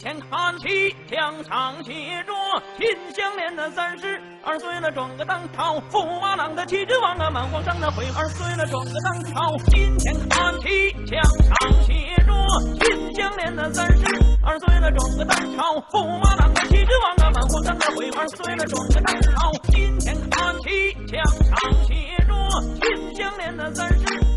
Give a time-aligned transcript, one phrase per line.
[0.00, 1.92] 前看齐，墙上写
[2.24, 2.32] 着
[2.76, 9.56] “秦香莲的三十二岁了，装个当朝；驸马郎的旗帜王啊，满皇上的徽二岁了，装个当朝。
[9.70, 11.92] 金前看齐，墙上写
[12.26, 12.32] 着
[12.80, 14.04] “秦香莲的三十
[14.44, 19.52] 二岁了，装个当朝；驸马郎的旗帜王啊，满皇上的徽二岁了，装个当朝。
[19.70, 21.94] 金前看齐，墙上写
[22.26, 22.34] 着
[22.82, 24.27] “秦香莲的三十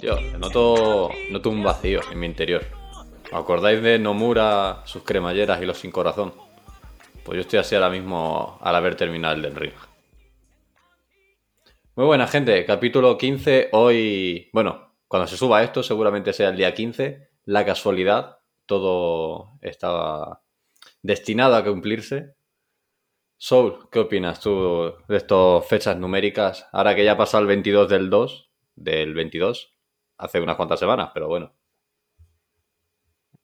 [0.00, 2.62] Tío, noto, noto un vacío en mi interior.
[3.26, 6.34] ¿Os acordáis de Nomura, sus cremalleras y los sin corazón?
[7.24, 9.74] Pues yo estoy así ahora mismo al haber terminado el del ring.
[11.94, 13.68] Muy buena gente, capítulo 15.
[13.72, 17.28] Hoy, bueno, cuando se suba esto, seguramente sea el día 15.
[17.44, 20.42] La casualidad, todo estaba
[21.02, 22.34] destinado a cumplirse.
[23.42, 26.68] Soul, ¿qué opinas tú de estas fechas numéricas?
[26.72, 29.74] Ahora que ya ha pasado el 22 del 2, del 22,
[30.18, 31.56] hace unas cuantas semanas, pero bueno.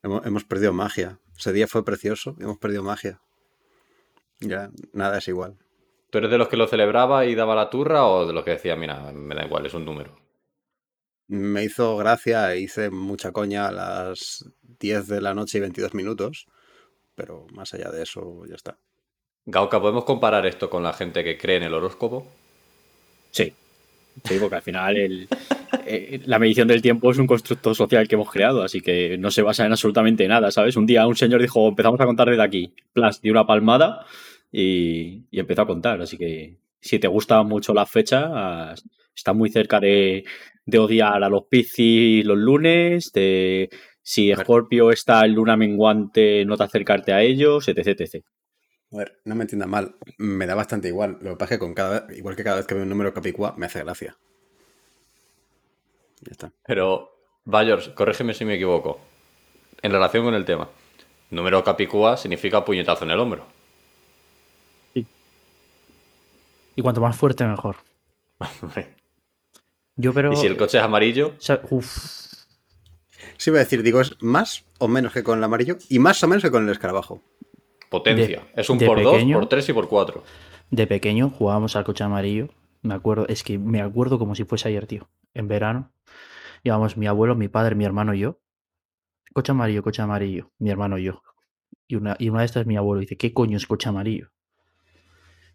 [0.03, 1.19] Hemos, hemos perdido magia.
[1.39, 2.37] Ese día fue precioso.
[2.39, 3.23] Hemos perdido magia.
[4.41, 5.57] Ya, nada es igual.
[6.11, 8.51] ¿Tú eres de los que lo celebraba y daba la turra o de los que
[8.51, 10.21] decía, mira, me da igual, es un número?
[11.27, 15.95] Me hizo gracia, e hice mucha coña a las 10 de la noche y 22
[15.95, 16.49] minutos.
[17.15, 18.79] Pero más allá de eso, ya está.
[19.47, 22.27] Gauca, ¿podemos comparar esto con la gente que cree en el horóscopo?
[23.31, 23.53] Sí.
[24.25, 25.29] Sí, porque al final el-
[25.87, 29.31] eh, la medición del tiempo es un constructo social que hemos creado, así que no
[29.31, 30.77] se basa en absolutamente nada, ¿sabes?
[30.77, 32.75] Un día un señor dijo, empezamos a contar desde aquí.
[32.93, 34.07] Plas, dio una palmada
[34.53, 36.01] y, y empezó a contar.
[36.03, 38.75] Así que si te gusta mucho la fecha,
[39.15, 40.25] está muy cerca de,
[40.65, 43.69] de odiar a los Piscis los lunes, de
[44.03, 48.25] si Scorpio está en luna menguante, no te acercarte a ellos, etc, etc.
[48.93, 49.97] A ver, no me entiendan mal.
[50.19, 51.19] Me da bastante igual.
[51.21, 52.89] Lo que pasa es que con cada vez, igual que cada vez que veo un
[52.89, 54.17] número capicúa, me hace gracia.
[56.23, 56.53] Ya está.
[56.65, 59.01] Pero, Bayors, corrígeme si me equivoco.
[59.83, 60.69] En relación con el tema,
[61.31, 63.47] número capicúa significa puñetazo en el hombro.
[66.79, 67.77] Y cuanto más fuerte, mejor.
[69.97, 70.33] Yo, pero.
[70.33, 72.27] y si el coche es amarillo, o sea, uf,
[73.39, 76.23] Sí, iba a decir, digo, es más o menos que con el amarillo y más
[76.23, 77.23] o menos que con el escarabajo.
[77.99, 78.41] Potencia.
[78.55, 80.23] De- es un por dos, por tres y por cuatro.
[80.71, 82.49] de pequeño jugábamos al coche amarillo.
[82.83, 85.09] Me acuerdo, es que me acuerdo como si fuese ayer, tío.
[85.35, 85.93] En verano.
[86.63, 88.39] Íbamos mi abuelo, mi padre, mi hermano y yo.
[89.33, 90.51] Coche amarillo, coche amarillo.
[90.59, 91.23] Mi hermano y yo.
[91.89, 94.31] Y una, y una de estas mi abuelo dice, ¿qué coño es coche amarillo?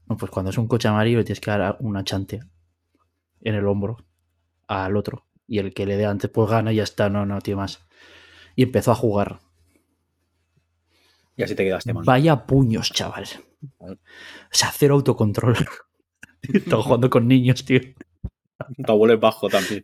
[0.07, 2.41] No, pues cuando es un coche amarillo le tienes que dar una chante
[3.41, 3.97] en el hombro
[4.67, 5.25] al otro.
[5.47, 7.85] Y el que le dé antes pues gana y ya está, no, no, tío más.
[8.55, 9.39] Y empezó a jugar.
[11.35, 12.03] Y así te quedaste mal.
[12.05, 13.25] Vaya puños, chaval.
[13.79, 13.95] O
[14.51, 15.55] sea, cero autocontrol.
[16.41, 17.79] Estaba jugando con niños, tío.
[18.83, 19.83] Tu abuelo es bajo también.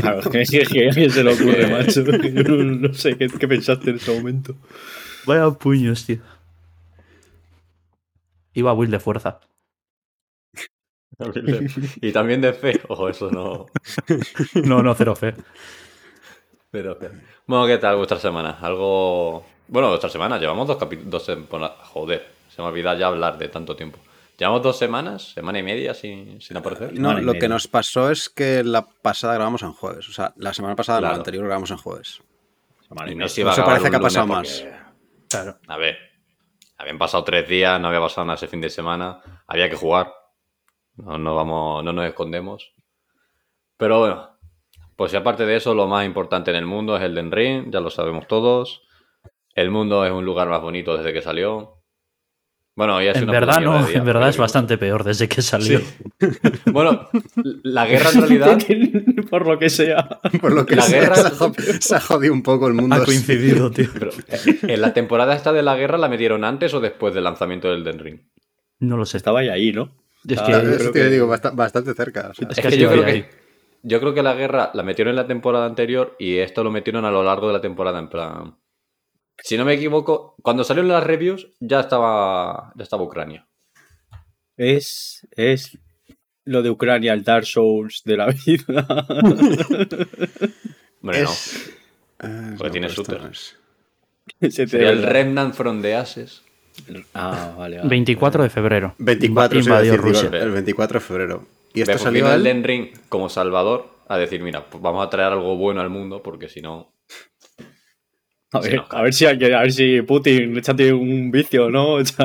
[0.00, 2.04] Claro, es que, a se le ocurre, macho.
[2.04, 4.56] Yo no, no sé qué, qué pensaste en ese momento.
[5.26, 6.18] Vaya puños, tío.
[8.52, 9.40] Iba a Will de fuerza.
[12.00, 12.80] y también de fe.
[12.88, 13.66] Ojo, eso no.
[14.64, 15.34] No, no, cero fe.
[16.70, 16.98] Pero,
[17.46, 18.58] bueno, ¿qué tal vuestra semana?
[18.60, 19.44] Algo.
[19.68, 21.10] Bueno, vuestra semana, llevamos dos capítulos.
[21.10, 21.76] Dos temporadas.
[21.88, 23.98] Joder, se me olvida ya hablar de tanto tiempo.
[24.38, 26.92] Llevamos dos semanas, semana y media sin, sin aparecer.
[26.98, 30.08] No, lo que nos pasó es que la pasada grabamos en jueves.
[30.08, 31.12] O sea, la semana pasada, Claro.
[31.14, 32.20] la anterior grabamos en jueves.
[33.08, 34.60] Y no se iba a parece que ha pasado más.
[34.60, 34.76] porque-
[35.28, 35.58] Claro.
[35.66, 35.96] A ver,
[36.78, 40.12] habían pasado tres días, no había pasado nada ese fin de semana, había que jugar.
[40.96, 42.72] No, no, vamos, no nos escondemos.
[43.76, 44.30] Pero bueno,
[44.94, 47.72] pues si aparte de eso, lo más importante en el mundo es el Den Ring,
[47.72, 48.82] ya lo sabemos todos.
[49.56, 51.72] El mundo es un lugar más bonito desde que salió.
[52.76, 55.28] Bueno, ya es En una verdad no, día, en verdad pero es bastante peor desde
[55.28, 55.78] que salió.
[55.80, 55.86] Sí.
[56.72, 57.08] Bueno,
[57.62, 58.58] la guerra en realidad.
[59.30, 60.06] Por lo que sea.
[60.42, 62.74] Por lo que La sea, guerra- se, ha jod- se ha jodido un poco el
[62.74, 62.94] mundo.
[62.96, 63.88] Ha coincidido, tío.
[63.94, 67.24] Pero, eh, ¿En la temporada esta de la guerra la metieron antes o después del
[67.24, 68.20] lanzamiento del Den Ring?
[68.80, 69.16] No lo sé.
[69.16, 69.96] Estaba ahí, ahí, ¿no?
[70.28, 72.28] Es que, yo creo te que- digo, basta- bastante cerca.
[72.30, 72.48] o sea.
[72.50, 73.22] es Es que, yo creo ahí.
[73.22, 73.30] que,
[73.84, 77.06] yo creo que la guerra la metieron en la temporada anterior y esto lo metieron
[77.06, 77.98] a lo largo de la temporada.
[78.00, 78.56] En plan.
[79.38, 83.46] Si no me equivoco, cuando salieron las reviews ya estaba, ya estaba Ucrania.
[84.56, 85.78] Es, es
[86.44, 88.86] lo de Ucrania, el Dark Souls de la vida.
[91.02, 91.30] Hombre, no.
[91.30, 91.72] Es-
[92.56, 93.20] Porque tiene shooter.
[93.22, 93.56] no es.
[94.40, 96.42] Ese Sería el Remnant from the Ashes.
[97.14, 97.76] Ah, vale.
[97.78, 97.88] vale.
[97.88, 98.94] 24 de febrero.
[98.98, 100.42] 24 se iba a invadió decir, digo, Rusia.
[100.42, 101.46] el 24 de febrero.
[101.72, 102.42] Y Ve, esto pues salió el el...
[102.44, 106.22] Den Ring como salvador a decir, mira, pues vamos a traer algo bueno al mundo
[106.22, 106.92] porque si no...
[108.58, 111.96] A Sí, ver, no, a ver si a ver si Putin échate un vicio, ¿no?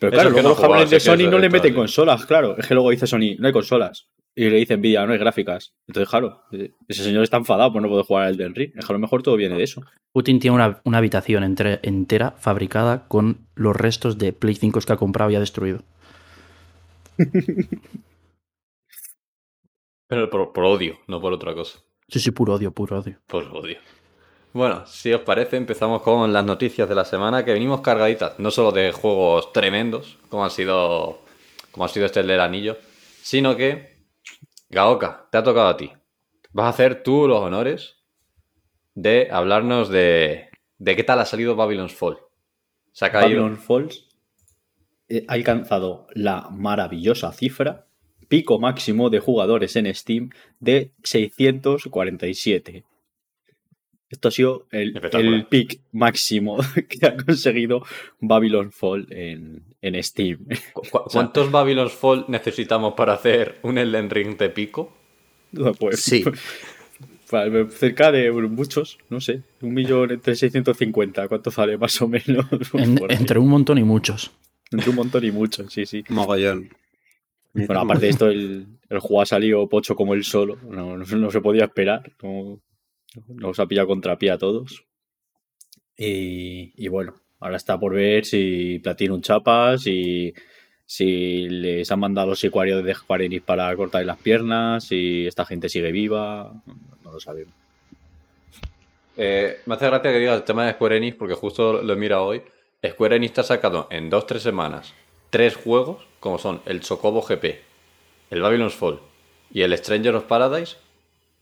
[0.00, 2.56] Pero claro, es que luego no los cabrones de Sony no le meten consolas, claro.
[2.56, 4.08] Es que luego dice Sony, no hay consolas.
[4.36, 5.74] Y le dice Nvidia, no hay gráficas.
[5.88, 8.70] Entonces, claro, eh, ese señor está enfadado por no poder jugar al Elden Ring.
[8.76, 9.82] Es que a lo mejor todo viene de eso.
[10.12, 14.92] Putin tiene una, una habitación entre- entera fabricada con los restos de Play 5 que
[14.92, 15.82] ha comprado y ha destruido.
[20.08, 21.80] Pero por, por odio, no por otra cosa.
[22.08, 23.18] Sí, sí, puro odio, puro odio.
[23.26, 23.78] Por odio.
[24.52, 28.50] Bueno, si os parece, empezamos con las noticias de la semana que venimos cargaditas, no
[28.50, 31.20] solo de juegos tremendos, como han sido,
[31.70, 32.78] como ha sido este del anillo,
[33.22, 33.98] sino que,
[34.70, 35.92] Gaoka, te ha tocado a ti.
[36.52, 37.96] Vas a hacer tú los honores
[38.94, 40.48] de hablarnos de,
[40.78, 42.18] de qué tal ha salido Babylon's Fall.
[42.92, 43.10] Se ha.
[43.10, 44.08] Babylon Falls
[45.08, 47.86] eh, ha alcanzado la maravillosa cifra,
[48.28, 52.84] pico máximo de jugadores en Steam de 647.
[54.10, 56.56] Esto ha sido el, el pic máximo
[56.88, 57.82] que ha conseguido
[58.20, 60.46] Babylon Fall en, en Steam.
[60.72, 64.96] ¿Cu- cu- ¿Cuántos Babylon's Fall necesitamos para hacer un Elden Ring de pico?
[65.78, 66.24] Pues, Sí.
[67.70, 72.46] cerca de muchos, no sé, un millón entre 650, ¿cuánto sale más o menos?
[72.72, 74.30] En- entre un montón y muchos.
[74.70, 76.04] Entre un montón y muchos, sí, sí.
[76.08, 76.70] Mogollón.
[77.54, 80.56] Bueno, aparte de esto, el, el juego ha salido pocho como él solo.
[80.70, 82.12] No, no, no se podía esperar.
[82.22, 82.60] No,
[83.28, 84.84] nos ha pillado contra pie a todos.
[85.96, 90.32] Y, y bueno, ahora está por ver si Platinum chapa, si,
[90.86, 95.44] si les han mandado los sicuarios de Square Enix para cortar las piernas, si esta
[95.44, 96.62] gente sigue viva.
[97.02, 97.54] No lo sabemos.
[99.16, 101.96] Eh, me hace gracia que digas el tema de Square Enix porque justo lo he
[101.96, 102.42] mirado hoy.
[102.86, 104.94] Square Enix te ha sacado en 2-3 semanas
[105.30, 107.60] tres juegos como son el Chocobo GP,
[108.30, 109.00] el Babylon's Fall
[109.50, 110.76] y el Stranger of Paradise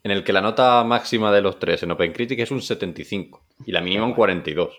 [0.06, 3.73] en el que la nota máxima de los tres en OpenCritic es un 75 y
[3.73, 4.70] la mínima un 42.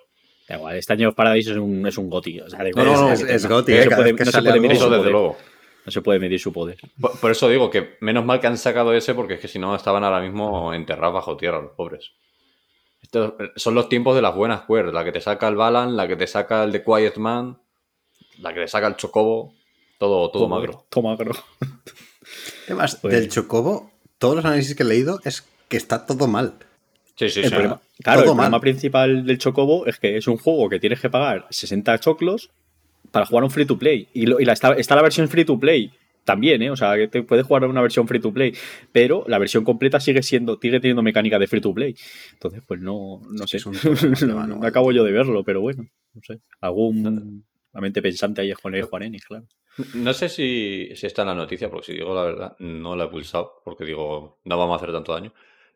[0.48, 2.40] Da igual, este año Paradise es un, es un goti.
[2.40, 4.26] O sea, da No, no, es, es Goti, No eh, se puede- vez que no
[4.26, 5.12] se sale puede algo- medir Eso su desde poder.
[5.12, 5.38] luego.
[5.86, 6.78] No se puede medir su poder.
[7.00, 9.60] Por, por eso digo que menos mal que han sacado ese porque es que si
[9.60, 12.12] no estaban ahora mismo enterrados bajo tierra los pobres.
[13.02, 16.08] Estos son los tiempos de las buenas Square, la que te saca el Balan, la
[16.08, 17.58] que te saca el The Quiet Man,
[18.40, 19.54] la que te saca el Chocobo,
[20.00, 20.86] todo, todo magro.
[20.90, 21.34] Todo magro.
[22.68, 26.54] Además, Pues- del Chocobo, todos los análisis que he leído es que está todo mal.
[27.16, 27.52] Sí, sí, El sí.
[27.52, 28.62] problema- claro, el todo problema mal.
[28.62, 32.50] principal del Chocobo es que es un juego que tienes que pagar 60 choclos
[33.12, 34.08] para jugar un free to play.
[34.14, 35.92] Y, lo- y la, está, está la versión free to play
[36.26, 36.70] también, ¿eh?
[36.70, 38.54] O sea, que te puedes jugar una versión free to play,
[38.92, 41.96] pero la versión completa sigue siendo, sigue teniendo mecánica de free to play.
[42.34, 43.58] Entonces, pues no, no sé.
[43.58, 43.74] Es un
[44.20, 44.66] problema, no, ¿no?
[44.68, 46.40] acabo yo de verlo, pero bueno, no sé.
[46.62, 49.46] Algún la mente pensante ahí es con el Juan Enix, claro.
[49.94, 53.06] No sé si, si está en la noticia, porque si digo la verdad, no la
[53.06, 55.34] he pulsado, porque digo, no vamos a hacer tanto daño.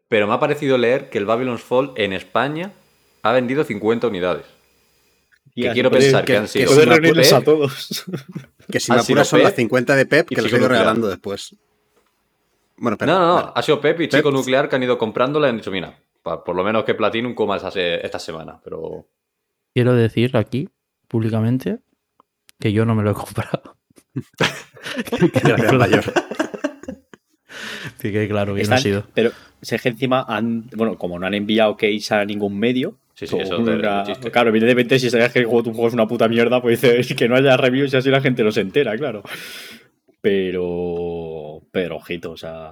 [0.07, 2.73] Pero me ha parecido leer que el Babylon's Fall en España
[3.21, 4.45] ha vendido 50 unidades.
[5.53, 6.67] Y Que quiero puede- pensar que, que- han que sido.
[6.69, 8.03] si Puedes me reunirles Pep, a todos.
[8.71, 11.07] Que si me apuras son Pep las 50 de Pep que los he ido regalando
[11.07, 11.55] después.
[12.77, 13.11] Bueno, pero.
[13.11, 13.33] No, no, no.
[13.35, 13.47] vale.
[13.55, 14.19] Ha sido Pep y Pep.
[14.19, 16.95] Chico Nuclear que han ido comprándola y han dicho, mira, pa- por lo menos que
[16.95, 18.59] Platinum coma esta, se- esta semana.
[18.63, 19.05] Pero
[19.73, 20.67] Quiero decir aquí,
[21.07, 21.79] públicamente,
[22.59, 23.77] que yo no me lo he comprado.
[25.43, 26.03] Gracias, mayor.
[27.99, 29.03] Sí, que claro, que no Están- ha sido.
[29.13, 29.31] Pero
[29.61, 33.27] si es que encima han, bueno, como no han enviado case a ningún medio, Sí,
[33.27, 36.27] sí, eso una- claro, evidentemente si sabes que el juego, tu juego es una puta
[36.27, 39.21] mierda, pues dices que no haya reviews y así la gente no se entera, claro.
[40.21, 42.71] Pero, pero ojito, o sea,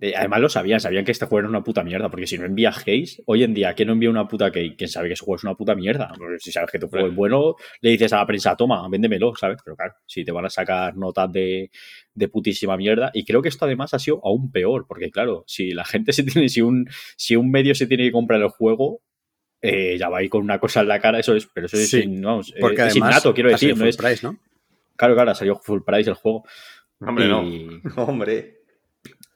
[0.00, 2.46] eh, además lo sabían, sabían que este juego era una puta mierda, porque si no
[2.46, 4.74] envías case, hoy en día, ¿quién no envía una puta case?
[4.76, 6.12] ¿Quién sabe que ese juego es una puta mierda?
[6.16, 9.34] Porque si sabes que tu juego es bueno, le dices a la prensa, toma, véndemelo,
[9.36, 9.58] ¿sabes?
[9.64, 11.70] Pero claro, si te van a sacar notas de,
[12.14, 13.10] de putísima mierda.
[13.14, 16.22] Y creo que esto además ha sido aún peor, porque claro, si la gente se
[16.24, 19.02] tiene, si un, si un medio se tiene que comprar el juego,
[19.62, 21.90] eh, ya va ahí con una cosa en la cara, eso es, pero eso es,
[21.90, 23.10] Sí, in- eh, Porque es además.
[23.12, 24.38] innato, quiero decir, no es, price, ¿no?
[24.96, 26.44] claro, claro, salió full price el juego.
[27.00, 27.40] Hombre, y, no.
[28.04, 28.59] Hombre.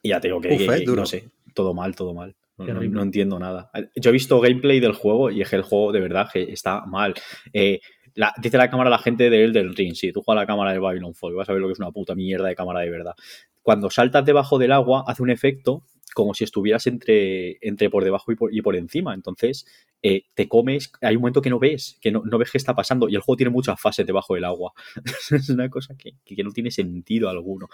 [0.05, 1.01] Y ya te digo que, Uf, que- eh, que duro.
[1.01, 2.37] no sé, todo mal, todo mal.
[2.57, 2.91] No, no- Terrible.
[2.95, 3.71] no entiendo nada.
[3.97, 6.87] Yo he visto gameplay del juego y es que el juego de verdad que está
[6.87, 7.13] mal.
[7.53, 7.81] Eh,
[8.15, 10.73] la- dice la cámara la gente de Elden Ring, si tú juegas a la cámara
[10.73, 12.91] de Babylon Fall, vas a ver lo que es una puta mierda de cámara de
[12.91, 13.15] verdad.
[13.63, 15.83] Cuando saltas debajo del agua hace un efecto
[16.15, 19.15] como si estuvieras entre, entre por debajo y por, y por encima.
[19.15, 19.67] Entonces,
[20.03, 22.75] eh, te comes, hay un momento que no ves, que no, no ves qué está
[22.75, 24.73] pasando y el juego tiene muchas fases debajo del agua.
[25.31, 27.69] es una cosa que, que no tiene sentido alguno.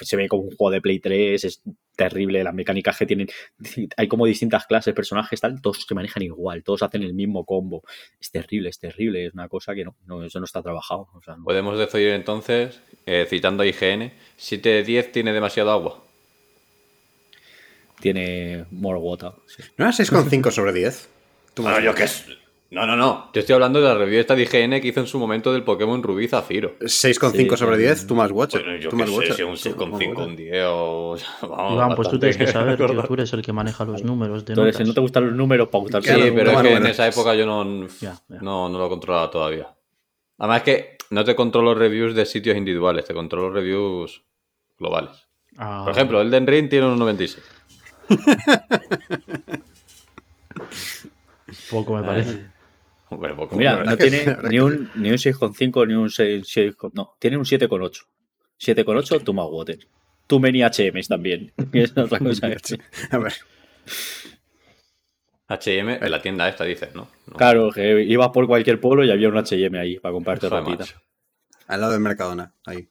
[0.00, 1.62] Se ve como un juego de Play 3, es
[1.94, 3.28] terrible, las mecánicas que tienen,
[3.96, 7.82] hay como distintas clases, personajes, tal, todos se manejan igual, todos hacen el mismo combo.
[8.20, 11.08] Es terrible, es terrible, es una cosa que no, eso no está trabajado.
[11.44, 16.07] Podemos decir entonces, eh, citando a IGN, 7 de 10 tiene demasiado agua.
[18.00, 19.32] Tiene more water.
[19.46, 19.62] sí.
[19.76, 21.08] ¿No era 6,5 sobre 10?
[21.54, 22.06] Tú Bueno, yo qué.
[22.70, 23.30] No, no, no.
[23.32, 25.64] Yo estoy hablando de la review esta de IGN que hizo en su momento del
[25.64, 26.74] Pokémon Rubí Zafiro.
[26.80, 27.82] 6,5 Sí, sobre sí.
[27.82, 28.62] 10, tú más watcher.
[28.62, 30.28] Bueno, yo tú más sé, si un Sí, tú más 6,5, watcher.
[30.28, 31.16] un 10 o...
[31.48, 33.08] Vamos, Iván, pues tú tienes que saber, acordar.
[33.08, 34.88] tú eres el que maneja los números de Entonces, si notas.
[34.88, 37.46] no te gustan los números, para gustar Sí, pero es que en esa época yo
[37.46, 38.38] no, Ya, ya.
[38.42, 39.74] no, no lo controlaba todavía.
[40.36, 44.22] Además es que no te controlo reviews de sitios individuales, te controlo reviews
[44.78, 45.26] globales.
[45.56, 47.42] Ah, Por ejemplo, Elden Ring tiene un 96.
[51.70, 52.46] Poco me parece.
[53.10, 57.16] Hombre, poco, Mira, no tiene ni un, ni un 6,5 ni un 6, 6 no,
[57.18, 58.04] tiene un 7,8.
[58.60, 59.78] 7,8 Too Much Water.
[60.26, 61.52] Too Many HMs también.
[61.72, 62.48] que es otra cosa.
[63.10, 63.32] A ver,
[65.48, 67.08] H&M, en la tienda esta dices, ¿no?
[67.26, 67.36] No.
[67.36, 71.00] Claro, que ibas por cualquier pueblo y había un HM ahí para comprarte macho.
[71.66, 72.90] al lado del Mercadona, ahí.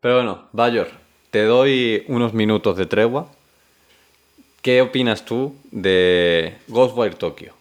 [0.00, 0.88] Pero bueno, Bayor,
[1.30, 3.30] te doy unos minutos de tregua.
[4.62, 7.54] ¿Qué opinas tú de Ghostwire Tokyo?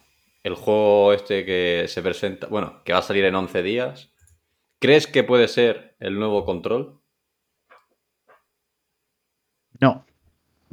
[0.44, 4.10] El juego este que se presenta, bueno, que va a salir en 11 días.
[4.80, 7.00] ¿Crees que puede ser el nuevo control?
[9.80, 10.06] No,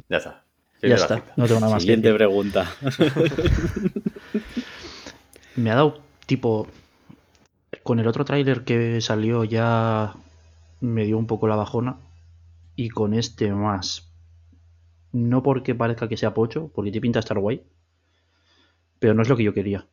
[0.09, 0.43] Ya está.
[0.81, 1.15] ya Fin está.
[1.15, 1.33] cita.
[1.37, 2.69] No tengo nada más Siguiente pregunta.
[5.55, 6.67] Me ha dado tipo.
[7.83, 10.13] Con el otro tráiler que salió ya
[10.81, 11.97] me dio un poco la bajona.
[12.77, 14.13] Y con este más.
[15.11, 17.63] No porque parezca que sea pocho, porque tiene pinta de estar guay.
[18.99, 19.87] Pero no es lo que yo quería.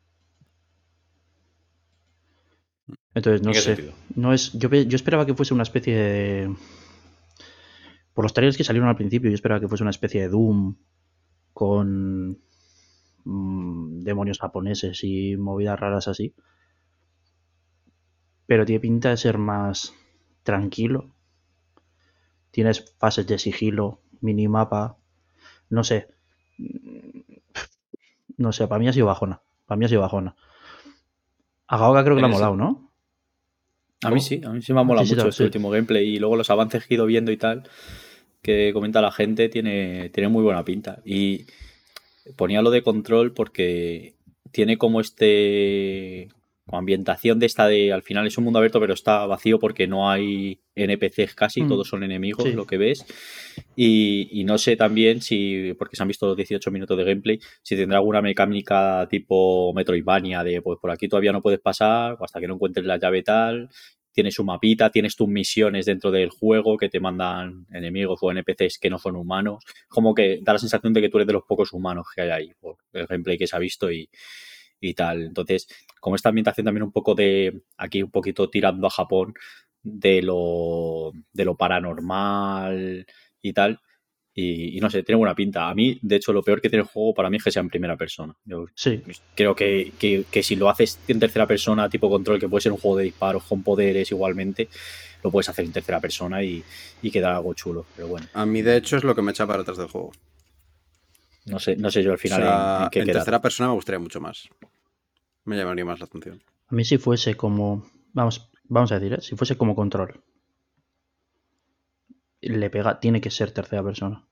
[3.15, 3.75] Entonces, no ¿En qué sé.
[3.75, 3.93] sentido?
[4.15, 6.55] No es, yo, yo esperaba que fuese una especie de.
[8.13, 10.75] Por los trailers que salieron al principio, yo esperaba que fuese una especie de Doom
[11.53, 12.37] con
[13.23, 16.35] mm, demonios japoneses y movidas raras así.
[18.45, 19.91] Pero tiene pinta de ser más
[20.43, 21.14] tranquilo.
[22.55, 24.95] Tienes fases de sigilo, minimapa.
[25.69, 26.07] No sé.
[28.37, 29.41] No sé, para mí ha sido bajona.
[29.65, 30.37] Para mí ha sido bajona.
[31.67, 32.93] A Gaoka creo que le ha molado, ¿no?
[34.05, 35.43] A mí sí, a mí sí me ha molado Sí, mucho sí, este sí.
[35.43, 37.63] último gameplay y luego los avances que he ido viendo y tal
[38.41, 41.01] que comenta la gente tiene, tiene muy buena pinta.
[41.03, 41.47] Y
[42.37, 44.15] ponía lo de control porque
[44.51, 46.29] tiene como este
[46.71, 50.09] ambientación de esta de al final es un mundo abierto pero está vacío porque no
[50.09, 51.67] hay NPCs casi, Mm.
[51.69, 52.53] todos son enemigos Sí.
[52.53, 53.05] lo que ves.
[53.75, 57.39] Y, y no sé también si, porque se han visto los 18 minutos de gameplay,
[57.61, 62.39] si tendrá alguna mecánica tipo Metroidvania de pues por aquí todavía no puedes pasar hasta
[62.39, 63.69] que no encuentres la llave tal.
[64.11, 68.79] Tienes un mapita, tienes tus misiones dentro del juego que te mandan enemigos o NPCs
[68.79, 69.63] que no son humanos.
[69.89, 72.29] Como que da la sensación de que tú eres de los pocos humanos que hay
[72.29, 74.09] ahí, por el gameplay que se ha visto y,
[74.85, 75.23] y tal.
[75.23, 75.67] Entonces,
[75.99, 79.33] como esta ambientación también un poco de, aquí un poquito tirando a Japón,
[79.83, 83.05] de lo, de lo paranormal
[83.41, 83.79] y tal.
[84.37, 85.69] Y, y no sé, tiene buena pinta.
[85.69, 87.61] A mí, de hecho, lo peor que tiene el juego para mí es que sea
[87.61, 88.35] en primera persona.
[88.43, 89.01] Yo Sí.
[89.33, 92.73] creo que, que- que si lo haces en tercera persona, tipo control, que puede ser
[92.73, 94.67] un juego de disparos con poderes igualmente,
[95.23, 96.61] lo puedes hacer en tercera persona y,
[97.01, 97.85] y quedar algo chulo.
[97.95, 100.11] Pero bueno, A mí, de hecho, es lo que me echa para atrás del juego.
[101.45, 103.17] no sé, no sé yo al O final sea, en, en qué en quedar.
[103.21, 104.49] tercera persona me gustaría mucho más.
[105.45, 106.41] Me llamaría más la atención.
[106.67, 107.85] A mí si fuese como...
[108.13, 109.21] Vamos, vamos a decir, ¿eh?
[109.21, 110.23] si fuese como control.
[112.41, 114.27] Le pega, tiene que ser tercera persona.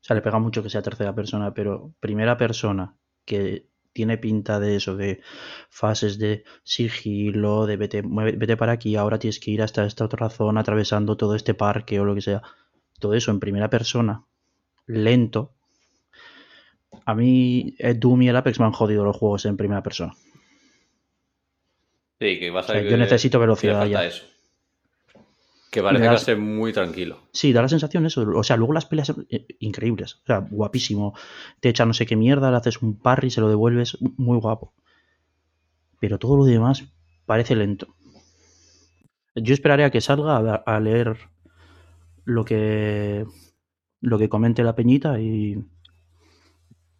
[0.00, 4.60] O sea, le pega mucho que sea tercera persona, pero primera persona que tiene pinta
[4.60, 5.22] de eso, de
[5.70, 10.28] fases de sigilo, de vete, vete para aquí, ahora tienes que ir hasta esta otra
[10.28, 12.42] zona atravesando todo este parque o lo que sea.
[13.00, 14.24] Todo eso en primera persona,
[14.86, 15.55] lento.
[17.04, 20.14] A mí el Doom y el Apex me han jodido los juegos en primera persona.
[22.18, 24.04] Sí, que va a O sea, yo necesito velocidad ya.
[24.04, 24.24] eso.
[25.70, 27.18] Que parece Me que va a das- ser muy tranquilo.
[27.32, 28.22] Sí, da la sensación eso.
[28.34, 30.14] O sea, luego las peleas son eh, increíbles.
[30.22, 31.14] O sea, guapísimo.
[31.60, 33.98] Te echa no sé qué mierda, le haces un parry, se lo devuelves.
[34.16, 34.72] Muy guapo.
[36.00, 36.84] Pero todo lo demás
[37.26, 37.88] parece lento.
[39.34, 41.18] Yo esperaré a que salga a, a leer
[42.24, 43.26] lo que
[44.00, 45.58] lo que comente la peñita y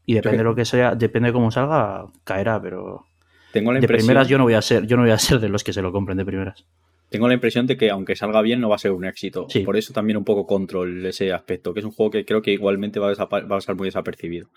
[0.06, 3.04] y depende de lo que sea, depende de cómo salga, caerá, pero
[3.52, 5.48] Tengo la de primeras yo no voy a ser, yo no voy a ser de
[5.48, 6.64] los que se lo compren de primeras.
[7.10, 9.46] tengo la impresión de que aunque salga bien no va a ser un éxito.
[9.50, 9.60] Sí.
[9.60, 12.52] Por eso también un poco control ese aspecto, que es un juego que creo que
[12.52, 14.48] igualmente va a, va a pasar muy desapercibido.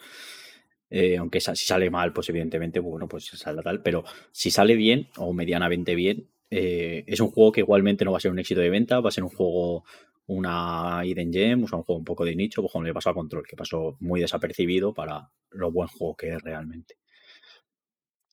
[0.92, 3.82] Eh, aunque si sale mal, pues evidentemente, bueno, pues saldrá tal.
[3.82, 8.18] Pero si sale bien o medianamente bien, eh, es un juego que igualmente no va
[8.18, 9.84] a ser un éxito de venta, va a ser un juego,
[10.30, 13.10] una hidden gem, o sea, un juego un poco de nicho, pues como le pasó
[13.10, 16.96] a Control, que pasó muy desapercibido para lo buen juego que es realmente.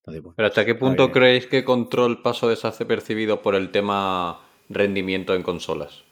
[0.00, 5.34] Entonces, bueno, Pero ¿hasta qué punto creéis que Control pasó desapercibido por el tema rendimiento
[5.34, 6.04] en consolas?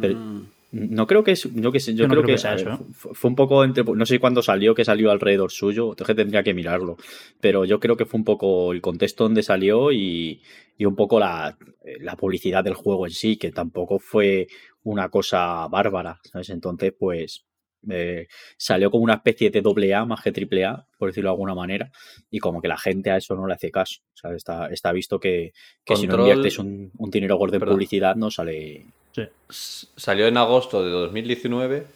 [0.00, 1.48] Pero- Mm, No creo que es.
[1.54, 2.84] Yo, que, sé- yo Yo no creo, creo que, que sea eso, ver, ¿eh?
[2.92, 3.84] fu- fue un poco entre.
[3.84, 5.94] No sé cuándo salió, que salió alrededor suyo.
[5.98, 6.96] Es que tendría que mirarlo.
[7.40, 10.40] Pero yo creo que fue un poco el contexto donde salió y,
[10.78, 11.56] y un poco la,
[12.00, 14.46] la publicidad del juego en sí, que tampoco fue
[14.82, 16.18] una cosa bárbara.
[16.24, 16.48] ¿sabes?
[16.50, 17.44] Entonces, pues.
[17.90, 21.34] eh, salió como una especie de doble A más que triple A, por decirlo de
[21.34, 21.90] alguna manera,
[22.30, 24.00] y como que la gente a eso no le hace caso.
[24.14, 25.52] O sea, está, está visto que,
[25.84, 27.74] que si no inviertes un, un dinero gordo en Perdón.
[27.74, 28.86] publicidad, no sale.
[29.14, 29.22] Sí.
[29.96, 31.86] Salió en agosto de 2019.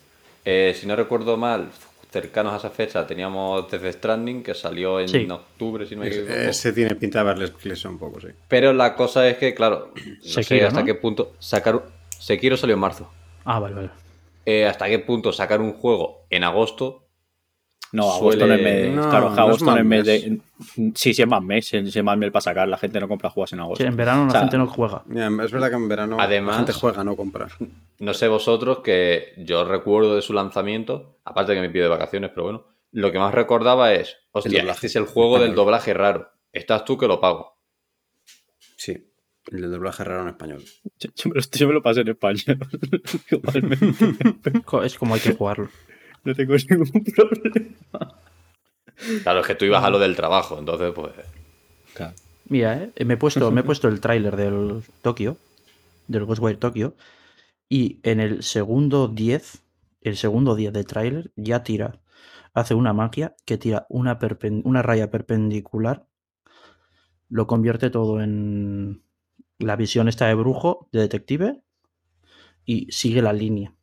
[0.45, 1.71] Eh, si no recuerdo mal,
[2.11, 5.27] cercanos a esa fecha teníamos Death Stranding, que salió en Sí.
[5.31, 6.33] octubre, si no me equivoco.
[6.33, 8.29] ese tiene pinta de haberles un poco, sí.
[8.49, 10.87] Pero la cosa es que, claro, no sé Sekiro, hasta ¿no?
[10.87, 11.83] qué punto sacar...
[12.19, 13.11] Sekiro salió en marzo.
[13.45, 13.91] Ah, vale, vale.
[14.45, 17.03] Eh, hasta qué punto sacar un juego en agosto
[17.93, 18.95] No, agosto no es Suele- mes.
[18.97, 20.07] No, claro, agosto no mal es mes mes.
[20.07, 20.41] de.
[20.95, 22.69] Sí, sí es más mes, es más mes para sacar.
[22.69, 23.83] La gente no compra juegos en agosto.
[23.85, 25.03] Sí, en verano O la sea, gente no juega.
[25.09, 27.49] Es verdad que en verano Además- la gente juega, no compra.
[27.99, 31.91] No sé vosotros que yo recuerdo de su lanzamiento, aparte de que me pido de
[31.91, 35.95] vacaciones, pero bueno, lo que más recordaba es, hostia, este es el juego del doblaje
[35.95, 36.29] raro.
[36.53, 37.57] Estás tú que lo pago.
[38.77, 39.09] Sí,
[39.53, 40.63] el doblaje raro en español.
[40.99, 42.43] Yo, yo me lo, yo me lo pasé en español.
[44.85, 45.69] Es como hay que jugarlo.
[46.27, 48.21] No tengo ningún problema.
[49.23, 51.13] Claro, es que tú ibas a lo del trabajo, entonces pues...
[51.95, 52.15] Claro.
[52.49, 55.37] Mira, eh, me he puesto, me he puesto el tráiler del Tokio,
[56.09, 56.95] del Ghostwire Tokyo,
[57.69, 59.63] y en el segundo 10,
[60.01, 62.01] el segundo 10 de tráiler ya tira,
[62.55, 66.07] hace una magia que tira una, perpen- una raya perpendicular,
[67.29, 69.03] lo convierte todo en
[69.59, 71.63] la visión esta de brujo, de detective,
[72.65, 73.75] y sigue la línea.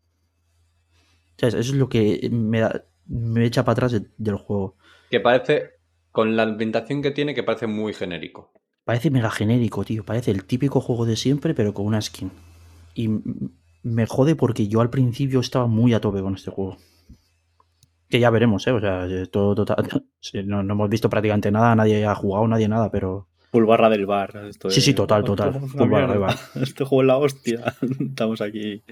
[1.48, 4.78] Eso es lo que me, da- me echa para atrás de- del juego.
[5.10, 5.72] Que parece,
[6.12, 8.52] con la ambientación que tiene, que parece muy genérico.
[8.86, 10.04] Parece mega genérico, tío.
[10.04, 12.32] Parece el típico juego de siempre, pero con una skin.
[12.96, 13.10] Y
[13.84, 16.78] me jode porque yo al principio estaba muy a tope con este juego.
[18.10, 18.72] Que ya veremos, ¿eh?
[18.72, 19.88] O sea, eh, todo total.
[20.46, 23.28] no, no hemos visto prácticamente nada, nadie ha jugado, nadie nada, pero.
[23.52, 24.36] Full barra del bar.
[24.50, 25.54] Esto Sí, sí, total, total.
[25.70, 26.36] Full barra del bar.
[26.56, 27.74] Este juego es la hostia.
[28.00, 28.84] Estamos aquí.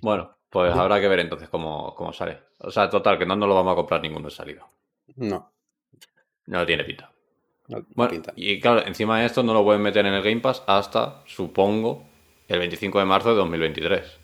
[0.00, 2.38] Bueno, pues habrá que ver entonces cómo, cómo sale.
[2.60, 4.66] O sea, total, que no nos lo vamos a comprar ninguno de salida.
[5.16, 5.50] No,
[6.46, 7.10] No tiene pinta.
[7.68, 8.32] no, no Bueno, pinta.
[8.36, 12.04] y claro, encima de esto no lo pueden meter en el Game Pass hasta, supongo,
[12.48, 14.18] el 25 de marzo de 2023.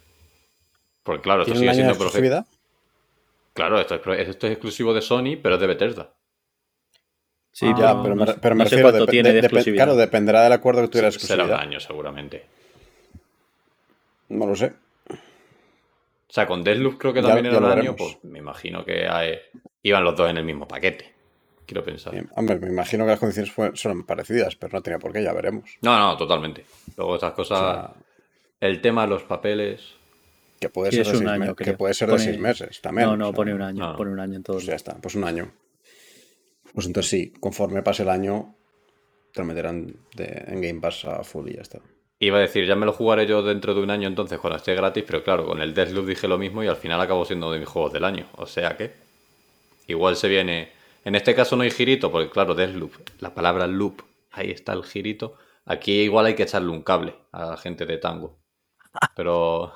[1.02, 1.92] Porque claro, esto ¿Tiene un sigue de siendo...
[2.04, 2.46] exclusividad?
[3.54, 6.14] Claro, esto es, esto es exclusivo de Sony, pero es de Bethesda.
[7.54, 9.40] Sí, Ah, Ya, pero me, pero me no sé refiero, cuánto depe- tiene de de-
[9.40, 9.84] exclusividad.
[9.84, 11.60] claro, dependerá del acuerdo que tuviera Será un exclusividad.
[11.68, 12.46] año seguramente.
[14.30, 14.72] No lo sé.
[16.32, 17.96] O sea, con Deathloop creo que también ya era un año, veremos.
[17.98, 19.06] pues me imagino que
[19.82, 21.12] iban los dos en el mismo paquete.
[21.66, 22.14] Quiero pensar.
[22.14, 25.22] Bien, Hombre, me imagino que las condiciones fue- son parecidas, pero no tenía por qué,
[25.22, 25.76] ya veremos.
[25.82, 26.64] No, no, totalmente.
[26.96, 27.92] Luego estas O cosas, sea,
[28.60, 29.92] el tema de los papeles...
[30.58, 33.08] que puede Sí, ser, de un seis, año, que puede ser de seis meses también.
[33.08, 33.90] No, o no, sea, pone un año.
[33.90, 33.96] no.
[33.96, 34.56] Pone un año en todos.
[34.56, 35.52] Pues ya está, pues un año.
[36.72, 38.56] Pues entonces sí, conforme pase el año,
[39.34, 41.80] te lo meterán de- en Game Pass a full y ya está.
[42.22, 44.76] Iba a decir, ya me lo jugaré yo dentro de un año entonces cuando esté
[44.76, 47.58] gratis, pero claro, con el Deathloop dije lo mismo y al final acabó siendo de
[47.58, 48.28] mis juegos del año.
[48.36, 48.92] O sea que
[49.88, 50.70] igual se viene...
[51.04, 54.84] En este caso no hay girito, porque claro, Deathloop, la palabra loop, ahí está el
[54.84, 55.36] girito.
[55.66, 58.38] Aquí igual hay que echarle un cable a la gente de Tango.
[59.16, 59.72] Pero...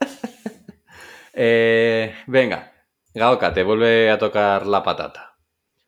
[1.40, 2.72] Eh, venga,
[3.14, 5.38] Gaoka, te vuelve a tocar la patata.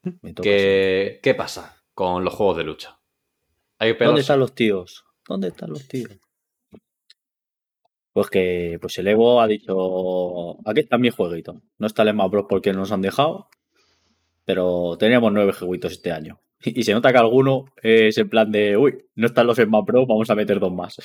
[0.22, 0.64] Me toca, sí.
[0.68, 2.99] ¿Qué, ¿Qué pasa con los juegos de lucha?
[3.80, 5.06] Hay ¿Dónde están los tíos?
[5.26, 6.12] ¿Dónde están los tíos?
[8.12, 11.62] Pues que pues el Evo ha dicho, aquí está mi jueguito.
[11.78, 13.48] No está el Smash Bros porque nos han dejado,
[14.44, 16.40] pero tenemos nueve jueguitos este año.
[16.62, 20.06] Y se nota que alguno es en plan de, uy, no están los Smash Bros,
[20.06, 20.96] vamos a meter dos más.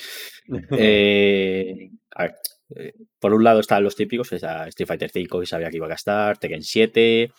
[0.78, 2.34] Eh, a ver,
[2.76, 5.86] eh, por un lado están los típicos, está Street Fighter V, que sabía que iba
[5.86, 7.32] a gastar, Tekken 7,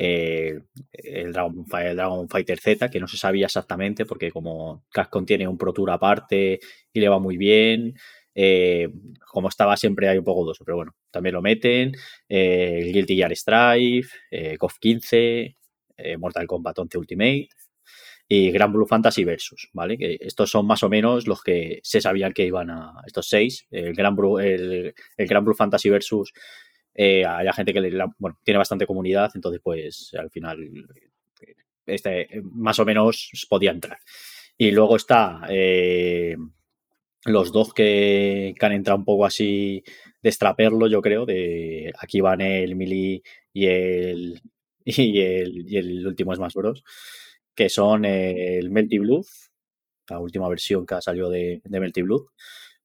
[0.00, 0.60] eh,
[0.92, 1.66] el, Dragon,
[2.22, 5.90] el Fighter Z, que no se sabía exactamente, porque como Capcom tiene un Pro Tour
[5.90, 6.60] aparte
[6.92, 7.94] y le va muy bien,
[8.32, 8.88] eh,
[9.26, 11.92] como estaba siempre hay un poco dudoso, pero bueno, también lo meten,
[12.28, 15.56] eh, el Guilty Gear Strive, eh, KOF 15,
[15.96, 17.48] eh, Mortal Kombat 11 Ultimate
[18.28, 19.96] y Grand Blue Fantasy Versus, ¿vale?
[20.20, 23.66] Estos son más o menos los que se sabían que iban a estos seis.
[23.70, 26.32] El Grand Blue, el Grand Blue Fantasy Versus,
[27.00, 27.80] eh, hay gente que
[28.18, 30.60] bueno, tiene bastante comunidad, entonces pues al final
[31.40, 31.54] eh,
[31.86, 33.98] este, más o menos podía entrar.
[34.56, 36.36] Y luego está eh,
[37.24, 39.84] los dos que, que han entrado un poco así
[40.20, 44.40] de extraperlo, yo creo, de aquí van el Mili y el,
[44.84, 46.82] y el, y el último Smash Bros.
[47.54, 49.48] Que son el Melty Bluff
[50.10, 52.26] la última versión que ha salido de, de Melty Blood.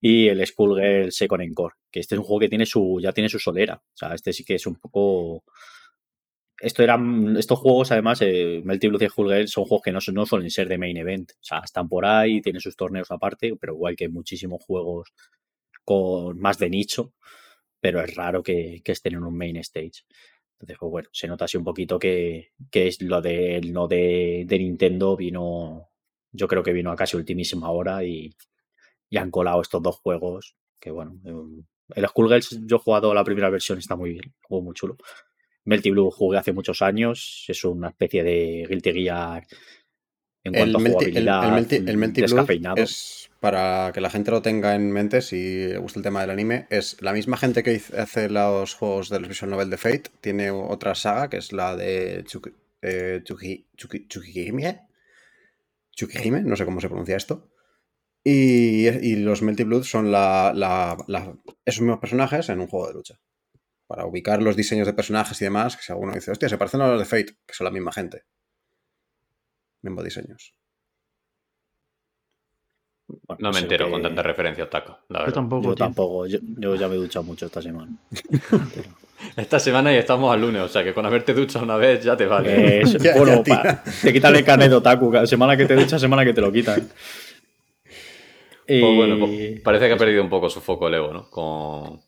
[0.05, 3.29] Y el Skullgirl Second Encore, que este es un juego que tiene su, ya tiene
[3.29, 3.75] su solera.
[3.75, 5.45] O sea, este sí que es un poco.
[6.59, 10.25] Esto eran, estos juegos, además, eh, Melty Blood y Skullgirl son juegos que no, no
[10.25, 11.31] suelen ser de main event.
[11.31, 15.13] O sea, están por ahí, tienen sus torneos aparte, pero igual que muchísimos juegos
[15.85, 17.13] con más de nicho,
[17.79, 20.03] pero es raro que, que estén en un main stage.
[20.59, 24.43] Entonces, pues bueno, se nota así un poquito que, que es lo de no de,
[24.45, 25.91] de Nintendo vino,
[26.33, 28.35] yo creo que vino a casi ultimísima hora y,
[29.13, 30.55] y han colado estos dos juegos.
[30.79, 31.63] Que bueno, eh,
[31.95, 34.97] el Skullgirls yo he jugado la primera versión, está muy bien, juego muy chulo.
[35.65, 39.45] Melty Blue jugué hace muchos años, es una especie de Guilty Gear
[40.43, 41.57] en El cuanto a Melty, el, jugabilidad.
[41.57, 42.81] el Melty- el Melty descafeinado.
[42.81, 46.31] es, para que la gente lo tenga en mente, si le gusta el tema del
[46.31, 50.49] anime, es la misma gente que hace los juegos del visual novel de Fate, tiene
[50.49, 53.21] otra saga que es la de Chuki- eh,
[56.43, 57.52] no sé cómo se pronuncia esto.
[58.23, 62.87] Y, y los Melty Blood son la, la- la- esos mismos personajes en un juego
[62.87, 63.19] de lucha.
[63.87, 66.81] Para ubicar los diseños de personajes y demás, que si alguno dice, hostia, se parecen
[66.81, 68.23] a los de Fate, que son la misma gente.
[69.81, 70.53] Mismos diseños.
[73.07, 74.99] Bueno, No me entero que- con tantas referencias, Taco.
[75.09, 75.63] la Yo tampoco.
[75.69, 77.91] Yo tampoco, yo, yo ya me he duchado mucho esta semana.
[79.37, 82.17] Esta semana y estamos al lunes, o sea que con haberte duchado una vez ya
[82.17, 82.79] te vale.
[82.79, 83.63] Eh, es- Ya- bueno, ya tira.
[83.63, 86.51] pa- te quitan el carnet de otaku, semana que te duchas, semana que te lo
[86.51, 86.89] quitan.
[88.67, 91.29] Pues bueno, pues parece que ha perdido un poco su foco el Evo, ¿no?
[91.29, 91.43] Con...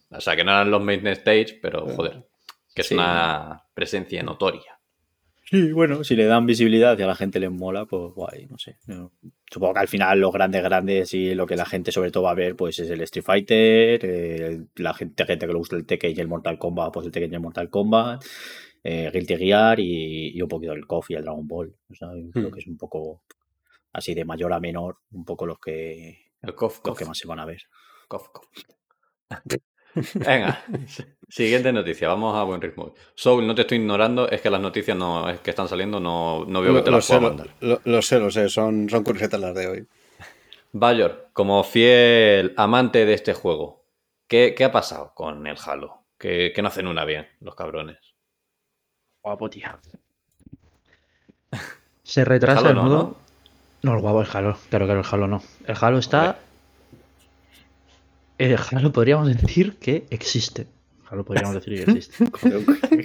[0.09, 2.25] O sea, que no eran los main stage, pero joder,
[2.73, 2.93] que es Sí.
[2.93, 4.79] una presencia notoria.
[5.47, 8.57] Sí, bueno, si le dan visibilidad y a la gente les mola, pues guay, no
[8.57, 8.77] sé.
[9.51, 12.31] Supongo que al final los grandes, grandes y lo que la gente sobre todo va
[12.31, 15.85] a ver, pues es el Street Fighter, eh, la gente, gente que le gusta el
[15.85, 18.23] Tekken y el Mortal Kombat, pues el Tekken y el Mortal Kombat,
[18.83, 21.75] eh, Guilty Gear y, y un poquito el KOF y el Dragon Ball.
[21.91, 23.21] O sea, yo creo que es un poco
[23.93, 27.39] así de mayor a menor, un poco los que, El cof, que más se van
[27.39, 27.62] a ver.
[28.08, 28.45] cof, cof.
[30.13, 30.63] Venga,
[31.30, 32.93] siguiente noticia, vamos a buen ritmo.
[33.15, 36.45] Soul, no te estoy ignorando, es que las noticias no, es que están saliendo, no,
[36.45, 37.56] no veo que te lo, las sé, pueda lo, mandar.
[37.62, 39.88] lo- lo sé, lo sé, son, son curiosetas las de hoy.
[40.74, 43.86] Bayor, como fiel amante de este juego,
[44.28, 46.06] ¿qué, qué ha pasado con el Halo?
[46.17, 47.98] Que, que no hacen una bien, los cabrones.
[49.24, 49.67] Guapo, tío.
[52.04, 52.95] Se retrasa Halo el no, modo.
[52.98, 53.04] ¿no?
[53.04, 53.24] ¿no?
[53.93, 54.58] El guapo, el Halo.
[54.69, 55.43] Claro, claro, el Halo no.
[55.65, 56.39] El Halo está.
[58.38, 60.67] El Halo podríamos decir que existe.
[61.10, 62.26] Halo podríamos decir que existe.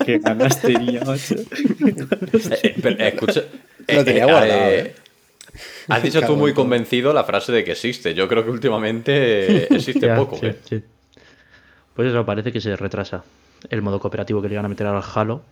[0.04, 1.34] Qué ganas tenía, macho.
[1.34, 1.44] Eh,
[2.62, 3.42] eh, pero, escucha,
[3.88, 4.94] Lo eh, tenía eh, guardado, eh, ¿eh?
[5.88, 8.14] Has dicho tú muy convencido la frase de que existe.
[8.14, 10.36] Yo creo que últimamente eh, existe Ya, poco.
[10.36, 10.56] sí, ¿eh?
[10.68, 10.82] sí.
[11.94, 13.24] Pues eso, parece que se retrasa
[13.68, 15.42] el modo cooperativo que le iban a meter al Halo.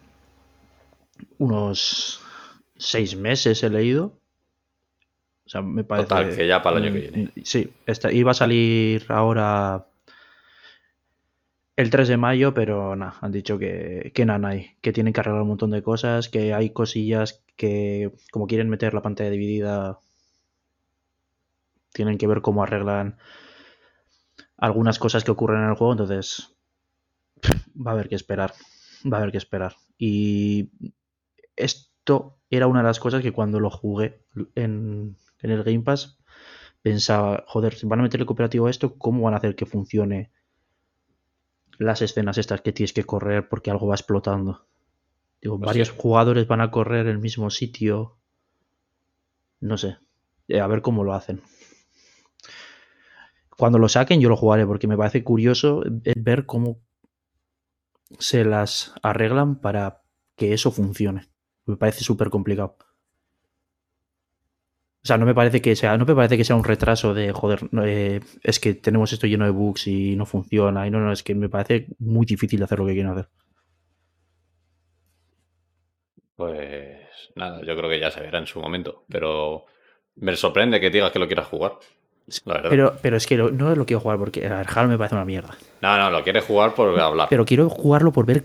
[1.38, 2.20] Unos
[2.76, 4.14] seis meses he leído.
[5.48, 6.08] O sea, me parece.
[6.08, 7.32] Total, que ya para el año que Mm, viene.
[7.42, 9.86] Sí, esta, iba a salir ahora
[11.74, 15.20] el 3 de mayo, pero nada, han dicho que, que nada, hay, que tienen que
[15.20, 19.98] arreglar un montón de cosas, que hay cosillas que, como quieren meter la pantalla dividida,
[21.94, 23.16] tienen que ver cómo arreglan
[24.58, 26.54] algunas cosas que ocurren en el juego, entonces
[27.74, 28.52] va a haber que esperar,
[29.10, 29.76] va a haber que esperar.
[29.96, 30.68] Y
[31.56, 34.20] esto era una de las cosas que cuando lo jugué
[34.54, 36.18] en, en el Game Pass
[36.82, 40.30] pensaba, joder, si van a meterle cooperativo a esto, ¿cómo van a hacer que funcione
[41.78, 44.66] las escenas estas que tienes que correr porque algo va explotando?
[45.40, 48.18] Digo, Pues varios jugadores van a correr el mismo sitio.
[49.60, 49.98] No sé.
[50.48, 51.42] Eh, A ver cómo lo hacen.
[53.58, 56.80] Cuando lo saquen yo lo jugaré porque me parece curioso eh, ver cómo
[58.18, 60.02] se las arreglan para
[60.36, 61.28] que eso funcione.
[61.66, 62.76] Me parece súper complicado.
[65.08, 67.32] O sea, no me parece que sea, no me parece que sea un retraso de
[67.32, 70.86] joder, no, eh, es que tenemos esto lleno de bugs y no funciona.
[70.86, 73.28] Y no, no, es que me parece muy difícil hacer lo que quieren hacer.
[76.36, 76.98] Pues
[77.36, 79.04] nada, yo creo que ya se verá en su momento.
[79.08, 79.64] Pero
[80.16, 81.72] me sorprende que digas que lo quieras jugar.
[82.44, 82.68] La verdad.
[82.70, 85.24] Pero, pero es que lo- no lo quiero jugar porque el Halo me parece una
[85.24, 85.56] mierda.
[85.80, 87.28] No, no, lo quieres jugar por hablar.
[87.30, 88.44] Pero quiero jugarlo por ver.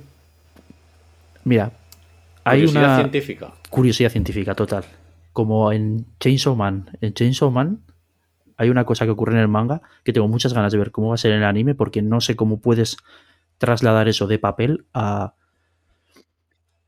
[1.43, 1.71] Mira,
[2.45, 3.51] hay Curiosidad una científica.
[3.69, 4.85] curiosidad científica total.
[5.33, 6.89] Como en Chainsaw Man.
[7.01, 7.81] En Chainsaw Man
[8.57, 11.09] hay una cosa que ocurre en el manga que tengo muchas ganas de ver cómo
[11.09, 12.97] va a ser en el anime porque no sé cómo puedes
[13.57, 15.33] trasladar eso de papel a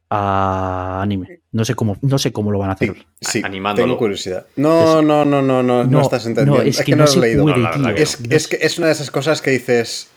[0.09, 1.41] a anime.
[1.51, 2.95] No sé cómo no sé cómo lo van a hacer.
[3.21, 3.87] sí, animándolo.
[3.87, 4.45] tengo curiosidad.
[4.55, 6.61] No, no, no, no, no, no, No, estás entendiendo.
[6.63, 7.49] no, es es, que que, no has leído.
[7.95, 10.09] Es, No es que es una de esas cosas que dices.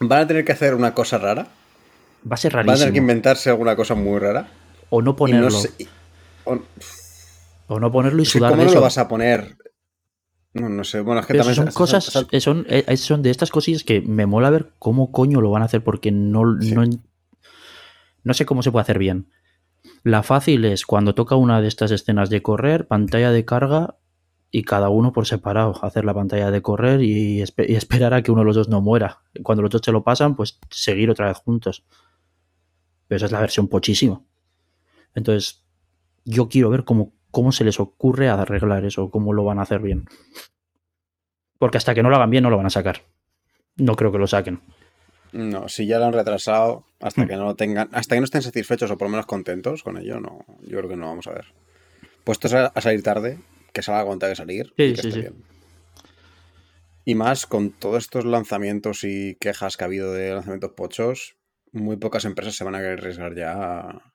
[0.00, 1.48] Van a tener que hacer una cosa rara.
[2.30, 3.02] Va a ser Van a tener que rarísimo.
[3.02, 4.48] inventarse alguna cosa muy rara.
[4.90, 5.48] O no Y ponerlo.
[5.50, 5.70] no sé.
[5.78, 5.88] y-
[6.44, 6.60] o-
[7.68, 8.78] O no ponerlo y es sudar ¿Cómo de no eso.
[8.80, 9.56] lo vas a poner?
[10.54, 11.00] No, no sé.
[11.02, 13.50] Bueno, es que Pero también son sal- cosas, sal- eh, son, eh, son de estas
[13.50, 16.72] cosillas que me mola ver cómo coño lo van a hacer porque no, Sí.
[16.74, 16.84] no,
[18.24, 19.28] no sé cómo se puede hacer bien.
[20.02, 23.96] La fácil es cuando toca una de estas escenas de correr, pantalla de carga
[24.50, 28.40] y cada uno por separado hacer la pantalla de correr y esperar a que uno
[28.40, 29.18] de los dos no muera.
[29.42, 31.84] Cuando los dos se lo pasan, pues seguir otra vez juntos.
[33.06, 34.22] Pero esa es la versión pochísima.
[35.14, 35.64] Entonces,
[36.24, 39.80] yo quiero ver cómo, cómo se les ocurre arreglar eso, cómo lo van a hacer
[39.80, 40.06] bien.
[41.58, 43.02] Porque hasta que no lo hagan bien no lo van a sacar.
[43.76, 44.60] No creo que lo saquen.
[45.32, 47.28] No, si ya lo han retrasado, hasta Hmm.
[47.28, 49.98] que no lo tengan, hasta que no estén satisfechos o por lo menos contentos con
[49.98, 51.46] ello, no, yo creo que no vamos a ver.
[52.24, 53.38] Puestos a, a salir tarde,
[53.72, 54.72] que salga cuando tenga que salir.
[54.76, 55.20] Sí, y que sí, esté sí.
[55.20, 55.44] bien.
[57.04, 61.36] Y más con todos estos lanzamientos y quejas que ha habido de lanzamientos pochos,
[61.72, 64.12] muy pocas empresas se van a querer arriesgar ya a,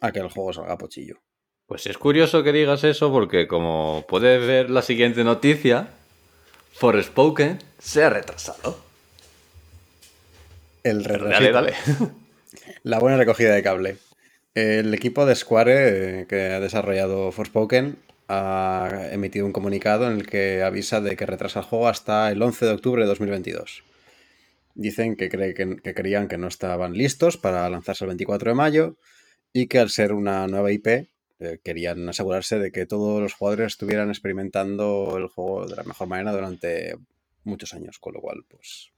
[0.00, 1.20] a que el juego salga pochillo.
[1.66, 5.88] Pues es curioso que digas eso porque como puedes ver la siguiente noticia,
[6.72, 8.78] Forspoken se ha retrasado.
[10.84, 11.74] El Dale, dale.
[12.84, 13.96] La buena recogida de cable.
[14.54, 17.98] El equipo de Square eh, que ha desarrollado Forspoken
[18.28, 22.40] ha emitido un comunicado en el que avisa de que retrasa el juego hasta el
[22.40, 23.82] 11 de octubre de 2022.
[24.76, 28.54] Dicen que, cree que, que creían que no estaban listos para lanzarse el 24 de
[28.54, 28.96] mayo
[29.52, 31.08] y que al ser una nueva IP
[31.40, 36.08] eh, querían asegurarse de que todos los jugadores estuvieran experimentando el juego de la mejor
[36.08, 36.96] manera durante
[37.44, 38.90] muchos años, con lo cual pues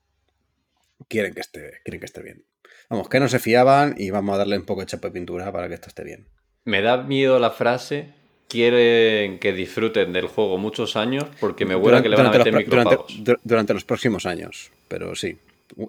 [1.08, 2.44] quieren que esté, quieren que esté bien.
[2.90, 5.52] Vamos, que no se fiaban y vamos a darle un poco de chapa de pintura
[5.52, 6.26] para que esto esté bien.
[6.64, 8.14] Me da miedo la frase.
[8.48, 12.30] Quieren que disfruten del juego muchos años porque me huele a que le van a
[12.30, 13.24] meter los durante- micropagos.
[13.24, 15.36] du- durante los próximos años, pero sí.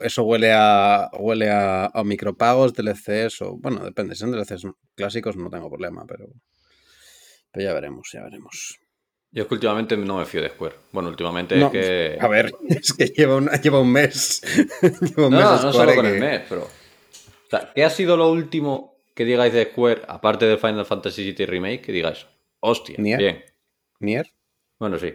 [0.01, 5.35] Eso huele a huele a, a micropagos, DLCs o bueno, depende, si son DLCs clásicos
[5.37, 6.27] no tengo problema, pero
[7.51, 8.79] pero ya veremos, ya veremos.
[9.31, 10.75] Yo es que últimamente no me fío de Square.
[10.91, 12.17] Bueno, últimamente No, es que.
[12.19, 14.41] A ver, es que lleva un, lleva un mes.
[14.81, 16.63] lleva un No, mes no, Square solo con que- el mes, pero.
[16.63, 21.31] O sea, ¿qué ha sido lo último que digáis de Square, aparte del Final Fantasy
[21.31, 22.25] VII Remake, que digáis?
[22.59, 23.17] Hostia, Nier.
[23.19, 23.43] bien.
[23.99, 24.31] Nier,
[24.79, 25.13] Bueno, sí.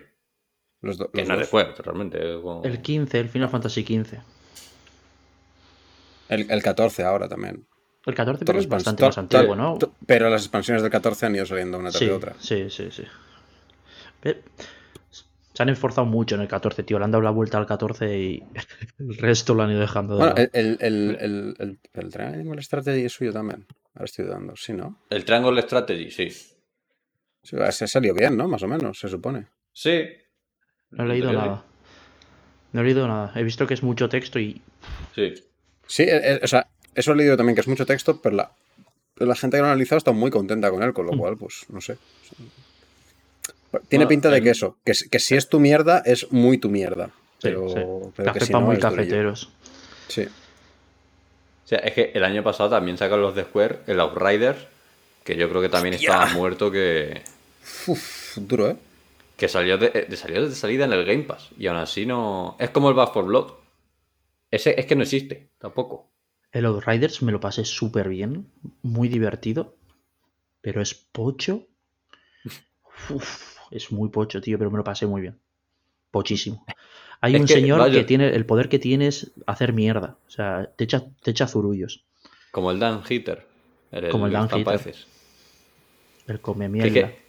[0.80, 1.46] los, do- Que no es de.
[1.46, 2.18] Square, realmente.
[2.42, 4.20] como- El 15, el Final Fantasy 15.
[6.34, 7.66] El, el 14 ahora también.
[8.06, 9.78] El 14 Todas pero es bastante más antiguo, ¿no?
[10.06, 12.34] Pero las expansiones del 14 han ido saliendo una tras Sí, de otra.
[12.38, 13.04] sí, sí, sí.
[15.52, 16.98] Se han esforzado mucho en el 14, tío.
[16.98, 18.42] Le han dado la vuelta al 14 y
[18.98, 20.48] el resto lo han ido dejando de Bueno, lado.
[20.52, 23.64] el, el, el, el, el, Triangle Strategy es suyo también.
[23.94, 24.98] Ahora estoy dudando, sí, ¿no?
[25.10, 26.30] El Triangle Strategy, sí.
[26.30, 28.48] Sí, se salió bien, ¿no?
[28.48, 29.46] Más o menos, se supone.
[29.72, 30.02] Sí.
[30.90, 31.64] No he leído nada.
[32.72, 33.32] No he leído nada.
[33.36, 34.60] He visto que es mucho texto y
[35.14, 35.34] Sí.
[35.86, 38.50] Sí, eh, eh, o sea, eso he leído también que es mucho texto, pero la,
[39.14, 41.18] pero la gente que lo ha analizado está muy contenta con él, con lo Mm.
[41.18, 41.96] cual, pues, no sé.
[43.88, 46.68] Tiene Bueno, pinta de el- que eso, que, si es tu mierda, es muy tu
[46.70, 47.10] mierda.
[47.42, 47.74] Pero, sí.
[48.16, 49.50] pero café que si no, muy cafeteros.
[50.08, 50.22] Sí.
[50.22, 54.58] O sea, es que el año pasado también sacaron los de Square, el Outriders,
[55.24, 56.10] que yo creo que también ¡Hostia!
[56.10, 57.22] estaba muerto que,
[57.86, 58.76] Uf, duro, ¿eh?
[59.36, 61.48] que salió de, de- salió de salida en el Game Pass.
[61.58, 62.56] Y aún así no.
[62.60, 63.52] Es como el Back 4 Blood.
[64.54, 66.10] Ese es que no existe, tampoco.
[66.52, 68.46] El Outriders me lo pasé súper bien.
[68.82, 69.76] Muy divertido.
[70.60, 71.66] Pero es pocho.
[73.10, 75.38] Uf, es muy pocho, tío, pero me lo pasé muy bien.
[76.10, 76.64] Pochísimo.
[77.20, 78.28] Hay Es un que, señor vaya- que tiene.
[78.28, 80.18] El poder que tiene es hacer mierda.
[80.26, 82.04] O sea, te echa, te echa zurullos.
[82.52, 83.46] Como el Dan Hitter.
[84.10, 84.94] Como el Dan Hitter.
[86.26, 86.92] El come mierda.
[87.08, 87.24] que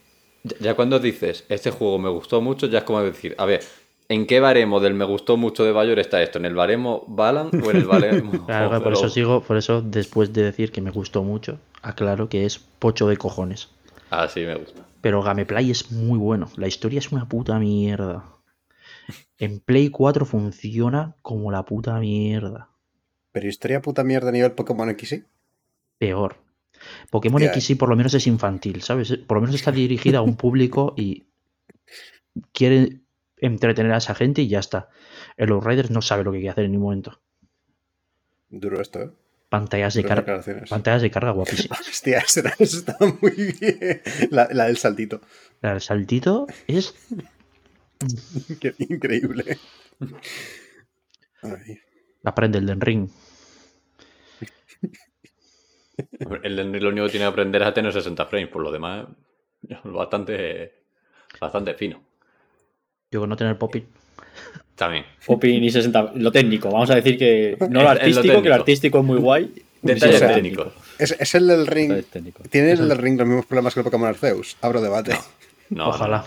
[0.59, 3.63] ya cuando dices, este juego me gustó mucho, ya es como decir, a ver,
[4.09, 6.37] ¿en qué baremo del me gustó mucho de Bayor está esto?
[6.39, 8.31] ¿En el baremo Balan o en el baremo...
[8.45, 12.29] Claro, por Pero- eso sigo, por eso después de decir que me gustó mucho, aclaro
[12.29, 13.69] que es pocho de cojones.
[14.09, 14.85] Ah, sí, me gusta.
[15.01, 16.49] Pero Gameplay es muy bueno.
[16.55, 18.23] La historia es una puta mierda.
[19.37, 22.69] En Play 4 funciona como la puta mierda.
[23.31, 25.25] Pero historia puta mierda a nivel Pokémon XY.
[25.97, 26.37] Peor.
[27.09, 29.17] Pokémon Hostia, XY por lo menos es infantil, ¿sabes?
[29.27, 31.25] Por lo menos está dirigida a un público y
[32.51, 33.01] quiere
[33.45, 34.89] entretener a esa gente y ya está.
[35.37, 37.19] El Outriders no sabe lo que quiere hacer en ningún momento.
[38.49, 39.09] Duro esto, ¿eh?
[39.49, 41.79] Pantallas de, carga pantallas de carga guapísimas.
[41.81, 44.01] Hostia, eso, está muy bien.
[44.31, 45.21] La, la del saltito.
[45.61, 46.93] El saltito es
[48.59, 49.57] Qué increíble.
[51.41, 51.79] Ay.
[52.23, 53.09] aprende el Den Ring.
[56.43, 58.71] El de lo único que tiene que aprender es a tener 60 frames, por lo
[58.71, 59.07] demás,
[59.83, 60.73] bastante,
[61.39, 62.01] bastante fino.
[63.11, 63.83] Yo con no tener Poppy.
[64.75, 65.05] También.
[65.25, 66.13] Popin y 60.
[66.15, 67.57] Lo técnico, vamos a decir que.
[67.69, 69.51] No lo artístico, que lo artístico es muy guay.
[69.81, 70.73] Detalles o sea, técnicos.
[70.97, 72.03] Es, es el del ring.
[72.49, 74.57] ¿Tiene el del ring los mismos problemas que el Pokémon Arceus?
[74.61, 75.15] Abro debate.
[75.69, 76.25] No, Ojalá.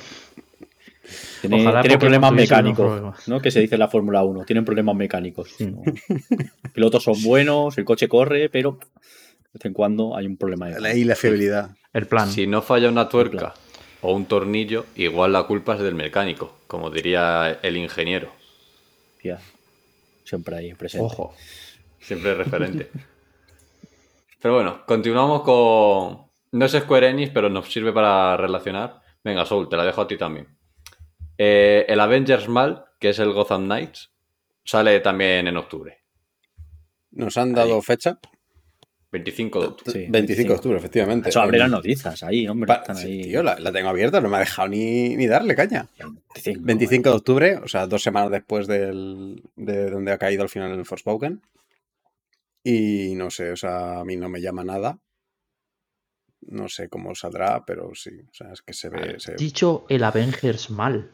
[1.40, 3.28] Tiene, Ojalá tiene Pokémon problemas mecánicos, problemas.
[3.28, 3.40] ¿no?
[3.40, 4.44] Que se dice en la Fórmula 1.
[4.44, 5.50] Tienen problemas mecánicos.
[5.56, 5.66] Sí.
[5.66, 5.82] ¿no?
[5.84, 10.68] Los pilotos son buenos, el coche corre, pero de vez en cuando hay un problema.
[10.68, 11.70] de Ahí la fiabilidad.
[11.92, 12.30] El plan.
[12.30, 13.54] Si no falla una tuerca
[14.02, 18.30] o un tornillo, igual la culpa es del mecánico, como diría el ingeniero.
[19.22, 19.38] Ya.
[20.24, 21.06] Siempre ahí presente.
[21.06, 21.34] Ojo.
[22.00, 22.90] Siempre referente.
[24.40, 26.28] Pero bueno, continuamos con.
[26.52, 29.02] No es Square Enix, pero nos sirve para relacionar.
[29.22, 30.46] Venga, Soul, te la dejo a ti también.
[31.37, 34.12] Eh, el Avengers Mal, que es el Gotham Knights,
[34.64, 35.98] sale también en octubre.
[37.11, 37.82] Nos han dado Ahí.
[37.82, 38.18] fecha.
[39.10, 39.92] 25 de octubre.
[40.04, 41.28] Sí, 25 de octubre, efectivamente.
[41.30, 42.66] Eso abre El- las noticias ahí, hombre.
[42.66, 43.22] Pa- están sí, ahí.
[43.22, 45.88] tío, la, la tengo abierta, no me ha dejado ni, ni darle caña.
[45.98, 50.48] 25, 25 de octubre, o sea, dos semanas después del, de donde ha caído al
[50.50, 51.40] final el Forspoken.
[52.64, 54.98] Y no sé, o sea, a mí no me llama nada.
[56.42, 59.16] No sé cómo saldrá, pero sí, o sea, es que se ve.
[59.18, 61.10] se- Dicho el Avengers mal.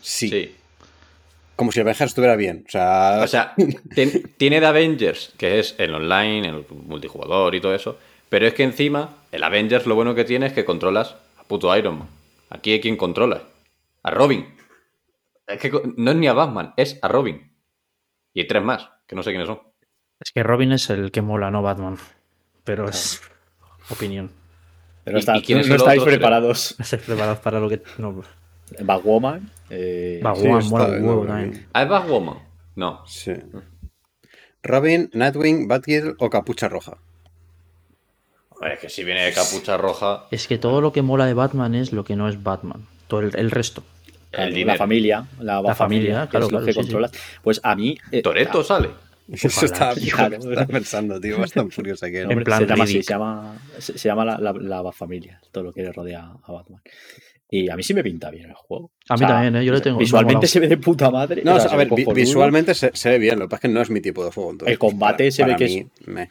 [0.00, 0.54] sí, Sí.
[1.58, 2.64] Como si Avengers estuviera bien.
[2.66, 3.54] O sea, O sea,
[3.94, 7.98] ten- tiene de Avengers, que es el online, el multijugador y todo eso.
[8.30, 11.76] Pero es que encima, el Avengers lo bueno que tiene es que controlas a puto
[11.76, 12.08] Iron Man.
[12.50, 13.42] Aquí hay quien controla.
[14.02, 14.46] A Robin.
[15.46, 17.52] Es que no es ni a Batman, es a Robin.
[18.34, 19.60] Y hay tres más, que no sé quiénes son.
[20.20, 21.96] Es que Robin es el que mola, no Batman.
[22.64, 23.20] Pero es
[23.90, 24.30] opinión.
[25.04, 26.10] Pero ¿Y- está- y quién no, no estáis otro?
[26.12, 26.74] preparados.
[26.78, 27.82] No estáis preparados para lo que.
[27.96, 28.22] No.
[28.80, 29.50] Batwoman.
[29.70, 30.62] Eh, Batwoman.
[30.62, 31.66] sí, está mola huevo está también.
[31.72, 32.38] ¿Ah, es Batwoman?
[32.76, 33.02] No.
[33.06, 33.32] Sí.
[34.62, 36.98] Robin, Nightwing, Batgirl o Capucha Roja.
[38.50, 41.34] Hombre, es que si viene de capucha roja, Es que todo lo que mola de
[41.34, 42.86] Batman es lo que no es Batman.
[43.06, 43.84] Todo el, el resto.
[44.32, 46.80] el la familia, la, La familia, familia, que claro, es lo claro, que sí, sí.
[46.82, 47.12] controlas.
[47.42, 47.96] Pues a mí.
[48.10, 48.90] eh, Toreto sale.
[49.30, 49.92] Eso Ojalá, estaba,
[50.36, 51.44] estaba pensando, tío.
[51.44, 54.52] Es tan furiosa que En plan se llama se llama, se, se llama la, la,
[54.54, 56.80] la Batfamilia, todo lo que rodea a Batman.
[57.50, 58.90] Y a mí sí me pinta bien el juego.
[59.08, 59.64] A mí también, ¿eh?
[59.64, 61.42] Yo le tengo- Visualmente se ve de puta madre.
[61.44, 63.56] No, o sea, a ve ver, vi- visualmente se, se ve bien, lo que pasa
[63.56, 64.50] es que no es mi tipo de juego.
[64.50, 66.30] entonces, El combate se ve que mí, me-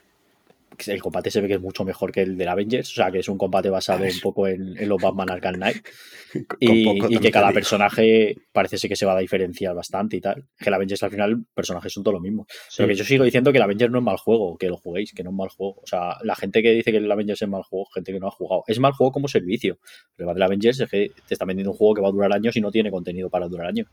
[0.86, 3.20] El combate se ve que es mucho mejor que el del Avengers, o sea, que
[3.20, 5.86] es un combate basado un poco en, en los Batman Arkham Knight.
[6.60, 10.46] Y, que cada personaje parece ser que se va a diferenciar bastante y tal.
[10.58, 12.48] Que el Avengers al final, personajes son todos los mismos.
[12.76, 15.14] Pero que yo sigo diciendo que el Avengers no es mal juego, que lo juguéis,
[15.14, 15.80] que no es mal juego.
[15.82, 18.28] O sea, la gente que dice que el Avengers es mal juego, gente que no
[18.28, 18.64] ha jugado.
[18.68, 19.80] Es mal juego como servicio.
[19.82, 22.34] El problema del Avengers es que te está vendiendo un juego que va a durar
[22.34, 23.88] años y no tiene contenido para durar años.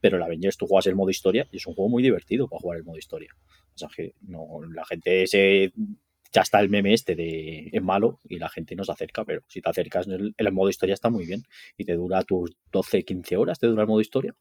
[0.00, 2.60] Pero el Avengers tú juegas el modo historia y es un juego muy divertido para
[2.60, 3.30] jugar el modo historia.
[3.74, 5.72] O sea, que no, la gente se
[6.36, 9.40] ya está el meme este de es malo y la gente no se acerca, pero
[9.48, 11.44] si te acercas, el, el modo historia está muy bien
[11.78, 14.34] y te dura tus 12, 15 horas, te dura el modo historia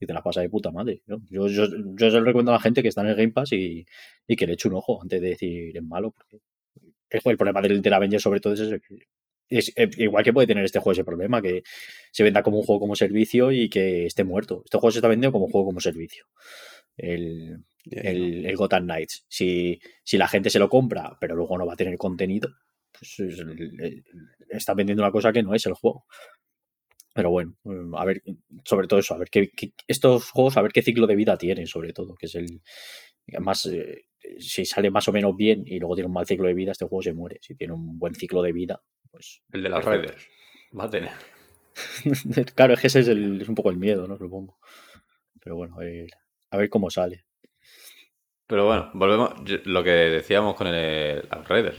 [0.00, 1.02] y te la pasas de puta madre.
[1.06, 3.52] Yo, yo, yo se lo recomiendo a la gente que está en el Game Pass
[3.52, 3.86] y,
[4.26, 6.38] y que le eche un ojo antes de decir es malo, porque
[7.10, 8.80] el, problema del, del Avenger sobre todo es ese
[9.76, 11.62] eh, igual que puede tener este juego ese problema, que
[12.10, 14.62] se venda como un juego como servicio y que esté muerto.
[14.64, 16.26] Este juego se está vendiendo como un juego como servicio.
[16.96, 19.24] El, el, el Gotham Knights.
[19.28, 22.48] Si, si la gente se lo compra, pero luego no va a tener contenido,
[22.92, 24.04] pues es el-
[24.50, 26.06] está vendiendo una cosa que no es el juego.
[27.14, 28.22] Pero bueno, mm, a ver,
[28.64, 31.36] sobre todo eso, a ver qué, qué- estos juegos, a ver qué ciclo de vida
[31.36, 32.60] tienen, sobre todo, que es el
[33.40, 34.04] más eh,
[34.38, 36.86] si sale más o menos bien y luego tiene un mal ciclo de vida, este
[36.86, 37.38] juego se muere.
[37.42, 40.08] Si tiene un buen ciclo de vida, pues El de las Perfecto.
[40.08, 40.28] Raiders.
[40.78, 41.10] Va a tener.
[42.54, 44.16] claro, es que ese es, el- es un poco el miedo, ¿no?
[44.16, 44.58] Supongo.
[45.40, 46.10] Pero bueno, a ver,
[46.50, 47.24] a ver cómo sale.
[48.48, 49.30] Pero bueno, volvemos.
[49.44, 51.76] yo- Lo que decíamos con el Outriders.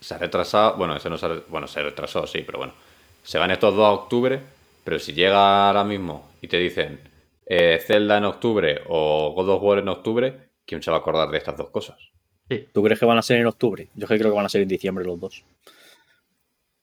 [0.00, 0.76] Se ha retrasado.
[0.76, 2.72] Bueno, ese no se ha, Bueno, se retrasó, sí, pero bueno.
[3.22, 4.40] Se van estos dos a octubre.
[4.84, 7.00] Pero si llega ahora mismo y te dicen
[7.44, 11.28] eh, Zelda en octubre o God of War en octubre, ¿quién se va a acordar
[11.30, 11.96] de estas dos cosas?
[12.72, 13.88] ¿Tú crees que van a ser en octubre?
[13.96, 15.44] Yo creo que van a ser en diciembre los dos.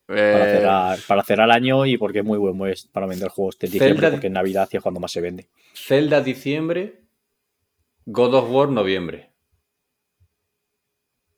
[0.05, 3.29] Para, Eh, cerrar, para cerrar el año y porque es muy buen mes para vender
[3.29, 5.47] juegos de diciembre, Zelda- porque en Navidad es cuando más se vende.
[5.73, 6.95] Zelda diciembre,
[8.05, 9.29] God of War noviembre.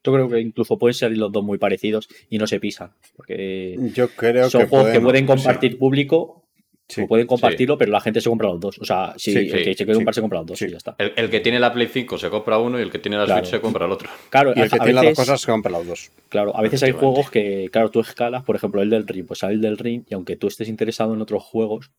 [0.04, 2.92] Yo creo que incluso pueden ser los dos muy parecidos y no se pisan.
[3.16, 5.28] Porque Yo creo son que juegos que pueden sí.
[5.28, 6.42] compartir público,
[6.88, 7.02] Sí.
[7.02, 8.78] o pueden compartirlo, pero la gente se compra los dos.
[8.78, 9.96] O sea, si Sí, el sí, que se quiere sí.
[9.96, 10.66] comprar se compra los dos Sí.
[10.66, 10.96] y ya está.
[11.00, 13.26] El, el que tiene la Play 5 se compra uno y el que tiene la
[13.26, 13.44] Claro.
[13.44, 14.08] Switch se compra el otro.
[14.30, 16.12] Claro, Y el que a, tiene las dos veces, cosas se compra los dos.
[16.30, 19.40] claro, a veces hay juegos que, claro, tú escalas, por ejemplo, el del Ring, pues
[19.40, 21.90] sale el del Ring y aunque tú estés interesado en otros juegos,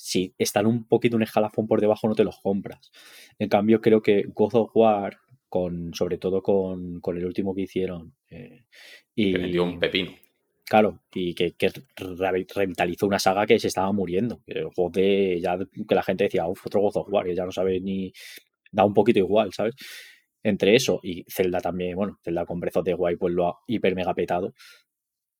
[0.00, 2.92] si están un poquito un escalafón por debajo no te los compras.
[3.36, 5.18] En cambio, creo que God of War,
[5.48, 8.64] con, sobre todo con, con el último que hicieron, eh,
[9.16, 10.12] y, Que vendió un pepino.
[10.64, 14.40] Claro, y que, que re- revitalizó una saga que se estaba muriendo.
[14.46, 17.44] El juego de ya que la gente decía, "Uf, otro God of War, que ya
[17.44, 18.12] no sabe ni.
[18.70, 19.74] da un poquito igual, ¿sabes?
[20.44, 23.58] Entre eso y Zelda también, bueno, Zelda con Breath of the Wild pues lo ha
[23.66, 24.52] hiper mega petado.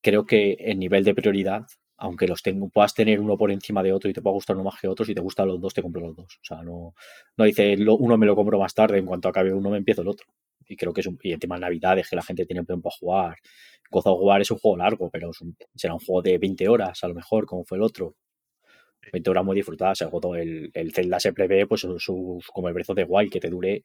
[0.01, 1.65] Creo que el nivel de prioridad
[1.99, 4.65] aunque los tengo, puedas tener uno por encima de otro y te pueda gustar uno
[4.65, 6.35] más que otro, si te gustan los dos, te compro los dos.
[6.41, 6.93] O sea, no,
[7.37, 10.01] no dice lo- uno me lo compro más tarde, en cuanto acabe uno me empiezo
[10.01, 10.27] el otro.
[10.67, 11.17] Y creo que es un.
[11.23, 13.37] Y el tema de Navidades, que la gente tiene tiempo a jugar.
[13.91, 16.67] God of War es un juego largo, pero es un- será un juego de 20
[16.69, 18.15] horas, a lo mejor, como fue el otro.
[19.11, 20.01] 20 horas muy disfrutadas.
[20.01, 23.39] El, God- el, el Zelda se prevé, pues, sus, como el Breath the Wild, que
[23.39, 23.83] te dure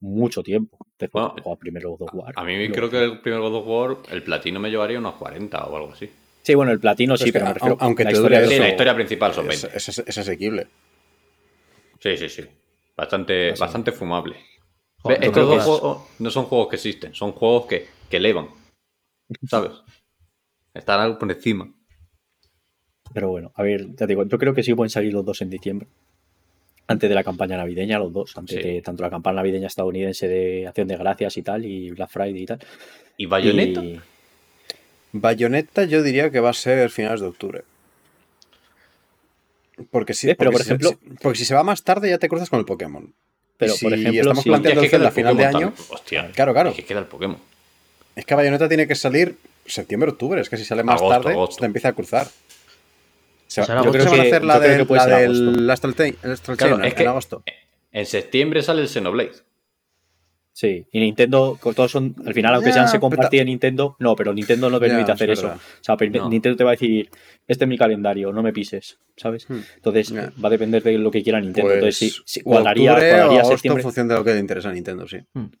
[0.00, 0.78] mucho tiempo.
[0.98, 2.32] Después Bueno, de jugar primero God of War.
[2.36, 5.64] A mí creo que el primer God of War, el platino me llevaría unos 40
[5.66, 6.10] o algo así.
[6.46, 8.54] Sí, bueno, el platino Pero sí, pero me a- refiero aunque la te historia dure
[8.54, 9.76] eso- la historia principal son Es, 20.
[9.78, 10.68] es- es asequible.
[11.98, 12.42] Sí, sí, sí.
[12.96, 14.36] Bastante, bastante fumable.
[15.02, 18.48] Joder, Estos dos juegos no son juegos que existen, son juegos que, que elevan.
[19.48, 19.72] ¿Sabes?
[20.72, 21.68] Están algo por encima.
[23.12, 25.42] Pero bueno, a ver, ya te digo, yo creo que sí pueden salir los dos
[25.42, 25.88] en diciembre.
[26.86, 28.36] Antes de la campaña navideña, los dos.
[28.36, 28.62] Antes Sí.
[28.62, 32.42] de tanto la campaña navideña estadounidense de Acción de Gracias y tal, y Black Friday
[32.42, 32.60] y tal.
[33.16, 33.82] ¿Y Bayonetta?
[33.84, 34.00] Y-
[35.20, 37.62] Bayonetta yo diría que va a ser finales de octubre.
[39.90, 41.82] Porque si, Eh, pero, porque por si se- ejemplo- si- porque si se va más
[41.82, 43.12] tarde ya te cruzas con el Pokémon.
[43.58, 45.32] Pero, Y por si ejemplo, estamos si- planteando Hostia, es que el Zelda queda a
[45.32, 46.70] final de año, tan- Hostia, Claro, claro.
[46.70, 47.38] Es que queda el Pokémon.
[48.14, 49.36] es que Bayonetta tiene que salir
[49.66, 50.40] septiembre, octubre.
[50.40, 51.54] Es que si sale más Agosto, tarde, agosto.
[51.56, 52.28] se te empieza a cruzar.
[53.48, 55.70] Será yo creo que se van a hacer la del, la del.
[55.70, 56.16] Astral Chain-
[56.56, 57.42] Claro, en que- agosto.
[57.92, 59.32] En septiembre sale el Xenoblade.
[60.58, 64.32] Sí, y Nintendo, todos son, al final, aunque sean se pero compartía Nintendo, no, pero
[64.32, 65.48] Nintendo no permite hacer es eso.
[65.48, 66.30] O sea, No.
[66.30, 67.10] Nintendo te va a decir,
[67.46, 69.46] este es mi calendario, no me pises, ¿sabes?
[69.50, 69.58] Hmm.
[69.74, 71.74] Entonces, va a depender de lo que quiera Nintendo.
[71.74, 73.80] Entonces, sí, Pues, sí, cuadraría, cuadraría septiembre.
[73.80, 75.18] en función de lo que le interesa a Nintendo, sí.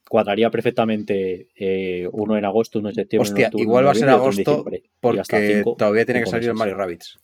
[0.08, 3.28] cuadraría perfectamente eh, uno en agosto, uno en septiembre.
[3.28, 4.64] en Hostia, octubre, igual va a en ser en agosto
[4.98, 5.22] porque
[5.56, 6.54] cinco- todavía tiene que salir el.
[6.54, 7.18] Mario Rabbids.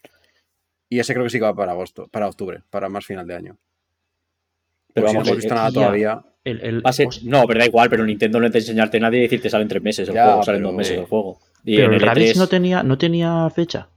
[0.91, 3.35] Y ese creo que sí que va para agosto, para octubre, para más final de
[3.35, 3.59] año.
[4.95, 5.75] Pero Porque si no vamos, hemos visto nada ya.
[5.75, 6.23] todavía.
[6.45, 8.59] El, el- va a ser- os- no, pero da igual, pero Nintendo no es de
[8.59, 10.69] enseñarte a nadie y decirte sale en tres meses el Ya, juego, sale en pero-
[10.71, 11.39] dos meses el juego.
[11.65, 13.89] Y pero en el el Rabbids E3, no tenía, no tenía fecha.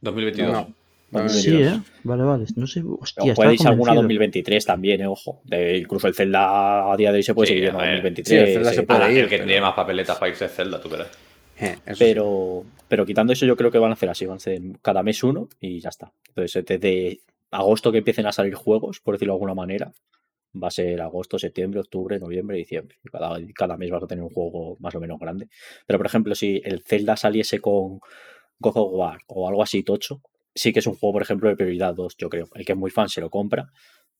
[0.00, 0.52] 2022.
[0.52, 0.74] No.
[1.12, 1.76] No, Sí, 2022.
[1.76, 1.90] ¿eh?
[2.04, 2.44] Vale, vale.
[2.56, 4.02] No sé, hostia, o estaba puede irse alguna convencido.
[4.02, 5.42] 2023 también, eh, ojo.
[5.44, 7.86] De- incluso el Zelda a día de hoy se puede Sí, seguir en a ver.
[8.02, 8.26] 2023.
[8.28, 10.52] Sí, el Zelda se puede ir, el que pero- tiene más papeletas para irse es
[10.52, 11.08] Zelda, tú verás.
[11.60, 14.60] eh, pero, pero quitando eso, yo creo que van a hacer así, van a hacer
[14.80, 16.10] cada mes uno y ya está.
[16.28, 19.92] Entonces, desde agosto que empiecen a salir juegos, por decirlo de alguna manera,
[20.54, 22.98] va a ser agosto, septiembre, octubre, noviembre, diciembre.
[23.02, 25.48] Y Cada, cada mes vas a tener un juego más o menos grande.
[25.86, 28.00] Pero, por ejemplo, si el Zelda saliese con
[28.58, 30.20] God of War o algo así tocho,
[30.54, 32.48] sí que es un juego, por ejemplo, de prioridad 2, yo creo.
[32.54, 33.70] El que es muy fan se lo compra,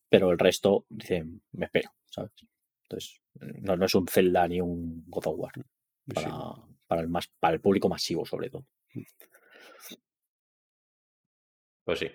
[0.08, 2.32] pero el resto dice, me espero, ¿sabes?
[2.84, 3.20] Entonces,
[3.60, 5.52] no, no es un Zelda ni un God of War.
[6.12, 6.30] Para,
[6.86, 8.66] para el más, para el público masivo, sobre todo.
[11.84, 12.08] Pues sí,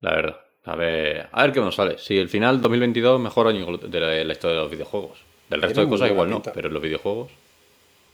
[0.00, 0.51] la verdad.
[0.64, 1.98] A ver, a ver qué nos sale.
[1.98, 5.18] Si el final 2022 mejor año de la, de la historia de los videojuegos.
[5.50, 7.30] Del resto Tiene de cosas igual no, pero en los videojuegos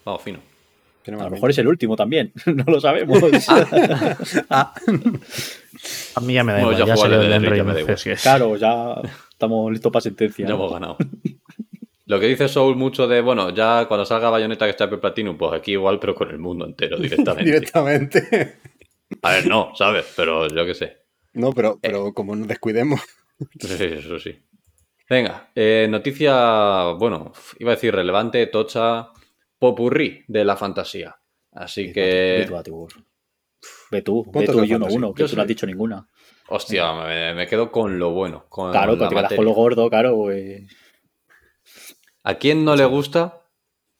[0.04, 0.38] vamos fino.
[1.02, 1.34] Tiene A lo pinta.
[1.36, 3.18] mejor es el último también, no lo sabemos.
[4.50, 4.74] Ah,
[6.14, 7.66] A mí ya me da Bueno, igual, ya ya, jugaré salió de el Enrique, Ring.
[7.66, 7.96] me da igual.
[8.22, 8.94] claro, ya
[9.30, 10.44] estamos listos para sentencia.
[10.44, 10.54] Ya ¿no?
[10.56, 10.96] hemos ganado.
[12.06, 15.36] Lo que dice Soul mucho de, bueno, ya cuando salga Bayonetta que está en Platinum,
[15.36, 17.44] pues aquí igual, pero con el mundo entero directamente.
[17.50, 18.56] directamente.
[19.22, 20.06] A ver, no, ¿sabes?
[20.16, 20.96] Pero yo qué sé.
[21.34, 21.52] No, Eh.
[21.54, 23.00] pero, pero como nos descuidemos.
[23.60, 24.36] Sí, eso sí.
[25.08, 29.10] Venga, eh, noticia, bueno, iba a decir relevante, tocha,
[29.58, 31.16] popurrí de la fantasía.
[31.52, 32.92] Así Ve que, tú, Atibur.
[33.90, 36.06] Ve tú, ve ¿Cuántos tú y uno uno, que Yo tú no has dicho ninguna.
[36.48, 38.46] hostia, me, me quedo con lo bueno.
[38.48, 40.14] Con Claro, la que te con lo gordo, claro.
[40.16, 40.62] pues.
[42.24, 43.42] ¿A quién no le gusta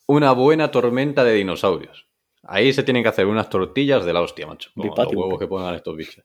[0.07, 2.07] una buena tormenta de dinosaurios?
[2.43, 4.71] Ahí se tienen que hacer unas tortillas de la hostia, macho.
[4.75, 6.25] De los huevos que pongan estos bichos.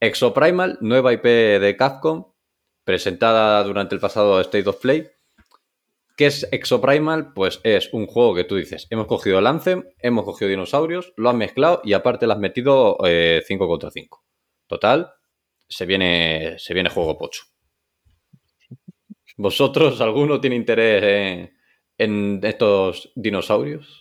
[0.00, 2.32] Exoprimal, nueva IP de Capcom,
[2.84, 5.08] presentada durante el pasado State of Play.
[6.16, 7.34] ¿Qué es Exoprimal?
[7.34, 11.28] Pues es un juego que tú dices, hemos cogido el Anthem, hemos cogido dinosaurios, lo
[11.28, 14.24] has mezclado y aparte le has metido 5 contra 5.
[14.66, 15.12] Total,
[15.68, 17.42] se viene, se viene juego pocho.
[19.36, 21.50] ¿Vosotros, alguno tiene interés
[21.98, 23.99] en estos dinosaurios?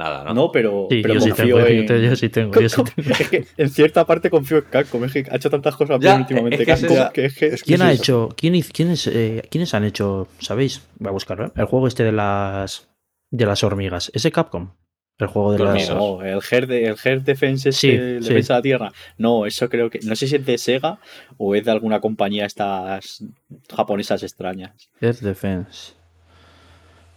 [0.00, 0.32] Nada, ¿no?
[0.32, 2.02] No, pero, Sí, pero yo sí confío tengo, en...
[2.02, 3.10] yo sí tengo, yo sí tengo.
[3.20, 6.12] Es que en cierta parte confío en Capcom, es que ha hecho tantas cosas Ya,
[6.12, 8.02] bien últimamente es que es Capcom, que es es ¿Quién es ha eso.
[8.02, 10.88] hecho, quién, quiénes, eh, quiénes han hecho, sabéis?
[10.98, 11.52] Voy a buscarlo, ¿eh?
[11.54, 12.88] El juego este de las
[13.30, 14.10] de las hormigas.
[14.14, 14.70] ¿Ese Capcom?
[15.18, 15.94] El juego de las Hormigas.
[15.94, 18.28] No, el Her, de, el Her Defense, Sí, este, sí.
[18.30, 18.92] Defensa de la Tierra.
[19.18, 20.00] No, eso creo que.
[20.02, 20.98] No sé si es de Sega
[21.36, 23.22] o es de alguna compañía estas
[23.70, 24.88] japonesas extrañas.
[24.98, 25.92] Earth Defense.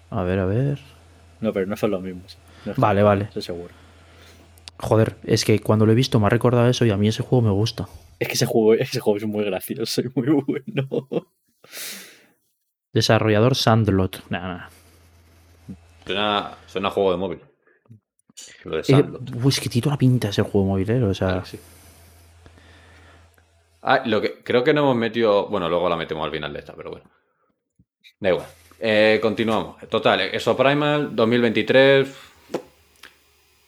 [0.10, 0.80] A ver, a ver.
[1.40, 2.38] No, pero no son los mismos.
[2.66, 3.24] No Vale, vale.
[3.26, 3.74] Estoy seguro.
[4.80, 7.24] Joder, es que cuando lo he visto me ha recordado eso y a mí ese
[7.24, 7.88] juego me gusta.
[8.20, 11.08] Es que ese juego, ese juego es muy gracioso y muy bueno.
[12.94, 14.24] Desarrollador Sandlot.
[14.30, 14.68] Nah, nah.
[16.06, 17.40] Suena, suena a juego de móvil.
[18.66, 19.32] Lo de Eh, Sandlot.
[19.42, 21.38] pues que tiene toda la pinta ese juego movilero, o sea.
[21.38, 21.60] Ah, sí.
[23.82, 25.48] Ah, lo que creo que no hemos metido.
[25.48, 27.10] Bueno, luego la metemos al final de esta, pero bueno.
[28.20, 28.48] Da igual.
[28.80, 29.78] Eh, continuamos.
[29.90, 32.16] Total, eso Primal 2023.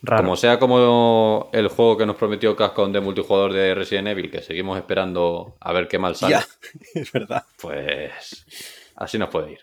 [0.05, 0.23] Raro.
[0.23, 4.41] Como sea como el juego que nos prometió Capcom de multijugador de Resident Evil, que
[4.41, 6.45] seguimos esperando a ver qué mal sale, Ya,
[6.93, 7.43] es verdad.
[7.61, 8.45] pues
[8.95, 9.59] así nos puede ir.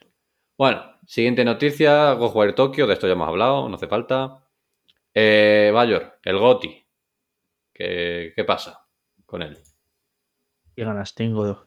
[0.58, 4.44] Bueno, siguiente noticia, Ghostwire Tokyo, de esto ya hemos hablado, no hace falta.
[5.14, 6.86] Eh, Bayor, el GOTI.
[7.72, 8.86] ¿Qué, ¿Qué pasa
[9.26, 9.58] con él?
[10.74, 11.64] Qué ganas tengo.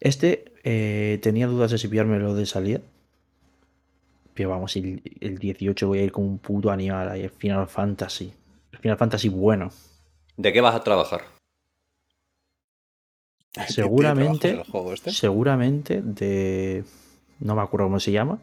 [0.00, 2.80] Este eh, tenía dudas de si pillármelo de salida.
[4.34, 7.68] Pero vamos, el, el 18 voy a ir como un puto animal ahí, el Final
[7.68, 8.32] Fantasy.
[8.72, 9.70] El Final Fantasy bueno.
[10.36, 11.20] ¿De qué vas a trabajar?
[13.56, 15.10] Ay, ¿qué- Seguramente- juego este?
[15.10, 16.84] Seguramente de.
[17.40, 18.38] No me acuerdo cómo se llama.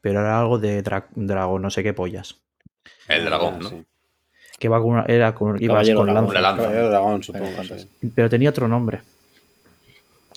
[0.00, 2.40] Pero era algo de dra- dragón, no sé qué pollas.
[3.08, 3.68] El dragón, ¿no?
[3.70, 3.84] sí.
[4.58, 6.14] Que va con una, era con, ibas con dragón.
[6.14, 6.34] lanza.
[6.34, 6.62] La lanza.
[6.64, 7.64] Caballero dragón, supongo.
[7.64, 7.88] Sí.
[8.14, 9.00] Pero tenía otro nombre.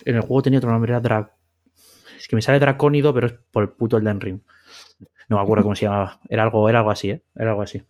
[0.05, 1.31] En el juego tenía otro nombre, era Dra...
[2.17, 4.39] Es que me sale Dracónido, pero es por el puto Elden Ring.
[5.27, 6.19] No me acuerdo cómo se llamaba.
[6.29, 7.21] Era algo, era algo así, ¿eh?
[7.35, 7.83] Era algo así.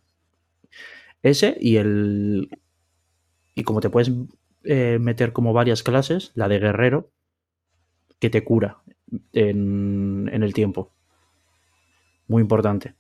[1.22, 2.50] Ese y el...
[3.56, 4.12] Y como te puedes
[4.64, 7.12] eh, meter como varias clases, la de guerrero,
[8.20, 8.78] que te cura
[9.34, 10.92] en, en el tiempo.
[12.28, 12.96] Muy importante.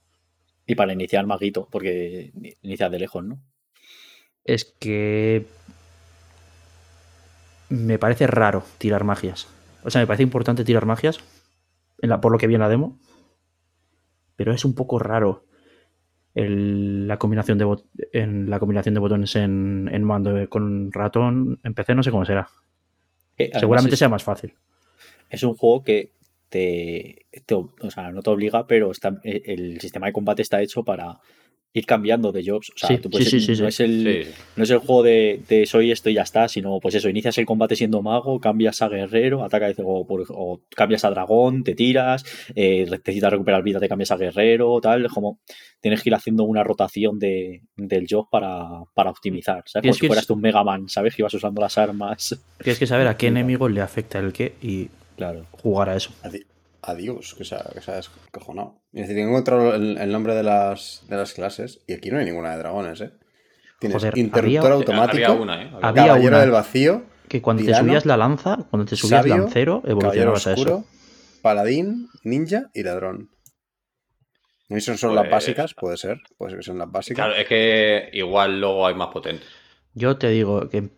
[0.66, 2.32] Y para iniciar maguito, porque
[2.62, 3.40] inicias de lejos, ¿no?
[4.44, 5.46] Es que
[7.70, 9.48] me parece raro tirar magias.
[9.84, 11.20] O sea, me parece importante tirar magias,
[12.02, 13.00] en la, por lo que vi en la demo,
[14.38, 15.46] pero es un poco raro
[16.36, 17.78] el- la combinación de
[18.14, 21.60] en la combinación de botones en, en mando eh, con ratón.
[21.64, 22.48] En PC no sé cómo será.
[23.54, 24.54] Además Seguramente es, sea más fácil.
[25.30, 26.12] es un juego que
[26.50, 30.62] te, te o sea, no te obliga, pero está, eh, el sistema de combate está
[30.62, 31.20] hecho para
[31.80, 32.70] ir cambiando de jobs.
[32.70, 33.84] O sea, Sí, tú puedes- sí, sí, sí, no, sí.
[33.84, 34.32] Es el, Sí.
[34.56, 37.38] no es el juego de, de soy esto y ya está, sino pues eso, inicias
[37.38, 41.76] el combate siendo mago, cambias a guerrero, ataca o, por- o cambias a dragón, te
[41.76, 42.24] tiras,
[42.56, 45.40] eh, necesitas recuperar vida, te cambias a guerrero, tal, es como
[45.80, 49.84] tienes que ir haciendo una rotación de, del job para, para optimizar, ¿sabes?
[49.84, 51.16] Como si que- fueras tú un Mega Man, ¿sabes?
[51.16, 52.38] Que ibas usando las armas.
[52.64, 55.46] Tienes que saber a qué enemigo le afecta el qué y Claro.
[55.52, 56.12] jugar a eso.
[56.82, 58.82] Adiós, que se ha, que se ha descojonado.
[58.94, 62.20] Es decir, tengo encontrado el, el nombre de las, de las clases y aquí no
[62.20, 63.12] hay ninguna de dragones, ¿eh?
[63.80, 65.72] Tienes Joder, interruptor había- automático, Había una, ¿eh?
[65.82, 66.40] Había caballero una.
[66.42, 70.54] del vacío, Que cuando te subías la lanza, cuando te subías sabio, lancero, evolucionabas a
[70.54, 70.86] eso.
[71.42, 73.30] paladín, ninja y ladrón.
[74.70, 76.18] No son solo las Pues- básicas, puede ser.
[76.38, 77.26] Puede ser que son las básicas.
[77.28, 79.48] Claro, es que igual luego hay más potentes.
[79.94, 80.90] Yo te digo que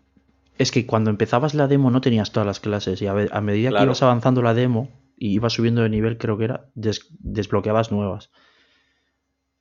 [0.57, 3.84] es que cuando empezabas la demo no tenías todas las clases y a, medida que
[3.84, 4.89] ibas avanzando la demo
[5.20, 8.32] y ibas subiendo de nivel, creo que era, des- desbloqueabas nuevas.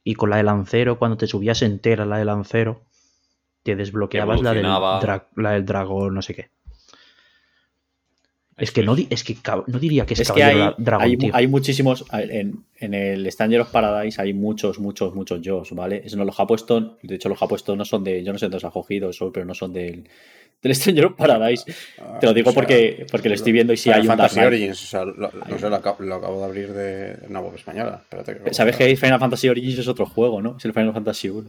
[0.05, 2.83] Y con la de lancero, cuando te subías entera la de lancero,
[3.65, 4.63] te desbloqueabas la del,
[5.01, 6.51] dra- la del dragón, no sé qué.
[8.59, 9.37] Es que no, es que
[9.69, 11.31] no diría que es, Es que hay, caballero dra- dragón, hay, tío.
[11.35, 12.05] hay muchísimos.
[12.13, 16.03] En, en el Stranger of Paradise hay muchos, muchos, muchos jobs, ¿vale?
[16.05, 16.99] Eso no los ha puesto.
[17.03, 18.23] De hecho, los ha puesto no son de.
[18.25, 20.09] Yo no sé dónde los ha cogido eso, pero no son del,
[20.61, 21.65] del Stranger of Paradise.
[22.01, 24.09] Ah, Te lo digo o sea, porque, porque lo estoy viendo y si hay un
[24.09, 24.41] Dark Fantasy.
[24.41, 27.55] Origins, o sea, lo, no sé, lo acabo, lo acabo de abrir de una web
[27.55, 28.01] española.
[28.03, 30.57] Espérate que ¿Sabes que Final Fantasy Origins es otro juego, no?
[30.59, 31.49] Es el Final Fantasy 1.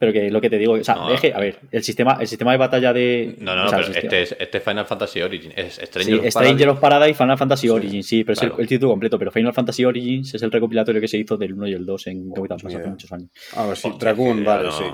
[0.00, 1.12] Pero que lo que te digo, o sea, No.
[1.12, 3.36] es que, a ver, el sistema, el sistema de batalla de.
[3.38, 5.52] No, no, o no, pero este es, este es Final Fantasy Origin.
[5.54, 6.70] Es Stranger Sí, of Stranger Paradise.
[6.70, 9.18] of Paradise, Final Fantasy Origins, sí, pero es el, el título completo.
[9.18, 12.06] Pero Final Fantasy Origins es el recopilatorio que se hizo del 1 y el 2
[12.06, 13.28] en Pass ni hace muchos años.
[13.54, 14.84] Ah, pues sí, Dragoon, vale, no- sí.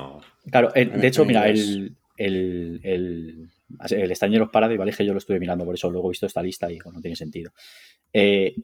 [0.50, 3.48] Claro, el- En- de hecho, mira, el, el, el,
[3.90, 4.90] el Stranger of Paradise, ¿vale?
[4.90, 6.96] Es que yo lo estuve mirando, por eso luego he visto esta lista y bueno,
[6.98, 7.52] no tiene sentido.
[8.12, 8.57] Eh,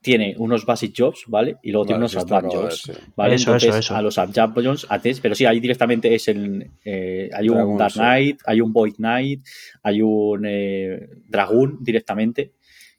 [0.00, 1.56] tiene unos basic jobs, ¿vale?
[1.62, 2.86] Y luego tiene unos advanced jobs.
[2.86, 3.02] ver, sí.
[3.16, 3.34] ¿vale?
[3.34, 3.96] Eso, Entonces, eso, eso.
[3.96, 6.70] a los advanced jobs, antes, pero sí, ahí directamente es el.
[6.84, 7.98] eh, hay un Dark sí.
[7.98, 9.44] Knight, hay un Void Knight,
[9.82, 12.52] hay un eh, Dragoon directamente,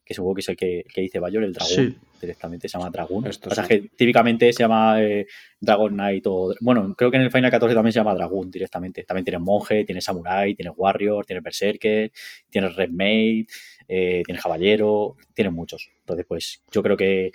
[0.04, 1.92] que supongo que es el que, que dice Bayor, el Dragoon.
[1.92, 1.98] Sí.
[2.20, 3.28] Directamente se llama Dragoon.
[3.28, 3.70] Esto o sea, sí.
[3.70, 5.26] que típicamente se llama eh,
[5.58, 6.54] Dragon Knight o.
[6.60, 9.04] Bueno, creo que en el Final 14 también se llama Dragoon directamente.
[9.04, 12.12] También tienes Monje, tienes Samurai, tienes Warrior, tienes Berserker,
[12.50, 13.48] tienes Red Maid,
[13.88, 15.90] eh, tienes Caballero, tienes muchos.
[16.10, 17.32] Entonces, pues yo creo que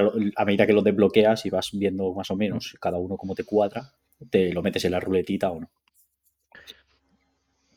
[0.00, 3.34] lo- a medida que los desbloqueas y vas viendo más o menos cada uno cómo
[3.34, 3.92] te cuadra,
[4.30, 5.70] te lo metes en la ruletita o no.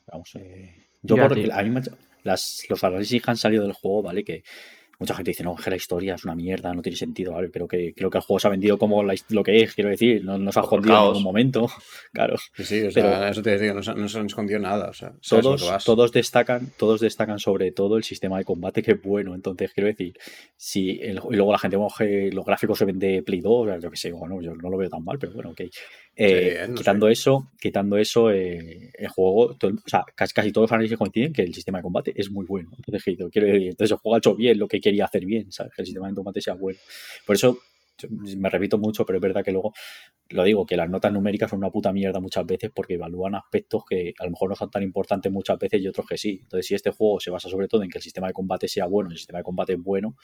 [0.07, 1.81] Vamos, eh, yo por, a mí me
[2.23, 4.23] las, los análisis que han salido del juego, ¿vale?
[4.23, 4.43] Que
[5.01, 7.49] mucha gente dice, no, que la historia es una mierda, no tiene sentido, ¿vale?
[7.49, 9.89] Pero que creo que el juego se ha vendido como la lo que es, quiero
[9.89, 11.67] decir, no, no se ha escondido en ningún momento,
[12.13, 12.35] claro.
[12.55, 14.89] Sí, sí, o sea, Pero- eso te digo, no, se- no se han escondido nada.
[14.89, 19.01] O sea, Todos, todos destacan, todos destacan sobre todo el sistema de combate que es
[19.01, 19.35] bueno.
[19.35, 20.13] Entonces, quiero decir,
[20.55, 23.65] si el- y luego la gente coge los gráficos se ven de Play 2, o
[23.69, 25.61] sea, yo que sé, bueno, yo no lo veo tan mal, pero bueno, ok.
[26.15, 30.51] Eh, bien, no quitando eso, quitando eso, eh, el juego, todo o sea, casi, casi
[30.51, 32.69] todos los análisis coinciden que el sistema de combate es muy bueno.
[32.77, 35.73] Entonces, quiero decir, entonces el juego ha hecho bien lo que quería hacer bien, ¿sabes?
[35.73, 36.77] Que el sistema de combate sea bueno.
[37.25, 37.57] Por eso
[38.09, 39.73] me repito mucho, pero es verdad que luego
[40.29, 43.83] lo digo, que las notas numéricas son una puta mierda muchas veces porque evalúan aspectos
[43.87, 46.39] que a lo mejor no son tan importantes muchas veces y otros que sí.
[46.41, 48.85] Entonces, si este juego se basa sobre todo en que el sistema de combate sea
[48.85, 50.15] bueno y el sistema de combate es bueno,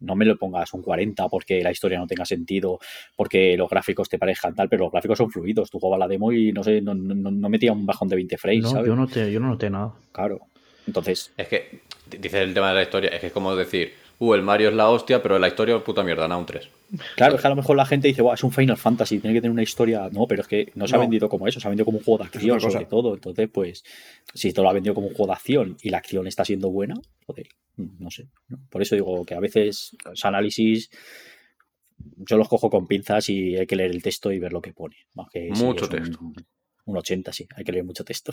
[0.00, 2.78] no me lo pongas un 40 porque la historia no tenga sentido,
[3.16, 5.70] porque los gráficos te parezcan tal, pero los gráficos son fluidos.
[5.70, 8.38] Tú jugabas la demo y no sé, no, no, no metía un bajón de 20
[8.38, 8.86] frames, No, ¿sabes?
[8.86, 9.94] yo no, te, yo no noté nada.
[10.12, 10.40] Claro.
[10.86, 14.34] Entonces, Es que, dices el tema de la historia, es que es como decir, uh,
[14.34, 16.68] el Mario es la hostia, pero la historia es puta mierda, nada, un 3.
[17.16, 19.34] Claro, es que a lo mejor la gente dice, "Buah, es un Final Fantasy, tiene
[19.34, 20.08] que tener una historia.
[20.12, 22.04] No, pero es que no se ha vendido como eso, se ha vendido como un
[22.04, 22.70] juego de acción, cosa.
[22.70, 23.14] sobre todo.
[23.14, 23.84] Entonces, pues,
[24.34, 26.70] si te lo ha vendido como un juego de acción y la acción está siendo
[26.70, 26.94] buena,
[27.26, 28.28] joder, no sé.
[28.48, 28.58] ¿no?
[28.70, 30.90] Por eso digo que a veces los análisis
[32.16, 34.72] yo los cojo con pinzas y hay que leer el texto y ver lo que
[34.72, 34.96] pone.
[35.14, 36.18] Más que si Mucho es un- texto.
[36.86, 38.32] Un 80, sí, hay que leer mucho texto.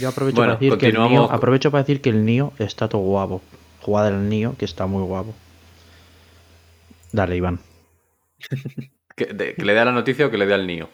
[0.00, 2.88] Yo aprovecho, Bueno, para decir que el Nio, aprovecho para decir que el Nio está
[2.88, 3.42] todo guapo.
[3.84, 5.34] Jugada del Nio, que está muy guapo.
[7.12, 7.60] Dale, Iván.
[9.16, 10.88] ¿Que, de- que le dé la noticia o que le dé al niño?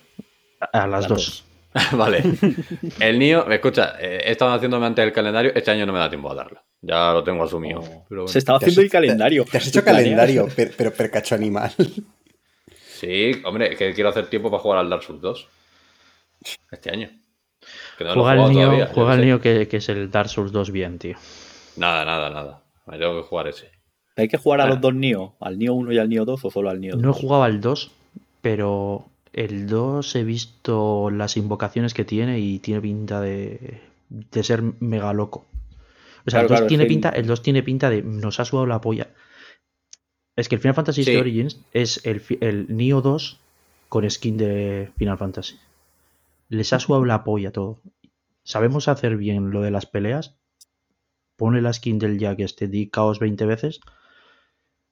[0.61, 1.45] A, a las Las dos.
[1.93, 2.23] vale.
[3.01, 6.09] El niño, escucha, eh, he estado haciéndome antes el calendario, este año no me da
[6.11, 6.61] tiempo a darlo.
[6.83, 7.81] Ya lo tengo asumido.
[7.81, 8.05] No.
[8.09, 8.29] pero bueno.
[8.29, 9.45] Se estaba haciendo el calendario.
[9.45, 11.73] Te has hecho calendario, pero, pero percacho animal.
[12.99, 15.49] Sí, hombre, es que quiero hacer tiempo para jugar al Dark Souls 2.
[16.73, 17.09] Este año.
[17.97, 19.21] Que no lo he juega el Nio, todavía, juega el.
[19.27, 21.17] Nio que, que es el Dark Souls 2 bien, tío.
[21.77, 22.63] Nada, nada, nada.
[22.91, 23.71] Me tengo que jugar ese.
[24.17, 24.69] ¿Hay que jugar a Ah.
[24.69, 25.35] los dos Nio?
[25.41, 27.03] ¿Al Nio 1 y al Nio 2 o solo al Nio 2?
[27.03, 27.91] No he jugado al 2,
[28.43, 34.63] pero el 2 he visto las invocaciones que tiene y tiene pinta de, de ser
[34.81, 35.47] mega loco.
[36.27, 38.03] O sea, Claro, el 2 claro, tiene es que- pinta, el 2 tiene pinta de
[38.03, 39.09] nos ha sudado la polla.
[40.37, 41.17] Es que el Final Fantasy Sí.
[41.17, 43.39] Origins es el, el Neo 2
[43.89, 45.57] con skin de Final Fantasy.
[46.49, 47.79] Les ha sudado la polla todo.
[48.43, 50.35] Sabemos hacer bien lo de las peleas.
[51.41, 53.81] Pone la skin del Jack este, di caos 20 veces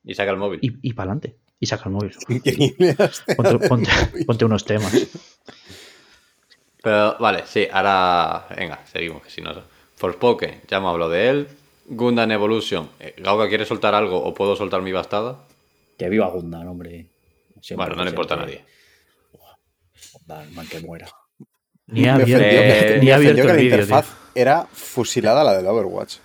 [0.03, 0.61] Y saca el móvil.
[0.63, 1.37] y, y para adelante.
[1.61, 2.15] Y saca el móvil.
[3.37, 4.93] Ponte, ponte- ponte unos temas.
[6.83, 8.47] Pero vale, sí, ahora.
[8.57, 9.53] Venga, seguimos, que si no.
[9.97, 11.49] Forspoken, ya hemos hablado de él.
[11.87, 12.89] Gundam Evolution.
[13.01, 15.45] Eh, Gauga, ¿quiere soltar algo o puedo soltar mi bastada?
[15.99, 17.11] Que viva Gundam, hombre.
[17.61, 18.65] Siempre Bueno, no le importa a nadie.
[20.13, 21.09] Gundam, man que muera.
[21.89, 23.71] Ni ha Me abierto, ofendió, Eh, me ni ha ofendió abierto que el la tío.
[23.71, 26.17] interfaz era fusilada a la del Overwatch.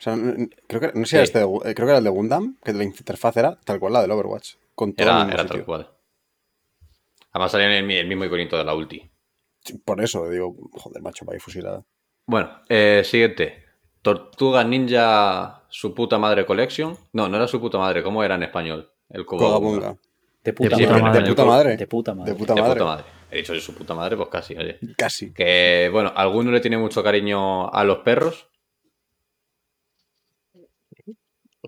[0.00, 0.16] O sea,
[0.66, 1.32] creo que, no sé si era Sí.
[1.32, 3.92] este de eh, creo que era el de Gundam, que la interfaz era tal cual
[3.92, 4.54] la del Overwatch.
[4.74, 5.90] Con todo el Era, mismo era tal cual.
[7.32, 9.08] Además salía en el, el mismo iconito de la ulti.
[9.62, 11.84] Sí, Por eso digo, joder, macho, va ahí fusilada.
[12.26, 13.64] Bueno, eh, siguiente.
[14.02, 16.96] Tortuga Ninja Su puta madre Collection.
[17.12, 18.90] No, no era su puta madre, ¿cómo era en español?
[19.10, 19.58] El Cobabunga.
[19.58, 19.96] Cogabunga.
[20.42, 21.02] De puta, puta madre.
[21.02, 21.22] madre.
[21.22, 21.76] De puta madre.
[21.76, 22.32] De puta madre.
[22.32, 22.74] De puta De madre.
[22.74, 23.04] puta madre.
[23.30, 24.78] He dicho de su puta madre, pues casi, oye.
[24.96, 25.32] Casi.
[25.32, 28.48] Que, bueno, alguno le tiene mucho cariño a los perros.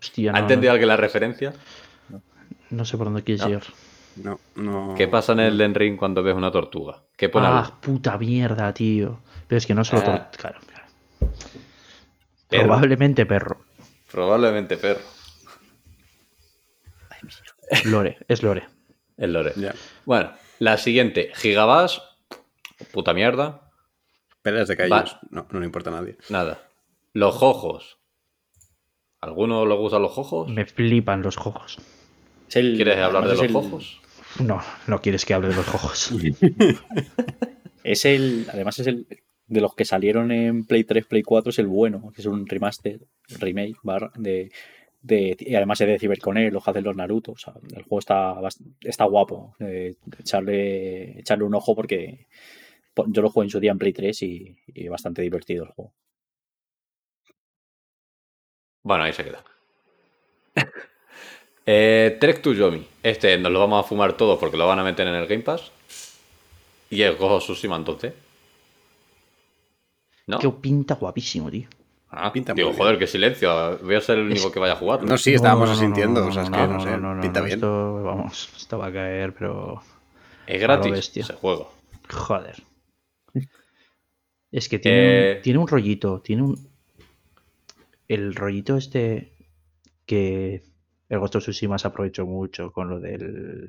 [0.02, 1.52] Hostia, ¿Ha no, entendido no, alguien la referencia?
[2.70, 3.48] no sé por dónde quieres No.
[3.48, 3.62] llegar.
[4.16, 4.94] No, no.
[4.96, 7.02] ¿Qué pasa en el Den Ring cuando ves una tortuga?
[7.16, 9.20] ¿Qué pone Ah, puta mierda, tío.
[9.46, 10.02] Pero es que no solo.
[10.06, 10.30] Ah.
[10.36, 10.86] claro, claro.
[12.48, 12.64] Perro.
[12.64, 13.64] Probablemente perro.
[14.10, 15.00] Probablemente perro.
[17.84, 18.66] Lore, es Lore.
[19.16, 19.52] El lore.
[20.04, 21.30] Bueno, la siguiente.
[21.34, 22.02] Gigabass.
[22.92, 23.70] Puta mierda.
[24.42, 25.16] Peleas de callos.
[25.30, 26.18] No, no le importa a nadie.
[26.28, 26.60] Nada.
[27.14, 27.98] Los jojos.
[29.22, 30.50] ¿Alguno le gustan los jojos?
[30.50, 31.78] Me flipan los jojos.
[32.54, 34.00] El- ¿Quieres hablar de los el- jojos?
[34.40, 36.12] No, no quieres que hable de los jojos.
[37.84, 38.46] Es el.
[38.52, 39.06] Además, es el.
[39.48, 42.46] De los que salieron en Play 3, Play 4, es el bueno, que es un
[42.46, 43.00] remaster,
[43.40, 44.50] remake, barra, de.
[45.02, 47.32] de y además es de Cyberconnect, los hacen los Naruto.
[47.32, 48.34] O sea, el juego está,
[48.82, 49.56] está guapo.
[49.58, 52.26] eh, echarle, echarle un ojo porque
[52.94, 55.70] po- yo lo jugué en su día en Play 3 y, y bastante divertido el
[55.70, 55.92] juego.
[58.82, 59.42] Bueno, ahí se queda.
[61.66, 62.86] eh, Trek to Yomi.
[63.02, 65.42] Este nos lo vamos a fumar todos porque lo van a meter en el Game
[65.42, 65.70] Pass.
[66.90, 68.12] Y el Gojo Tsushima entonces.
[70.26, 70.38] ¿No?
[70.38, 71.68] Que pinta guapísimo, tío.
[72.14, 73.78] Ah, Pinta digo, joder, qué silencio.
[73.78, 75.02] Voy a ser el único que vaya a jugar.
[75.02, 76.20] No, sí, estábamos no, no, asintiendo.
[76.20, 76.90] no, o sea, es no, que no, no, sé.
[76.98, 77.56] no, no, pinta no, bien.
[77.58, 79.82] Esto, vamos, esto va a caer, pero.
[80.46, 81.22] es gratis bestia.
[81.22, 81.72] ese juego.
[82.10, 82.62] Joder.
[84.50, 85.34] Es que tiene, Eh.
[85.42, 86.71] tiene un rollito, tiene un.
[88.08, 89.32] El rollito este.
[90.06, 90.62] que
[91.08, 93.68] el Ghost of Tsushima se aprovechó mucho con lo del.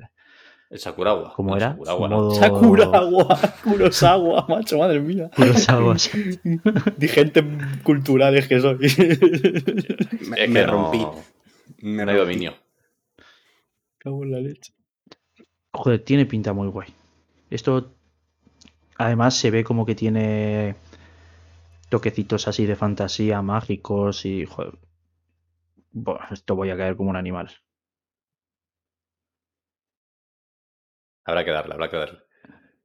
[0.70, 1.32] El Sakuragua.
[1.36, 1.74] ¿Cómo No, era?
[1.74, 1.98] ¿no?
[2.08, 5.30] modo- Sakurawa, Kurosawa, macho, madre mía.
[5.36, 6.40] Kurosawa, sí.
[6.96, 7.44] Digentes
[7.82, 8.78] culturales que soy.
[8.78, 10.98] Me, Es me que rompí.
[10.98, 11.14] no,
[11.82, 12.32] Me no hay rompí.
[12.32, 12.54] dominio.
[13.98, 14.72] Cago en la leche.
[15.72, 16.88] Joder, tiene pinta muy guay.
[17.50, 17.94] Esto
[18.96, 20.74] además se ve como que tiene
[21.94, 24.74] toquecitos así de fantasía, mágicos y joder.
[26.32, 27.48] Esto voy a caer como un animal.
[31.24, 32.18] Habrá que darle, habrá que darle.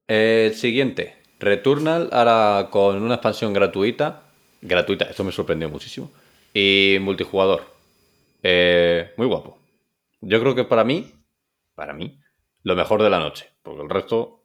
[0.07, 1.23] Eh, siguiente.
[1.39, 4.29] Returnal ahora con una expansión gratuita.
[4.61, 6.11] Gratuita, esto me sorprendió muchísimo.
[6.53, 7.63] Y multijugador.
[8.43, 9.57] Eh, muy guapo.
[10.21, 11.11] Yo creo que para mí,
[11.73, 12.19] para mí,
[12.61, 13.49] lo mejor de la noche.
[13.63, 14.38] Porque el resto,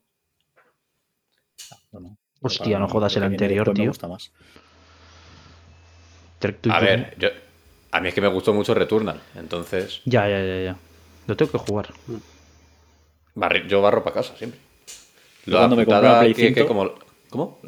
[2.47, 3.87] Hostia, para no jodas el anterior, me tío.
[3.89, 4.33] gusta más.
[6.71, 7.29] A ver, yo,
[7.91, 9.21] a mí es que me gustó mucho Returnal.
[9.35, 10.77] Entonces, Ya, ya, ya, ya.
[11.27, 11.89] Lo tengo que jugar.
[13.35, 14.61] barri- yo barro para casa siempre.
[15.51, 16.93] Cuando me compré la Play que- que 5 como-
[17.31, 17.61] ¿Cómo?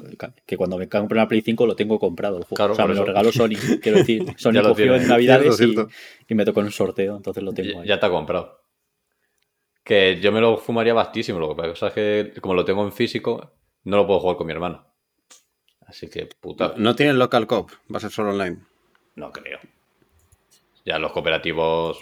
[0.47, 2.55] Que cuando me compré la Play 5 lo tengo comprado el juego.
[2.57, 3.49] Claro, o sea, me lo regaló Sony.
[3.83, 5.93] Quiero decir, Sony lo cogió en Navidades Cierto, y, cierto.
[6.29, 7.89] y me tocó en un sorteo, entonces lo tengo Ya, ahí.
[7.89, 8.61] ya te ha comprado.
[9.83, 11.39] Que yo me lo fumaría bastísimo.
[11.41, 13.51] Lo que pasa es que, como lo tengo en físico,
[13.87, 14.84] no lo puedo jugar con mi hermano.
[15.87, 18.59] Así que, puta, No tiene local cop, va a ser solo online.
[19.14, 19.59] no creo.
[20.84, 21.99] Ya los cooperativos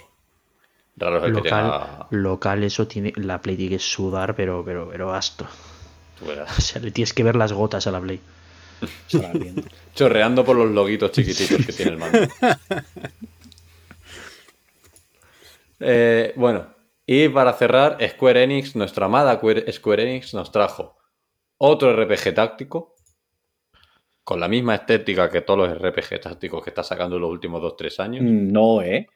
[0.95, 2.07] raros el que Local, tenga.
[2.11, 3.13] local, eso tiene.
[3.15, 5.35] La Play tiene que sudar, pero, pero, pero verás.
[6.57, 8.19] O sea, le tienes que ver las gotas a la Play.
[9.95, 12.19] Chorreando por los loguitos chiquititos que tiene el mando.
[15.79, 16.67] Eh, bueno,
[17.05, 19.35] y para cerrar, Square Enix, nuestra amada
[19.71, 20.94] Square Enix, nos trajo
[21.57, 22.95] otro RPG táctico
[24.23, 27.61] con la misma estética que todos los RPG tácticos que está sacando en los últimos
[27.61, 28.23] 2-3 años.
[28.23, 29.07] Mm, No, ¿eh?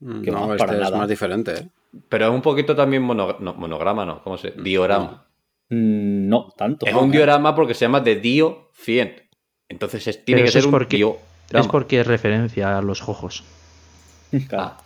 [0.00, 0.98] Que no, este para es nada.
[0.98, 1.68] más diferente, ¿eh?
[2.08, 4.22] Pero es un poquito también mono- no, monograma, ¿no?
[4.22, 5.26] ¿Cómo se Diorama.
[5.70, 6.86] Mm, No, tanto.
[6.86, 7.16] Es no, un ¿eh?
[7.16, 9.14] diorama porque se llama de Dio 100.
[9.68, 11.20] Entonces es- tiene Pero que ser es un porque- diorama.
[11.52, 13.02] Es porque es referencia a los.
[14.48, 14.64] Claro.
[14.64, 14.76] Ah,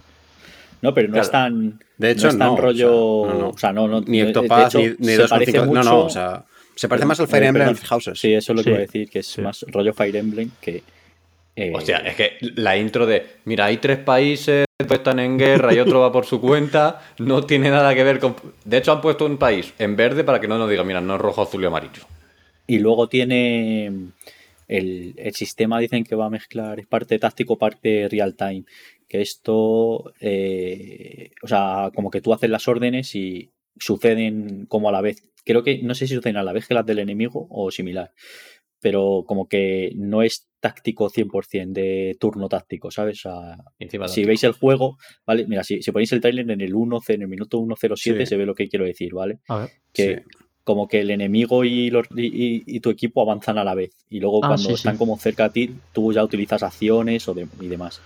[0.82, 1.24] No, pero no Claro.
[1.24, 1.80] es tan.
[1.96, 3.26] De hecho, no es tan no, o sea, rollo.
[3.26, 3.48] no, no.
[3.48, 4.00] O sea, no, no.
[4.02, 4.48] Ni hecho, ni,
[4.98, 5.28] ni se 2.5.
[5.28, 6.44] parece No, no, mucho- o sea,
[6.78, 7.84] se parece más al Fire Eh, Emblem perdón.
[7.86, 8.18] Houses.
[8.20, 10.82] Sí, eso es lo que iba a decir, que es más rollo Fire Emblem que.
[11.56, 15.74] eh, Hostia, es que la intro de, mira, hay tres países, dos están en guerra
[15.74, 18.36] y otro va por su cuenta, no tiene nada que ver con...
[18.64, 21.16] De hecho, han puesto un país en verde para que no nos digan, mira, no
[21.16, 22.02] es rojo, azul y amarillo.
[22.68, 23.86] Y luego tiene
[24.68, 28.64] el, el sistema, dicen que va a mezclar parte táctico, parte real time.
[29.08, 34.92] Que esto, eh, o sea, como que tú haces las órdenes y suceden como a
[34.92, 35.22] la vez.
[35.48, 38.12] Creo que, no sé si suceden a la vez que las del enemigo o similar.
[38.80, 43.24] Pero como que no es táctico 100% de turno táctico, ¿sabes?
[43.26, 45.46] O sea, Encima si veis el juego, ¿vale?
[45.48, 48.26] Mira, si, si ponéis el trailer en el 1, en el minuto 107 Sí.
[48.26, 49.38] se ve lo que quiero decir, ¿vale?
[49.48, 49.70] A ver.
[49.92, 50.22] que Sí.
[50.62, 53.90] como que el enemigo y, los, y, y- y tu equipo avanzan a la vez.
[54.10, 57.32] Y luego Ah, cuando sí, están como cerca a ti, tú ya utilizas acciones o
[57.34, 58.00] de- y demás.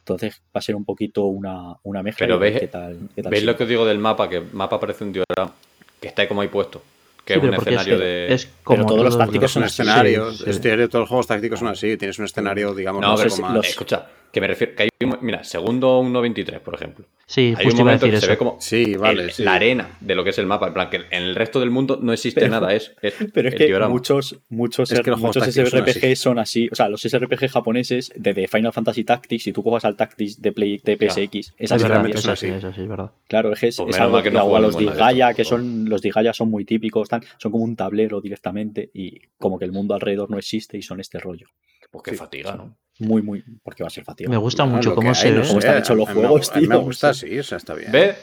[0.00, 2.26] Entonces va a ser un poquito una, una mezcla.
[2.26, 4.28] Pero veis- qué tal, qué tal ¿Veis lo que os digo del mapa?
[4.28, 5.54] Que el mapa parece un diorama,
[6.02, 6.82] que está ahí como ahí puesto.
[7.24, 8.34] Que Sí, es un pero es escenario que de...
[8.34, 10.38] es como todos los tácticos Son así, escenarios.
[10.38, 10.60] sí, sí.
[10.60, 11.96] Todos los juegos tácticos son así.
[11.96, 13.54] Tienes un escenario, digamos, No, pero poco si- más.
[13.54, 14.74] los- escucha, que me refiero...
[14.74, 17.04] Que hay un- mira, segundo 1.23, por ejemplo.
[17.32, 18.26] Sí, Hay un justo iba a momento decir que eso.
[18.26, 19.22] se ve como Sí, vale.
[19.22, 19.42] el- sí.
[19.42, 20.66] la arena de lo que es el mapa.
[20.66, 22.74] En plan, que en el resto del mundo no existe Pero- nada.
[22.74, 23.90] Es, es Pero es el que diorama.
[23.90, 26.16] muchos, muchos, Es que los juegos muchos son SRPG así.
[26.16, 26.68] son así.
[26.70, 30.42] O sea, los SRPG japoneses de, de Final Fantasy Tactics, si tú juegas al Tactics
[30.42, 33.12] de, Play, de PSX, es Es así es es verdad.
[33.28, 36.34] Claro, es que es, Pues algo que no a los Digaya, que son los Digaya
[36.34, 40.30] son muy típicos, tan- son como un tablero directamente y como que el mundo alrededor
[40.30, 41.46] no existe y son este rollo.
[41.92, 42.76] Pues qué fatiga, ¿no?
[42.98, 44.28] Muy, muy, porque va a ser fácil.
[44.28, 46.74] Me gusta mucho cómo se no sé, están hechos los a juegos, A mí me
[46.74, 47.38] tío, gusta sí.
[47.38, 47.92] o sea, está bien.
[47.92, 48.16] ¿Ve?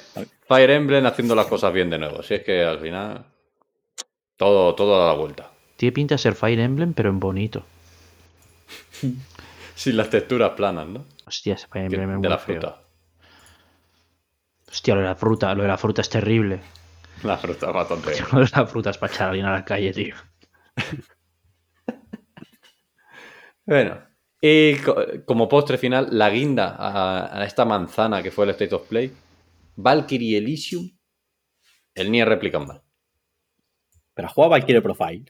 [0.48, 2.22] Fire Emblem haciendo las cosas bien de nuevo.
[2.24, 3.26] Si es que al final
[4.38, 5.52] todo, todo da la vuelta.
[5.78, 7.64] Tiene pinta de ser Fire Emblem, pero en bonito.
[9.76, 11.06] Sin las texturas planas, ¿no?
[11.26, 12.60] Hostia, ese Fire Que- Emblem es de la feo.
[12.62, 12.82] fruta.
[14.70, 16.60] Hostia, lo de la fruta, lo de la fruta es terrible.
[17.24, 18.12] La fruta es bastante.
[18.32, 20.16] Lo de la fruta es para echar a alguien a la calle, tío.
[23.70, 24.02] Bueno,
[24.42, 24.96] y co-
[25.26, 29.12] como postre final, la guinda a, a esta manzana que fue el State of Play,
[29.76, 30.90] Valkyrie Elysium,
[31.94, 32.82] el Nier Replicant mal.
[34.16, 35.26] Pero ha jugado Valkyrie Profile.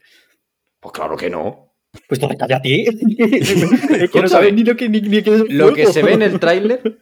[0.80, 1.74] Pues claro que no.
[2.08, 2.84] Pues te calla a ti.
[2.86, 6.12] es que no sabes ni lo que, ni, ni qué es Lo que se ve
[6.14, 6.98] en el tráiler,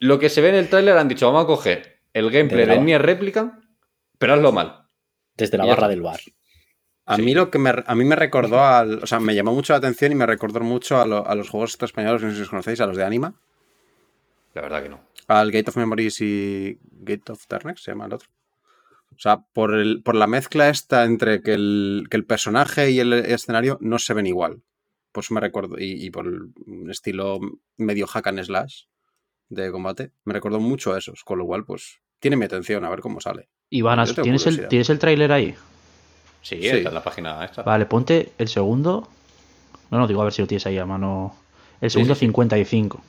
[0.00, 2.66] lo que se ve en el tráiler han dicho, vamos a coger el gameplay De
[2.66, 3.54] la- del Nier Replicant,
[4.18, 4.86] pero hazlo mal.
[5.36, 6.18] Desde la barra del bar.
[7.06, 9.02] A mí lo que me, a mí me recordó al.
[9.02, 11.48] O sea, me llamó mucho la atención y me recordó mucho a, lo- a los
[11.48, 13.34] juegos estos españoles, no sé si os conocéis, a los de Anima.
[14.54, 15.00] La verdad que no.
[15.28, 18.28] Al Gate of Memories y Gate of Darkness, se llama el otro.
[19.14, 23.00] O sea, por, el, por la mezcla esta entre que el, que el personaje y
[23.00, 24.62] el escenario no se ven igual.
[25.12, 27.38] Por eso me recuerdo, y, y por el estilo
[27.76, 28.82] medio hack and slash
[29.48, 32.90] de combate, me recordó mucho a esos, con lo cual, pues, tiene mi atención a
[32.90, 33.48] ver cómo sale.
[33.70, 34.68] Iván, ¿tienes el.
[34.68, 35.54] ¿tienes el tráiler ahí?
[36.48, 36.68] Sí, Sí.
[36.68, 37.62] está en la página esta.
[37.62, 39.08] Vale, ponte el segundo.
[39.90, 41.34] No, no, digo a ver si lo tienes ahí a mano.
[41.80, 42.26] El segundo sí, sí.
[42.26, 43.02] 55.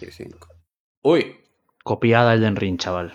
[0.00, 0.48] Y cinco.
[1.02, 1.36] Uy,
[1.82, 3.14] Copiada el de Ring, chaval.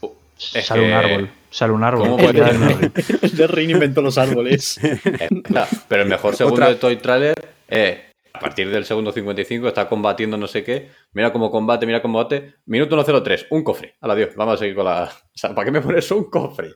[0.00, 0.08] Uh,
[0.54, 1.30] es Sale un árbol.
[1.50, 2.08] Sale un árbol.
[2.08, 2.38] ¿Cómo puede?
[3.22, 3.70] Elden Ring.
[3.70, 4.78] Inventó los árboles.
[4.82, 7.34] Espera, pero el mejor segundo Otra- de Toy Trailer
[7.68, 7.98] es
[8.32, 10.90] a partir del segundo 55 está combatiendo no sé qué.
[11.12, 12.54] Mira cómo combate, mira cómo combate.
[12.66, 13.96] Minuto 103, un cofre.
[14.00, 15.04] Al adiós, vamos a seguir con la.
[15.04, 16.72] O sea, ¿para qué me pones un cofre?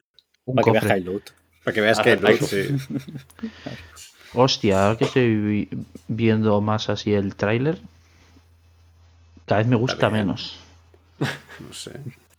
[0.49, 0.95] Un Para que veas cofre.
[0.97, 1.31] High Loot.
[1.65, 2.47] Para que veas Ah, que perfecto.
[2.47, 2.67] sí.
[4.35, 5.69] Hostia, ahora que estoy vi-
[6.09, 7.79] viendo más así el tráiler,
[9.47, 10.59] cada vez me gusta menos.
[11.61, 11.91] No sé.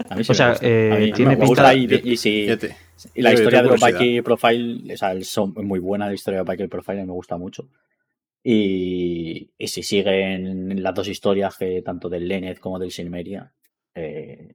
[0.10, 0.66] A mí sí O me sea, gusta.
[0.66, 2.18] eh, A mí tiene me gusta pinta- y, y
[2.57, 2.76] te-
[3.16, 3.70] y la historia de.
[3.78, 7.68] Bike Profile, o sea, son muy buena la historia de Bike Profile, me gusta mucho.
[8.41, 13.51] Y, y si siguen las dos historias, que tanto del Lenneth como del Silmeria,
[13.93, 14.53] eh,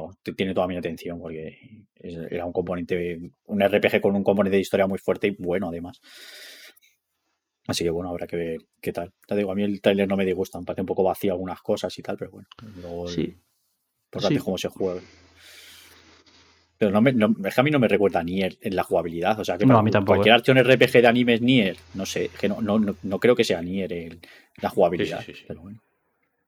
[0.00, 4.62] vamos, tiene toda mi atención porque era un componente, un RPG con un componente de
[4.62, 6.00] historia muy fuerte y bueno además.
[7.66, 9.12] Así que bueno, habrá que ver qué tal.
[9.26, 11.60] Te digo, a mí el trailer no me disgusta, me parece un poco vacío algunas
[11.62, 12.48] cosas y tal, pero bueno,
[12.80, 13.36] luego Sí.
[14.06, 14.38] importante Sí.
[14.38, 15.00] es cómo se juega.
[16.78, 18.82] Pero no me, no- es que a mí no me recuerda a Nier en la
[18.82, 19.38] jugabilidad.
[19.38, 20.38] O sea, que No, para a mí tampoco, cualquier eh.
[20.38, 21.76] acción RPG de anime es Nier.
[21.94, 24.18] No sé, que no, no, no, no creo que sea Nier el-
[24.60, 25.20] la jugabilidad.
[25.24, 25.32] Sí.
[25.46, 25.80] Pero bueno,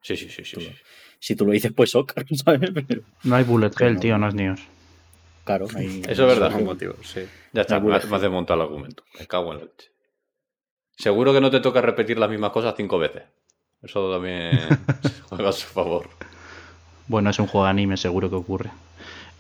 [0.05, 0.61] Sí, sí, sí, sí.
[0.61, 0.69] sí.
[1.19, 2.13] si tú lo dices, pues ok,
[2.45, 2.71] ¿sabes?
[2.87, 4.01] Pero, No hay bullet hell, no.
[4.01, 4.59] tío, no es Nier.
[5.45, 6.51] claro, no hay- Eso es verdad.
[6.53, 7.23] Por un motivo, sí.
[7.55, 9.03] Ya está, No, me, has desmontado el argumento.
[9.19, 9.91] Me cago en la leche.
[10.97, 13.23] Seguro que no te toca repetir las mismas cosas cinco veces.
[13.83, 14.69] Eso también
[15.29, 16.09] juega a su favor.
[17.09, 18.71] Bueno, es un juego de anime, seguro que ocurre.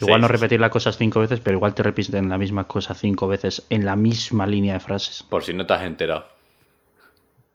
[0.00, 2.64] Igual Sí, no sí, repetir las cosas cinco veces, pero igual te repiten la misma
[2.64, 5.22] cosa cinco veces en la misma línea de frases.
[5.22, 6.26] Por si no te has enterado.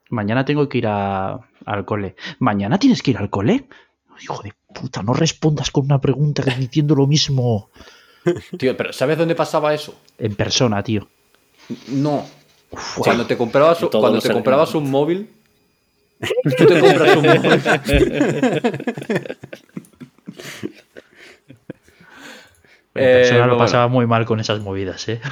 [0.09, 2.15] Mañana tengo que ir a- al cole.
[2.39, 3.67] ¿Mañana tienes que ir al cole?
[4.21, 7.69] Hijo de puta, no respondas con una pregunta diciendo lo mismo.
[8.57, 9.95] Tío, pero ¿sabes dónde pasaba eso?
[10.17, 11.07] En persona, tío.
[11.89, 12.25] No.
[12.97, 15.29] Cuando te comprabas, cuando te comprabas un móvil.
[16.57, 17.51] Tú te compras un móvil.
[22.95, 23.57] En Eh, persona lo bueno.
[23.59, 25.21] pasaba muy mal con esas movidas, ¿eh?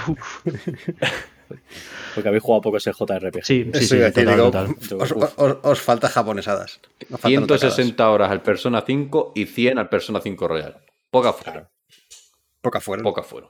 [2.17, 3.45] Porque habéis jugado poco ese JRPG.
[3.45, 4.75] Sí, sí, sí, total, digo, total.
[4.99, 6.79] Os, os- os falta japonesadas.
[7.11, 7.75] Os faltan otacadas.
[7.75, 10.77] 160 horas al Persona 5 y 100 al Persona 5 Royal.
[11.11, 11.67] Pocas fueron.
[12.61, 13.03] Poca fueron.
[13.03, 13.49] Pocas fueron.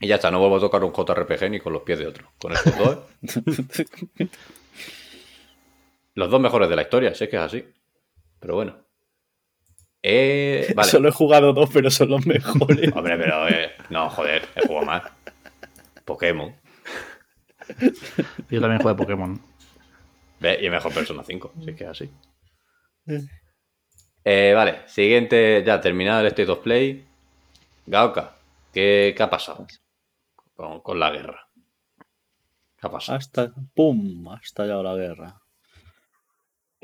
[0.00, 2.30] Y ya está, no vuelvo a tocar un JRPG ni con los pies de otro.
[2.38, 2.98] Con estos dos.
[4.18, 4.28] ¿eh?
[6.14, 7.64] los dos mejores de la historia, sé que es así.
[8.38, 8.76] Pero bueno.
[10.02, 10.90] Eh, vale.
[10.90, 12.92] Solo he jugado dos, pero son los mejores.
[12.94, 15.02] Hombre, pero eh, no, joder, he jugado más.
[16.04, 16.54] Pokémon.
[18.50, 19.40] Yo también juego de Pokémon.
[20.40, 22.10] Ve, Y mejor Persona 5, si es que es así.
[24.24, 27.06] Eh, vale, siguiente, ya terminado el State of Play.
[27.86, 28.36] Gaoka,
[28.72, 29.66] ¿qué, qué ha pasado
[30.54, 31.48] con, con la guerra?
[32.78, 33.18] ¿Qué ha pasado?
[33.18, 34.28] Hasta, ¡pum!
[34.28, 35.43] Ha estallado la guerra.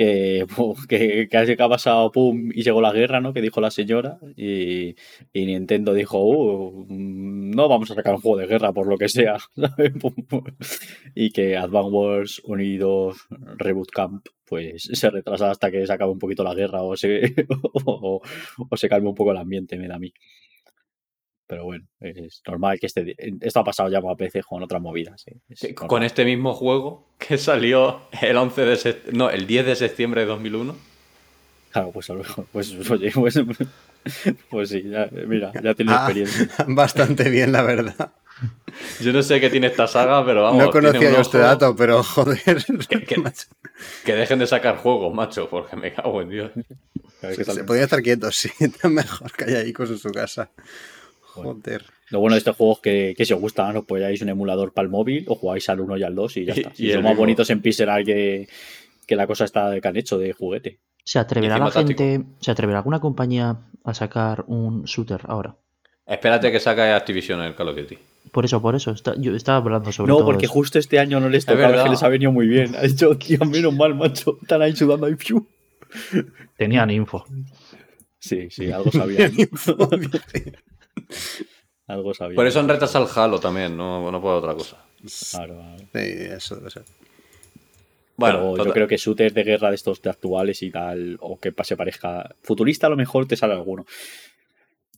[0.88, 2.51] Que, que, que ha pasado, ¡pum!
[2.55, 3.34] Y llegó la guerra, ¿no?
[3.34, 4.18] Que dijo la señora.
[4.36, 4.94] Y,
[5.34, 9.09] Nintendo dijo, "Uh, mm, no vamos a sacar un juego de guerra por lo que
[9.09, 9.36] sea.
[11.14, 16.18] y que Advance Wars Unidos Reboot Camp pues se retrasa hasta que se acabe un
[16.18, 17.34] poquito la guerra o se,
[17.84, 18.20] o,
[18.70, 20.12] o se calme un poco el ambiente, me da a mí.
[21.51, 25.24] Pero bueno, es normal que este, esto ha pasado ya con PC con otras movidas.
[25.26, 25.34] ¿eh?
[25.48, 25.88] Es Que- normal.
[25.88, 30.28] Con este mismo juego que salió el 11 de no, el 10 de septiembre de
[30.28, 30.76] 2001.
[31.72, 33.40] Claro, pues a lo mejor, pues oye, pues,
[34.48, 36.48] pues sí, ya, mira, ya tienes Ah, experiencia.
[36.68, 38.12] bastante bien, la verdad.
[39.01, 40.64] Yo no sé qué tiene esta saga, pero vamos.
[40.64, 42.38] no tiene conocía yo este dato, pero joder.
[44.05, 46.53] que- dejen de sacar juegos, macho, porque me cago en Dios.
[47.20, 48.51] Se, se podía estar quietos, sí.
[48.80, 50.51] Tan mejor que haya icos en su casa.
[51.35, 51.85] Joder.
[52.11, 54.72] Lo bueno de estos juegos es que, que si os gusta, os ponéis un emulador
[54.72, 56.72] para el móvil o jugáis al 1 y al 2 y ya Y- está.
[56.76, 57.20] y el son más mismo.
[57.22, 58.49] bonitos en Pixel que,
[59.07, 60.78] que la cosa está que han hecho de juguete.
[61.05, 65.57] ¿Se atreverá la gente, se atreverá alguna compañía a sacar un shooter ahora?
[66.07, 67.99] Espérate que saque Activision el Call of Duty.
[68.33, 68.91] Por eso, por eso.
[68.91, 70.53] está- yo estaba hablando sobre No, todo porque eso.
[70.53, 72.74] justo este año no les Es tocaba, que les ha venido muy bien.
[72.76, 74.39] Ha dicho, tío, menos mal, macho.
[74.43, 75.14] Están ahí sudando ahí.
[75.14, 75.47] ¡piu!
[76.57, 77.24] Tenían info.
[78.18, 79.33] Sí, sí, algo sabían.
[81.86, 82.36] algo sabían.
[82.36, 84.84] Por eso han retrasado el Halo también, no, no por otra cosa.
[85.30, 85.78] Claro, claro.
[85.78, 86.84] Sí, eso debe ser.
[88.16, 88.72] Bueno, pero yo total.
[88.74, 92.34] creo que shooters de guerra de estos de actuales y tal, o que se parezca
[92.42, 93.86] futurista, a lo mejor te sale alguno.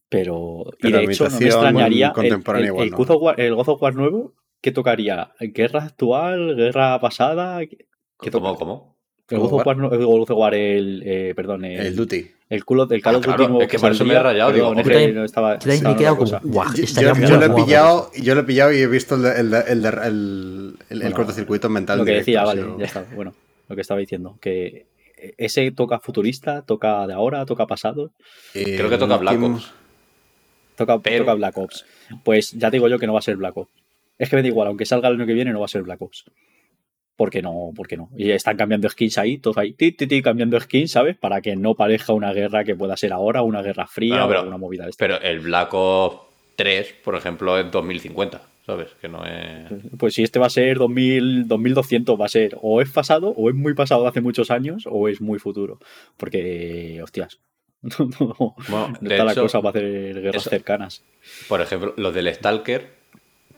[0.09, 2.97] Pero, y Pero de hecho, no me extrañaría el, el, igual el no.
[2.97, 5.33] God of War, el God of War nuevo, ¿qué tocaría?
[5.39, 6.57] ¿Guerra actual?
[6.57, 7.61] ¿Guerra pasada?
[7.65, 8.92] ¿Qué ¿Cómo, cómo?
[9.35, 12.27] El God of War, no- el God of War, el, eh, perdón, el, El Duty.
[12.51, 14.19] el culo del Call Ah, of Duty claro, nuevo es que por eso me he
[14.23, 16.41] rayado, digo, que Yo no estaba, Yo estaba cosa.
[16.43, 19.85] Yo, lo he pillado, yo lo he pillado y he visto el, el, el, el,
[19.87, 21.99] el- el Bueno, cortocircuito mental.
[21.99, 23.05] Lo que directo, decía, vale, ya está.
[23.15, 23.35] Bueno,
[23.69, 24.87] lo que estaba diciendo, que
[25.39, 28.11] ese toca futurista, toca de ahora, toca pasado,
[28.55, 29.73] Eh, Creo que toca Black Ops.
[30.77, 31.85] toca, Pero- toca Black Ops.
[32.25, 33.71] Pues ya te digo yo que no va a ser Black Ops.
[34.19, 35.83] Es que me da igual, aunque salga el año que viene, no va a ser
[35.83, 36.25] Black Ops.
[37.23, 38.11] Porque no, porque no.
[38.17, 41.17] Y están cambiando skins ahí, todos ahí, ti, ti, ti, cambiando skins, ¿sabes?
[41.17, 44.41] Para que no parezca una guerra que pueda ser ahora, una guerra fría Bueno, pero-
[44.43, 45.05] o una movida de esta.
[45.05, 46.17] Pero el Black Ops
[46.57, 48.89] 3, por ejemplo, es 2050, ¿sabes?
[49.01, 49.71] Que no es...
[49.99, 53.49] Pues si este va a ser 2000, 2200, va a ser o es pasado, o
[53.49, 55.79] es muy pasado de hace muchos años, o es muy futuro.
[56.17, 57.39] Porque, hostias,
[57.83, 61.05] no, no- Bueno, no está la hecho, cosa para hacer guerras eso- cercanas.
[61.49, 63.01] Por ejemplo, los del Stalker,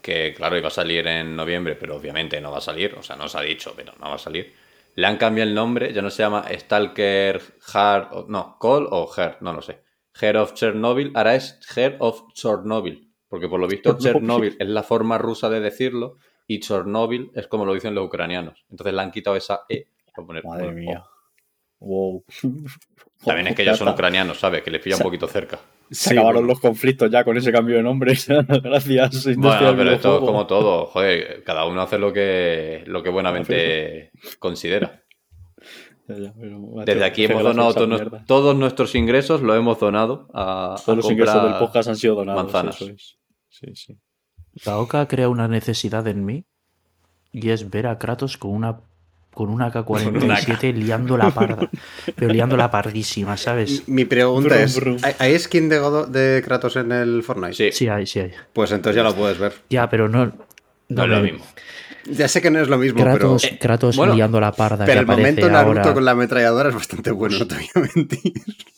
[0.05, 3.17] que claro, iba a salir en noviembre, pero obviamente no va a salir, o sea,
[3.17, 4.53] no se ha dicho, pero no va a salir.
[4.97, 7.41] Le han cambiado el nombre, ya no se llama Stalker
[7.73, 9.81] Heart, no, Call o Heart, no lo sé.
[10.21, 14.55] Heart of Chernobyl, ahora es Heart of Chernobyl, porque por lo visto Chernobyl.
[14.61, 18.67] Es la forma rusa de decirlo y Chernobyl es como lo dicen los ucranianos.
[18.69, 21.03] Entonces le han quitado esa E para poner Madre mía.
[21.81, 22.25] Wow.
[23.25, 24.63] También es que Ya ellos son ucranianos, ¿sabes?
[24.63, 25.59] Que les pilla un poquito cerca.
[25.95, 26.49] Se Sí, acabaron bueno.
[26.49, 28.13] los conflictos ya con ese cambio de nombre.
[28.63, 29.37] Gracias.
[29.37, 34.11] Bueno, pero esto es como todo, joder, cada uno hace lo que, lo que buenamente
[34.39, 35.01] considera.
[36.07, 36.35] Ya, ya,
[36.85, 38.25] Desde aquí hemos donado todos, nos- mierda.
[38.27, 42.15] todos nuestros ingresos, los hemos donado a, a Todos los ingresos del podcast han sido
[42.17, 42.43] donados.
[42.45, 42.77] manzanas.
[42.79, 43.17] eso es.
[43.49, 43.99] Sí, sí.
[44.67, 46.45] Gaoka crea una necesidad en mí
[47.33, 48.81] y es ver a Kratos con una
[49.35, 51.69] con una K-47 liando la parda.
[52.17, 53.89] Pero liando la pardísima, ¿sabes?
[53.89, 54.97] Mi pregunta Brum, es: brum.
[55.03, 57.55] ¿hay- ¿hay skin de, Kratos en el Fortnite?
[57.55, 58.33] Sí, Sí hay, sí hay.
[58.53, 59.53] Pues entonces ya lo puedes ver.
[59.71, 60.33] Ya, pero no.
[60.89, 61.45] no es lo mismo.
[62.07, 64.85] Ya sé que no es lo mismo, Kratos, pero, Kratos bueno, liando la parda.
[64.85, 65.95] pero que el momento Naruto ahora.
[65.95, 68.33] con la ametralladora es bastante bueno, no te voy a mentir.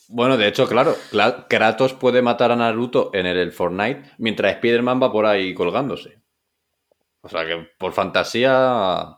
[0.07, 5.03] Bueno, de hecho, claro, Cla- Kratos puede matar a Naruto en el Fortnite mientras Spider-Man
[5.03, 6.19] va por ahí colgándose.
[7.19, 9.16] O sea que por fantasía.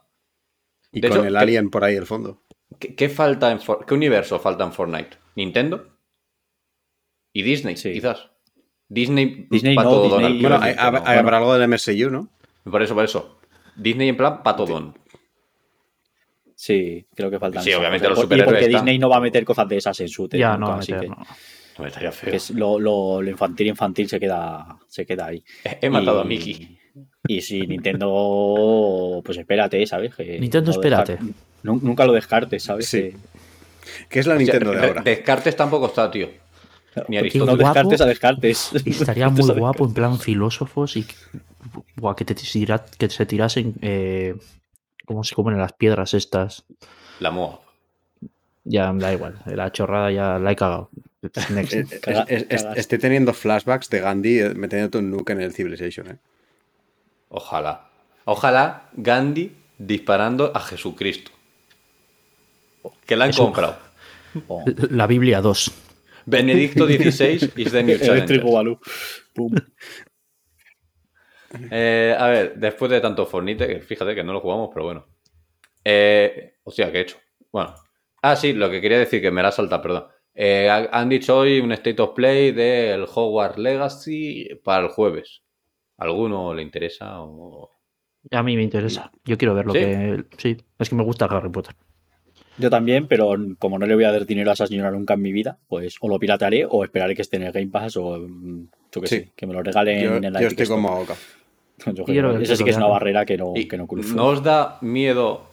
[0.92, 2.42] Y De con hecho, el alien por ahí al fondo.
[2.78, 5.16] ¿Qué, qué falta en For- ¿Qué universo falta en Fortnite?
[5.36, 5.96] ¿Nintendo?
[7.32, 7.76] ¿Y Disney?
[7.76, 7.92] Sí.
[7.92, 8.30] Quizás.
[8.88, 10.64] Disney, Disney pa' no, todo Disney- Donald, quiero Bueno,
[11.06, 11.20] hay, no.
[11.20, 12.28] habrá algo del MSU, ¿no?
[12.68, 13.38] Por eso, por eso.
[13.76, 14.98] Disney en plan patodón.
[16.54, 17.62] Sí, creo que faltan.
[17.62, 18.18] Sí, obviamente cosas.
[18.18, 18.84] los Y porque superhéroes están.
[18.84, 21.08] Disney no va a meter cosas de esas en su Ya, nunca, no, así meter,
[21.08, 21.16] que, no.
[21.78, 22.30] No me estaría feo.
[22.30, 25.42] que es lo, lo- lo infantil infantil se queda, se queda ahí.
[25.80, 26.79] He matado Y- a Mickey.
[27.26, 30.14] Y si Nintendo, pues espérate, ¿sabes?
[30.14, 31.18] Que Nintendo, no espérate.
[31.62, 32.86] nu- Nunca lo descartes, ¿sabes?
[32.88, 32.98] Sí.
[33.02, 33.16] Que-
[34.08, 35.02] ¿Qué es la O sea, Nintendo de ahora?
[35.02, 36.28] Descartes tampoco está, tío.
[37.08, 37.46] Ni no Aristóteles.
[37.46, 37.56] guapo.
[37.74, 38.70] descartes a descartes.
[38.84, 41.06] Estaría muy guapo en plan filósofos y
[41.96, 44.34] buah, que, te tira- que se tirasen eh,
[45.06, 46.64] cómo se comen las piedras estas.
[47.20, 47.60] La MOA.
[48.64, 50.90] Ya da igual, la chorrada ya la he cagado.
[51.50, 51.74] Next.
[52.02, 52.78] Caga- es- es- cagas.
[52.78, 56.16] estoy teniendo flashbacks de Gandhi metiéndote un nuke en el Civilization, ¿eh?
[57.30, 57.88] Ojalá.
[58.26, 61.30] Ojalá Gandhi disparando a Jesucristo.
[63.06, 63.76] Que la han comprado.
[64.48, 64.64] Oh.
[64.90, 65.72] La Biblia 2.
[66.26, 67.96] Benedicto XVI is the new.
[68.00, 68.78] Eléctrico Balú.
[69.34, 69.54] Pum.
[71.70, 75.06] Eh, a ver, después de tanto Fornite, que fíjate que no lo jugamos, pero bueno.
[75.84, 77.16] Eh, hostia, ¿qué he hecho?
[77.50, 77.74] Bueno.
[78.22, 80.06] Ah, sí, lo que quería decir, que me la salta, perdón.
[80.34, 85.42] Eh, ha- han dicho hoy un State of Play del Hogwarts Legacy para el jueves.
[86.00, 87.20] ¿Alguno le interesa?
[87.22, 87.70] O...
[88.30, 89.10] A mí me interesa.
[89.24, 89.78] Yo quiero ver lo ¿Sí?
[89.78, 90.24] que.
[90.38, 91.74] Sí, es que me gusta Harry Potter.
[92.58, 95.22] Yo también, pero como no le voy a dar dinero a esa señora nunca en
[95.22, 98.18] mi vida, pues o lo piratearé o esperaré que esté en el Game Pass o
[98.18, 99.16] mm, yo que Sí.
[99.16, 100.82] sé, que me lo regalen Yo, en la yo estoy Store.
[100.82, 101.14] como Oka.
[101.94, 104.14] Yo creo- Esa que sí que es una barrera que no, Y que no cruzo.
[104.14, 105.44] ¿No os da miedo,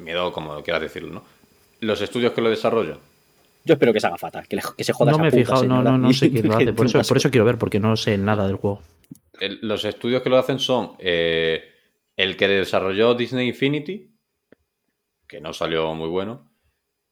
[0.00, 1.22] miedo como quieras decirlo, ¿no?
[1.80, 2.98] Los estudios que lo desarrollan.
[3.64, 5.30] Yo espero que se haga fatal, que, le- que se joda No esa me he
[5.30, 6.72] fijado, no, señora no, no sé quién lo hace.
[6.72, 8.80] Por eso quiero ver, porque no sé nada del juego.
[9.40, 11.64] El- los estudios que lo hacen son eh,
[12.16, 14.10] el que desarrolló Disney Infinity,
[15.26, 16.50] que no salió muy bueno,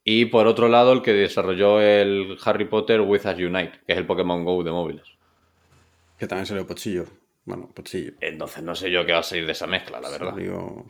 [0.05, 3.99] y por otro lado el que desarrolló el Harry Potter With Us Unite, que es
[3.99, 5.07] el Pokémon Go de móviles.
[6.19, 7.05] Que también salió Pochillo.
[7.45, 8.13] Bueno, Pochillo.
[8.21, 10.31] Entonces no sé yo qué va a salir de esa mezcla, la verdad.
[10.31, 10.85] Salió.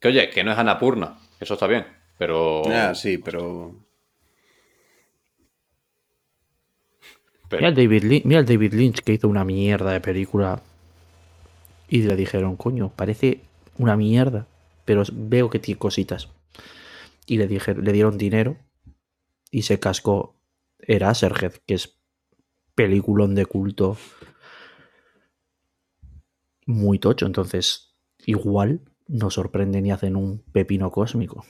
[0.00, 2.62] Que oye, que no es Anapurna, eso está bien, pero...
[2.68, 3.74] Ah, sí, pero.
[7.48, 10.62] Pero- Mira el, David Lynch, mira el David Lynch que hizo una mierda de película
[11.88, 13.40] y le dijeron, coño, parece
[13.78, 14.46] una mierda,
[14.84, 16.28] pero veo que tiene cositas.
[17.26, 18.56] Y le, dije, le dieron dinero
[19.50, 20.34] y se cascó
[20.80, 21.96] era Serged, que es
[22.74, 23.96] peliculón de culto
[26.66, 27.26] muy tocho.
[27.26, 27.94] Entonces,
[28.26, 31.44] igual no sorprenden y hacen un pepino cósmico.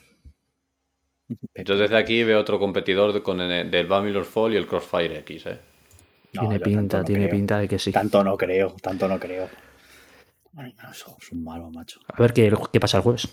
[1.54, 5.18] Entonces desde aquí veo otro competidor de- con el, del Bamilor Fall y el Crossfire
[5.18, 5.58] X, ¿eh?
[6.34, 7.36] No, tiene yo pinta, no tiene creo.
[7.36, 7.90] pinta de que sí.
[7.92, 9.48] Tanto no creo, tanto no creo.
[10.56, 12.00] Ay, no, eso es un malo, macho.
[12.12, 13.28] A ver qué, qué pasa el jueves.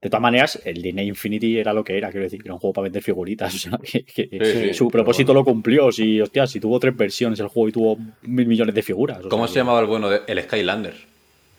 [0.00, 2.60] De todas maneras, el Disney Infinity era lo que era, quiero decir, que era un
[2.60, 3.54] juego para vender figuritas.
[3.54, 5.40] O sea, que, que Sí, sí, su propósito bueno.
[5.40, 5.90] lo cumplió.
[5.92, 9.20] Si, hostia, si tuvo tres versiones el juego y tuvo mil millones de figuras.
[9.30, 10.10] ¿Cómo sea, se llamaba el bueno?
[10.10, 10.94] de- El Skylander.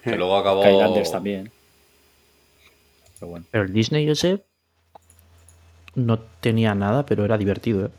[0.04, 0.16] Que Sí.
[0.16, 0.62] luego acabó...
[0.62, 1.52] Skylanders también.
[3.20, 3.46] Pero bueno.
[3.50, 4.44] Pero el Disney ese
[5.96, 7.88] no tenía nada, pero era divertido.
[7.88, 7.90] ¿eh?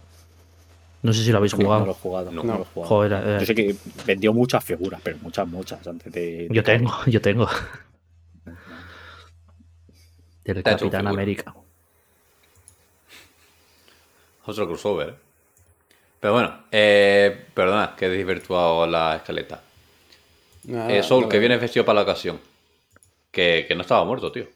[1.06, 1.80] No sé si lo habéis jugado.
[1.80, 2.32] No lo he jugado.
[2.32, 2.42] No.
[2.42, 2.88] no lo he jugado.
[2.88, 6.48] Joder, eh, Yo sé que vendió muchas figuras, pero muchas, muchas antes de.
[6.50, 7.48] yo tengo, yo tengo.
[10.44, 11.06] Del Capitán.
[11.06, 11.54] América.
[14.46, 15.10] Otro crossover.
[15.10, 15.14] ¿eh?
[16.18, 19.60] Pero bueno, eh, perdona que he desvirtuado la escaleta.
[20.64, 21.30] Nada, Eh, Soul, nada.
[21.32, 22.40] que viene vestido para la ocasión.
[23.30, 24.46] Que, que no estaba muerto, tío.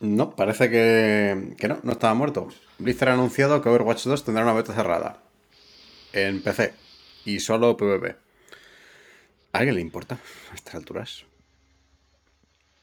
[0.00, 2.48] No, parece que, que no, no estaba muerto.
[2.78, 5.22] Blizzard ha anunciado que Overwatch 2 tendrá una beta cerrada.
[6.12, 6.74] En PC.
[7.24, 8.16] Y solo PvP.
[9.52, 10.18] ¿A alguien le importa
[10.50, 11.24] a estas alturas?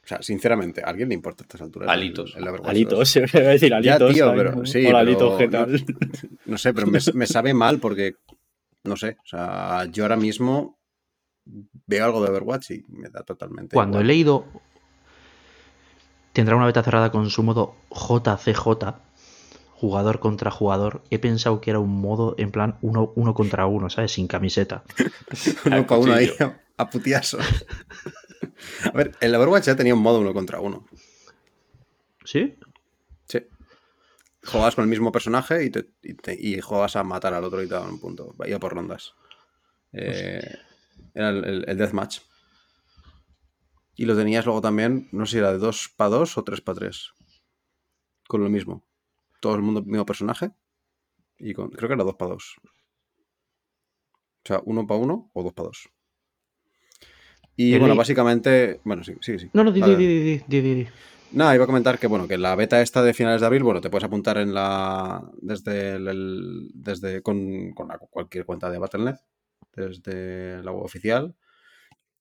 [0.04, 1.90] O sea, sinceramente, ¿a alguien le importa a estas alturas?
[1.90, 2.36] Alitos.
[2.36, 2.70] el Overwatch 2?
[2.70, 4.14] Alitos, se iba a decir Ya, alitos.
[4.14, 4.44] tío, ¿sabes?
[4.44, 4.78] pero sí.
[4.80, 5.86] Hola, pero alitos, ¿qué no- tal?
[6.46, 8.16] No, sé, pero me, me sabe mal porque,
[8.84, 10.78] no sé, o sea, yo ahora mismo
[11.88, 14.46] veo algo de Overwatch y me da totalmente Cuando he leído
[16.34, 18.94] tendrá una beta cerrada con su modo JCJ,
[19.78, 23.90] jugador contra jugador, he pensado que era un modo en plan uno, uno contra uno,
[23.90, 24.14] ¿sabes?
[24.14, 24.84] Sin camiseta.
[25.66, 26.56] uno para uno ahí cuchillo.
[26.78, 27.46] a putiasos.
[28.86, 30.88] A ver, el Overwatch ya tenía un modo uno contra uno.
[32.24, 32.56] ¿Sí?
[33.28, 33.40] Sí.
[34.46, 37.62] Jugabas con el mismo personaje y, te, y, te- y jugabas a matar al otro
[37.62, 38.34] y te daban un punto.
[38.46, 39.14] Iba por rondas.
[39.92, 40.42] Eh,
[41.14, 42.20] era el, el- el Deathmatch.
[43.98, 46.62] Y lo tenías luego también, no sé si era de 2 para 2 o 3
[46.62, 47.12] para 3.
[48.28, 48.86] Con lo mismo.
[49.46, 50.50] Todo el mundo, mismo personaje.
[51.38, 52.56] Y con, creo que era 2 para 2.
[52.64, 52.68] O
[54.44, 55.88] sea, 1 para 1 o 2 para 2.
[57.56, 58.82] Y bueno, básicamente.
[58.84, 59.52] Bueno, sí, sí, sí.
[59.54, 59.98] No, no, di, Vale.
[59.98, 60.88] di, di, di, di, di, di.
[61.34, 63.82] Nada, iba a comentar que bueno, que la beta esta de finales de abril, bueno,
[63.82, 65.22] te puedes apuntar en la.
[65.44, 69.18] desde el, el- desde con, con la- cualquier cuenta de Battle.net,
[69.76, 71.36] desde la web oficial.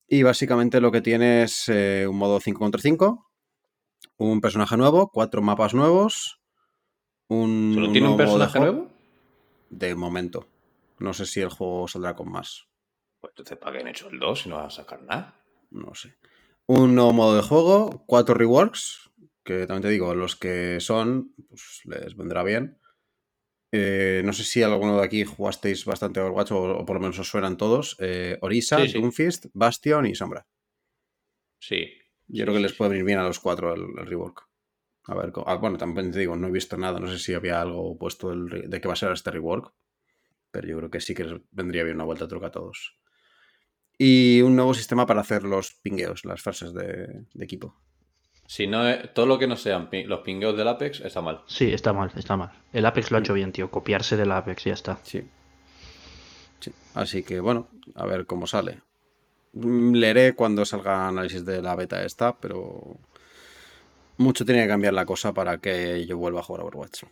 [0.06, 3.30] Y básicamente lo que tiene es eh, un modo 5 contra 5,
[4.18, 6.38] un personaje nuevo, cuatro mapas nuevos,
[7.28, 7.72] un.
[7.74, 8.90] ¿Solo tiene un nuevo modo de personaje juego- nuevo?
[9.70, 10.48] De momento.
[10.98, 12.66] No sé si el juego saldrá con más.
[13.20, 15.34] Pues entonces, ¿para qué han hecho el 2 si no van a sacar nada?
[15.70, 16.14] No sé.
[16.66, 19.10] Un nuevo modo de juego, cuatro reworks,
[19.42, 22.78] que también te digo, los que son, pues les vendrá bien.
[23.72, 27.18] Eh, no sé si alguno de aquí jugasteis bastante Overwatch o, o por lo menos
[27.18, 27.96] os suenan todos.
[27.98, 29.00] Eh, Orisa, Sí, sí.
[29.00, 30.46] Doomfist, Bastion y Sombra.
[31.60, 31.86] Sí.
[32.28, 34.46] Yo Sí, creo que les puede venir bien a los cuatro el, el rework.
[35.06, 37.60] A ver, ah, bueno, también te digo, no he visto nada, no sé si había
[37.60, 39.72] algo puesto del de qué va a ser este rework,
[40.50, 42.96] pero yo creo que sí que vendría bien una vuelta a truca a todos.
[43.98, 47.76] Y un nuevo sistema para hacer los pingueos, las fases de, de equipo.
[48.46, 51.42] Si no es- todo lo que no sean pi- los pingueos del Apex está mal.
[51.46, 52.50] Sí, está mal, está mal.
[52.72, 53.70] El Apex lo ha hecho bien, tío.
[53.70, 54.98] Copiarse del Apex, ya está.
[55.02, 55.22] Sí.
[56.60, 56.72] Sí.
[56.94, 58.80] Así que bueno, a ver cómo sale.
[59.52, 62.98] Mm, Leeré cuando salga análisis de la beta esta, pero
[64.16, 67.04] mucho tiene que cambiar la cosa para que yo vuelva a jugar a Overwatch.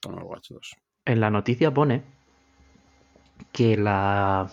[0.00, 0.76] Con Overwatch 2.
[1.06, 2.02] En la noticia pone
[3.52, 4.50] que la,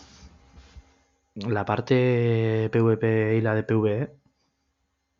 [1.36, 4.12] la parte PvP y la de PvE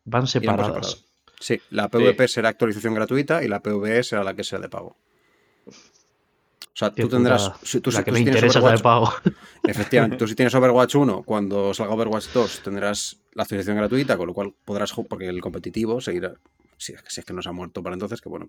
[0.04, 1.04] van separadas.
[1.40, 4.96] Sí, la PvP será actualización gratuita y la PvE será la que sea de pago.
[6.74, 7.52] O sea, tú tendrás.
[7.62, 9.12] Si, tú, la si- que tú me si interesa es la de Overwatch- pago.
[9.62, 14.26] Efectivamente, tú si tienes Overwatch 1, cuando salga Overwatch 2 tendrás la actualización gratuita, con
[14.26, 16.34] lo cual podrás jugar, porque el competitivo seguirá.
[16.76, 18.48] Si es, que, si es que no se ha muerto para entonces, que bueno,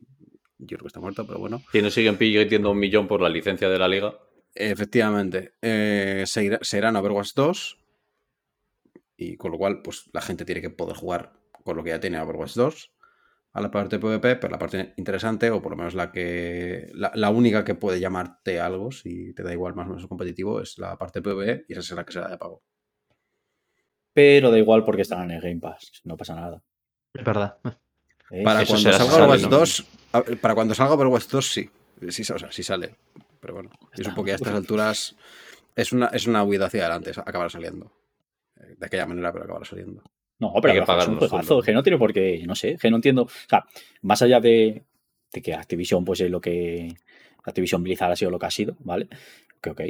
[0.57, 1.61] yo creo que está muerto, pero bueno.
[1.71, 4.15] Si no siguen pidiendo un millón por la licencia de la liga.
[4.55, 7.77] Efectivamente, eh, seguirá, será en Overwatch 2,
[9.17, 11.33] y con lo cual, pues la gente tiene que poder jugar
[11.63, 12.91] con lo que ya tiene Overwatch 2
[13.55, 16.89] a la parte PvP, pero la parte interesante, o por lo menos la que.
[16.93, 20.59] La, la única que puede llamarte algo, si te da igual más o menos competitivo,
[20.59, 22.63] es la parte PvE, y esa será la que será de pago.
[24.11, 26.01] Pero da igual porque están en el Game Pass.
[26.03, 26.61] No pasa nada.
[27.13, 27.57] Es verdad.
[28.29, 28.43] ¿eh?
[28.43, 29.49] Para Eso cuando salga Overwatch ¿no?
[29.49, 31.69] 2, a ver, para cuando salga Overwatch 2 sí.
[32.09, 32.97] Sí, o sea, sí sale.
[33.39, 35.15] Pero bueno, yo supongo que a estas alturas
[35.77, 37.93] es una, es una huida hacia adelante, acabará saliendo.
[38.57, 40.03] Eh, De aquella manera, pero acabará saliendo.
[40.39, 42.75] No, pero Hay que pagar es un juegazo, que no tiene por qué, no sé,
[42.75, 43.23] que no entiendo.
[43.23, 43.63] O sea,
[44.01, 44.83] más allá de,
[45.31, 46.93] de que Activision, pues es lo que.
[47.43, 49.07] Activision Blizzard ha sido lo que ha sido, ¿vale?
[49.61, 49.81] Que ok.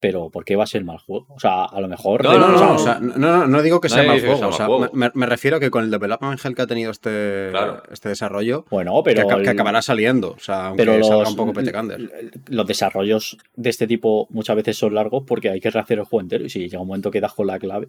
[0.00, 1.26] Pero ¿por qué va a ser mal juego?
[1.28, 2.24] O sea, a lo mejor.
[2.24, 2.74] No, No, no, no, no, no.
[2.74, 4.38] o sea, no, no, no digo que sea mal juego.
[4.38, 4.88] sea o sea, juego.
[4.94, 7.82] me, me refiero a que con el development hell que ha tenido este, Claro.
[7.90, 9.28] este desarrollo, Bueno, que, pero.
[9.28, 10.30] que el- acabará saliendo.
[10.30, 12.32] O sea, aunque pero salga los, un poco petecander.
[12.48, 16.22] los desarrollos de este tipo muchas veces son largos porque hay que rehacer el juego
[16.22, 17.88] entero y si llega un momento que das con la clave,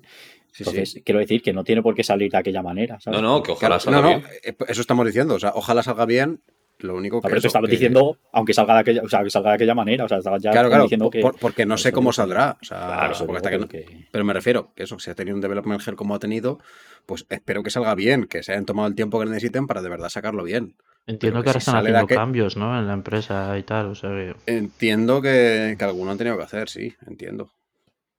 [0.52, 1.02] Sí, entonces sí.
[1.04, 3.00] quiero decir que no tiene por qué salir de aquella manera.
[3.00, 3.22] ¿sabes?
[3.22, 4.24] No, no, que ojalá salga no, no, bien.
[4.44, 5.36] eh, eso estamos diciendo.
[5.36, 6.42] O sea, ojalá salga bien.
[6.84, 7.28] Lo único No, que.
[7.30, 9.56] pero te eso, estaba que- diciendo, aunque salga de aquella, o sea, que salga de
[9.56, 11.22] aquella manera, o sea, estaba ya Claro, como claro, diciendo por- que.
[11.22, 12.58] por- porque no sé cómo saldrá.
[12.62, 15.10] O sea, Claro, porque hasta que no- pero que- Pero me refiero que eso, si
[15.12, 16.60] ha tenido un development hell como ha tenido,
[17.06, 19.90] pues espero que salga bien, que se hayan tomado el tiempo que necesiten para de
[19.90, 20.76] verdad sacarlo bien.
[21.08, 22.78] Entiendo que que ahora si están haciendo cambios, ¿no?
[22.80, 23.88] En la empresa y tal.
[23.88, 24.36] O sea que.
[24.46, 27.50] Entiendo que, que alguno han tenido que hacer, sí, entiendo.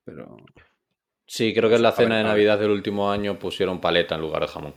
[0.03, 0.35] Pero.
[1.25, 2.23] Sí, creo que en la cena de.
[2.25, 4.73] Navidad del último año pusieron paleta en lugar de jamón.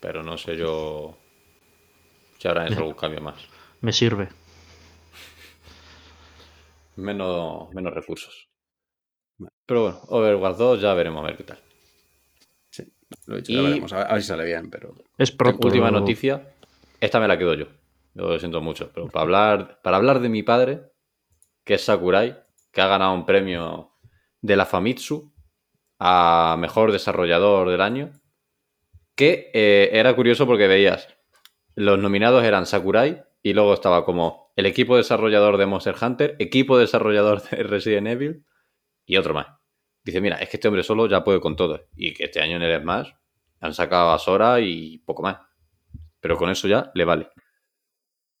[0.00, 1.16] Pero no sé yo
[2.48, 3.36] habrán hecho algún cambio más.
[3.80, 4.28] Me sirve.
[6.96, 8.48] Menos, menos recursos.
[9.66, 11.58] Pero bueno, Overwatch 2 ya veremos a ver qué tal.
[12.70, 12.84] Sí,
[13.26, 14.94] lo he dicho, Y- ya veremos, a ver, a ver si sale bien, pero.
[15.18, 15.66] Es pronto.
[15.66, 16.54] Última noticia.
[17.00, 17.66] Esta me la quedo yo.
[18.14, 18.90] Lo siento mucho.
[18.94, 20.80] Pero para hablar, para hablar de mi padre,
[21.64, 22.38] que es Sakurai,
[22.72, 23.92] que ha ganado un premio
[24.40, 25.34] de la Famitsu
[25.98, 28.12] a mejor desarrollador del año.
[29.14, 31.08] Que eh, era curioso porque veías,
[31.76, 36.78] los nominados eran Sakurai y luego estaba como el equipo desarrollador de Monster Hunter, equipo
[36.78, 38.44] desarrollador de Resident Evil
[39.04, 39.46] y otro más.
[40.02, 41.80] Dice, mira, es que este hombre solo ya puede con todo.
[41.94, 43.10] Y que este año en el Smash
[43.60, 45.38] han sacado a Sora y poco más.
[46.20, 47.28] Pero con eso ya le vale.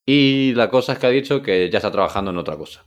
[0.06, 2.84] Y la cosa es que ha dicho que ya está trabajando en otra cosa.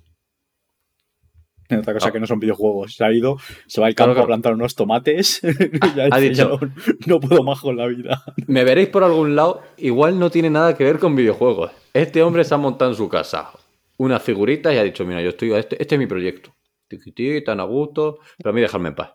[1.80, 2.14] Otra cosa No.
[2.14, 2.96] que no son videojuegos.
[2.96, 3.38] Se ha ido,
[3.68, 4.24] se va al campo claro.
[4.24, 5.42] a plantar unos tomates.
[5.44, 6.68] y ya ha dice, dicho- "Yo
[7.08, 8.24] no puedo más con la vida.
[8.48, 11.72] Me veréis por algún lado, igual no tiene nada que ver con videojuegos.
[11.94, 13.50] Este hombre se ha montado en su casa
[13.98, 16.56] unas figuritas y ha dicho, mira, yo estoy, este, este es mi proyecto.
[16.88, 19.12] Tiquití, tan a gusto, pero a mí dejarme en paz.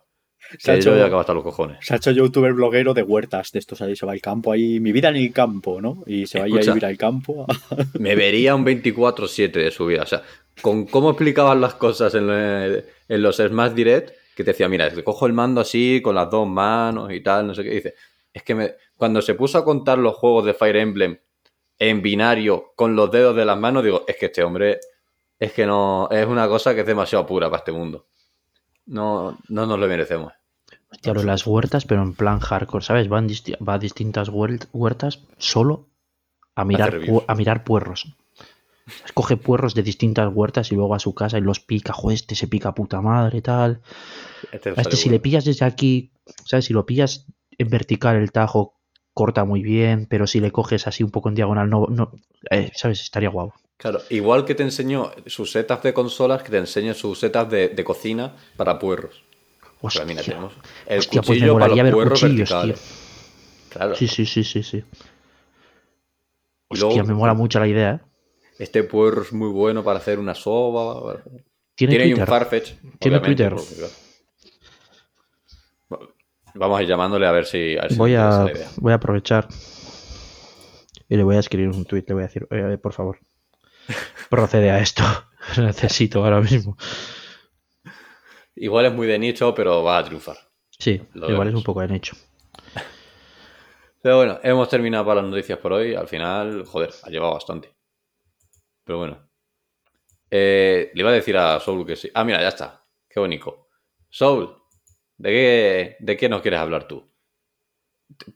[0.58, 1.78] Se ha hecho- ya hasta los cojones.
[1.80, 4.78] Se ha hecho youtuber bloguero de huertas de estos ahí, se va al campo ahí,
[4.78, 6.04] mi vida en el campo, ¿no?
[6.06, 7.46] Y se va a vivir al campo.
[7.98, 10.02] Me vería un 24-7 de su vida.
[10.02, 10.22] O sea,
[10.62, 14.90] con cómo explicaban las cosas en, lo- en los Smash Direct, que te decía, mira,
[15.04, 17.70] cojo el mando así, con las dos manos y tal, no sé qué.
[17.70, 17.94] Y dice,
[18.32, 21.18] es que me- cuando se puso a contar los juegos de Fire Emblem
[21.78, 24.78] en binario con los dedos de las manos, digo, es que este hombre
[25.38, 28.06] es que no, es una cosa que es demasiado pura para este mundo.
[28.86, 30.32] No, no nos lo merecemos.
[31.02, 33.10] De las huertas, pero en plan hardcore, ¿sabes?
[33.12, 35.88] Va, en disti- va a distintas huert- huertas solo
[36.54, 36.90] a mirar,
[37.26, 38.14] a mirar puerros.
[39.04, 41.92] Escoge puerros de distintas huertas y luego a su casa y los pica.
[41.92, 43.80] Joder, este se pica puta madre, tal.
[44.52, 45.12] Este A este si bueno.
[45.16, 46.12] le pillas desde aquí,
[46.44, 46.66] ¿sabes?
[46.66, 48.74] Si lo pillas en vertical el tajo,
[49.14, 52.12] corta muy bien, pero si le coges así un poco en diagonal, no, no
[52.50, 53.00] eh, ¿sabes?
[53.00, 53.52] Estaría guau.
[53.76, 57.68] Claro, igual que te enseño sus setups de consolas, que te enseño sus setups de,
[57.70, 59.22] de cocina para puerros.
[59.80, 60.52] Hostia, mira, tenemos
[60.86, 62.74] el Hostia, pues para molaría los ver puerros tío.
[63.70, 63.94] Claro.
[63.96, 64.84] Sí, sí, sí, sí, sí.
[66.68, 68.00] Hostia, luego- me mola mucho la idea, ¿eh?
[68.58, 71.22] Este puerro es muy bueno para hacer una soba.
[71.74, 72.26] Tiene, Tiene un.
[72.26, 72.74] Farfetch.
[72.98, 73.54] Tiene Twitter.
[73.54, 73.86] porque.
[75.88, 76.08] Bueno,
[76.54, 77.76] Vamos a ir llamándole a ver si.
[77.76, 79.48] A ver si Voy a, voy aprovechar
[81.08, 82.04] y le voy a escribir un tweet.
[82.06, 83.18] Le voy a decir, "Oye, por favor,
[84.30, 85.02] procede a esto.
[85.56, 86.76] Lo necesito ahora mismo.
[88.56, 90.36] Igual es muy de nicho, pero va a triunfar.
[90.70, 92.16] Sí, Lo igual es un poco de nicho.
[94.00, 95.94] Pero bueno, hemos terminado para las noticias por hoy.
[95.94, 97.73] Al final, joder, ha llevado bastante.
[98.84, 99.28] Pero bueno.
[100.30, 102.10] Eh, le iba a decir a Soul que sí.
[102.14, 102.84] Ah, mira, ya está.
[103.08, 103.68] Qué bonito.
[104.10, 104.54] Soul,
[105.18, 107.08] ¿de qué, de qué nos quieres hablar tú?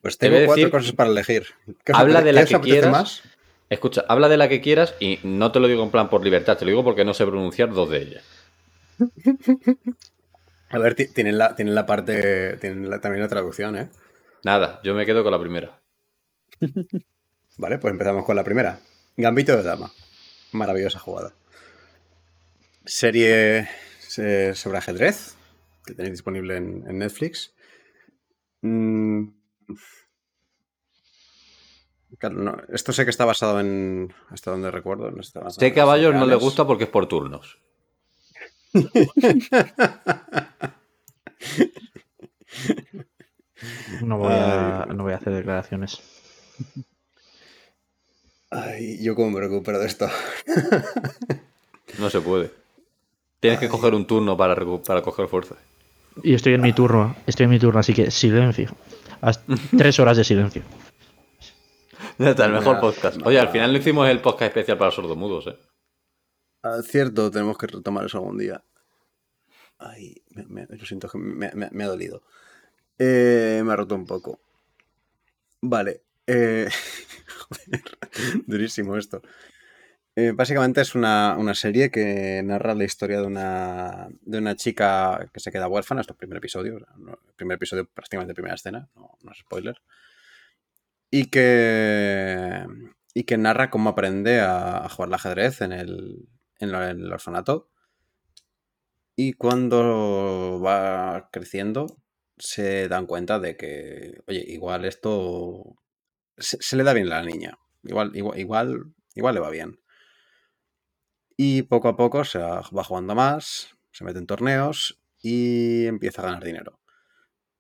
[0.01, 1.47] Pues Te tengo cuatro decir- cosas para elegir.
[1.85, 2.91] ¿Qué os Habla de la que quieras.
[2.91, 3.23] más?
[3.71, 6.57] Escucha, habla de la que quieras y no te lo digo en plan por libertad,
[6.57, 8.25] te lo digo porque no sé pronunciar dos de ellas.
[10.71, 12.57] A ver, ti- tienen la, tienen la parte.
[12.59, 13.89] Tienen la- también la traducción, ¿eh?
[14.45, 15.81] Nada, yo me quedo con la primera.
[17.59, 18.79] Vale, pues empezamos con la primera.
[19.17, 19.91] Gambito de Dama.
[20.53, 21.35] Maravillosa jugada.
[22.85, 23.69] Serie
[24.17, 25.37] eh, sobre ajedrez
[25.85, 27.55] que tenéis disponible en, en Netflix.
[28.63, 29.29] Mm.
[32.19, 34.15] Claro, no, esto sé que está basado en.
[34.31, 35.11] Hasta donde recuerdo.
[35.11, 37.59] No está Sé que a Bayos no le gusta porque es por turnos.
[44.03, 46.01] No voy a, no voy a hacer declaraciones.
[48.51, 50.09] Ay, yo cómo me recupero de esto.
[51.99, 52.51] No se puede.
[53.41, 54.55] Tienes que coger un turno para,
[54.87, 55.57] para coger fuerza.
[56.23, 58.71] Y estoy en mi turno, estoy en mi turno, así que silencio.
[59.77, 60.63] Tres horas de silencio.
[62.19, 63.21] Ya está, el mejor podcast.
[63.25, 65.57] Oye, al final no hicimos el podcast especial para sordomudos, ¿eh?
[66.63, 68.63] Ah, cierto, tenemos que retomar eso algún día.
[69.79, 72.23] Ay, me, me- lo siento, que me, me- me ha dolido.
[72.99, 74.41] Eh, me ha roto un poco.
[75.63, 76.03] Vale.
[76.27, 76.69] eh,
[78.47, 79.23] durísimo esto.
[80.17, 85.31] Eh, básicamente es una, una serie que narra la historia de una, de una chica
[85.33, 86.01] que se queda huérfana.
[86.01, 86.85] Es el primer episodio.
[87.37, 88.89] primer episodio, prácticamente primera escena.
[88.97, 89.77] No, no es spoiler.
[91.11, 92.67] Y que,
[93.15, 97.71] y que narra cómo aprende a, jugar al ajedrez en el, en en el orfanato.
[99.15, 101.87] Y cuando va creciendo,
[102.39, 105.77] se dan cuenta de que, oye, igual esto
[106.39, 107.59] se, se le da bien a la niña.
[107.85, 109.81] Igual, igual, igual, igual le va bien.
[111.37, 116.27] Y poco a poco se va jugando más, se mete en torneos y empieza a
[116.27, 116.81] ganar dinero.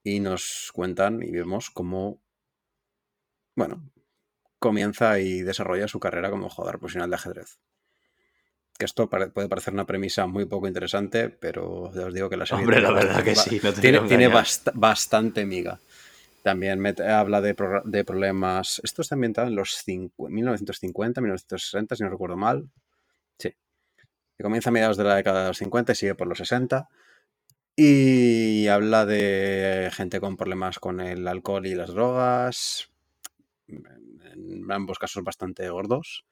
[0.03, 2.21] Y nos cuentan y vemos cómo,
[3.55, 3.89] bueno,
[4.59, 7.59] comienza y desarrolla su carrera como jugador profesional de ajedrez.
[8.79, 12.47] Que esto puede parecer una premisa muy poco interesante, pero ya os digo que la
[12.47, 15.81] serie Hombre, tiene la verdad que sí, no te tiene, tiene bast- bastante miga.
[16.43, 17.55] También mete- habla de,
[17.85, 18.81] de problemas.
[18.85, 22.71] Esto está ambientado en los cincu- 1950, 1960, si no recuerdo mal.
[23.39, 23.55] Sí.
[24.37, 26.89] Que comienza a mediados de la década de los 50 y sigue por los 60.
[27.77, 32.91] Y habla de gente con problemas con el alcohol y las drogas.
[33.69, 36.25] En ambos casos bastante gordos.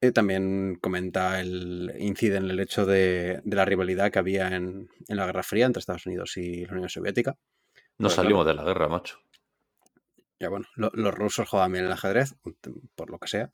[0.00, 1.92] Y también comenta el.
[1.98, 5.66] incide en el hecho de, de la rivalidad que había en, en la Guerra Fría
[5.66, 7.36] entre Estados Unidos y la Unión Soviética.
[7.98, 9.18] No Pues salimos de la guerra, macho.
[10.40, 12.34] Ya bueno, lo- los rusos juegan bien el ajedrez,
[12.96, 13.52] por lo que sea.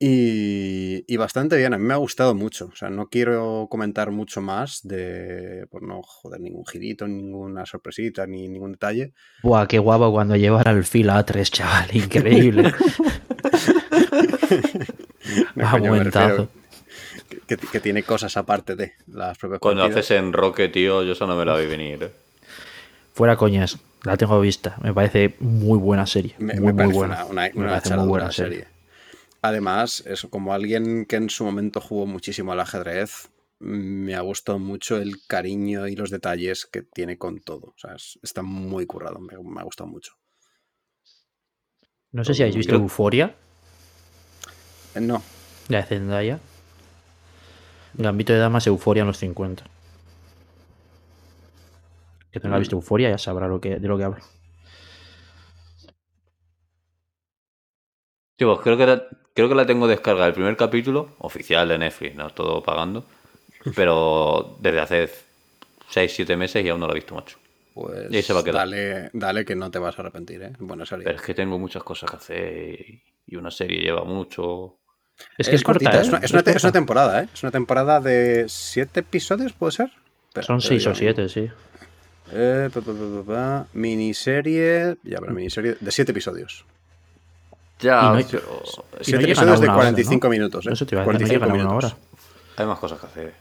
[0.00, 2.66] Y, y bastante bien, a mí me ha gustado mucho.
[2.72, 5.66] O sea, no quiero comentar mucho más de.
[5.70, 9.12] por no joder ningún girito, ninguna sorpresita, ni ningún detalle.
[9.42, 11.88] Buah, qué guapo cuando llevar al fil a tres, chaval.
[11.94, 12.72] Increíble.
[15.56, 16.48] No, Ah, coño, me buen refiero tazo.
[17.46, 20.04] Que, que- que tiene cosas aparte de las propias Cuando partidas.
[20.06, 22.12] haces en Roque, tío, yo eso no me la vi venir, ¿eh?
[23.18, 23.78] Fuera coñas.
[24.04, 24.76] La tengo vista.
[24.80, 26.36] Me parece muy buena serie.
[26.38, 27.24] Me, muy, me muy parece buena.
[27.24, 28.58] una, una, Me parece muy buena serie.
[28.60, 28.68] serie.
[29.42, 33.28] Además, eso, como alguien que en su momento jugó muchísimo al ajedrez,
[33.58, 37.66] me ha gustado mucho el cariño y los detalles que tiene con todo.
[37.66, 40.12] O sea, es- está muy currado, me, me ha gustado mucho.
[42.12, 43.34] No sé si habéis visto Creo- Euforia,
[44.94, 45.20] No,
[45.68, 46.38] la de Zendaya.
[47.94, 49.64] Gambito de Damas, Euforia en los 50.
[52.32, 54.18] Que tenga visto Euforia ya sabrá lo que, de lo que hablo.
[58.36, 61.78] Tío, pues creo que, la, creo que la tengo descargada el primer capítulo, oficial de
[61.78, 63.04] Netflix, no todo pagando.
[63.74, 65.10] Pero desde hace
[65.90, 67.38] 6-7 meses y aún no lo he visto, macho.
[67.74, 68.68] pues Y ahí se va a quedar.
[68.68, 70.52] dale, dale que no te vas a arrepentir, ¿eh?
[70.60, 71.04] Buena serie.
[71.04, 72.80] Pero es que tengo muchas cosas que hacer
[73.26, 74.78] y- una serie lleva mucho.
[75.36, 76.00] Es que es, cortita, ¿eh?
[76.02, 76.68] es, una, es una te- es corta.
[76.68, 77.28] una temporada, ¿eh?
[77.34, 79.90] Es una temporada de siete episodios, ¿puede ser?
[80.28, 81.28] Espera, Son te lo seis digo o ahora siete, mismo.
[81.28, 81.67] sí.
[82.32, 83.66] Eh, pa, pa, pa, pa, pa.
[83.72, 84.96] Miniserie.
[85.02, 86.64] Ya, pero miniserie de siete episodios.
[87.80, 90.30] Ya, no hay- pero Y no Siete llegan a episodios de una hora, 45 ¿no?
[90.30, 90.70] minutos, ¿eh?
[90.72, 91.92] Eso te iba a decir, no 45 llegan a una minutos.
[91.92, 92.02] hora.
[92.56, 93.34] hay más cosas que hacer.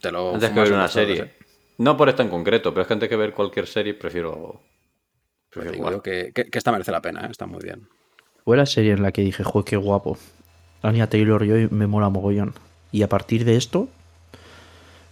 [0.00, 1.22] Te lo Antes que ver una horas, serie.
[1.22, 1.34] ¿eh?
[1.78, 4.60] No por esta en concreto, pero es que antes que ver cualquier serie prefiero.
[5.52, 5.92] Pues prefiero digo jugar.
[5.94, 7.28] yo que, que- que esta merece la pena, ¿eh?
[7.30, 7.88] Está muy bien.
[8.44, 10.16] Fue la serie en la que dije, joder, qué guapo.
[10.82, 12.54] Anya Taylor Joy me mola mogollón.
[12.90, 13.88] Y a partir de esto,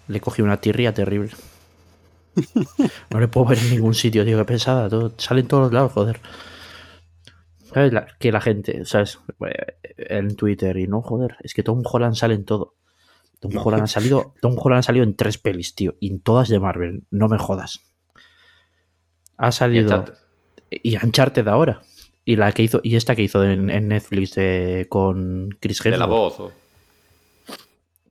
[0.08, 1.30] le cogí una tirria terrible.
[3.10, 4.88] No le puedo ver en ningún sitio, tío, qué pesada.
[4.88, 6.20] Todo, sale en todos los lados, joder.
[7.72, 7.92] ¿Sabes?
[7.92, 9.18] La- que la gente, ¿sabes?
[9.46, 12.74] Eh, En Twitter y no, joder, es que Tom Holland sale en todo.
[13.40, 13.62] Tom No.
[13.62, 16.58] Holland ha salido, Tom Holland ha salido en tres pelis, tío, y en todas de
[16.58, 17.80] Marvel, no me jodas.
[19.36, 20.14] Ha salido Uncharted.
[20.70, 21.82] y Uncharted ahora.
[22.24, 25.90] Y la que hizo, y esta que hizo en, en Netflix de- con Chris De
[25.90, 26.38] la Hemsworth.
[26.38, 26.40] voz.
[26.40, 26.52] O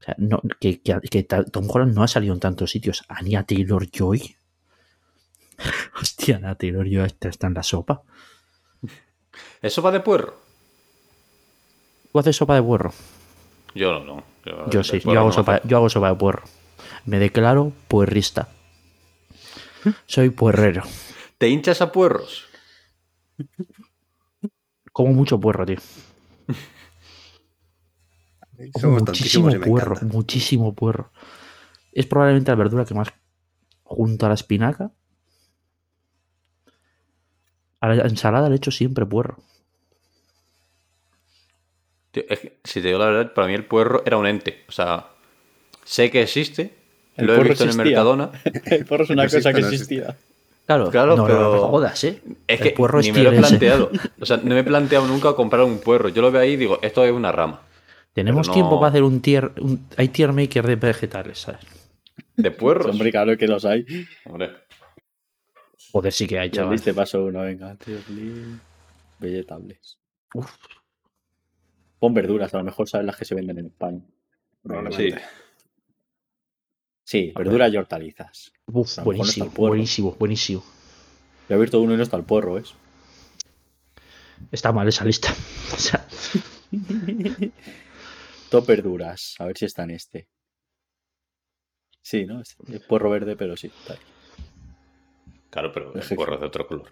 [0.07, 3.03] sea, no, que, que- Tom Holland no ha salido en tantos sitios.
[3.07, 4.35] Anya Taylor Joy.
[6.01, 8.01] Hostia, Anya Taylor Joy está, en la sopa.
[9.61, 10.35] ¿Eso va de puerro?
[12.11, 12.93] ¿Tú haces sopa de puerro?
[13.75, 14.23] Yo no, no.
[14.71, 16.43] Yo, sí, yo hago, no sopa, yo hago sopa de puerro.
[17.05, 18.47] Me declaro puerrista.
[20.07, 20.83] Soy puerrero.
[21.37, 22.45] ¿Te hinchas a puerros?
[24.91, 25.77] Como mucho puerro, tío.
[28.79, 31.11] Somos muchísimo puerro, muchísimo puerro.
[31.91, 33.09] Es probablemente la verdura que más,
[33.83, 34.91] junto a la espinaca,
[37.79, 39.37] a la ensalada le echo siempre puerro.
[42.11, 44.63] Tío, es que, si te digo la verdad, para mí el puerro era un ente.
[44.67, 45.07] O sea,
[45.83, 46.73] sé que existe,
[47.15, 47.97] El lo he puerro visto en el existía.
[48.03, 48.31] Mercadona,
[48.65, 49.95] El porro es una No existe, cosa que no existe.
[49.95, 50.17] existía.
[50.65, 52.21] Claro, Claro, no, pero- no jodas, ¿eh?
[52.47, 53.91] Es El que puerro ni es me lo he planteado.
[54.19, 56.09] O sea, no me he planteado nunca comprar un puerro.
[56.09, 57.61] Yo lo veo ahí y digo, esto es una rama.
[58.17, 59.51] Tenemos no- tiempo para hacer un tier.
[59.61, 61.61] un- hay tier maker de vegetales, ¿sabes?
[62.35, 62.87] ¿De puerros?
[62.91, 63.85] Hombre, claro que los hay.
[64.25, 64.53] Hombre.
[65.91, 66.81] Joder, sí que hay, chaval.
[66.81, 67.75] te paso uno, venga.
[67.75, 67.97] Tío,
[69.19, 69.99] Vegetables.
[70.33, 70.51] Uf.
[71.99, 74.01] Pon verduras, a lo mejor sabes las que se venden en España.
[74.63, 75.21] Probablemente.
[77.03, 78.51] Sí, verduras y hortalizas.
[78.65, 79.69] Uf, no buenísimo, puerro.
[79.69, 80.61] buenísimo, buenísimo.
[81.47, 82.73] Yo he abierto uno y no está el porro, ¿es?
[84.51, 85.29] Está mal esa lista.
[85.73, 86.03] O sea,
[88.49, 89.35] Top verduras.
[89.39, 90.27] A ver si está en este.
[92.01, 92.41] Sí, ¿no?
[92.41, 92.55] Es
[92.87, 93.67] puerro verde, pero sí.
[93.67, 93.99] está ahí.
[95.49, 96.91] Claro, pero el es de otro color.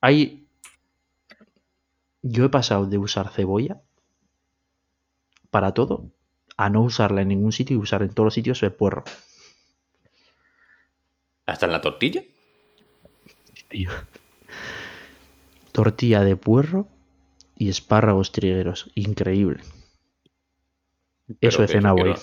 [0.00, 0.46] hay.
[2.22, 3.82] Yo he pasado de usar cebolla
[5.50, 6.10] para todo
[6.56, 9.04] a no usarla en ningún sitio y usar en todos los sitios el puerro.
[11.46, 12.22] ¿Hasta en la tortilla?
[13.68, 13.90] Tío.
[15.72, 16.88] Tortilla de puerro
[17.56, 18.90] y espárragos trigueros.
[18.94, 19.62] Increíble.
[21.28, 22.14] Eso Pero he que yo.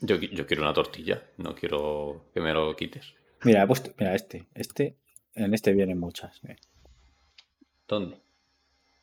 [0.00, 3.14] Yo, qui- yo quiero una tortilla, no quiero que me lo quites.
[3.44, 3.92] Mira, he puesto.
[3.98, 4.46] Mira, este.
[4.54, 4.96] Este.
[5.34, 6.42] En este vienen muchas.
[6.42, 6.56] mira,
[7.88, 8.20] ¿Dónde?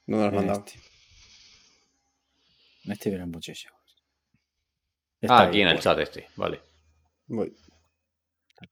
[0.07, 0.65] No me lo has En mandado.
[0.65, 0.79] este.
[2.85, 3.79] En este vienen muchísimos.
[3.83, 6.61] Ah, Está aquí ahí, en el pues, chat este, vale.
[7.27, 7.53] Voy.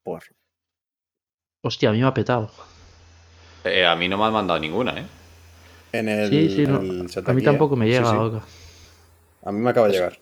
[0.02, 0.34] porro.
[1.62, 2.50] Hostia, a mí me ha petado.
[3.64, 5.06] Eh, a mí no me han mandado ninguna, ¿eh?
[5.92, 6.80] En el, Sí, sí, en no.
[6.80, 7.78] el chat A mí aquí, tampoco ¿eh?
[7.78, 8.10] me llega.
[8.10, 8.46] sí.
[9.42, 10.18] A mí me acaba de llegar.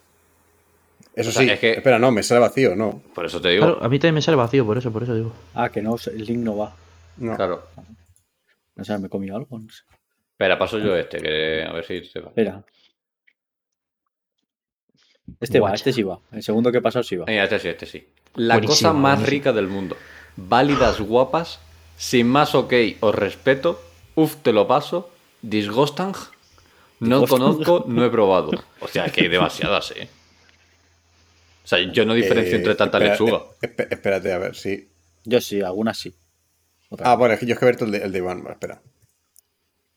[1.18, 1.50] Eso O sea, sí.
[1.50, 3.02] es que- Espera, no, me sale vacío, no.
[3.14, 3.64] Por eso te digo.
[3.64, 5.32] Claro, a mí también me sale vacío, por eso, por eso digo.
[5.54, 6.74] Ah, que no, el link no va.
[7.16, 7.34] No.
[7.36, 7.62] Claro.
[8.76, 9.58] No sé, me he comido algo.
[9.58, 9.82] No sé.
[10.32, 12.28] Espera, paso yo este, que a ver si te va.
[12.28, 12.62] Espera.
[15.40, 16.18] Este va, este sí va.
[16.32, 17.26] El segundo que he pasado sí va.
[17.26, 18.08] Mira, este sí, este sí.
[18.34, 19.30] La Buenísimo, cosa más buenísimo.
[19.30, 19.96] rica del mundo.
[20.36, 21.60] Válidas guapas,
[21.96, 23.80] sin más ok, os respeto,
[24.14, 25.10] uf, te lo paso,
[25.42, 26.12] disgustan,
[27.00, 28.50] no conozco, no he probado.
[28.80, 30.08] O sea, es que hay demasiadas, ¿eh?
[31.68, 33.42] O sea, yo no diferencio Eh, entre tanta espera- lechuga.
[33.60, 34.88] eh, espérate, a ver, sí.
[35.26, 36.14] Yo sí, algunas sí.
[37.00, 38.38] Ah, bueno, es que yo es que he abierto el de, el de Iván.
[38.38, 38.80] Bueno, espera.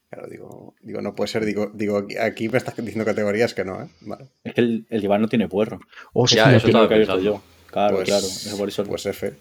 [0.10, 1.46] Claro, digo, digo, no puede ser.
[1.46, 3.88] Digo, digo aquí, aquí me estás diciendo categorías que no, ¿eh?
[4.02, 4.26] Vale.
[4.44, 5.80] Es que el, el diván no tiene puerro.
[6.12, 7.42] Hostia, Ya, Es eso lo estaba que he yo.
[7.68, 8.26] Claro, Pues- claro.
[8.26, 8.84] Es por eso.
[8.84, 9.34] Pues F.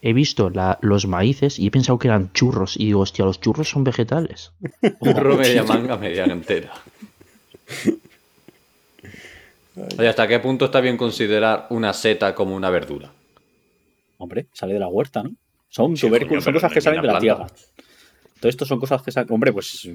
[0.00, 2.78] he visto la- los maíces y he pensado que eran churros.
[2.78, 4.52] Y digo, hostia, los churros son vegetales.
[5.00, 6.72] Burro media manga, media entera.
[9.98, 13.12] Oye, ¿hasta qué punto está bien considerar una seta como una verdura?
[14.18, 15.30] Hombre, sale de la huerta, ¿no?
[15.68, 17.46] Son Sí, tubérculos, coño, son cosas que salen de la tierra.
[18.40, 19.32] Todo esto son cosas que salen.
[19.32, 19.88] Hombre, pues.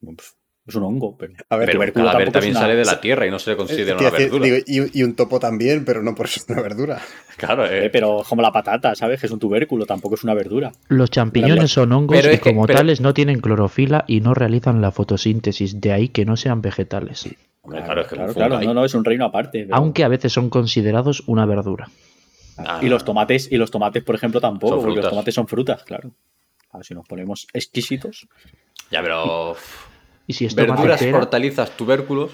[0.00, 1.32] pues, Es un hongo, pero.
[1.48, 1.92] A ver, Pero
[2.30, 4.44] también una- sale de la tierra y no se le considera una verdura.
[4.44, 7.00] digo, y, y un topo también, pero no por eso es una verdura.
[7.40, 7.90] Claro, Eh, eh.
[7.90, 9.18] pero como la patata, ¿sabes?
[9.18, 10.72] Que es un tubérculo, tampoco es una verdura.
[10.88, 14.20] Los champiñones son hongos Pero y es que- como pero- tales no tienen clorofila y
[14.20, 17.26] no realizan la fotosíntesis, de ahí que no sean vegetales.
[17.62, 19.64] Hombre, claro, es que claro, claro, no, no, es un reino aparte.
[19.64, 21.88] pero- Aunque a veces son considerados una verdura.
[22.58, 25.10] Ah, Y los tomates, y los tomates, por ejemplo, tampoco, Son porque los frutas.
[25.10, 26.10] tomates son frutas, claro.
[26.72, 28.28] A ver si nos ponemos exquisitos.
[28.90, 29.56] Ya, pero.
[30.30, 32.30] Y si es Verduras, hortalizas, tubérculos.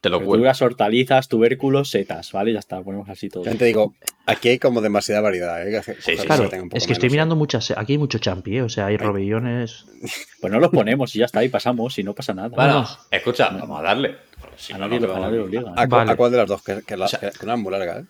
[0.00, 0.32] Te lo cuento.
[0.32, 2.52] Verduras, hortalizas, tubérculos, setas, ¿vale?
[2.52, 3.44] Ya está, ponemos así todo.
[3.44, 3.94] También te digo,
[4.26, 5.70] aquí hay como demasiada variedad, ¿eh?
[5.70, 7.10] Que Sí, sí, Claro, es que estoy menos, ¿eh?
[7.10, 7.70] mirando muchas.
[7.76, 8.62] Aquí hay mucho champi, ¿eh?
[8.62, 9.86] o sea, hay robellones.
[10.40, 12.48] Pues no los ponemos y ya está, y pasamos, y no pasa nada.
[12.48, 12.98] Bueno, Vamos.
[13.12, 14.16] escucha, vamos a darle.
[14.56, 15.52] Si a no, nadie, no lo- a quedamos nadie aquí.
[15.54, 15.80] lo obliga.
[15.80, 16.10] ¿A, cu- Vale.
[16.10, 16.62] a cuál de las dos?
[16.64, 18.04] Que, que, la, O sea- que- que una es muy larga, ¿eh?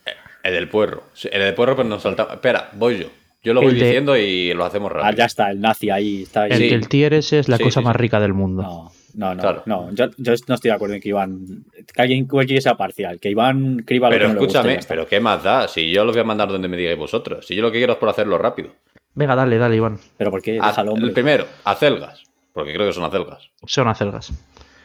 [0.45, 1.03] El del puerro.
[1.31, 2.33] El del puerro, pero nos saltamos.
[2.33, 3.07] Espera, voy yo.
[3.43, 5.17] Yo lo voy de- diciendo y lo hacemos Ah, rápido.
[5.19, 6.53] ya está, el nazi ahí está ahí.
[6.53, 6.69] El, Sí.
[6.69, 7.99] el tier ese es la Sí, cosa sí, más sí.
[7.99, 8.63] rica del mundo.
[8.63, 9.41] No, no, no.
[9.41, 9.63] Claro.
[9.67, 11.65] no yo, yo no estoy de acuerdo en que Iván.
[11.93, 13.19] Que alguien cualquiera sea parcial.
[13.19, 14.89] Que Iván escriba lo Pero que no le escúchame, ya está.
[14.95, 15.67] pero ¿qué más da?
[15.69, 17.47] Si yo los voy a mandar donde me digáis vosotros.
[17.47, 18.71] Si yo lo que quiero es por hacerlo rápido.
[19.15, 19.99] Venga, dale, dale, Iván.
[20.17, 20.53] Pero ¿por qué?
[20.53, 21.09] Déjalo, hombre.
[21.09, 22.23] el primero, acelgas.
[22.53, 23.51] Porque creo que son acelgas.
[23.67, 24.33] Son acelgas.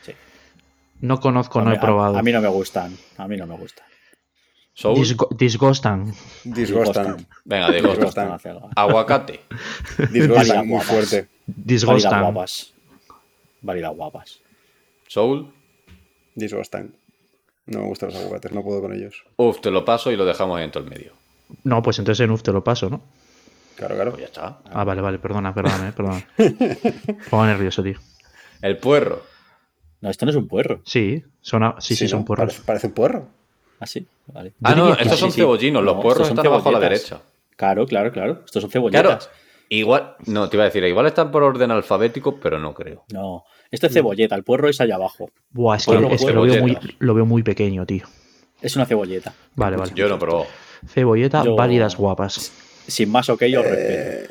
[0.01, 0.11] Sí.
[1.01, 2.15] No conozco, A no mí- he probado.
[2.15, 2.93] A, a mí no me gustan.
[3.17, 3.85] A mí no me gustan.
[4.77, 4.95] Soul.
[4.99, 6.13] Disgo- disgustan.
[6.43, 7.25] Disgustan.
[7.45, 7.71] Venga.
[7.71, 8.31] Disgustan.
[8.33, 8.69] acelgas.
[8.75, 9.39] Aguacate.
[10.11, 11.27] Disgustan Válida, muy fuerte.
[11.47, 12.21] Válidas Disgustan.
[12.21, 12.73] guapas.
[13.61, 14.39] Válidas guapas.
[15.07, 15.51] Soul.
[16.35, 16.93] Disgustan.
[17.65, 19.25] No me gustan los aguacates, no puedo con ellos.
[19.37, 21.13] Uf, te lo paso y lo dejamos ahí en todo el medio.
[21.63, 23.01] No, pues entonces en UF te lo paso, ¿no?
[23.77, 24.11] Claro, claro.
[24.11, 24.59] Pues ya está.
[24.71, 26.23] Ah, vale, vale, perdona, perdona, eh, perdona.
[27.31, 27.97] Pongo nervioso, tío.
[28.61, 29.23] El puerro.
[30.01, 30.81] No, esto no es un puerro.
[30.85, 32.09] Sí, son sí, sí, ¿no?
[32.11, 32.45] son puerros.
[32.53, 33.36] Parece, parece un puerro.
[33.79, 34.07] Ah, sí.
[34.27, 34.53] Vale.
[34.63, 35.41] Ah, Yo no, estos son sí.
[35.41, 35.83] cebollinos.
[35.83, 37.21] Los No, puerros están abajo a la derecha.
[37.55, 38.41] Claro, claro, claro.
[38.45, 39.25] Estos son cebolletas.
[39.27, 39.37] Claro.
[39.69, 43.03] Igual, no, te iba a decir, igual están por orden alfabético, pero no creo.
[43.11, 43.43] No.
[43.69, 44.35] Esto es cebolleta.
[44.35, 45.29] El puerro es allá abajo.
[45.51, 48.05] Buah, es que, Puerro, es que lo, veo muy, lo veo muy pequeño, tío.
[48.61, 49.33] Es una cebolleta.
[49.55, 49.91] Vale, vale.
[49.93, 50.47] Yo no probó.
[50.87, 52.51] Cebolleta, Yo- válidas guapas.
[52.87, 53.73] sin más ok, respeto.
[53.77, 54.27] Eh,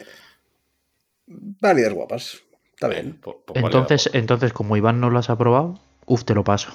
[1.60, 2.42] válidas guapas.
[2.74, 3.18] Está bien.
[3.22, 6.70] pues- pues Entonces, entonces, como Iván no lo has aprobado, uf, te lo paso.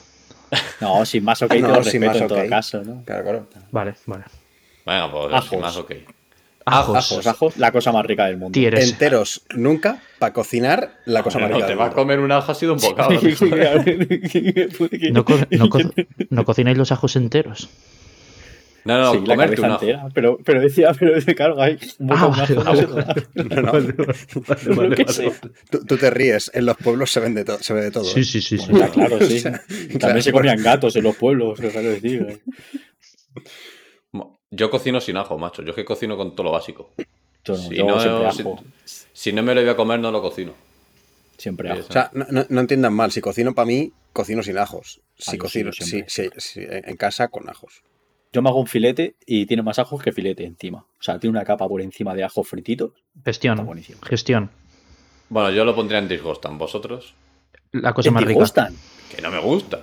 [0.79, 3.03] No, sin más ok, No, te os sin respeto más en todo caso, ¿no?
[3.05, 3.47] Claro, claro.
[3.71, 4.23] Vale, vale.
[4.85, 5.49] Venga, pues Ajos.
[5.49, 5.91] sin más, ok.
[6.63, 6.95] Ajos.
[6.95, 8.53] Ajos, ajos, la cosa más rica del mundo.
[8.53, 8.91] Tier S.
[8.91, 12.01] Enteros nunca para cocinar la cosa más No rica te del vas a mundo.
[12.03, 13.09] comer un ajo, ha sido un bocado.
[15.11, 15.79] ¿No, co- no co-
[16.29, 17.67] no cocináis los ajos enteros?
[18.83, 19.85] No, no, sí, la comerte cabeza un ajo.
[19.85, 20.09] entera.
[20.13, 21.87] Pero, pero decía, pero decía, claro, hay que.
[25.87, 28.05] Tú, te ríes, en los pueblos se, vende to- se ve de todo.
[28.05, 28.23] Sí, ¿eh?
[28.23, 28.57] sí, sí.
[28.57, 28.71] sí.
[28.71, 29.37] Bueno, claro, sí.
[29.37, 32.27] O sea, También claro, se comían gatos en los pueblos, ¿qué quiero decir?
[32.29, 32.39] eh.
[34.53, 35.61] Yo cocino sin ajo, macho.
[35.63, 36.91] Yo es que cocino con todo lo básico.
[37.47, 38.43] No, Si yo no, si-.
[39.13, 40.53] Si me lo voy a comer, no lo cocino.
[41.37, 41.79] Siempre ajo.
[41.87, 44.99] O sea, no, no- entiendan mal, si cocino para mí, cocino sin ajos.
[45.17, 46.29] Si Ah, cocino sí, sí,
[46.67, 47.81] en casa con ajos.
[48.33, 50.79] Yo me hago un filete y tiene más ajos que filete encima.
[50.79, 52.93] O sea, tiene una capa por encima de ajo fritito.
[53.17, 53.65] Está Gestión.
[53.65, 53.99] buenísimo.
[54.03, 54.49] Gestión.
[55.29, 56.57] Bueno, yo lo pondría en disgustan.
[56.57, 57.13] ¿Vosotros?
[57.71, 58.69] La cosa más ¿Te rica.
[59.15, 59.81] Que no me gusta.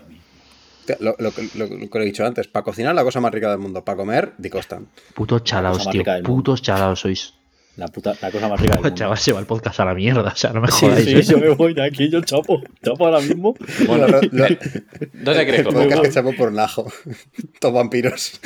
[1.00, 3.50] Lo, lo que- lo- lo que he dicho antes, para cocinar la cosa más rica
[3.50, 4.88] del mundo, para comer, dicostan.
[5.14, 6.02] Putos chalaos, tío.
[6.24, 7.34] Putos chalaos sois.
[7.78, 8.96] La, puta, la cosa más rica del mundo.
[8.96, 10.32] Chaval, se va el podcast a la mierda.
[10.32, 11.04] O sea, no me Sí, jodáis.
[11.04, 11.22] sí, ¿eh?
[11.22, 12.60] yo me voy de aquí, yo chapo.
[12.82, 13.54] Chapo ahora mismo.
[13.86, 14.28] Bueno, Lo- lo-
[15.12, 16.86] ¿dónde crees el podcast que chapó por un ajo.
[17.60, 18.40] Todos vampiros.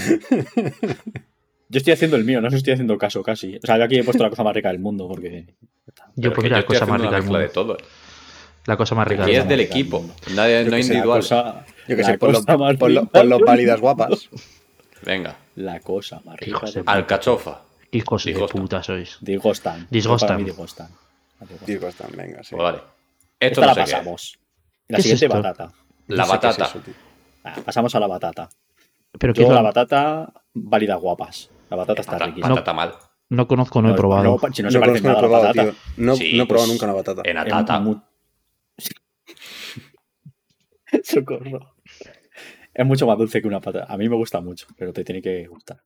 [1.68, 3.56] Yo estoy haciendo el mío, no os estoy haciendo caso casi.
[3.56, 5.46] O sea, yo aquí he puesto la cosa más rica del mundo porque.
[5.46, 7.38] Yo Pero es que pondría la cosa más rica del mundo.
[7.38, 7.76] de todo.
[8.66, 9.56] La cosa más rica Aquí del es mundo.
[9.56, 10.04] del equipo.
[10.34, 11.20] Nadie, no individual.
[11.20, 14.28] Cosa, Yo que sé, por los por lo- rica por los válidas guapas.
[15.04, 15.36] Venga.
[15.56, 16.60] La cosa más rica.
[16.84, 17.62] Alcachofa.
[17.92, 18.60] Hijos de Disgustan.
[18.62, 19.18] puta sois.
[19.20, 19.86] Disgustan.
[19.90, 20.44] Disgustan.
[20.44, 20.88] Disgustan.
[21.66, 22.54] Disgustan, venga, sí.
[22.56, 22.78] Pues vale.
[23.38, 23.78] Esta Esto no la es.
[23.78, 24.38] pasamos.
[24.88, 25.42] La ¿Qué es siguiente esto?
[25.42, 25.72] batata.
[26.08, 26.64] La No es batata.
[26.64, 26.80] eso.
[27.44, 28.48] Ah, pasamos a la batata.
[29.18, 31.50] Pero Yo la batata, válida guapas.
[31.70, 32.54] La batata está Patata, riquísima.
[32.54, 32.94] patata mal.
[33.30, 34.24] no conozco, no, he probado.
[34.24, 35.70] no, si no, se parece nada a la probado, patata.
[35.70, 35.74] tío.
[35.98, 37.22] No, Sí, no he probado pues, nunca una batata.
[37.24, 37.82] En Es atata.
[41.04, 41.74] Socorro.
[42.74, 43.92] Es mucho más dulce que una patata.
[43.92, 45.82] A mí me gusta mucho, pero te tiene que gustar.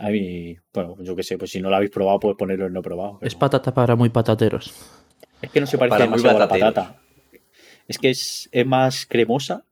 [0.00, 2.72] A mí, bueno, yo qué sé, pues si no lo habéis probado, puedes ponerlo en
[2.72, 3.18] no probado.
[3.18, 4.72] pero- Es patata para muy patateros.
[5.42, 7.00] Es que no se parece Para muy demasiado a la patata.
[7.88, 9.64] Es que es, es más cremosa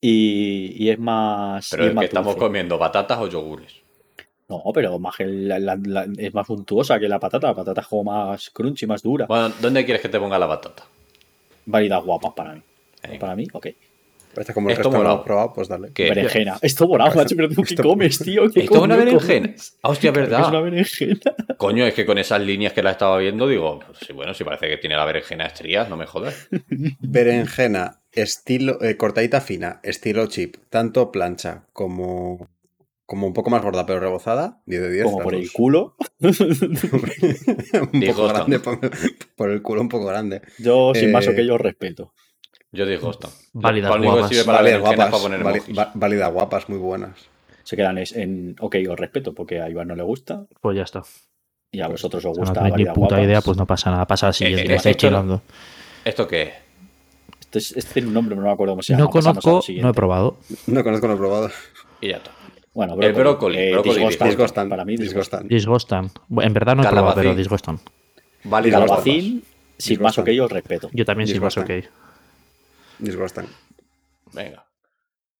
[0.00, 1.68] y, y es más.
[1.70, 3.74] Pero y es es más que estamos comiendo batatas o yogures.
[4.48, 7.48] No, pero más que la- la- la- es más untuosa que la patata.
[7.48, 9.26] La patata es como más crunchy, más dura.
[9.26, 10.84] Bueno, ¿dónde quieres que te ponga la batata?
[11.66, 12.62] Válidas guapas para mí.
[13.02, 13.18] Venga.
[13.18, 13.66] Para mí, ok.
[14.36, 15.90] Este como el Esto he probado, pues dale.
[15.92, 16.08] ¿Qué?
[16.08, 16.58] Berenjena.
[16.62, 18.48] Esto morado, macho, pero tú qué comes, tío.
[18.50, 19.54] ¿Qué ¿Esto es una berenjena?
[19.82, 20.62] Ah, hostia, Es una verdad.
[20.62, 21.20] berenjena.
[21.58, 24.44] Coño, es que con esas líneas que la estaba viendo, digo, pues sí, bueno, si
[24.44, 26.48] parece que tiene la berenjena estrías, no me jodas.
[27.00, 32.48] Berenjena, estilo, eh, cortadita fina, estilo chip, tanto plancha como,
[33.06, 35.04] como un poco más gorda, pero rebozada, 10 de 10.
[35.04, 35.96] Como por el culo.
[36.20, 38.78] un poco grande, por,
[39.36, 40.42] por el culo un poco grande.
[40.58, 42.12] Yo, sin más, Eh, ok, yo respeto.
[42.72, 43.28] Yo disgusto.
[43.52, 44.44] Válidas Lo único que guapas.
[44.44, 44.96] para Válidas guapas,
[45.74, 47.10] para válidas guapas, muy buenas.
[47.64, 51.02] Se quedan en ok, os respeto, porque a Iván no le gusta Pues ya está.
[51.72, 52.54] y a vosotros os no gusta.
[52.54, 53.24] tenéis ni válidas puta guapas.
[53.26, 54.06] idea, pues no pasa nada.
[54.06, 54.64] Pasa al siguiente.
[54.64, 55.42] eh, me estáis esto no-.
[56.04, 56.50] ¿Esto qué es?
[57.40, 59.04] Este, es- este tiene un nombre, pero no me acuerdo cómo se llama.
[59.04, 60.38] No conozco, no he probado.
[60.68, 61.50] No conozco, no he probado.
[62.00, 62.30] Y ya está.
[62.72, 64.28] Bueno, El brócoli, brócoli, disgustan.
[64.28, 64.68] Disgustan.
[64.68, 65.48] Para mí, disgustan.
[65.48, 66.10] disgustan.
[66.40, 67.22] En verdad no he probado, Calabacín.
[67.22, 67.80] pero disgustan.
[68.44, 69.04] Válidas guapas.
[69.04, 69.42] Calabacín,
[69.76, 70.88] sin más ok, os respeto.
[70.92, 71.70] Yo también sin más ok.
[73.00, 73.46] Disgustan.
[74.32, 74.66] Venga.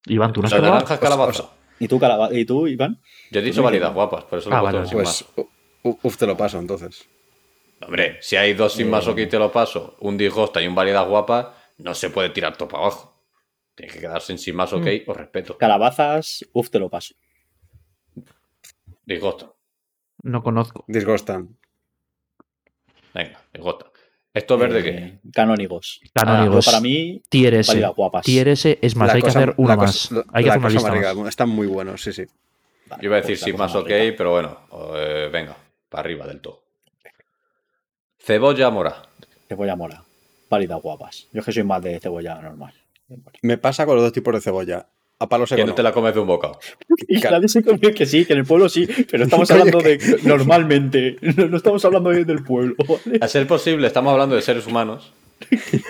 [0.07, 0.75] Iván, ¿tú no has probado?
[0.75, 1.51] naranja es calabaza.
[1.79, 2.01] ¿Y tú,
[2.33, 3.01] ¿Y tú Iván?
[3.31, 3.95] Yo he dicho Pues válidas no.
[3.95, 5.49] guapas, por eso lo Ah, he puesto vale, sin Pues,
[5.87, 5.97] más.
[6.03, 7.07] uf, te lo paso entonces.
[7.83, 11.07] Hombre, si hay dos sin más ok te lo paso, un disgusta y un válidas
[11.09, 11.47] guapas,
[11.79, 13.15] no se puede tirar todo para abajo.
[13.75, 15.11] Tiene que quedarse en sin más ok Mm.
[15.11, 15.57] o respeto.
[15.57, 17.15] Calabazas, uf, te lo paso.
[19.07, 19.57] Disgusto.
[20.23, 20.85] No conozco.
[20.87, 21.57] Disgustan.
[23.15, 23.90] Venga, disgusta.
[24.33, 24.91] ¿Esto verde qué?
[24.91, 26.01] Eh, Canónigos.
[26.15, 26.65] Canónigos.
[26.65, 27.69] Yo, para mí, Tier S.
[27.73, 28.25] válidas guapas.
[28.25, 30.09] Tier S es más, La hay que hacer una más.
[30.09, 31.29] cosa- hay que hacer una lista más más.
[31.29, 32.25] Están muy buenos, sí, sí.
[32.87, 34.15] Vale, Yo iba a decir pues cosa más ok, rica.
[34.17, 34.59] pero bueno,
[34.97, 35.57] eh, venga,
[35.89, 36.63] para arriba del todo.
[38.19, 39.03] Cebolla mora.
[39.49, 40.05] Cebolla mora.
[40.49, 41.27] Válidas guapas.
[41.33, 42.75] Yo es que soy más de cebolla normal.
[43.43, 44.87] Me pasa con los dos tipos de cebolla.
[45.21, 45.57] A palo seco.
[45.59, 45.75] Que no no.
[45.75, 46.59] te la comes de un bocado.
[47.07, 47.37] Y Claro.
[47.37, 51.17] nadie se come que sí, que en el pueblo sí, pero estamos hablando de normalmente.
[51.37, 53.19] No, no estamos hablando de- del pueblo, ¿vale?
[53.21, 55.13] A ser posible, estamos hablando de seres humanos.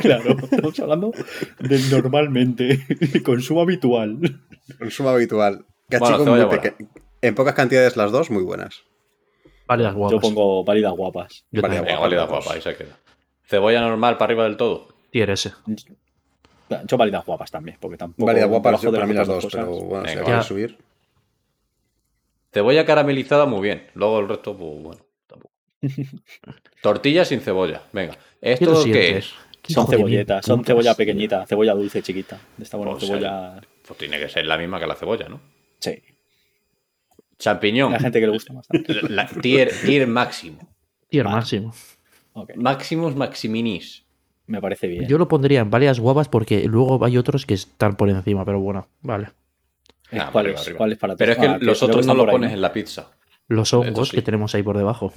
[0.01, 1.13] Claro, estamos hablando
[1.59, 4.19] del normalmente, de consumo habitual.
[4.79, 5.65] Consumo habitual.
[5.89, 6.89] Bueno, Cachico muy.
[7.23, 8.83] En pocas cantidades las dos, muy buenas.
[9.67, 10.13] Válidas guapas.
[10.13, 11.45] Yo pongo válidas guapas.
[11.51, 11.85] Yo Vale, también.
[11.85, 12.45] Venga, guapa, válida guapos.
[12.45, 12.97] guapa, ahí se queda.
[13.45, 14.89] Cebolla normal para arriba del todo.
[15.11, 15.31] Tier
[16.71, 16.85] S.
[16.87, 18.27] Yo válidas guapas también, porque tampoco.
[18.27, 20.23] Válidas guapas, yo para mí las dos dos, pero bueno, se Venga.
[20.29, 20.43] van a Ya.
[20.43, 20.79] subir.
[22.53, 23.87] Cebolla caramelizada, muy bien.
[23.95, 25.53] Luego el resto, pues bueno, tampoco.
[26.83, 27.83] Tortilla sin cebolla.
[27.93, 28.15] Venga.
[28.41, 29.33] ¿Qué ¿Esto qué es?
[29.63, 32.39] ¿Qué Son cebolletas, son cebolla pequeñita, cebolla dulce chiquita.
[32.57, 33.61] De esta buena Pues, cebolla.
[33.87, 35.41] Pues tiene que ser la misma que la cebolla, ¿no?
[35.81, 36.03] Sí.
[37.39, 37.93] Champiñón.
[37.93, 38.95] La gente que le gusta bastante.
[39.09, 40.61] La- tier, tier máximo.
[41.09, 41.37] Tier Vale.
[41.37, 41.75] máximo.
[42.57, 44.05] Maximus maximinis.
[44.51, 45.07] Me parece bien.
[45.07, 48.59] Yo lo pondría en varias guapas porque luego hay otros que están por encima, pero
[48.61, 49.29] bueno, vale.
[50.11, 50.67] Eh, Ah, ¿Cuál, arriba, es?
[50.67, 50.79] arriba.
[50.79, 51.19] ¿Cuál es para ti?
[51.19, 53.11] Pero es que Ah, los otros no ahí, pones en la pizza.
[53.47, 54.17] Los hongos sí.
[54.17, 55.13] que tenemos ahí por debajo.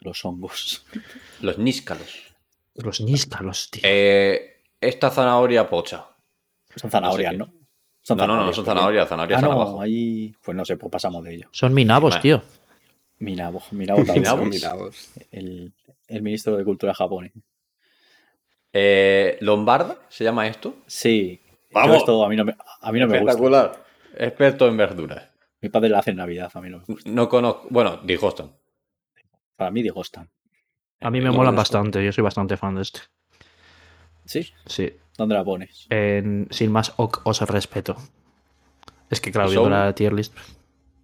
[0.00, 0.86] Los hongos.
[1.42, 2.32] Los níscalos.
[2.76, 3.82] Los níscalos, tío.
[3.84, 6.06] Eh, esta zanahoria pocha.
[6.76, 7.36] Son zanahorias.
[7.36, 7.52] ¿no?
[8.00, 9.80] Son No, no, no, no son zanahorias, zanahorias Ah, están no, abajo.
[9.82, 10.34] ahí.
[10.42, 11.48] Pues no sé, pues pasamos de ello.
[11.52, 12.22] Son minabos, Vale.
[12.22, 12.42] tío.
[13.18, 14.38] Minabo, Minabo Tauchi, Minabo.
[14.40, 15.10] Combinados.
[15.30, 15.72] el,
[16.06, 17.32] el ministro de Cultura japonés.
[18.72, 20.76] Eh, ¿Lombarda se llama esto?
[20.86, 21.40] Sí.
[21.72, 21.98] Vamos.
[21.98, 23.72] Esto a mí no me, a mí no me gusta.
[24.16, 25.28] Experto en verduras.
[25.60, 27.10] Mi padre la hace en Navidad, a mí no me gusta.
[27.10, 27.66] No conozco.
[27.70, 28.52] Bueno, disgustan.
[29.56, 30.30] Para mí disgustan.
[31.00, 31.74] A mí me No molan conozco.
[31.78, 32.04] bastante.
[32.04, 33.00] Yo soy bastante fan de este.
[34.24, 34.52] ¿Sí?
[34.66, 34.92] Sí.
[35.16, 35.86] ¿Dónde la pones?
[35.90, 37.96] En- sin más, ok, os respeto.
[39.10, 40.36] Es que, claro, ¿Y viendo la tier list.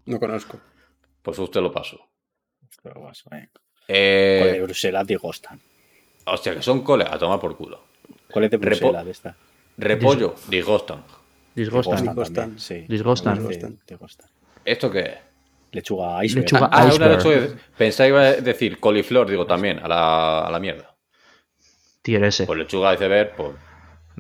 [0.07, 0.61] No conozco.
[1.23, 1.99] Pues usted lo paso.
[2.83, 3.49] Pero bueno, eh.
[3.89, 5.61] Eh, Bruselas disgustan.
[6.27, 7.09] Hostia, que son coles.
[7.11, 7.81] A tomar por culo.
[8.31, 9.37] ¿Cuál es de Repo- Bruselas de esta?
[9.77, 11.03] Repollo, disgustan.
[11.55, 11.97] Disgustan.
[11.97, 12.35] Disgustan Disgustan.
[12.35, 12.85] también, sí.
[12.89, 13.37] Disgustan.
[13.37, 13.79] Sí, Disgustan.
[13.87, 14.31] disgustan.
[14.65, 15.15] ¿Esto qué es?
[15.73, 16.47] Lechuga iceberg.
[16.47, 17.17] Lechuga- Ah, una Iceberg.
[17.25, 17.61] lechuga.
[17.77, 20.95] Pensaba que iba a decir coliflor, digo también, a la, a la mierda.
[22.03, 22.47] Tier S.
[22.47, 23.51] Pues lechuga iceberg, pues.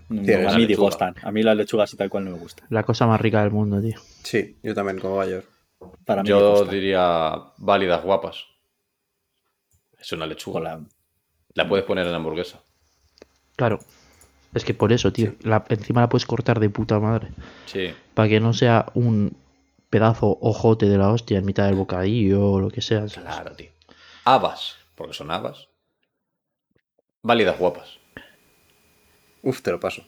[0.09, 1.15] No, Tienes a mí disgustan.
[1.23, 2.67] A mí las lechugas y tal cual no me gustan.
[2.71, 3.99] La cosa más rica del mundo, tío.
[4.23, 5.23] Sí, yo también, como.
[6.05, 8.45] Para mí Yo diría válidas guapas.
[9.99, 10.55] Es una lechuga.
[10.55, 10.81] Con La...
[11.55, 12.61] la- puedes poner en la hamburguesa.
[13.57, 13.79] Claro.
[14.55, 15.35] Es que por eso, tío.
[15.43, 17.29] La, encima la puedes cortar de puta madre.
[17.67, 17.93] Sí.
[18.15, 19.37] Para que no sea un
[19.91, 23.09] pedazo ojote de la hostia en mitad del bocadillo o lo que sea.
[23.09, 23.15] ¿sabes?
[23.15, 23.71] Claro, tío.
[24.25, 25.69] Habas, porque son habas.
[27.23, 27.99] Válidas guapas.
[29.43, 30.03] Uf, te lo paso.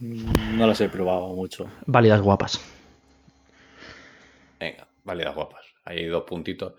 [0.00, 1.66] Mm, No las he probado mucho.
[1.86, 2.60] Válidas guapas.
[4.60, 5.64] Venga, válidas guapas.
[5.84, 6.74] Hay dos puntitos.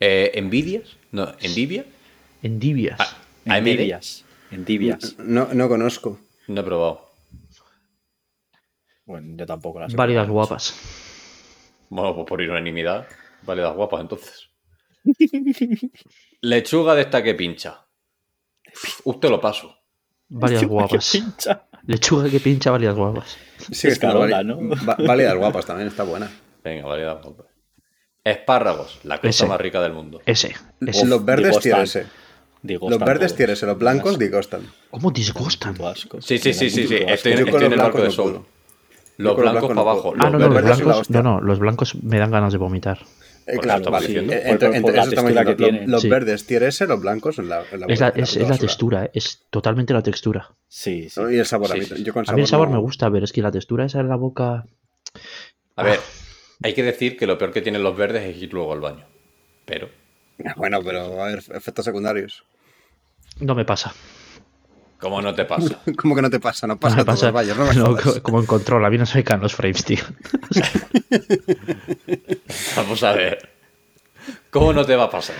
[0.00, 0.96] Eh, ¿Envidias?
[1.12, 1.84] No, ¿envidia?
[2.42, 2.98] Endivias.
[3.00, 3.16] Ah,
[3.46, 3.64] En AMD.
[3.64, 4.24] tibias.
[4.50, 5.16] En tibias.
[5.18, 6.20] No, no conozco.
[6.48, 7.06] No he probado.
[9.04, 10.74] Bueno, yo tampoco las he Válidas guapas.
[11.88, 13.06] Bueno, pues por unanimidad,
[13.42, 14.48] válidas guapas entonces.
[16.40, 17.86] Lechuga de esta que pincha.
[19.04, 19.74] Usted lo paso.
[20.28, 21.10] Válidas Qué guapas.
[21.12, 21.68] pincha.
[21.86, 23.36] Lechuga que pincha, válidas guapas.
[23.70, 24.58] Sí, está Escarola, vali- ¿no?
[25.06, 26.28] válidas guapas también, está buena.
[26.64, 27.46] Venga, válidas guapas.
[28.24, 29.46] Espárragos, la cosa Ese.
[29.46, 30.20] más rica del mundo.
[30.26, 30.52] Ese.
[30.84, 31.06] ese.
[31.06, 32.06] Los verdes tiene ese.
[32.66, 33.36] Disgustan Los verdes todos.
[33.36, 34.62] tiene ese, los blancos disgustan.
[34.90, 35.76] ¿Cómo disgustan?
[36.20, 36.96] Sí, sí, sí, sí, sí.
[37.06, 38.46] Estoy, Yo con estoy en el barco de puedo.
[39.18, 40.14] Los blancos blancos para no abajo.
[40.18, 41.10] Ah, no, no, los verdes son la blancos.
[41.10, 42.98] No, no, los blancos me dan ganas de vomitar.
[43.00, 44.06] Eh, Pues claro, vale.
[44.10, 45.90] Eh, Por- entre- por textura que tienen.
[45.90, 46.08] Los Sí.
[46.08, 48.58] verdes ese, los blancos en la, en la Es la, en es, es la basura.
[48.58, 50.50] textura, eh, es totalmente la textura.
[50.68, 51.20] Sí, sí.
[51.20, 51.30] ¿no?
[51.30, 52.02] Y el sabor, a mí, sí, sí.
[52.04, 54.00] yo con A mí el sabor no- me gusta, pero es que la textura esa
[54.00, 54.66] en la boca.
[55.76, 56.00] A ver,
[56.62, 59.06] hay que decir que lo peor que tienen los verdes es ir luego al baño.
[59.64, 59.88] Pero,
[60.56, 62.44] Bueno, pero a ver, efectos secundarios.
[63.40, 63.92] No me pasa.
[64.98, 65.78] ¿cómo no te pasa?
[65.96, 66.66] ¿Cómo que no te pasa?
[66.66, 67.30] No No pasa todos, pasa.
[67.30, 69.84] vaya, no me No, como en control, a mí no se me caen los frames,
[69.84, 70.02] tío.
[72.76, 73.48] Vamos a ver.
[74.50, 75.36] ¿Cómo no te va a pasar?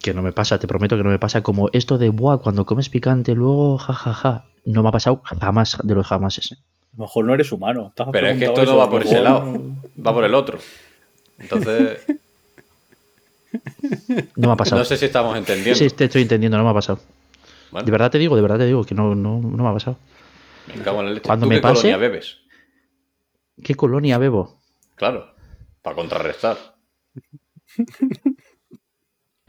[0.00, 1.42] Que no me pasa, te prometo que no me pasa.
[1.42, 4.44] Como esto de, buah, cuando comes picante, luego, jajaja.
[4.64, 6.52] No me ha pasado jamás de los jamases.
[6.52, 6.56] A
[6.96, 7.92] lo mejor no eres humano.
[7.94, 10.34] ¿Te has Pero es que esto no va por ese lado, no- va por el
[10.34, 10.58] otro.
[11.38, 11.98] Entonces,
[14.36, 14.80] No me ha pasado.
[14.80, 15.74] no sé si estamos entendiendo.
[15.74, 17.00] Sí, te estoy entendiendo, no me ha pasado.
[17.70, 19.72] Bueno, De verdad te digo, de verdad te digo que no, no, no me ha
[19.72, 19.98] pasado.
[20.74, 21.26] me cago en la leche.
[21.26, 22.38] Cuando ¿Tú me qué pase- colonia bebes?
[23.62, 24.60] ¿Qué colonia bebo?
[24.96, 25.34] Claro,
[25.82, 26.56] para contrarrestar.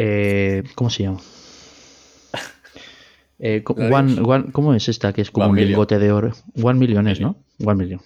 [0.04, 1.20] Eh, ¿Cómo se llama?
[3.44, 5.70] Eh, one, one- ¿Cómo es esta que es como One un Million.
[5.72, 6.32] lingote de oro?
[6.62, 7.44] One Million es, ¿no?
[7.64, 8.00] One Million.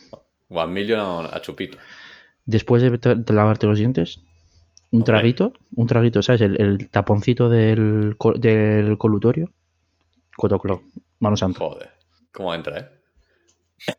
[0.48, 1.78] One Million a chupito.
[2.46, 4.22] Después de lavarte los dientes,
[4.96, 6.42] un traguito, un traguito, ¿sabes?
[6.42, 9.52] El, el taponcito del, del colutorio.
[10.36, 10.84] Cotoclo,
[11.20, 11.60] mano santa.
[11.60, 11.90] Joder,
[12.32, 12.90] ¿cómo entra, eh?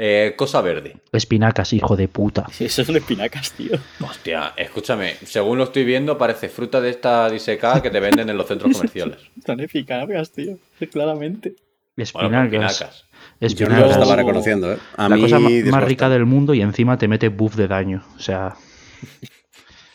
[0.00, 0.96] Eh, cosa verde.
[1.10, 2.46] Espinacas, hijo de puta.
[2.52, 3.72] Sí, eso son espinacas, tío.
[4.00, 8.36] Hostia, escúchame, según lo estoy viendo, parece fruta de esta disecada que te venden en
[8.36, 9.18] los centros comerciales.
[9.44, 10.56] Son espinacas, tío.
[10.92, 11.56] Claramente.
[11.96, 12.80] Bueno, Espinacas.
[12.80, 13.04] espinacas.
[13.40, 13.90] Yo lo espinacas.
[13.90, 14.78] estaba reconociendo, ¿eh?
[14.96, 18.04] A la mí cosa más rica del mundo y encima te mete buff de daño.
[18.16, 18.54] O sea,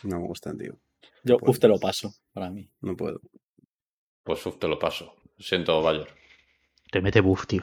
[0.04, 0.74] No me gustan, tío.
[1.24, 2.68] Yo, Pues- uf, te lo paso, para mí.
[2.80, 3.20] No puedo.
[4.22, 5.14] Pues uf, te lo paso.
[5.38, 6.08] Siento, Bayor.
[6.90, 7.62] te mete buff, tío.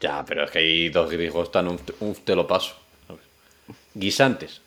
[0.00, 2.74] Ya, pero es que hay dos que disgustan, uf, uf, te lo paso.
[3.94, 4.60] Guisantes.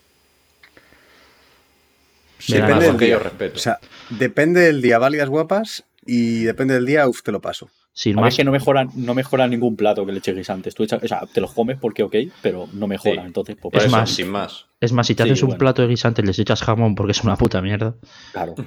[2.47, 3.07] Depende del día.
[3.09, 3.55] yo respeto.
[3.55, 3.79] O sea,
[4.09, 7.69] depende del día válidas guapas y depende del día, uff, te lo paso.
[7.93, 10.75] Sin A ver más, que no mejora, no mejora ningún plato que le eches guisantes.
[10.75, 10.99] Tú o sea,
[11.33, 13.21] te los comes porque ok, pero no mejora.
[13.21, 13.27] Sí.
[13.27, 14.65] Entonces, pues, es eso, más- sin más.
[14.85, 15.59] Es más, si te Sí, haces un bueno.
[15.59, 17.95] plato de guisantes les echas jamón porque es una puta mierda.
[18.31, 18.55] claro.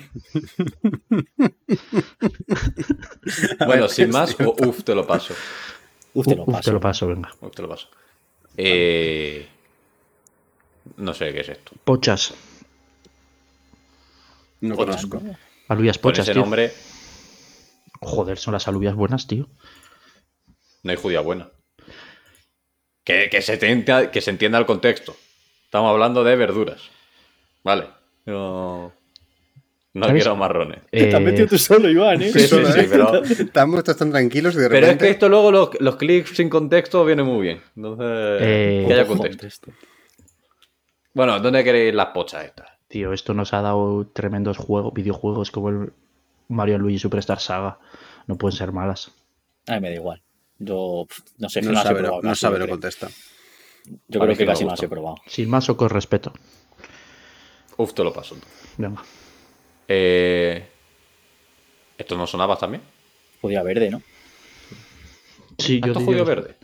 [3.66, 5.34] Bueno, sin más, o uf, te lo paso.
[6.14, 6.64] Uf, te lo Uf, paso.
[6.64, 7.30] te lo paso, venga.
[7.40, 7.88] Uf, te lo paso.
[8.56, 9.46] Eh,
[10.96, 11.72] no sé qué es esto.
[11.84, 12.34] Pochas.
[14.60, 15.06] No Pochas.
[15.06, 15.36] conozco.
[15.68, 16.42] Alubias pochas, ese tío.
[16.42, 16.72] nombre
[18.00, 19.48] Joder, son las alubias buenas, tío.
[20.82, 21.50] no hay judía buena.
[23.04, 25.16] Que, que se entienda, que se entienda el contexto.
[25.68, 26.80] Estamos hablando de verduras.
[27.62, 27.88] Vale.
[28.24, 28.90] No,
[29.92, 30.22] no ¿Sabes?
[30.22, 30.80] quiero marrones.
[30.90, 32.32] Te has Eh, metido tú solo, Iván, ¿eh?
[32.32, 35.04] Sí, sí, sí, pero, Estamos todos tan tranquilos y de pero es repente...
[35.04, 37.62] que esto luego los, los clics sin contexto vienen muy bien.
[37.76, 38.06] Entonces,
[38.40, 39.70] Eh, que haya contexto.
[41.12, 42.68] Bueno, ¿dónde queréis las pochas estas?
[42.88, 45.92] Tío, esto nos ha dado tremendos juegos, videojuegos como el
[46.48, 47.78] Mario Luigi Superstar Saga.
[48.26, 49.10] No pueden ser malas.
[49.66, 50.22] A mí me da igual.
[50.58, 51.06] Yo
[51.38, 53.08] no sé, No he sabe, lo, probado no sabe lo contesta.
[54.08, 55.16] Yo creo que casi no las he probado.
[55.26, 56.32] Sin más o con respeto.
[57.76, 58.36] Uf, te lo paso.
[58.76, 59.02] Venga.
[59.86, 60.66] Eh,
[61.96, 62.82] ¿Esto no sonaba también?
[63.40, 64.02] Judía verde, ¿no?
[65.58, 66.56] Sí, yo ¿Esto diría judío verde?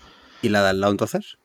[0.42, 1.38] ¿Y la de al lado entonces?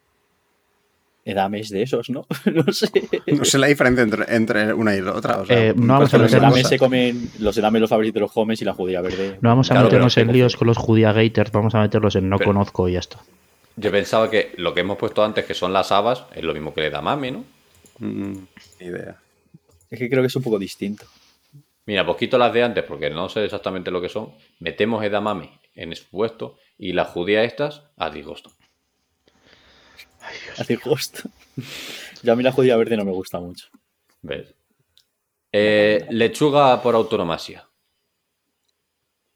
[1.25, 2.25] Edames de esos, ¿no?
[2.53, 2.89] no sé.
[3.27, 5.37] No sé la diferencia entre, entre una y la otra.
[5.41, 8.31] O sea, Eh, no vamos a Los edames se comen, los edames los fabrican los
[8.31, 9.37] comes y la judía verde.
[9.41, 12.15] No vamos a Claro, meternos pero en líos con los judía gators, vamos a meterlos
[12.15, 13.19] en no Pero- conozco y ya está.
[13.79, 16.73] Yo pensaba que lo que hemos puesto antes, que son las habas, es lo mismo
[16.73, 17.45] que le da mami, ¿no?
[17.99, 18.45] Mm,
[18.79, 19.17] ni idea.
[19.89, 21.05] Es que creo que es un poco distinto.
[21.85, 24.33] Mira, pues quito las de antes porque no sé exactamente lo que son.
[24.59, 28.51] Metemos edamame en su puesto y las judías estas a disgusto.
[30.57, 31.29] Hace gusto.
[32.21, 33.67] Yo a mí la judía verde no me gusta mucho.
[34.21, 34.53] ¿Ves?
[35.53, 37.69] Eh, lechuga por autonomasia.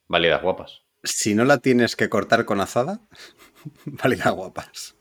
[0.09, 0.81] Válidas guapas.
[1.01, 2.99] Si no la tienes que cortar con azada,
[3.85, 4.95] válida guapas.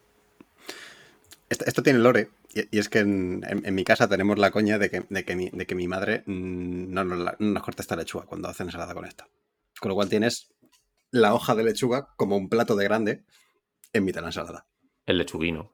[1.48, 4.50] Esto, esto tiene lore, y, y es que en, en- en mi casa tenemos la
[4.50, 7.52] coña de que, de que, mi, de que mi madre mm, no nos, la- no
[7.52, 9.28] nos corta esta lechuga cuando hacen ensalada con esta.
[9.80, 10.52] Con lo cual tienes
[11.10, 13.24] la hoja de lechuga como un plato de grande
[13.92, 14.66] en mitad de la ensalada.
[15.04, 15.72] El lechuguino.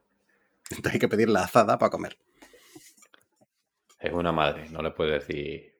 [0.70, 2.18] Entonces hay que pedir la azada para comer.
[4.00, 5.74] Es una madre, no le puedes decir.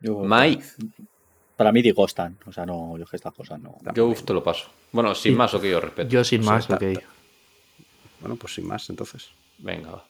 [0.00, 0.76] Yo- Maíz.
[1.56, 2.38] Para mí disgustan.
[2.46, 3.76] O sea, no, yo es que estas cosas no.
[3.94, 4.68] Yo uf, te lo paso.
[4.92, 5.36] Bueno, sin Sí.
[5.36, 6.08] más o que yo respeto.
[6.10, 6.82] Yo sin Sí, más, ok.
[6.82, 7.06] está.
[8.20, 9.30] Bueno, pues sin más, entonces.
[9.58, 10.04] Venga, va.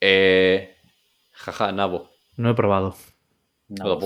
[0.00, 0.76] Eh,
[1.32, 2.10] jaja, nabo.
[2.36, 2.96] No he probado.
[3.68, 4.00] No.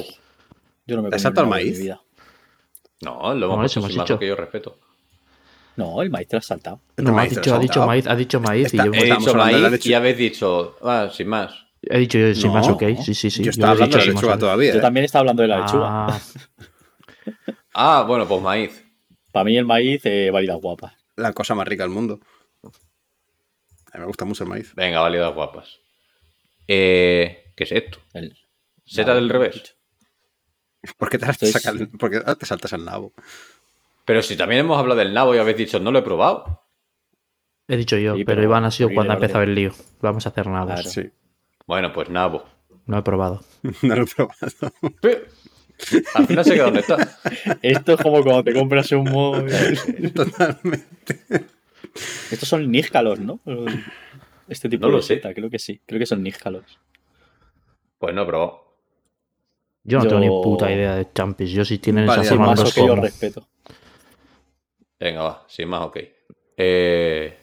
[0.86, 1.78] Yo no me ¿Te has saltado el nabo en mi maíz?
[1.80, 2.00] vida.
[3.02, 4.78] No, lo No, hemos eso puesto hemos sin más que yo respeto.
[5.76, 6.80] No, el maíz te lo has saltado.
[6.90, 8.92] Este No, ha maíz dicho, ha has dicho maíz, ha dicho maíz Está- y yo,
[8.94, 11.54] He dicho maíz y habéis dicho, ah, sin más.
[11.82, 12.54] He dicho yo sin No.
[12.54, 12.82] más, ok.
[13.02, 13.42] Sí, sí, sí.
[13.42, 14.72] Yo estaba hablando de la lechuga todavía.
[14.72, 14.82] Yo ¿eh?
[14.82, 15.88] también estaba hablando de la lechuga.
[15.90, 16.20] Ah,
[17.74, 18.84] Ah, bueno, pues maíz.
[19.30, 20.96] Para mí el maíz, eh, válida guapa.
[21.16, 22.18] La cosa más rica del mundo.
[22.64, 24.74] A mí me gusta mucho el maíz.
[24.74, 25.78] Venga, válidas guapas.
[26.66, 27.98] Eh, ¿Qué es esto?
[28.14, 28.36] El,
[28.84, 29.76] Seta del revés.
[30.96, 31.26] ¿Por qué te,
[31.98, 33.12] por qué saltas al nabo?
[34.04, 36.62] Pero si también hemos hablado del nabo y habéis dicho, no lo he probado.
[37.68, 39.72] he dicho yo, Sí, pero, pero Iván ha sido cuando ha empezado el lío.
[40.00, 40.74] Vamos a hacer nada.
[40.74, 40.88] Claro.
[40.88, 41.10] Sí.
[41.68, 42.44] Bueno, pues nabo.
[42.86, 43.42] No he probado.
[43.82, 44.72] No lo he probado.
[45.00, 45.20] Pero,
[46.14, 47.18] Al final se queda donde está.
[47.62, 50.12] Esto es como cuando te compras un móvil.
[50.14, 51.20] Totalmente.
[52.30, 53.38] Estos son níscalos, ¿no?
[54.48, 55.14] Este tipo No lo de sé.
[55.16, 55.80] seta, creo que sí.
[55.86, 56.80] Creo que son níscalos.
[57.98, 58.64] Pues no he probado.
[59.84, 61.50] Yo no tengo ni puta idea de champis.
[61.50, 63.46] Yo si tienen Vale, esa sin Más o yo respeto.
[64.98, 65.98] Venga, va, sin más, ok.
[66.56, 67.38] Eh,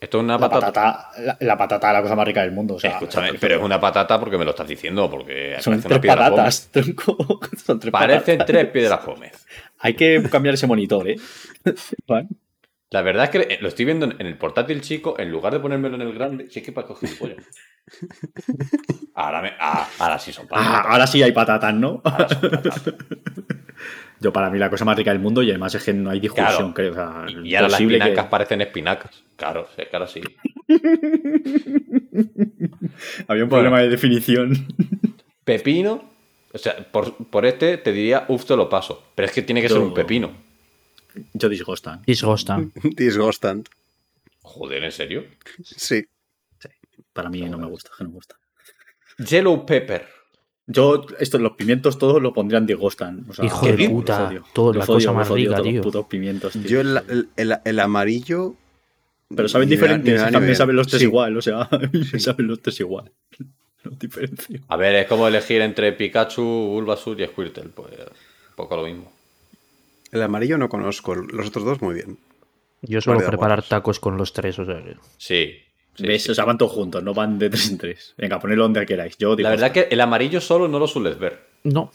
[0.00, 0.66] esto es una La patata.
[0.66, 2.74] patata, la, la patata es la cosa más rica del mundo.
[2.74, 5.98] O sea, Escúchame, pero es una patata porque me lo estás diciendo, porque Son tres
[6.00, 7.40] patatas, tronco.
[7.64, 7.92] Son tres.
[7.92, 8.46] Parecen patatas.
[8.46, 9.46] tres piedras Gómez.
[9.78, 11.16] Hay que cambiar ese monitor, ¿eh?
[12.90, 15.96] La verdad es que lo estoy viendo en el portátil chico, en lugar de ponérmelo
[15.96, 17.44] en el grande, sí que para coger gilipollas.
[19.14, 20.86] Ahora, me, ah, ahora sí son Ah, patatas.
[20.92, 22.00] ahora sí hay patatas, ¿no?
[22.04, 22.84] Ahora son patatas.
[24.20, 26.20] Yo, para mí, la cosa más rica del mundo y además es que no hay
[26.20, 26.74] discusión, Claro.
[26.74, 26.92] creo.
[26.92, 29.24] O sea, Y ahora las posible que- espinacas parecen espinacas.
[29.36, 30.20] Claro, sí, claro, sí.
[33.28, 33.62] Había un Bueno.
[33.64, 34.66] problema de definición.
[35.44, 36.10] Pepino,
[36.52, 39.10] o sea, por, por este te diría, uff, te lo paso.
[39.14, 40.32] Pero es que tiene que ser un pepino.
[41.32, 42.02] Yo disgustan.
[42.06, 42.72] Disgustan.
[42.82, 43.68] Disgustant.
[44.42, 45.24] Joder, ¿en serio?
[45.64, 46.04] Sí.
[47.12, 48.36] Para mí no me gusta, que no me gusta.
[49.18, 50.06] Yellow pepper.
[50.68, 53.24] Yo, estos, los pimientos todos lo pondrían disgustan.
[53.28, 54.44] O sea, Hijo de puta, odio.
[54.52, 55.82] todo, cosa más odio, rica, todos los tío.
[55.82, 56.62] putos pimientos, tío.
[56.62, 58.54] Yo el, el- el- el amarillo.
[59.34, 61.06] Pero saben diferentes, también saben los tres Sí.
[61.06, 61.68] igual, o sea,
[62.18, 63.10] saben los tres igual.
[63.84, 64.60] no diferencio.
[64.68, 67.64] A ver, es como elegir entre Pikachu, Bulbasaur y Squirtle.
[67.74, 69.12] Pues un poco lo mismo.
[70.12, 72.18] El amarillo no conozco, los otros dos muy bien.
[72.82, 73.68] Yo suelo preparar guapos.
[73.68, 74.96] tacos con los tres, o sea que.
[75.18, 75.56] Sí.
[75.96, 76.22] Sí, ¿Ves?
[76.24, 76.30] sí.
[76.30, 78.14] O sea, van todos juntos, no van de tres en tres.
[78.16, 79.16] Venga, ponedlo donde queráis.
[79.18, 81.40] Yo digo La verdad que el amarillo solo no lo sueles ver.
[81.64, 81.90] No.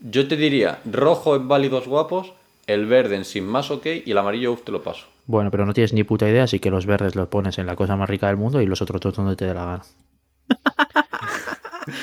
[0.00, 2.32] Yo te diría, rojo en válidos guapos,
[2.66, 5.06] el verde en sin más ok y el amarillo uf te lo paso.
[5.26, 7.76] Bueno, pero no tienes ni puta idea, así que los verdes los pones en la
[7.76, 9.82] cosa más rica del mundo y los otros dos donde te dé la gana.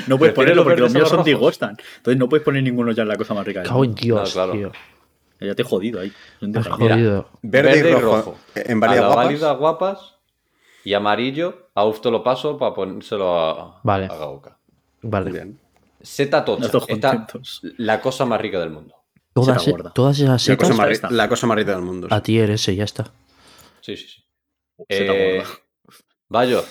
[0.07, 1.23] No puedes ¿Prefieres ponerlo los porque los míos los son?
[1.25, 1.77] Digostan.
[1.97, 4.01] Entonces no puedes poner ninguno ya en la cosa más rica del Cago en mundo.
[4.03, 4.51] Dios, No, claro.
[4.53, 4.71] tío.
[5.39, 6.11] Ya te he jodido ahí.
[6.41, 6.47] No.
[6.77, 7.29] Mira, jodido.
[7.41, 8.37] Verde, y rojo.
[8.53, 9.25] En a válidas la guapas.
[9.25, 10.15] válida guapas
[10.83, 14.05] y amarillo a uf te lo paso para ponérselo a, Vale.
[14.05, 14.57] a Gauca.
[15.01, 15.31] Vale.
[15.31, 15.59] Bien.
[16.01, 16.69] Seta tocha.
[16.87, 17.27] Está
[17.77, 18.95] la cosa más rica del mundo.
[19.33, 19.93] Todas, Seta gorda.
[19.93, 22.07] todas esas La cosa, setas más, la cosa más rica del mundo.
[22.09, 22.13] sí.
[22.13, 23.11] a ti eres ese, ya está.
[23.81, 24.23] Sí, sí, sí.
[24.89, 25.49] Seta Eh, gorda.
[26.27, 26.63] Bayo.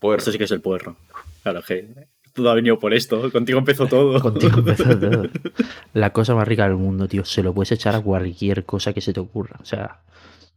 [0.00, 0.96] Pues Esto sí que es el puerro.
[1.42, 3.30] Claro, que todo ha venido por esto.
[3.30, 4.20] Contigo empezó todo.
[4.22, 5.28] Contigo empezó todo.
[5.94, 7.24] La cosa más rica del mundo, tío.
[7.24, 9.58] Se lo puedes echar a cualquier cosa que se te ocurra.
[9.62, 10.00] O sea,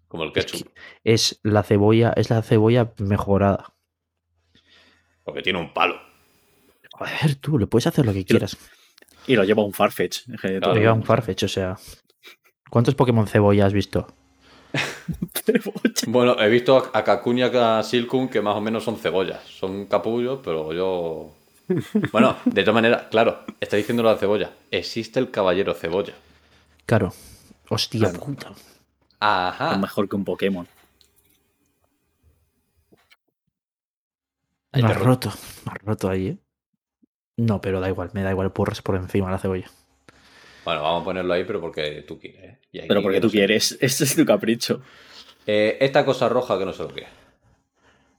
[0.08, 0.68] como el es, ketchup.
[0.68, 3.74] que es la cebolla, es la cebolla mejorada.
[5.24, 6.00] Porque tiene un palo.
[7.00, 8.58] A ver, tú, le puedes hacer lo que quieras.
[9.28, 10.28] Y lo lleva un Farfetch.
[10.30, 10.74] en general.
[10.74, 11.78] Te lleva un Farfetch, o sea.
[12.70, 14.08] ¿Cuántos Pokémon cebolla has visto?
[16.08, 19.44] Bueno, he visto a Kakun y a Silkun que más o menos son cebollas.
[19.44, 21.34] Son capullos, pero yo.
[22.12, 24.52] Bueno, de todas maneras, claro, está diciendo la cebolla.
[24.72, 26.14] Existe el caballero cebolla.
[26.86, 27.14] Claro.
[27.70, 28.20] Hostia Claro.
[28.20, 28.52] puta.
[29.19, 29.77] Es Ajá.
[29.77, 30.68] mejor que un Pokémon.
[34.73, 35.34] Me has ro- roto.
[35.65, 36.38] Me has roto ahí, ¿eh?
[37.38, 39.69] No, pero da igual, me da igual porras por encima de la cebolla.
[40.65, 42.44] Bueno, vamos a ponerlo ahí, pero porque tú quieres.
[42.44, 42.60] ¿eh?
[42.72, 43.77] Y Pero porque que tú no quieres.
[43.80, 44.81] Ese es tu capricho.
[45.45, 47.07] Eh, esta cosa roja que no sé lo que es.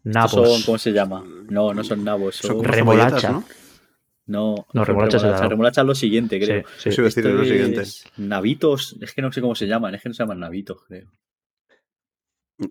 [0.05, 0.51] Estos Nabos.
[0.51, 1.23] son, ¿Cómo se llama?
[1.51, 2.37] No, no son nabos.
[2.37, 2.57] Son Son...
[2.59, 3.21] como Remolacha.
[3.21, 3.68] cebolletas, ¿no?
[4.29, 5.41] No, No, son remolacha es el remolacha.
[5.41, 5.51] lado.
[5.51, 6.63] Remolacha es lo siguiente, creo.
[6.63, 6.89] Sí, sí.
[6.91, 7.81] Eso iba a decir, es lo Este siguiente.
[7.83, 10.79] es Navitos, es que no sé cómo se llaman, es que no se llaman navitos,
[10.87, 11.09] creo.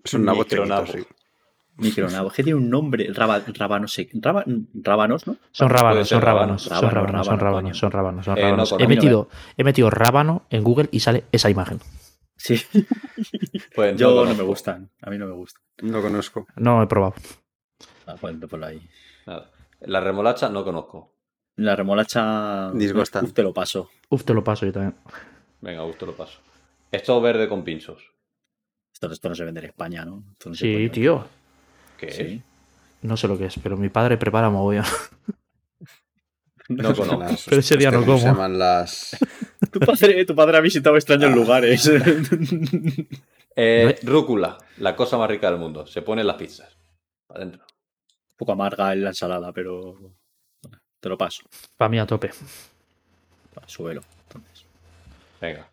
[0.04, 0.86] Son nabos Micronabo.
[0.86, 1.14] chiquitos, sí.
[1.78, 4.44] Micronabos, es que tiene un nombre, raba, raba, no sé, raba-
[4.74, 5.36] rábanos, ¿no?
[5.52, 8.78] Son rábanos, son rábanos, rábano, son rábano, rábanos, son rábano, rábanos, son rábanos, son Eh,
[8.78, 8.84] no.
[8.84, 11.80] He metido, he metido rábano en Google y sale esa imagen.
[12.36, 12.56] Sí,
[13.74, 15.62] Pues yo no, me gustan, a mí no me gustan.
[15.82, 16.46] No conozco.
[16.56, 17.14] No he probado.
[18.06, 18.80] Ah, pues, por ahí.
[19.26, 19.50] Nada.
[19.80, 21.12] La remolacha no conozco.
[21.58, 22.70] La remolacha.
[22.72, 23.24] Disgustan.
[23.26, 23.90] uf, te lo paso.
[24.08, 24.94] Uf, te lo paso yo también.
[25.60, 26.38] Venga, gusto lo paso.
[26.90, 28.02] Esto verde con pinchos.
[28.92, 30.24] Esto, esto no se vende en España, ¿no?
[30.52, 31.26] Sí, puede- tío.
[31.98, 32.22] ¿Qué Sí.
[32.22, 32.42] es?
[33.02, 34.84] No sé lo que es, pero mi padre prepara mogollón.
[36.70, 37.18] No conozco.
[37.20, 38.34] Las- Pero ese día no ¿cómo Se como.
[38.34, 39.16] llaman las.
[39.72, 41.90] Tu padre, tu padre ha visitado extraños lugares.
[43.60, 45.84] Eh, rúcula, la cosa más rica del mundo.
[45.86, 46.78] Se pone en las pizzas.
[47.28, 47.64] Adentro.
[47.64, 49.96] Un poco amarga en la ensalada, pero.
[51.00, 51.42] Te lo paso.
[51.76, 52.30] Para mí a tope.
[53.66, 54.02] Suelo.
[54.26, 54.64] Entonces.
[55.40, 55.68] Venga.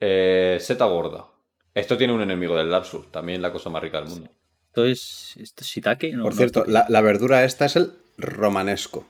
[0.00, 1.26] Eh, seta gorda.
[1.74, 3.10] Esto tiene un enemigo del Souls.
[3.10, 4.30] También la cosa más rica del mundo.
[4.68, 5.36] Esto es.
[5.38, 6.12] ¿Esto es shiitake?
[6.12, 9.06] No, Por no, cierto, la, la verdura esta es el romanesco.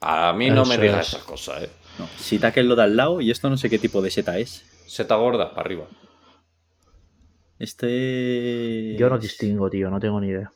[0.00, 1.14] A mí no me digas es.
[1.14, 1.70] esas cosas, eh.
[1.98, 4.38] No, shiitake es lo de al lado y esto no sé qué tipo de seta
[4.38, 4.64] es.
[4.86, 5.86] Seta gorda, para arriba.
[7.58, 8.94] Este.
[8.96, 10.52] Yo no distingo, tío, no tengo ni idea.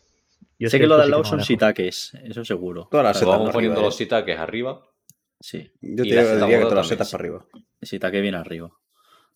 [0.62, 2.88] Yo sé que lo de al lado son shiitakes, eso seguro.
[2.90, 3.86] Todas las setas vamos poniendo arriba.
[3.88, 4.82] los sitaques arriba.
[5.40, 7.44] Sí, Yo te diría que todas las setas para arriba.
[7.80, 8.70] shiitake viene arriba.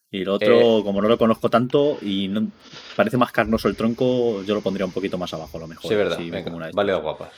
[0.08, 2.48] Y el otro, como no lo conozco tanto y no-
[2.94, 5.90] parece más carnoso el tronco, yo lo pondría un poquito más abajo, a lo mejor.
[5.90, 6.16] Sí, verdad.
[6.18, 7.32] Venga, vale, guapas.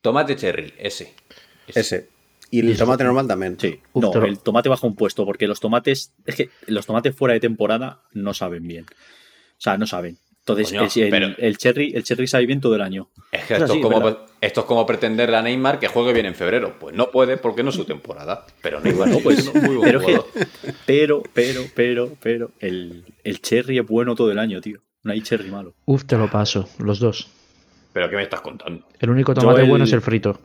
[0.00, 1.14] Tomate cherry, ese.
[1.66, 2.08] Ese.
[2.50, 3.60] Y el tomate normal también.
[3.60, 7.14] Sí, Uf, no, el tomate baja un puesto, porque los tomates, es que los tomates
[7.14, 8.86] fuera de temporada no saben bien.
[8.86, 10.16] O sea, no saben.
[10.52, 13.10] Entonces, Coño, el, el- pero- el cherry, el cherry sabe bien todo el año.
[13.32, 14.08] Es que Es esto, así, es como,
[14.40, 16.76] esto es como pretenderle a Neymar que juegue bien en febrero.
[16.78, 18.46] Pues no puede porque no es su temporada.
[18.62, 20.20] Pero Neymar No, pues, muy buen pero que-.
[20.86, 24.80] Pero, pero, pero, pero, el, el cherry es bueno todo el año, tío.
[25.02, 25.74] No hay cherry malo.
[25.86, 27.28] Uf, te lo paso, los dos.
[27.92, 28.86] ¿Pero qué me estás contando?
[29.00, 30.40] El único Yo tomate el- bueno es el frito.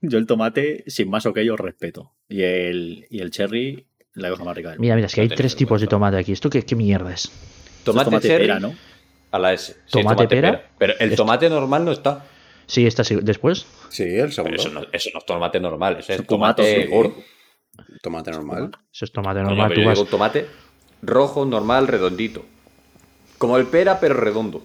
[0.00, 2.12] Yo el tomate, sin más ok, os respeto.
[2.28, 4.82] Y el, y el cherry, la cosa más rica del mundo.
[4.84, 6.32] Mira, mira, es que No hay tres tipos de tomate aquí.
[6.32, 7.30] ¿Esto qué, qué mierda es?
[7.84, 8.74] Tomate, tomate cherry pera, ¿no?
[9.30, 9.74] a la S.
[9.86, 10.70] Sí, ¿Tomate pera?
[10.78, 11.22] Pero el Esto.
[11.22, 12.24] tomate normal no está.
[12.66, 13.16] Sí, está así.
[13.22, 14.56] Después, Sí, el Pero segundo.
[14.56, 15.96] eso no, eso no es tomate normal.
[15.98, 17.14] Eso es tomate gordo.
[18.02, 18.70] Tomate normal.
[18.92, 19.68] eso es tomate normal.
[19.68, 20.46] pero Tú yo vas, digo tomate
[21.02, 22.44] rojo, normal, redondito.
[23.38, 24.62] Como el pera, pero redondo.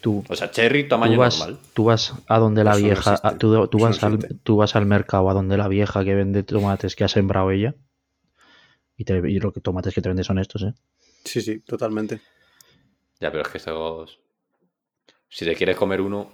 [0.00, 1.58] tú, O sea, cherry tú tamaño vas, normal.
[1.72, 4.76] tú vas a donde la Eso vieja, a- tú, tú no vas al, tú vas
[4.76, 7.74] al mercado a donde la vieja que vende tomates que ha sembrado ella.
[8.96, 10.74] Y, te, y los tomates que te vende son estos, ¿eh?
[11.24, 12.20] Sí, sí, totalmente.
[13.20, 14.18] Ya, pero es que estos...
[15.28, 16.32] Si te quieres comer uno,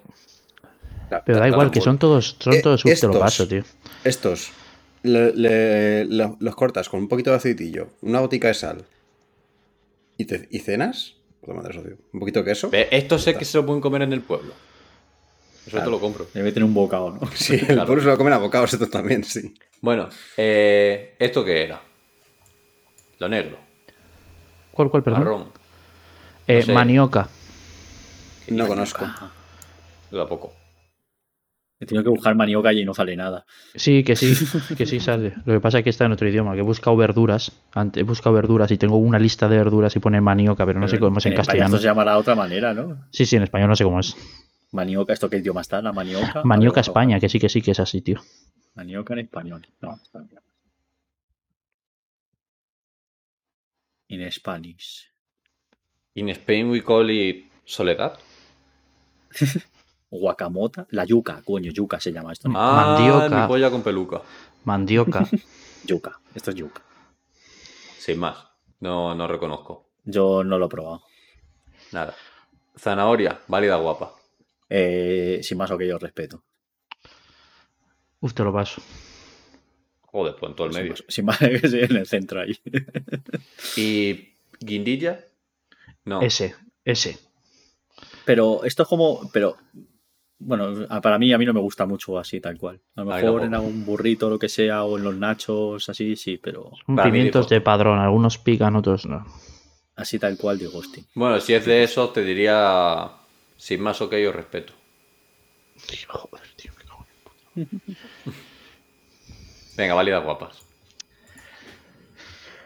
[1.24, 3.18] Pero da igual, que son todos, son Eh, todos, uf, te lo estos.
[3.22, 3.62] paso, tío.
[4.04, 4.50] Estos
[5.02, 8.84] le- le- lo- los cortas con un poquito de aceitillo, una botica de sal
[10.18, 11.16] y, te- y cenas.
[11.40, 11.96] Puta madre, socio.
[12.12, 12.68] Un poquito de queso.
[12.68, 14.52] Ve, Esto sé que se lo pueden comer en el pueblo.
[15.62, 15.84] Eso Claro.
[15.86, 16.26] te lo compro.
[16.34, 17.20] Debe tener un bocado, ¿no?
[17.34, 17.86] Sí, el Claro.
[17.86, 19.54] pueblo se lo comen a bocados estos también, sí.
[19.80, 21.80] Bueno, eh, ¿esto qué era?
[23.18, 23.58] Lo negro,
[24.72, 25.20] ¿Cuál, cuál, perdón?
[25.24, 25.44] marrón,
[26.46, 26.72] Eh, no sé.
[26.74, 27.28] manioca.
[28.48, 29.06] No conozco.
[30.10, 30.52] dura poco.
[31.78, 33.46] He tenido que buscar manioca y no sale nada.
[33.74, 34.34] Sí, que sí,
[34.76, 35.32] que sí sale.
[35.46, 37.52] Lo que pasa es que está en otro idioma, que he buscado verduras.
[37.72, 40.88] Antes he buscado verduras y tengo una lista de verduras y pone manioca, pero no
[40.88, 41.76] sé cómo es en español castellano.
[41.78, 42.98] se llamará de otra manera, ¿no?
[43.12, 44.14] Sí, sí, en español no sé cómo es.
[44.72, 45.80] Manioca, ¿esto qué idioma está?
[45.80, 46.42] ¿La manioca?
[46.44, 48.20] Manioca ver, España, que sí, que sí, que es así, tío.
[48.74, 49.66] Manioca en español.
[49.80, 50.40] No, está bien.
[54.10, 55.06] In Spanish.
[56.14, 58.18] In Spain we call it soledad.
[60.10, 60.86] Guacamota.
[60.90, 62.48] La yuca, coño, yuca se llama esto.
[62.48, 62.58] ¿no?
[62.58, 63.42] Ah, Mandioca.
[63.42, 64.20] mi polla con peluca.
[64.64, 65.24] Mandioca.
[65.86, 66.20] Yuca.
[66.34, 66.82] Esto es yuca.
[67.98, 68.36] Sin más.
[68.80, 69.86] No, no reconozco.
[70.04, 71.02] Yo no lo he probado.
[71.92, 72.14] Nada.
[72.76, 74.12] Zanahoria, válida guapa.
[74.68, 76.42] Eh, sin más o que yo respeto.
[78.20, 78.82] Uf, te lo paso.
[80.12, 80.92] Joder, pues en todo el Sin medio.
[80.94, 82.58] más, sin más que sí, en el centro ahí.
[83.76, 85.20] ¿Y guindilla?
[86.04, 86.20] No.
[86.22, 86.54] Ese,
[86.84, 87.18] ese.
[88.24, 89.30] Pero esto es como.
[89.32, 89.56] Pero.
[90.42, 92.80] Bueno, para mí a mí no me gusta mucho así, tal cual.
[92.96, 95.86] A lo Ay, mejor en algún burrito o lo que sea, o en los nachos,
[95.90, 96.70] así, sí, pero
[97.02, 99.26] pimientos de padrón, algunos pican, otros no.
[99.96, 101.04] así tal cual digo, hostia.
[101.14, 103.10] Bueno, si es de eso, te diría.
[103.58, 104.72] Sin más ok, yo respeto.
[106.08, 107.06] Joder, tío, me cago
[107.56, 107.80] en-
[109.80, 110.62] Venga, válidas guapas.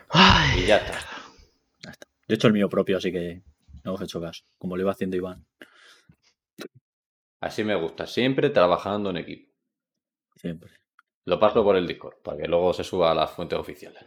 [0.09, 0.99] Ay, Y ya está.
[1.85, 2.07] Ya está.
[2.27, 3.43] Yo he hecho el mío propio, así que
[3.85, 4.43] no os he hecho caso.
[4.59, 5.47] Como lo iba haciendo Iván,
[7.41, 8.07] Así me gusta.
[8.09, 9.53] Siempre trabajando en equipo.
[10.35, 10.71] siempre.
[11.27, 14.05] Lo paso por el Discord, para que luego se suba a las fuentes oficiales.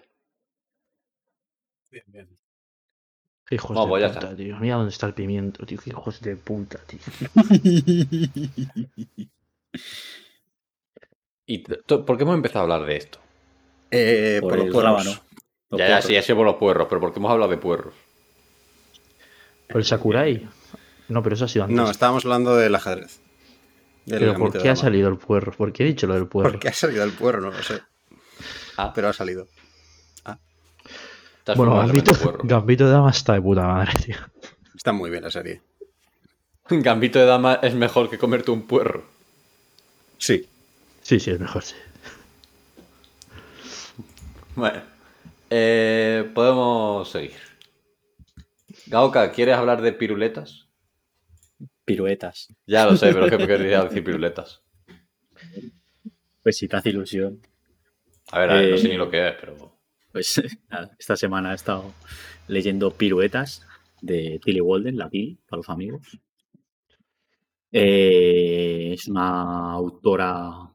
[3.50, 4.36] hijos Vamos, de pues ya puta, está.
[4.36, 4.58] tío.
[4.60, 5.80] Mira dónde está el pimiento, tío.
[5.82, 7.00] Qué hijos de puta, tío.
[11.48, 13.20] ¿Y por qué hemos empezado a hablar de esto?
[13.90, 15.06] Eh, Por, por, los el puerros.
[15.70, 16.06] Los ya, ya, puerros.
[16.06, 17.94] sí, ya sé por los puerros, pero ¿por qué hemos hablado de puerros?
[19.68, 20.48] ¿Por el Sakurai?
[21.08, 21.76] No, pero eso ha sido antes.
[21.78, 23.20] No, estábamos hablando del ajedrez.
[24.06, 25.52] Del pero ¿por qué ha salido el puerro?
[25.54, 26.52] ¿Por qué he dicho lo del puerro?
[26.52, 27.42] ¿Por qué ha salido el puerro?
[27.42, 27.82] No lo sé.
[28.78, 29.48] Ah, Pero ha salido.
[30.26, 32.12] has Bueno, Gambito.
[32.44, 34.16] Gambito de Dama está de puta madre, tío.
[34.76, 35.62] Está muy bien la serie.
[36.70, 39.04] Gambito de dama es mejor que comerte un puerro.
[40.18, 40.48] Sí.
[41.08, 41.74] Sí, sí, es mejor, sí.
[44.58, 44.82] Bueno,
[45.50, 47.32] eh, podemos seguir.
[48.88, 50.68] Gaoka, ¿quieres hablar de piruletas?
[51.86, 52.54] Piruetas.
[52.66, 54.62] Ya lo sé, pero es que quería decir piruletas.
[56.44, 57.40] Pues si te hace ilusión.
[58.30, 59.80] A ver, a ver, no sé Eh, ni lo que es, pero.
[60.12, 61.94] Pues nada, esta semana he estado
[62.50, 63.66] leyendo Piruetas
[64.02, 66.20] de Tilly Walden, la Tilly, para los amigos.
[67.72, 70.74] Eh, es una autora,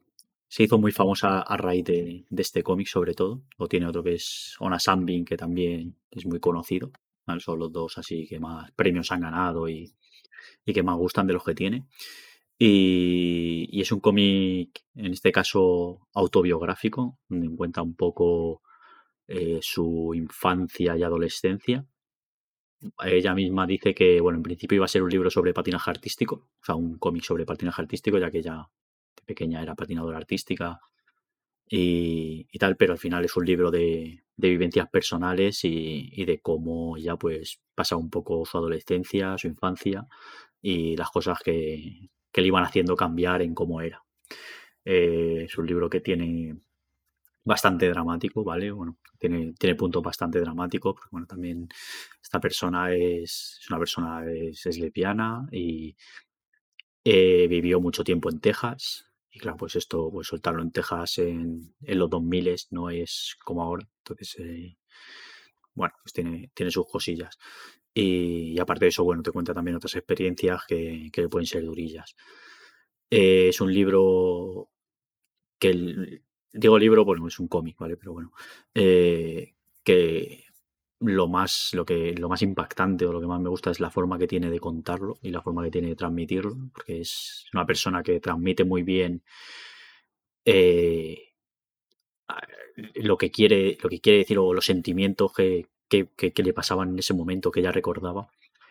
[0.52, 3.42] se hizo muy famosa a raíz de, este cómic sobre todo.
[3.56, 6.92] O tiene otro que es Ona Sambin, que también es muy conocido.
[7.38, 9.94] Son los dos así que más premios han ganado y,
[10.66, 11.86] y que más gustan de los que tiene.
[12.58, 18.60] Y, y es un cómic, en este caso, autobiográfico, donde cuenta un poco
[19.28, 21.86] eh, su infancia y adolescencia.
[23.02, 26.50] Ella misma dice que, bueno, en principio iba a ser un libro sobre patinaje artístico,
[26.60, 28.68] o sea, un cómic sobre patinaje artístico, ya que ella
[29.16, 30.80] de pequeña era patinadora artística
[31.74, 37.16] y, tal, pero al final es un libro de, vivencias personales y, de cómo ella
[37.16, 40.06] pues pasa un poco su adolescencia, su infancia
[40.60, 44.02] y las cosas que, que le iban haciendo cambiar en cómo era.
[44.84, 46.56] Eh, es un libro que tiene
[47.44, 48.70] bastante dramático, ¿vale?
[48.70, 51.68] Bueno, tiene, tiene puntos bastante dramáticos, porque bueno, también
[52.22, 55.96] esta persona es, es una persona, es, es lesbiana y
[57.04, 59.06] eh, vivió mucho tiempo en Texas.
[59.30, 63.62] Y claro, pues esto, pues soltarlo en Texas en, en los 2000 no es como
[63.62, 63.88] ahora.
[63.98, 64.76] Entonces, eh,
[65.74, 67.38] bueno, pues tiene, tiene sus cosillas.
[67.94, 72.14] Y, aparte de eso, bueno, te cuenta también otras experiencias que, que pueden ser durillas.
[73.10, 74.70] Eh, es un libro
[75.58, 77.96] que el- digo libro, bueno, es un cómic, ¿vale?
[77.96, 78.32] Pero bueno,
[79.84, 80.41] que
[81.02, 83.90] lo más, lo que, lo más impactante o lo que más me gusta es la
[83.90, 87.66] forma que tiene de contarlo y la forma que tiene de transmitirlo, porque es una
[87.66, 89.22] persona que transmite muy bien
[90.44, 91.32] eh,
[92.94, 96.98] lo que quiere, lo que quiere decir o los sentimientos que, que- le pasaban en
[96.98, 98.28] ese momento que ella recordaba.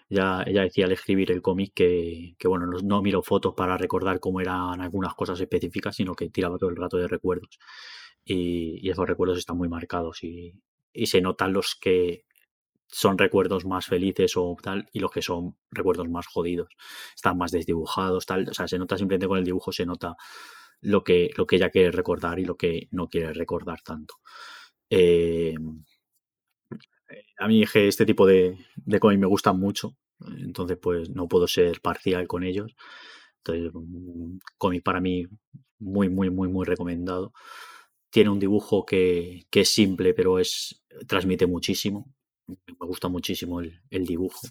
[0.10, 4.20] Ya, ella decía al escribir el cómic que, bueno, no, no miro fotos para recordar
[4.20, 7.60] cómo eran algunas cosas específicas, sino que tiraba todo el rato de recuerdos.
[8.26, 10.54] Y, y esos recuerdos están muy marcados y,
[10.94, 12.26] y se notan los que
[12.88, 16.70] son recuerdos más felices o tal y los que son recuerdos más jodidos.
[17.16, 18.50] Están más desdibujados, tal.
[18.50, 20.16] O sea, se nota simplemente con el dibujo, se nota
[20.82, 24.16] lo que, lo que ella quiere recordar y lo que no quiere recordar tanto.
[24.90, 25.56] Eh,
[27.40, 29.96] a mí que este tipo de, de cómics me gustan mucho,
[30.40, 32.76] entonces pues no puedo ser parcial con ellos.
[33.38, 35.26] Entonces, un cómic para mí
[35.80, 37.34] muy, muy, muy, muy recomendado.
[38.12, 42.14] Tiene un dibujo que, que es simple, pero es transmite muchísimo.
[42.48, 44.48] Me gusta muchísimo el, dibujo.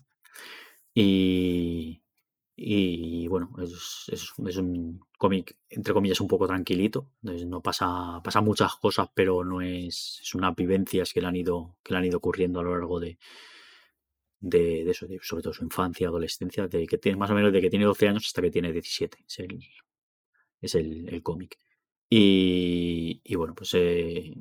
[0.94, 2.02] Y,
[2.56, 7.12] y bueno, es, es, un cómic, entre comillas, un poco tranquilito.
[7.22, 11.36] Entonces, no pasa, pasa muchas cosas, pero no es, es unas vivencias que le han
[11.36, 13.18] ido, que le han ido ocurriendo a lo largo de,
[14.40, 17.70] de, eso, sobre todo su infancia, adolescencia, de que tiene más o menos de que
[17.70, 19.18] tiene 12 años hasta que tiene 17.
[19.26, 19.60] Es el,
[20.60, 21.58] es el cómic.
[22.12, 24.34] Y, y, bueno, pues eh,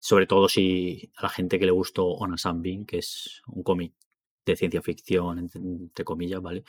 [0.00, 3.94] sobre todo si a la gente que le gustó Ona Sunbeam, que es un cómic
[4.44, 6.64] de ciencia ficción, entre, entre comillas, ¿vale?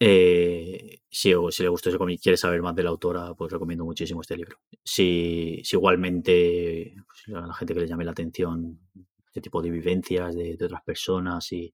[0.00, 3.52] Eh, si, si, le gustó ese cómic y quiere saber más de la autora, pues
[3.52, 4.58] recomiendo muchísimo este libro.
[4.82, 8.80] Si, si igualmente pues, a la gente que le llame la atención
[9.26, 11.72] este tipo de vivencias de, de otras personas y,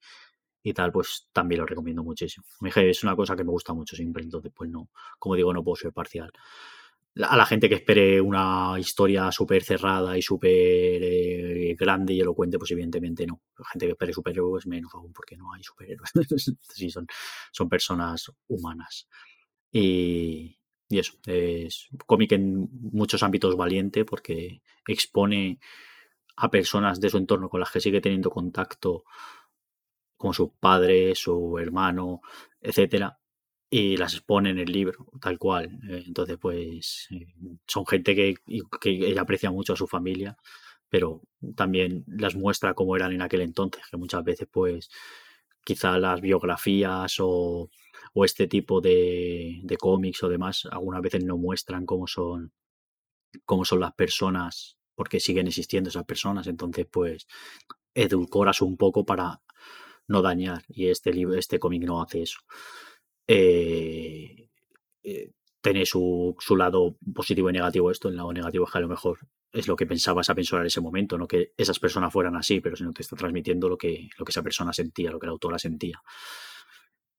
[0.62, 2.44] y, tal, pues también lo recomiendo muchísimo.
[2.76, 5.76] Es una cosa que me gusta mucho siempre, entonces pues no, como digo, no puedo
[5.76, 6.30] ser parcial
[7.22, 12.58] a la gente que espere una historia súper cerrada y súper eh, grande y elocuente,
[12.58, 13.42] pues evidentemente no.
[13.56, 16.10] La gente que espere superhéroes menos aún porque no hay superhéroes.
[16.60, 17.06] sí, son,
[17.52, 19.08] son personas humanas.
[19.70, 20.58] Y,
[20.88, 25.60] y eso, es cómic en muchos ámbitos valiente porque expone
[26.36, 29.04] a personas de su entorno con las que sigue teniendo contacto,
[30.16, 32.22] como su padre, su hermano,
[32.60, 33.18] etcétera,
[33.76, 35.80] y las expone en el libro, tal cual.
[35.90, 37.08] Eh, entonces, pues
[37.66, 38.36] son gente que,
[38.80, 40.36] que ella aprecia mucho a su familia,
[40.88, 41.22] pero
[41.56, 44.90] también las muestra como eran en aquel entonces, que muchas veces, pues,
[45.64, 47.68] quizá las biografías o,
[48.12, 52.52] o este tipo de, de, cómics o demás, algunas veces no muestran cómo son,
[53.44, 56.46] cómo son las personas, porque siguen existiendo esas personas.
[56.46, 57.26] Entonces, pues,
[57.92, 59.42] edulcoras un poco para
[60.06, 60.62] no dañar.
[60.68, 62.38] Y este libro, este cómic no hace eso
[63.26, 64.48] eh,
[65.02, 65.30] eh,
[65.60, 68.08] tiene su, su, lado positivo y negativo esto.
[68.08, 69.18] El lado negativo es que a lo mejor
[69.52, 72.60] es lo que pensabas a pensar en ese momento, no que esas personas fueran así,
[72.60, 75.32] pero sino te está transmitiendo lo que, lo que esa persona sentía, lo que la
[75.32, 76.02] autora sentía.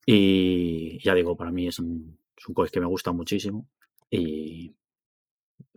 [0.06, 3.68] Y ya digo, para mí es un, es un cómic que me gusta muchísimo.
[4.10, 4.76] Y,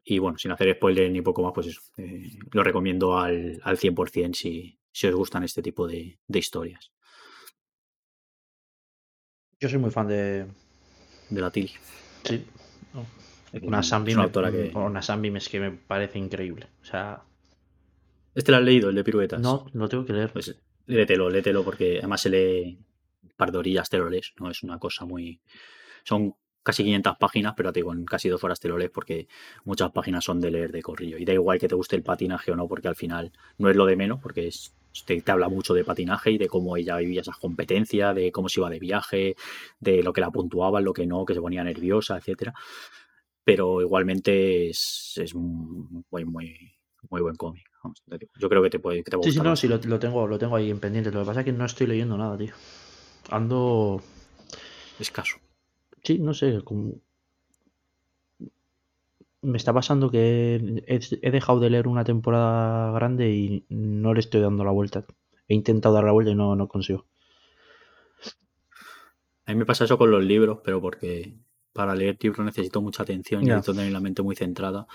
[0.05, 4.34] y bueno, sin hacer spoiler ni poco más, pues eh, lo recomiendo al, al 100%
[4.34, 6.92] si, si os gustan este tipo de historias.
[9.60, 10.47] Yo soy muy fan de.
[11.30, 11.72] De la Tilly.
[12.24, 12.44] Sí.
[12.94, 13.06] No.
[13.62, 14.72] Una Sunbeam, me, que...
[14.76, 16.68] una es que me parece increíble.
[16.82, 17.22] O sea.
[18.35, 19.40] ¿Este lo has leído, el de piruetas?
[19.40, 20.32] No, lo tengo que leer.
[20.32, 20.55] Pues
[20.86, 22.78] léetelo, léetelo, porque además se lee
[23.36, 24.35] par de orillas, te lo lees.
[24.39, 25.40] No es una cosa muy.
[26.05, 29.26] Son casi 500 páginas, pero te digo, en casi dos horas te lo lees porque
[29.64, 31.16] muchas páginas son de leer de corrillo.
[31.16, 33.76] Y da igual que te guste el patinaje o no, porque al final no es
[33.76, 36.96] lo de menos, porque es te, te, habla mucho de patinaje y de cómo ella
[36.96, 39.36] vivía esas competencias, de cómo se iba de viaje,
[39.80, 42.54] de lo que la puntuaban, lo que no, que se ponía nerviosa, etcétera.
[43.44, 46.78] Pero igualmente es, es muy, muy,
[47.10, 47.68] muy buen cómic.
[48.38, 50.38] Yo creo que te puede, que te Sí, sí, no, sí, lo, lo, tengo, lo
[50.38, 51.10] tengo ahí en pendiente.
[51.10, 52.52] Lo que pasa es que no estoy leyendo nada, tío.
[53.30, 54.02] Ando.
[54.98, 55.36] Escaso.
[56.02, 56.60] Sí, no sé.
[56.64, 56.94] Como...
[59.40, 60.56] Me está pasando que
[60.86, 65.05] he, he, dejado de leer una temporada grande y no le estoy dando la vuelta.
[65.47, 67.06] He intentado dar la vuelta y no, no consigo.
[69.47, 71.35] A mí me pasa eso con los libros, pero porque
[71.73, 74.86] para leer libros necesito mucha atención y necesito tener la mente muy centrada.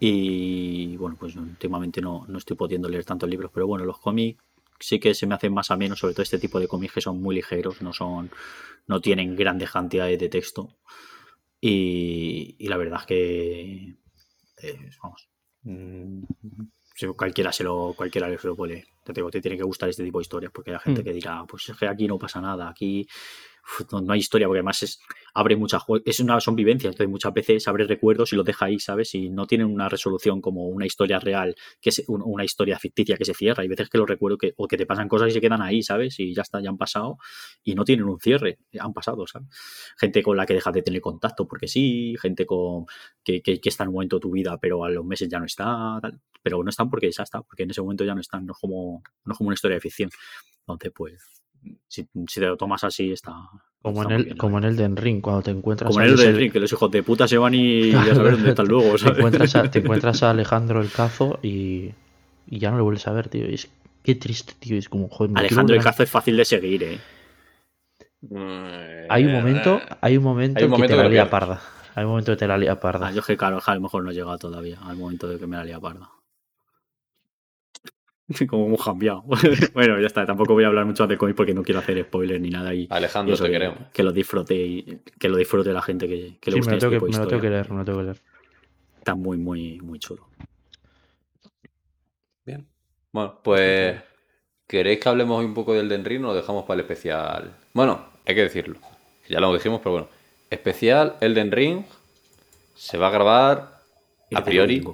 [0.00, 4.42] Y bueno, pues últimamente no, no estoy pudiendo leer tantos libros, pero bueno, los cómics
[4.80, 7.00] sí que se me hacen más a menos, sobre todo este tipo de cómics que
[7.00, 8.30] son muy ligeros, no son,
[8.86, 10.70] no tienen grandes cantidades de texto.
[11.66, 13.96] Y, y la verdad es que
[14.62, 15.30] eh, vamos,
[15.62, 16.22] mmm,
[16.94, 18.84] si cualquiera se lo, cualquiera se lo puede.
[19.02, 21.04] Te, digo, te tiene que gustar este tipo de historias, porque hay gente mm.
[21.04, 23.06] que dirá, pues es que aquí no pasa nada, aquí
[23.90, 25.00] no, hay historia, porque además es,
[25.34, 28.78] abre muchas es una, son vivencias, entonces muchas veces abre recuerdos y los deja ahí,
[28.78, 29.14] ¿sabes?
[29.14, 33.24] Y no tienen una resolución como una historia real, que es una historia ficticia que
[33.24, 33.62] se cierra.
[33.62, 35.82] Hay veces que los recuerdo que, o que te pasan cosas y se quedan ahí,
[35.82, 36.18] ¿sabes?
[36.20, 37.18] Y ya está, ya han pasado
[37.62, 39.48] y no tienen un cierre, han pasado, ¿sabes?
[39.98, 42.86] Gente con la que dejas de tener contacto porque sí, gente con
[43.22, 45.46] que, que, está en un momento de tu vida, pero a los meses ya no
[45.46, 46.20] está, tal.
[46.42, 49.02] pero no están porque ya está, porque en ese momento ya no están, no como,
[49.24, 50.10] no es como una historia de ficción.
[50.60, 51.43] Entonces, pues
[51.86, 53.32] si, si te lo tomas así, está.
[53.82, 54.78] Como está en, el, bien, como en verdad.
[54.80, 57.02] Elden Ring, cuando te encuentras Como a en el del Ring, que los hijos de
[57.02, 58.96] puta se van y ya sabes dónde están luego.
[58.96, 61.90] te, encuentras a, te encuentras a Alejandro el Cazo y,
[62.46, 63.44] y ya no lo vuelves a ver, tío.
[63.44, 63.68] Es,
[64.02, 64.78] qué triste, tío.
[64.78, 66.98] Es como, joder, Alejandro el Cazo es fácil de seguir, eh.
[69.08, 71.60] Hay un momento, hay un momento, Hay un que momento te la lía parda.
[71.94, 73.08] Hay un momento que te la lía parda.
[73.08, 75.38] Ah, yo es que, claro, a lo mejor no he llegado todavía al momento de
[75.38, 76.10] que me la lía parda.
[78.48, 79.24] Como hemos cambiado.
[79.74, 80.24] bueno, ya está.
[80.24, 82.74] Tampoco voy a hablar mucho de cómic porque no quiero hacer spoilers ni nada.
[82.74, 83.78] Y, y Alejandro, eso, te que, queremos.
[83.92, 86.76] que lo disfrute y que lo disfrute la gente que, que le Sí, guste me
[86.76, 88.22] lo, tengo este que, me lo tengo que leer, me lo tengo que leer.
[88.98, 90.28] Está muy, muy, muy chulo.
[92.44, 92.66] Bien.
[93.12, 94.00] Bueno, pues.
[94.66, 97.54] ¿Queréis que hablemos hoy un poco del Den Ring o lo dejamos para el especial?
[97.74, 98.78] Bueno, hay que decirlo.
[99.28, 100.08] Ya lo dijimos, pero bueno.
[100.50, 101.84] Especial Elden Ring
[102.74, 103.80] se va a grabar
[104.30, 104.84] Y a priori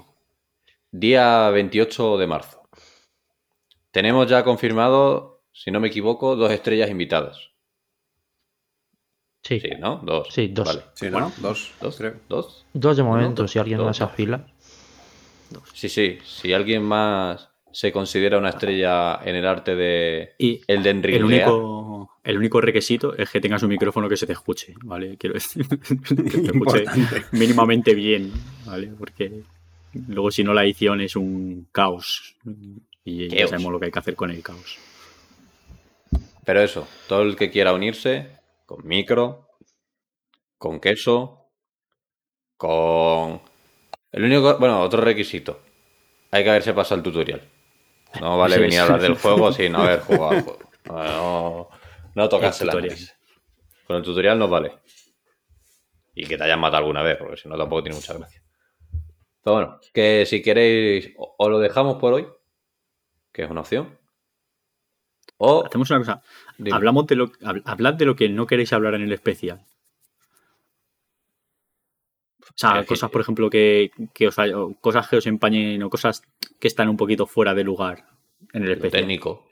[0.90, 2.60] día 28 de marzo.
[3.91, 7.51] Tenemos ya confirmado, si no me equivoco, dos estrellas invitadas.
[9.43, 9.97] Sí, Sí, ¿no?
[10.05, 10.29] Dos.
[10.31, 10.67] Sí, dos.
[10.67, 10.83] Vale.
[10.95, 11.12] Sí, ¿no?
[11.12, 11.33] Bueno.
[11.39, 11.73] Dos.
[11.81, 11.97] ¿Dos?
[11.97, 12.15] creo.
[12.29, 12.67] ¿Dos?
[12.75, 14.12] dos de momento, dos, si alguien dos, más se dos.
[14.12, 14.47] afila.
[15.73, 16.19] Sí, sí.
[16.23, 21.25] Si alguien más se considera una estrella en el arte de Y Elden Ring, el
[21.25, 25.17] único, el único requisito es que tengas un micrófono que se te escuche, ¿vale?
[25.17, 27.25] Quiero decir, que te escuche Importante.
[27.33, 28.33] mínimamente bien,
[28.67, 28.93] ¿vale?
[28.99, 29.43] Porque
[30.09, 32.37] luego si no la edición es un caos.
[33.05, 34.78] Y ya sabemos lo que hay que hacer con el caos.
[36.44, 39.48] Pero eso, todo el que quiera unirse, con micro,
[40.59, 41.51] con queso,
[42.56, 43.40] con...
[44.12, 44.59] El único...
[44.59, 45.60] Bueno, otro requisito.
[46.31, 47.48] Hay que haberse pasado el tutorial.
[48.20, 48.86] No vale Sí, venir a sí.
[48.86, 50.59] hablar del juego sin haber jugado al juego.
[50.86, 51.68] No,
[52.14, 52.97] no, tocarse El la tutorial.
[52.97, 53.16] nariz.
[53.86, 54.72] Con el tutorial no vale.
[56.14, 58.43] Y que te hayan matado alguna vez, porque si no tampoco tiene mucha gracia.
[59.44, 62.27] Pero bueno, que si queréis, o o lo dejamos por hoy,
[63.32, 63.98] que es una opción.
[65.39, 66.23] O Hacemos una cosa.
[66.59, 66.77] Dime.
[66.77, 69.65] Hablamos de lo, hab- hablad de lo que no queréis hablar en el especial.
[72.43, 74.36] O sea, Es que- cosas, por ejemplo, que, que os
[74.81, 76.23] cosas que os empañen o cosas
[76.59, 78.07] que están un poquito fuera de lugar
[78.52, 79.02] en el lo especial.
[79.02, 79.47] técnico.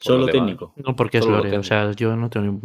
[0.00, 0.74] Solo técnico.
[0.76, 2.60] No, porque es Solo Lore, o sea, yo no tengo ni...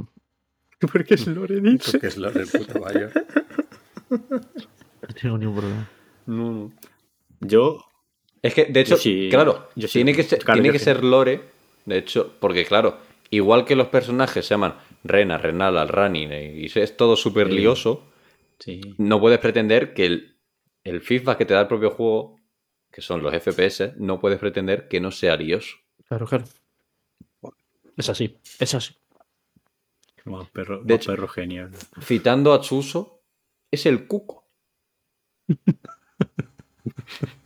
[0.92, 1.94] Porque es Lore dice.
[1.94, 3.12] Porque es lo del puto mayor.
[4.10, 5.90] no tengo ningún problema.
[6.28, 6.72] No, no.
[7.40, 7.80] Yo,
[8.44, 10.80] Es que, de hecho, sí- claro, yo sí- tiene que ser, claro, tiene yo que
[10.80, 10.86] sí.
[10.86, 11.42] ser lore,
[11.86, 13.00] de hecho, porque claro,
[13.32, 17.54] igual que los personajes se llaman Rena, Renala, Rani, y es todo súper Sí.
[17.56, 18.04] lioso,
[18.60, 18.82] sí.
[19.00, 20.36] no puedes pretender que el,
[20.84, 22.38] el feedback que te da el propio juego,
[22.92, 25.78] que son los FPS, no puedes pretender que no sea lioso.
[26.08, 26.44] Claro, claro.
[27.98, 28.94] Es así, es así.
[30.52, 31.72] Perro, De hecho- perro genial.
[32.02, 33.22] Citando a Chuso,
[33.72, 34.48] es el cuco.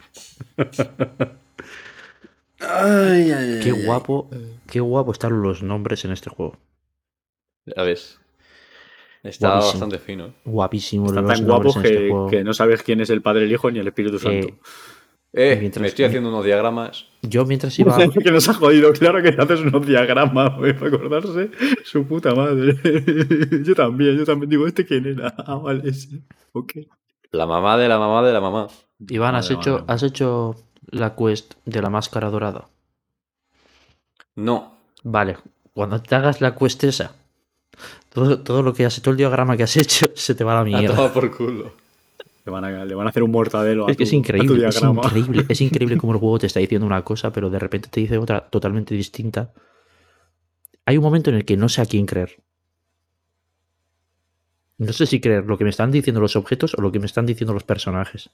[2.59, 3.85] Ay, ay, ay, Qué ay.
[3.85, 4.29] guapo,
[4.67, 6.57] qué guapo están los nombres en este juego.
[7.75, 8.19] ¿Sabes?
[9.23, 9.71] Está Guapísimo.
[9.73, 10.25] bastante fino.
[10.27, 10.33] ¿eh?
[10.45, 13.51] Guapísimo Están tan guapos en este que, que no sabes quién es el Padre, el
[13.51, 14.47] Hijo ni el Espíritu Santo.
[14.47, 14.57] Eh,
[15.33, 17.05] Eh, Mientras- me estoy haciendo unos diagramas.
[17.21, 17.95] Yo mientras iba...
[18.23, 21.51] que nos ha jodido, claro que haces unos diagramas güey, para acordarse
[21.83, 22.75] su puta madre.
[23.63, 25.33] yo también, yo también digo, ¿este quién era?
[25.37, 26.23] Ah, vale, sí.
[26.53, 26.73] Ok.
[27.31, 28.67] La mamá de la mamá de la mamá.
[28.99, 29.83] Iván, ¿has Vale, hecho.
[29.87, 30.55] ¿has hecho
[30.91, 32.69] la quest de la máscara dorada?
[34.35, 34.77] No.
[35.03, 35.37] Vale,
[35.73, 37.15] cuando te hagas la quest esa,
[38.13, 40.55] todo, todo lo que has todo el diagrama que has hecho se te va a
[40.55, 40.95] la A mierda.
[40.95, 41.73] tomar por culo.
[42.45, 44.13] Le van a, le van a hacer un mortadelo a Es que tu- es a
[44.13, 47.59] increíble, es increíble, es increíble como el juego te está diciendo una cosa, pero de
[47.59, 49.51] repente te dice otra totalmente distinta.
[50.87, 52.41] Hay un momento en el que no sé a quién creer.
[54.79, 57.05] No sé si creer lo que me están diciendo los objetos o lo que me
[57.05, 58.31] están diciendo los personajes.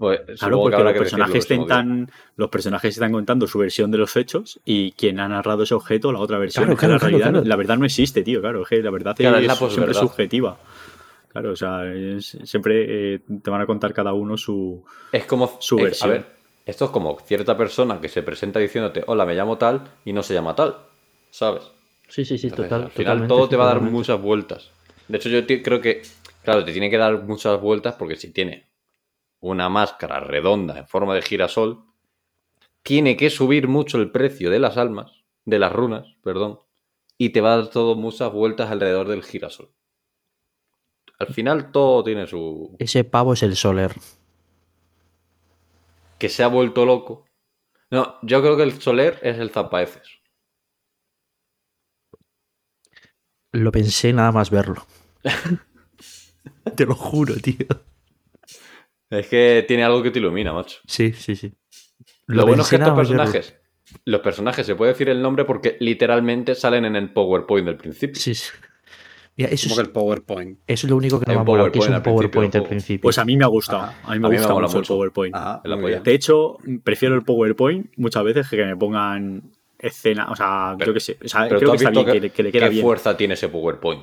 [0.00, 1.56] Pues, Claro, porque los decirlo personajes, día.
[1.58, 5.74] intentan, los personajes están contando su versión de los hechos y quien ha narrado ese
[5.74, 6.64] objeto, la otra versión.
[6.64, 7.46] Claro, Es que claro, la, claro, realidad, claro.
[7.46, 8.62] la verdad no existe, tío, claro.
[8.62, 10.58] es que la verdad Claro, es es, la siempre subjetiva.
[11.28, 14.82] Claro, o sea, es- siempre eh, te van a contar cada uno su...
[15.12, 15.58] Es como.
[15.60, 16.08] su versión.
[16.10, 16.26] A ver,
[16.64, 20.22] esto es como cierta persona que se presenta diciéndote, hola, me llamo tal, y no
[20.22, 20.76] se llama tal.
[21.30, 21.64] ¿Sabes?
[22.08, 22.84] Sí, sí, sí, Entonces, total.
[22.86, 23.96] al final totalmente, todo te va a dar totalmente.
[23.98, 24.70] muchas vueltas.
[25.08, 26.00] De hecho, yo creo que,
[26.42, 28.66] claro, te tiene que dar muchas vueltas porque si tiene
[29.40, 31.84] una máscara redonda en forma de girasol,
[32.82, 36.60] tiene que subir mucho el precio de las almas, de las runas, perdón,
[37.18, 39.72] y te va a dar todo muchas vueltas alrededor del girasol.
[41.18, 42.76] Al final todo tiene su...
[42.78, 43.94] Ese pavo es el Soler.
[46.18, 47.26] que se ha vuelto loco.
[47.90, 50.20] No, yo creo que el Soler es el Zapaeces.
[53.52, 54.86] Lo pensé nada más verlo.
[56.76, 57.66] Te lo juro, tío.
[59.10, 60.78] Es que tiene algo que te ilumina, macho.
[60.86, 61.52] Sí, sí, sí.
[62.26, 63.56] Lo, bueno es que estos personajes
[64.04, 68.14] los personajes se puede decir el nombre porque literalmente salen en el PowerPoint del principio.
[68.20, 68.50] Sí, sí.
[69.36, 70.58] Mira, eso Como que es, el PowerPoint.
[70.66, 72.30] eso es lo único que no me ha molado, que es PowerPoint un al principio
[72.30, 73.02] PowerPoint del al principio.
[73.02, 73.82] Pues a mí me ha gustado.
[73.82, 74.86] A mí me a mí me gusta mola mucho el.
[74.86, 75.34] PowerPoint.
[76.04, 79.42] De hecho, prefiero el PowerPoint muchas veces que que me pongan
[79.78, 82.06] escena, o sea, Pero- yo qué sé, o sea, Pero creo tú que está bien,
[82.06, 82.84] que, que, le- que le queda qué bien.
[82.84, 84.02] fuerza tiene ese PowerPoint.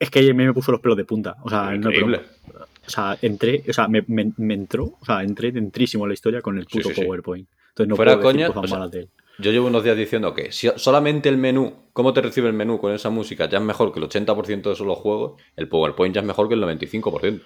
[0.00, 2.22] Es que me, me puso los pelos de punta, o sea, no es Increíble.
[2.46, 2.66] broma.
[2.88, 6.14] O sea, entré, o sea, me, me- me entró, o sea, entré dentrísimo en la
[6.14, 7.02] historia con el puto sí, sí.
[7.02, 7.46] PowerPoint.
[7.68, 9.10] Entonces no Fuera puedo decir coña, cosas o sea, malas de él.
[9.40, 12.80] Yo llevo unos días diciendo que si solamente el menú, cómo te recibe el menú
[12.80, 16.14] con esa música ya es mejor que el 80% de esos los juegos, el PowerPoint
[16.14, 17.42] ya es mejor que el 95%.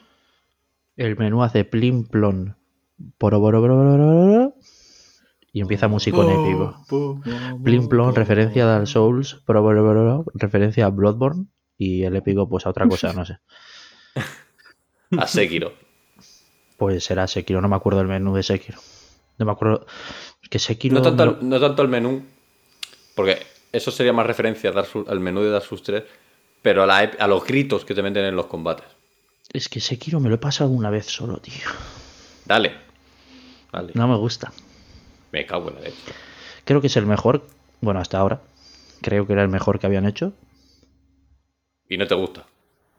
[0.97, 2.57] El menú hace plim plon.
[3.19, 4.55] Poro, poro, poro, poro, poro, poro,
[5.53, 6.77] y empieza musicón épico.
[7.65, 9.35] Plim plon, referencia a Dark Souls.
[9.45, 11.47] Poro, poro, poro, poro, referencia a Bloodborne.
[11.77, 13.39] Y el épico, pues a otra cosa, no sé.
[15.19, 15.73] A Sekiro.
[16.77, 18.79] Pues será Sekiro, no me acuerdo del menú de Sekiro.
[19.39, 19.87] No me acuerdo.
[20.43, 20.95] Es que Sekiro.
[20.95, 22.23] No tanto, el, no tanto el menú,
[23.15, 23.39] porque
[23.73, 24.73] eso sería más referencia
[25.07, 26.03] al menú de Dark Souls 3,
[26.63, 28.87] pero a, la ep- a los gritos que te meten en los combates.
[29.53, 31.55] Es que Sekiro me lo he pasado una vez solo, tío.
[32.47, 32.73] Dale.
[33.73, 33.93] Dale.
[33.95, 34.53] No me gusta.
[35.31, 35.97] Me cago en la leche.
[36.65, 37.47] Creo que es el mejor.
[37.81, 38.41] Bueno, hasta ahora.
[39.01, 40.33] Creo que era el mejor que habían hecho.
[41.89, 42.47] Y no te gusta.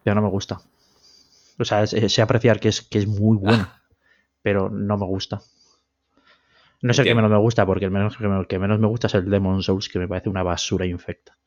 [0.05, 0.61] Ya no me gusta.
[1.59, 3.67] O sea, sé apreciar que es, que es muy bueno.
[4.41, 5.41] Pero no me gusta.
[6.81, 9.07] No es el que menos me gusta, porque el, menos, el que menos me gusta
[9.07, 11.37] es el Demon Souls, que me parece una basura infecta.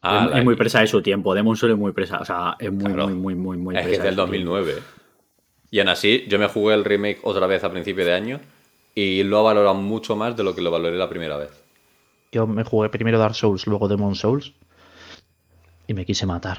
[0.00, 1.34] Ah, es, la- es muy presa de su tiempo.
[1.34, 2.18] Demon Souls es muy presa.
[2.18, 3.08] O sea, es muy, Claro.
[3.08, 4.54] muy, muy, muy, muy es que presa es de del su tiempo.
[4.54, 4.82] 2009.
[5.70, 8.40] Y aún así, yo me jugué el remake otra vez a principio de año
[8.94, 11.50] y lo ha valorado mucho más de lo que lo valoré la primera vez.
[12.32, 14.54] Yo me jugué primero Dark Souls, luego Demon Souls.
[15.86, 16.58] Y me quise matar.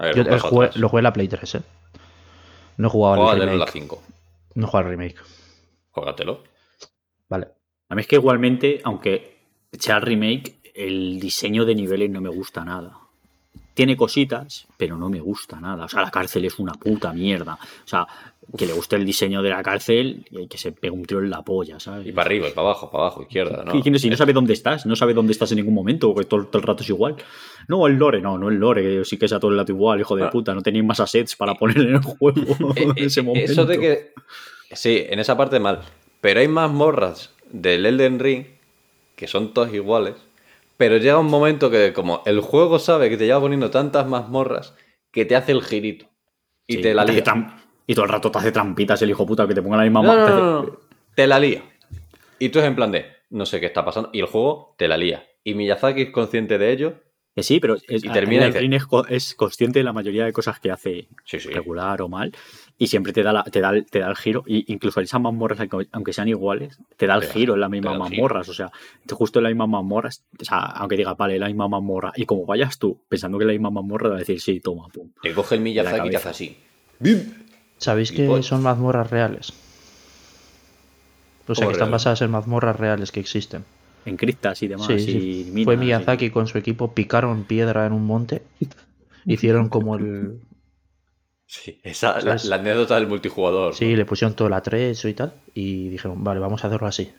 [0.00, 1.62] A ver, Yo el jugué- lo jugué en la Play 3, ¿eh?
[2.78, 3.72] No he jugado al Juégatelo en la remake.
[3.72, 4.02] 5.
[4.54, 5.16] No he jugado al remake.
[5.90, 6.42] Juégatelo.
[7.28, 7.48] Vale.
[7.90, 9.36] A mí es que igualmente, aunque
[9.72, 12.96] sea el remake, el diseño de niveles no me gusta nada.
[13.74, 15.84] Tiene cositas, pero no me gusta nada.
[15.84, 17.54] O sea, la cárcel es una puta mierda.
[17.84, 18.06] O sea,
[18.56, 21.30] que le guste el diseño de la cárcel y que se pegue un tiro en
[21.30, 22.06] la polla, ¿sabes?
[22.06, 23.74] Y para arriba, y para abajo, para abajo, izquierda, ¿no?
[23.76, 26.28] Y no- si no sabe dónde estás, no sabe dónde estás en ningún momento, porque
[26.28, 27.16] todo, todo el rato es igual.
[27.68, 30.00] No, el lore, no, no el lore, que sí que sea todo el rato igual,
[30.00, 30.30] hijo de Ah.
[30.30, 30.52] puta.
[30.54, 32.44] No tenéis más assets para poner en el juego Eh,
[32.76, 33.52] en eh, ese momento.
[33.52, 34.12] Eso de que.
[34.72, 35.80] Sí, en esa parte mal.
[36.20, 38.44] Pero hay más morras del Elden Ring
[39.16, 40.14] que son todas iguales.
[40.76, 44.74] Pero llega un momento que, como el juego sabe que te lleva poniendo tantas mazmorras,
[45.12, 46.06] que te hace el girito.
[46.66, 47.22] Y Sí, te la lía.
[47.22, 49.82] tram- Y todo el rato te hace trampitas el hijo puta que te ponga la
[49.84, 50.78] misma No, te no, hace- no, no.
[51.14, 51.62] Te la lía.
[52.38, 54.10] Y tú es en plan de, no sé qué está pasando.
[54.12, 55.24] Y el juego te la lía.
[55.44, 56.94] Y Miyazaki es consciente de ello.
[57.34, 60.24] Que sí, pero es, Y termina el dice- es, co- es consciente de la mayoría
[60.24, 61.48] de cosas que hace Sí, sí.
[61.48, 62.32] regular o mal
[62.76, 65.20] y siempre te da, la- te da, el- te da el giro y incluso esas
[65.20, 68.72] mazmorras aunque- aunque sean iguales te da el giro en las mismas mazmorras o sea
[69.12, 72.44] justo en las mismas mazmorras o sea aunque diga vale la misma mazmorra y como
[72.46, 75.10] vayas tú pensando que es la misma mazmorra te va a decir sí toma pum
[75.22, 76.56] Te coge el Miyazaki y te hace así.
[77.80, 79.52] ¿Sabéis Y que pues- son mazmorras reales?
[81.48, 83.64] O sea, ¿Cómo que están basadas en mazmorras reales que existen.
[84.06, 84.98] en criptas y demás Sí, y
[85.44, 85.50] sí.
[85.52, 88.42] minas, Fue y- Miyazaki con su equipo, picaron piedra en un monte,
[89.26, 90.38] hicieron como el...
[91.46, 93.74] Sí, esa la, la anécdota del multijugador.
[93.74, 97.10] Sí, le pusieron todo el atrecho y tal, y dijeron, vale, vamos a hacerlo así.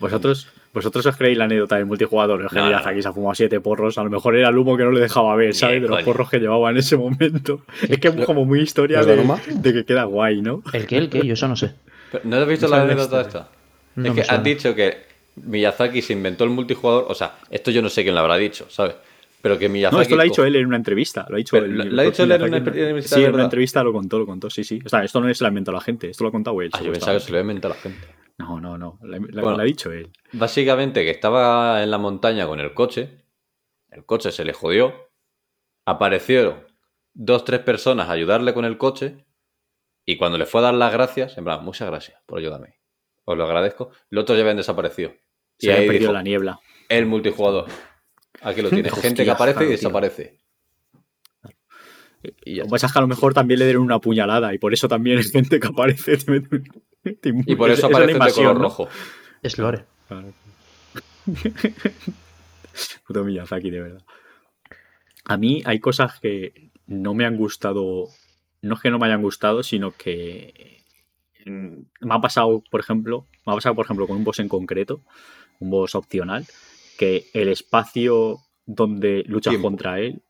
[0.00, 2.66] Vosotros vosotros os creéis la anécdota del multijugador No, no.
[2.66, 5.00] Miyazaki se ha fumado siete porros a lo mejor era el humo que no le
[5.00, 5.74] dejaba ver ¿sabes?
[5.74, 6.04] Bien, de los coño.
[6.06, 9.54] porros que llevaba en ese momento es que es como muy historia ¿Los de de,
[9.54, 10.62] de que queda guay ¿no?
[10.72, 10.96] ¿El qué?
[10.98, 11.26] ¿El qué?
[11.26, 11.74] Yo eso no sé.
[12.12, 13.48] Pero, ¿No has visto No la anécdota esto, esta?
[13.96, 14.98] No es que has dicho que
[15.36, 17.06] Miyazaki se inventó el multijugador.
[17.08, 18.94] O sea, esto yo no sé quién lo habrá dicho, ¿sabes?
[19.42, 19.96] Pero que Miyazaki.
[19.96, 21.24] No, esto lo ha dicho él en una entrevista.
[21.28, 21.76] Lo ha dicho él.
[21.76, 24.18] ¿lo- lo ha dicho él en una entrevista Sí, de en una entrevista lo contó,
[24.18, 24.80] lo contó, sí, sí.
[24.84, 26.70] O sea, esto no es la inventó la gente, esto lo ha contado él.
[26.72, 28.06] Ah, yo pensaba que se lo había inventado la gente.
[28.40, 28.98] No, no, no.
[29.02, 29.56] La, la- Bueno.
[29.56, 30.10] lo ha dicho él.
[30.32, 33.24] Básicamente que estaba en la montaña con el coche.
[33.90, 34.94] El coche se le jodió.
[35.86, 36.66] Aparecieron
[37.12, 39.26] dos, tres personas a ayudarle con el coche.
[40.06, 42.80] Y cuando le fue a dar las gracias, en plan, muchas gracias por ayudarme.
[43.24, 43.90] Os lo agradezco.
[44.08, 45.12] Los otros ya habían desaparecido.
[45.58, 46.60] Se y ahí perdido dijo, la niebla.
[46.88, 47.66] el multijugador.
[48.42, 48.92] Aquí lo tienes.
[48.92, 50.38] Hostia, Gente que aparece y claro, desaparece.
[52.44, 54.52] Y, ya Lo que pasa es que a lo mejor también le dieron una puñalada
[54.54, 56.16] y por eso también es gente que aparece.
[56.18, 56.62] te mete-
[57.20, 58.62] te- y por es- eso es aparece de invasión, color ¿no?
[58.64, 58.88] rojo.
[59.42, 59.84] Es Lore.
[60.08, 60.32] Claro.
[63.06, 64.02] Puto Miyazaki, de verdad.
[65.24, 68.08] A mí hay cosas que no me han gustado.
[68.62, 70.82] No es que no me hayan gustado, sino que
[71.46, 74.48] mm, me ha pasado, por ejemplo, me ha pasado, por ejemplo, con un boss en
[74.48, 75.02] concreto,
[75.60, 76.46] un boss opcional,
[76.98, 79.68] que el espacio donde luchas Tiempo.
[79.68, 80.22] contra él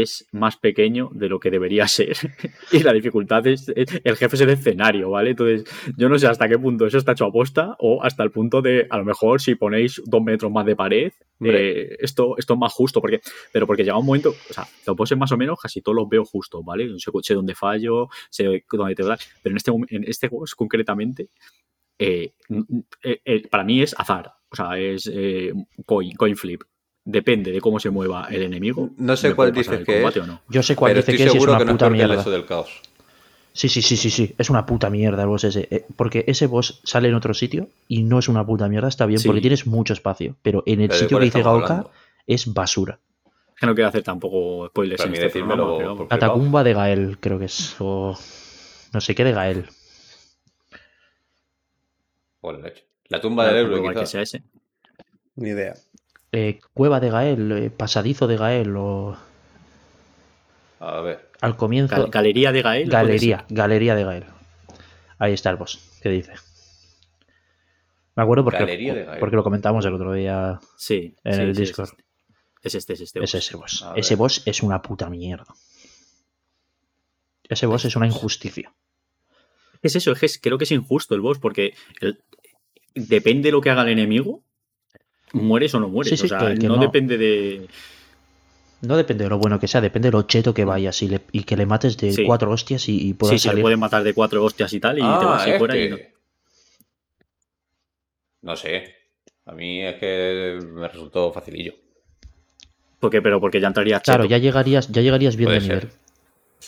[0.00, 2.16] es más pequeño de lo que debería ser.
[2.72, 5.30] y la dificultad es, es- el jefe es el escenario, ¿vale?
[5.30, 5.64] Entonces,
[5.96, 8.62] yo no sé hasta qué punto eso está hecho a posta o hasta el punto
[8.62, 11.12] de, a lo mejor, si ponéis dos metros más de pared,
[11.44, 13.20] eh, esto, esto es más justo, porque,
[13.52, 16.08] pero porque llega un momento, o sea, los bosses más o menos casi todos los
[16.08, 16.88] veo justos, ¿vale?
[16.98, 21.28] Sé, sé dónde fallo, sé dónde te da, pero en este, en este juego concretamente,
[21.98, 22.32] eh,
[23.02, 25.10] eh, eh, para mí es azar, o sea, es
[25.86, 26.62] coin, coin flip.
[27.04, 28.90] Depende de cómo se mueva el enemigo.
[28.96, 30.24] No sé cuál el que combate es.
[30.24, 30.42] o no.
[30.48, 31.90] Yo sé cuál Pero dice que es y es seguro una que no es puta
[31.90, 32.20] mierda.
[32.20, 32.80] eso del caos.
[33.54, 34.34] Sí, sí, sí, sí, sí.
[34.38, 35.68] Es una puta mierda el boss ese.
[35.70, 39.04] eh, Porque ese boss sale en otro sitio y no es una puta mierda, está
[39.04, 39.26] bien, Sí.
[39.28, 40.36] porque tienes mucho espacio.
[40.42, 41.90] Pero en el ¿Pero de sitio que dice Gaoka hablando?
[42.26, 42.98] es basura.
[43.54, 46.08] Es que no quiero hacer tampoco spoilers en mí este decírmelo programa.
[46.08, 47.76] Catacumba de Gael, creo que es.
[47.80, 48.16] O
[48.92, 49.66] no sé qué de Gael.
[52.42, 52.84] La leche.
[53.08, 54.10] La tumba del pues euro, igual que quizás.
[54.10, 54.42] sea ese.
[55.36, 55.74] Ni idea.
[56.32, 59.16] Eh, Cueva de Gael, eh, pasadizo de Gael o.
[60.80, 61.30] A ver.
[61.40, 61.94] Al comienzo.
[61.94, 62.88] Gal- Galería de Gael.
[62.88, 64.24] Galería, galería de Gael.
[65.18, 66.32] Ahí está el boss, ¿qué dice?
[68.16, 69.20] Me acuerdo porque, Galería de Gael.
[69.20, 71.14] porque lo comentamos el otro día Sí.
[71.24, 71.90] en sí, el sí, Discord.
[72.62, 73.18] Es este, es este.
[73.22, 73.34] Es boss.
[73.34, 73.82] ese boss.
[73.82, 74.18] A Ese ver.
[74.18, 75.52] boss es una puta mierda.
[77.48, 78.72] Ese boss es una injusticia.
[79.82, 82.22] Es eso, es que es- creo que es injusto el boss, porque el-
[82.94, 84.42] depende de lo que haga el enemigo,
[85.32, 86.10] mueres o no mueres.
[86.10, 86.82] Sí, sí, o sea, que- que no, no.
[86.82, 87.66] depende de.
[88.82, 91.20] No depende de lo bueno que sea, depende de lo cheto que vayas y, le-
[91.30, 92.12] y que le mates de.
[92.12, 92.24] Sí.
[92.24, 93.62] cuatro hostias y, y puedas Sí, sí, le salir.
[93.62, 95.96] pueden matar de cuatro hostias y tal, y te Ah, vas ahí fuera y no.
[95.96, 96.12] este.
[98.42, 98.94] No sé.
[99.46, 101.74] A mí es que me resultó facilillo.
[103.00, 104.30] Porque, pero porque ya entraría Claro, cheto.
[104.30, 105.74] ya llegarías, ya llegarías bien Puede de ser.
[105.84, 105.90] nivel.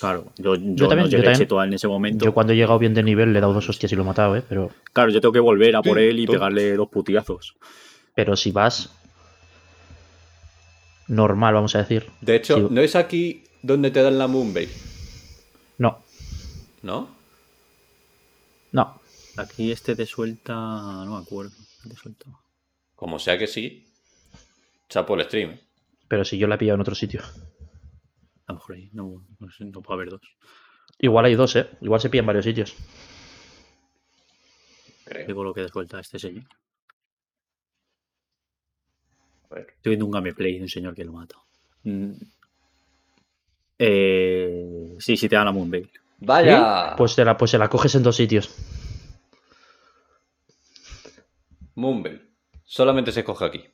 [0.01, 1.35] Claro, yo, yo, también, no yo también.
[1.39, 2.25] cheto en ese momento.
[2.25, 4.05] Yo cuando he llegado bien de nivel le he dado dos hostias y lo he
[4.05, 4.43] matado, ¿eh?
[4.49, 6.33] Pero, Claro, yo tengo que volver a por Sí, él y tú.
[6.33, 7.55] pegarle dos putiazos.
[8.15, 8.91] Pero si vas
[11.09, 12.11] normal, vamos a decir.
[12.21, 12.69] De hecho.
[12.71, 14.95] ¿no es aquí donde te dan la Moonbase?
[15.79, 16.05] No,
[16.83, 17.09] ¿No?
[18.73, 19.01] no.
[19.37, 20.55] Aquí este te suelta.
[20.55, 21.53] No me acuerdo.
[21.83, 22.27] ¿qué Te suelta.
[22.95, 23.85] Como sea que sí.
[24.89, 25.51] Chapo el stream.
[25.51, 25.61] ¿eh?
[26.07, 27.23] Pero si yo la he pillado en otro sitio.
[28.47, 28.91] A lo mejor ahí.
[28.93, 30.21] No, no, sé, no puede haber dos.
[30.99, 31.69] Igual hay dos, ¿eh?
[31.81, 32.77] Igual se pilla en varios sitios.
[35.05, 35.27] Creo.
[35.27, 36.45] Digo lo que suelta este señor.
[39.61, 41.37] Estoy viendo un gameplay de un señor que lo mata.
[41.85, 42.13] Mm.
[43.79, 45.91] Eh, sí, sí te da la Moonveil.
[46.19, 46.95] ¡Vaya!
[46.97, 48.55] Pues te la, pues se la coges en dos sitios.
[51.75, 52.31] Moonbell.
[52.65, 53.65] Solamente se escoge aquí.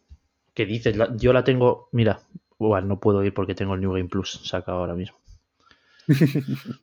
[0.55, 0.97] ¿Qué dices?
[0.97, 1.89] La- yo la tengo.
[1.93, 2.20] Mira,
[2.59, 5.19] igual no puedo ir porque tengo el New Game Plus sacado ahora mismo.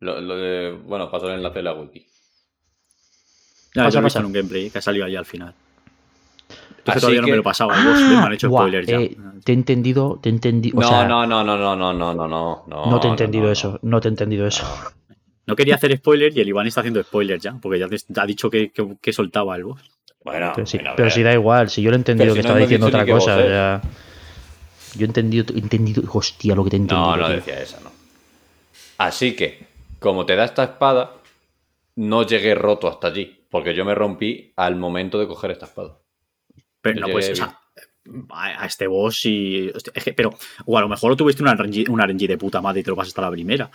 [0.00, 2.06] Lo, lo de- bueno, paso el enlace de la wiki.
[3.74, 4.18] No, Pasa, visto pasa.
[4.20, 5.54] en un gameplay que ha salido ahí al final.
[6.84, 9.00] Entonces Así todavía no me lo pasaba el boss, me han hecho buah, spoilers ya.
[9.00, 10.78] eh, te he entendido, te he entendido.
[10.78, 12.86] No, o sea, no, no, no, no, no, no, no, no, no.
[12.90, 13.78] no te he entendido no, eso.
[13.82, 14.00] No.
[14.02, 14.66] te he entendido eso.
[15.46, 18.50] No quería hacer spoiler y el Iván está haciendo spoilers ya, porque ya ha dicho
[18.50, 19.80] que, que- que soltaba el boss.
[20.22, 22.42] Bueno, Pero, a pero si da igual, si yo lo he entendido Pero si que
[22.42, 23.36] no estaba diciendo otra cosa.
[23.36, 23.46] o es.
[23.46, 23.82] sea,
[24.96, 26.02] yo he entendido, he entendido.
[26.12, 27.10] Hostia, lo que te he entendido.
[27.10, 27.36] No, no tío.
[27.36, 27.90] decía esa, no.
[28.98, 29.66] Así que,
[29.98, 31.12] como te da esta espada,
[31.96, 33.40] no llegué roto hasta allí.
[33.50, 35.98] Porque yo me rompí al momento de coger esta espada.
[36.84, 37.58] Pero no, pues, o sea,
[38.30, 39.70] a, a este boss sí.
[39.74, 40.36] hostia, es que- pero,
[40.66, 42.90] o a lo mejor lo tuviste una RNG, una RNG de puta madre y te
[42.90, 43.70] lo vas hasta la primera.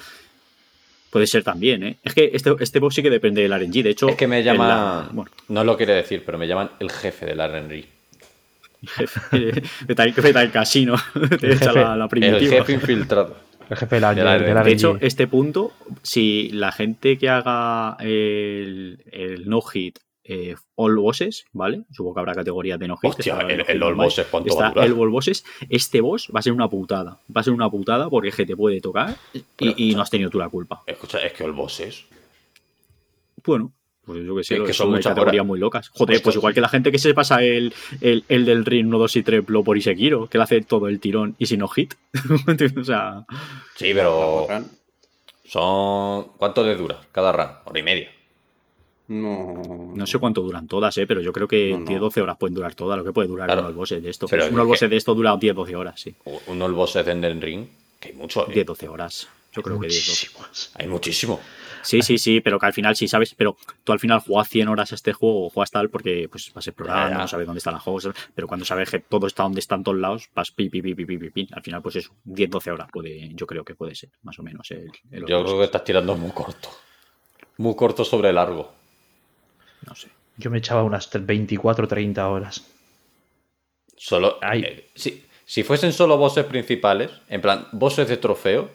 [1.09, 1.97] Puede ser también, ¿eh?
[2.03, 3.81] Es que este, este boss sí que depende del RNG.
[3.83, 6.91] De hecho, Es que me la- bueno, No lo quiere decir, pero me llaman el
[6.91, 7.85] jefe del RNG.
[9.87, 10.95] vete al casino,
[11.39, 12.51] te echa jefe- la, la El primitiva.
[12.57, 13.35] jefe infiltrado.
[13.69, 17.17] El jefe de la, De la de la De hecho, este punto, si la gente
[17.17, 19.99] que haga el, el no hit
[20.31, 21.81] eh, all bosses, ¿vale?
[21.91, 23.09] Supongo que habrá categorías de no hit.
[23.09, 24.85] Hostia, está el- el all bosses, ¿cuánto va a está durar?
[24.95, 25.43] el all bosses.
[25.69, 27.19] Este boss va a ser una putada.
[27.35, 29.15] Va a ser una putada porque es que te puede tocar
[29.57, 30.83] Pero, y, no has tenido tú la culpa.
[30.85, 32.05] Escucha, es que el boss es.
[33.43, 33.71] Bueno,
[34.05, 35.47] pues yo que sé, Es que son muchas categorías horas.
[35.47, 35.89] muy locas.
[35.89, 38.97] Joder, pues igual que la gente que se pasa el, el, el del ring 1,
[38.99, 41.67] 2 y 3 por y Sekiro, que le hace todo el tirón y si no
[41.67, 41.93] hit.
[42.79, 43.25] o sea,
[43.75, 44.47] Sí, pero.
[45.45, 46.27] Son.
[46.37, 47.47] ¿Cuánto le dura cada run?
[47.65, 48.09] Hora y media.
[49.09, 49.91] No.
[49.95, 51.05] No sé cuánto duran todas, ¿eh?
[51.07, 51.85] pero yo creo que No, no.
[51.85, 53.61] 10-12 horas pueden durar todas, lo que puede durar Claro.
[53.61, 54.27] uno al boss de esto.
[54.27, 56.15] Pero boss que- de esto dura 10-12 horas, sí.
[56.47, 57.67] Uno el boss es de Elden Ring.
[57.99, 58.53] Que hay mucho, ¿eh?
[58.53, 59.27] 10-12 horas.
[59.51, 60.29] Yo creo que 10-12.
[60.29, 60.71] Muchísimos.
[60.75, 61.39] Hay muchísimo.
[61.81, 64.67] Sí, sí, sí, pero que al final sí sabes, pero tú al final juegas 100
[64.67, 67.73] horas a este juego o juegas tal porque pues vas explorando, no sabes dónde están
[67.73, 70.81] los juegos, pero cuando sabes que todo está donde están todos lados, vas pi, pi,
[70.83, 71.47] pi, pi, pi, pi, pi.
[71.51, 74.69] Al final, pues eso, 10-12 horas puede, yo creo que puede ser, más o menos.
[74.71, 76.69] El, el Yo creo que estás tirando muy corto.
[77.57, 78.73] Muy corto sobre largo.
[79.87, 80.09] No sé.
[80.37, 82.63] Yo me echaba unas 24 30 horas.
[83.97, 84.37] Solo.
[84.41, 84.61] Ay.
[84.63, 88.69] eh, si, Si fuesen solo bosses principales, en plan, bosses de trofeo,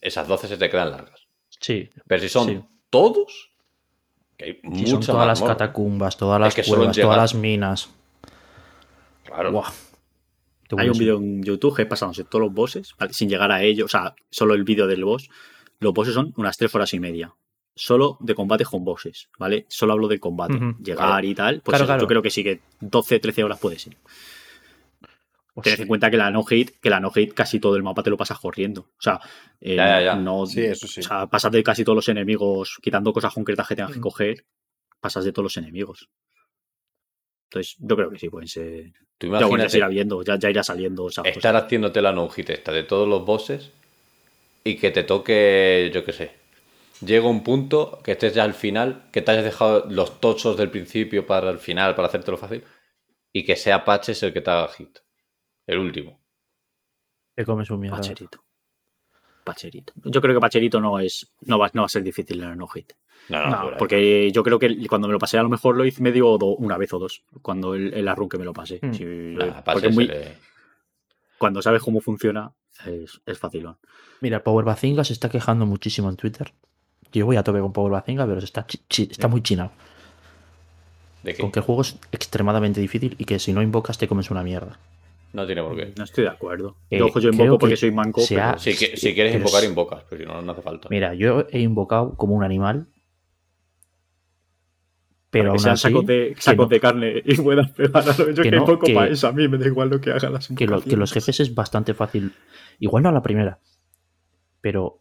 [0.00, 1.26] esas 12 se te quedan largas.
[1.60, 1.90] Sí.
[2.06, 2.60] Pero si son Sí.
[2.90, 3.50] todos,
[4.36, 5.54] que hay Si mucha son todas las morra.
[5.54, 7.90] catacumbas, todas las que cuevas, llegar- todas las minas.
[9.24, 9.50] Claro.
[9.52, 9.70] Buah.
[10.78, 13.12] Hay un vídeo en YouTube que pasándose todos los bosses, ¿vale?
[13.12, 15.28] sin llegar a ellos, o sea, solo el vídeo del boss.
[15.80, 17.32] Los bosses son unas tres horas y media.
[17.78, 19.66] Solo de combate con bosses, ¿vale?
[19.68, 20.54] Solo hablo del combate.
[20.82, 21.26] Llegar Claro.
[21.26, 22.00] y tal, pues Claro, eso, claro.
[22.00, 23.96] yo creo que sí que 12, 13 horas puede ser.
[25.54, 25.72] Hostia.
[25.74, 28.02] Tened en cuenta que la no hit, que la no hit casi todo el mapa
[28.02, 28.80] te lo pasas corriendo.
[28.82, 29.20] O sea,
[29.60, 30.16] eh, Ya, ya, ya.
[30.16, 30.46] no.
[30.46, 31.00] Sí, eso sí.
[31.00, 34.44] O sea, pasas de casi todos los enemigos, quitando cosas concretas que tengas que coger,
[35.00, 36.08] pasas de todos los enemigos.
[37.50, 38.92] Entonces, yo creo que sí, pueden ser.
[39.18, 41.08] Tú Ya, bueno, ya se irá viendo, ya, ya irá saliendo.
[41.08, 43.70] estar haciéndote la no-hit esta de todos los bosses
[44.64, 46.45] y que te toque, yo qué sé.
[47.04, 50.70] Llega un punto que estés ya al final, que te hayas dejado los tochos del
[50.70, 52.64] principio para el final, para hacértelo fácil,
[53.32, 54.98] y que sea Patches el que te haga hit.
[55.66, 56.20] El último.
[57.34, 57.98] Te comes un mierda.
[57.98, 58.42] Pacherito.
[59.44, 59.92] Pacherito.
[60.04, 61.30] Yo creo que Pacherito no es.
[61.42, 62.92] No va, no va a ser difícil en el no hit.
[63.28, 63.76] No, no.
[63.76, 66.56] Porque yo creo que cuando me lo pasé, a lo mejor lo hice medio do-
[66.56, 67.24] una vez o dos.
[67.42, 68.78] Cuando el, el arrun que me lo pasé.
[68.82, 68.92] Mm.
[68.94, 70.36] Sí, Nah, porque Patches muy- le-
[71.38, 72.52] cuando sabes cómo funciona,
[72.86, 73.76] es, es facilón.
[74.20, 76.54] Mira, Power Bazinga se está quejando muchísimo en Twitter.
[77.12, 79.70] Yo voy a tope con Power Bazinga, pero está, chi- chi- está muy chinado.
[81.22, 81.40] ¿De qué?
[81.42, 84.42] Con que el juego es extremadamente difícil y que si no invocas te comes una
[84.42, 84.78] mierda.
[85.32, 85.92] No tiene por qué.
[85.96, 86.76] No estoy de acuerdo.
[86.90, 88.22] Eh, yo, yo invoco porque que soy manco.
[88.28, 90.88] pero- Si, quieres Pero invocar, es- invocas, pero si no, no hace falta.
[90.90, 92.86] Mira, yo he invocado como un animal.
[95.30, 98.42] Pero aún así, sacos, de, sacos no- de carne y puedas pegar a lo yo
[98.42, 99.26] Que que, no, invoco que- para eso.
[99.28, 101.54] A mí me da igual lo que hagan las que, lo- que los jefes es
[101.54, 102.32] bastante fácil.
[102.78, 103.58] Igual no a la primera,
[104.60, 105.00] pero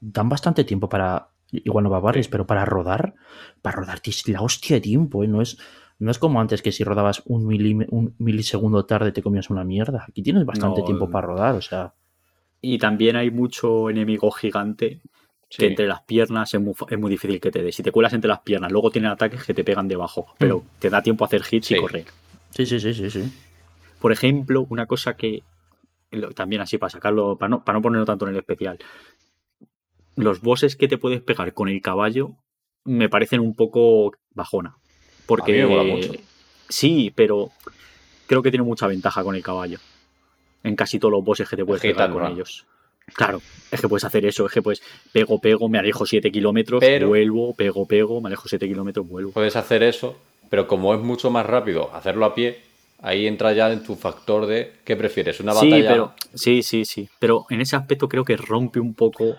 [0.00, 1.28] dan bastante tiempo para.
[1.50, 3.14] Igual no va a barris, pero para rodar,
[3.62, 5.28] para rodar la hostia de tiempo, ¿eh?
[5.28, 5.56] No es,
[5.98, 9.64] no es como antes que si rodabas un, milime- un milisegundo tarde te comías una
[9.64, 10.04] mierda.
[10.08, 11.94] Aquí tienes bastante No, tiempo para rodar, o sea.
[12.60, 15.00] Y también hay mucho enemigo gigante
[15.50, 15.60] Sí.
[15.60, 17.72] que entre las piernas es muy, es muy difícil que te dé.
[17.72, 20.90] Si te cuelas entre las piernas, luego tienen ataques que te pegan debajo, pero te
[20.90, 21.76] da tiempo a hacer hits Sí.
[21.76, 22.04] y correr.
[22.50, 23.32] Sí, sí, sí, sí, sí.
[23.98, 25.42] Por ejemplo, una cosa que
[26.34, 28.78] también así para sacarlo, para no, para no ponerlo tanto en el especial,
[30.18, 32.32] los bosses que te puedes pegar con el caballo
[32.84, 34.76] me parecen un poco bajona.
[35.26, 36.12] Porque A mí me mola mucho.
[36.68, 37.50] sí, pero
[38.26, 39.78] creo que tiene mucha ventaja con el caballo.
[40.64, 42.66] En casi todos los bosses que te puedes pegar con ellos.
[43.14, 43.40] Claro,
[43.70, 44.82] es que puedes hacer eso, es que pues
[45.12, 49.32] pego, pego, me alejo 7 kilómetros, Pero- vuelvo, pego, pego, me alejo 7 kilómetros, vuelvo.
[49.32, 50.16] Puedes hacer eso,
[50.50, 52.60] pero como es mucho más rápido hacerlo a pie,
[53.00, 55.40] ahí entra ya en tu factor de ¿qué prefieres?
[55.40, 55.88] ¿Una Sí, batalla?
[55.90, 57.08] pero sí, sí, sí.
[57.18, 59.36] Pero en ese aspecto creo que rompe un poco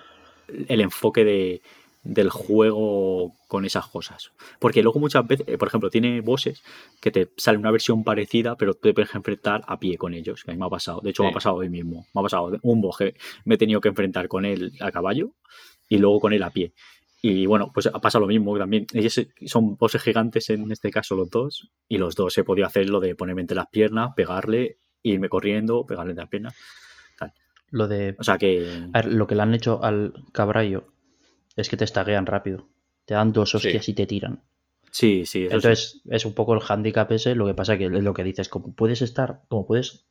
[0.67, 1.61] el enfoque de,
[2.03, 4.31] del juego con esas cosas.
[4.59, 6.61] Porque luego muchas veces, eh, por ejemplo, tiene bosses
[7.01, 10.43] que te sale una versión parecida, pero tú te puedes enfrentar a pie con ellos.
[10.43, 11.01] Que a mí me ha pasado.
[11.01, 11.33] De hecho, me Sí.
[11.33, 12.05] ha pasado hoy mismo.
[12.13, 13.15] Me ha pasado un boss que
[13.45, 15.31] me he tenido que enfrentar con él a caballo
[15.87, 16.73] y luego con él a pie.
[17.21, 18.87] Y bueno, pues ha pasado lo mismo también.
[18.93, 21.69] Ellos son bosses gigantes en este caso los dos.
[21.89, 25.85] Y los dos he podido hacer lo de ponerme entre las piernas, pegarle, irme corriendo,
[25.85, 26.55] pegarle entre las piernas.
[27.71, 28.15] Lo de.
[28.19, 28.87] O sea que.
[28.93, 30.85] a ver, lo que le han hecho al caballo
[31.55, 32.67] es que te estaguean rápido.
[33.05, 34.41] Te dan dos hostias y te tiran.
[34.91, 35.43] Sí, sí.
[35.45, 35.55] eso sí.
[35.55, 37.35] Entonces, es un poco el handicap ese.
[37.35, 40.05] Lo que pasa que es lo que dices, como puedes estar, como puedes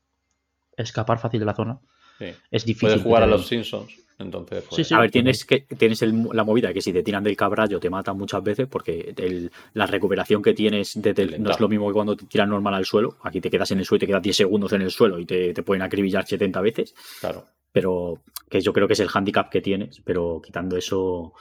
[0.76, 1.80] escapar fácil de la zona,
[2.18, 2.26] Sí.
[2.50, 2.88] es difícil.
[2.88, 3.46] Puedes jugar a los.
[3.46, 4.94] Simpsons, entonces pues, Sí, sí.
[4.94, 7.88] a ver, tienes que tienes el- la movida que si te tiran del caballo te
[7.90, 11.86] matan muchas veces porque el- la recuperación que tienes desde el- no es lo mismo
[11.88, 13.16] que cuando te tiran normal al suelo.
[13.22, 15.24] Aquí te quedas en el suelo y te quedas 10 segundos en el suelo y
[15.26, 16.94] te, te pueden acribillar 70 veces.
[17.20, 17.46] claro.
[17.70, 20.00] Pero que yo creo que es el handicap que tienes.
[20.02, 21.34] Pero quitando eso,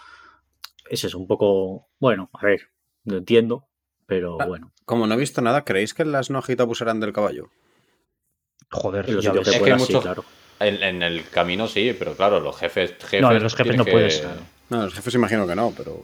[0.89, 1.87] es eso, un poco.
[1.99, 2.69] Bueno, a ver,
[3.05, 3.65] lo entiendo.
[4.05, 4.45] Pero Ah.
[4.45, 7.49] bueno, Como no he visto nada, ¿creéis que las no hit abusarán del caballo?
[8.71, 9.15] Joder, ves.
[9.29, 10.23] que Es que hay sí, mucho- claro.
[10.59, 12.93] En, en el camino sí, pero claro, los jefes.
[12.99, 14.25] jefes No, los jefes no que- puedes.
[14.69, 16.03] No, los jefes imagino que no, pero.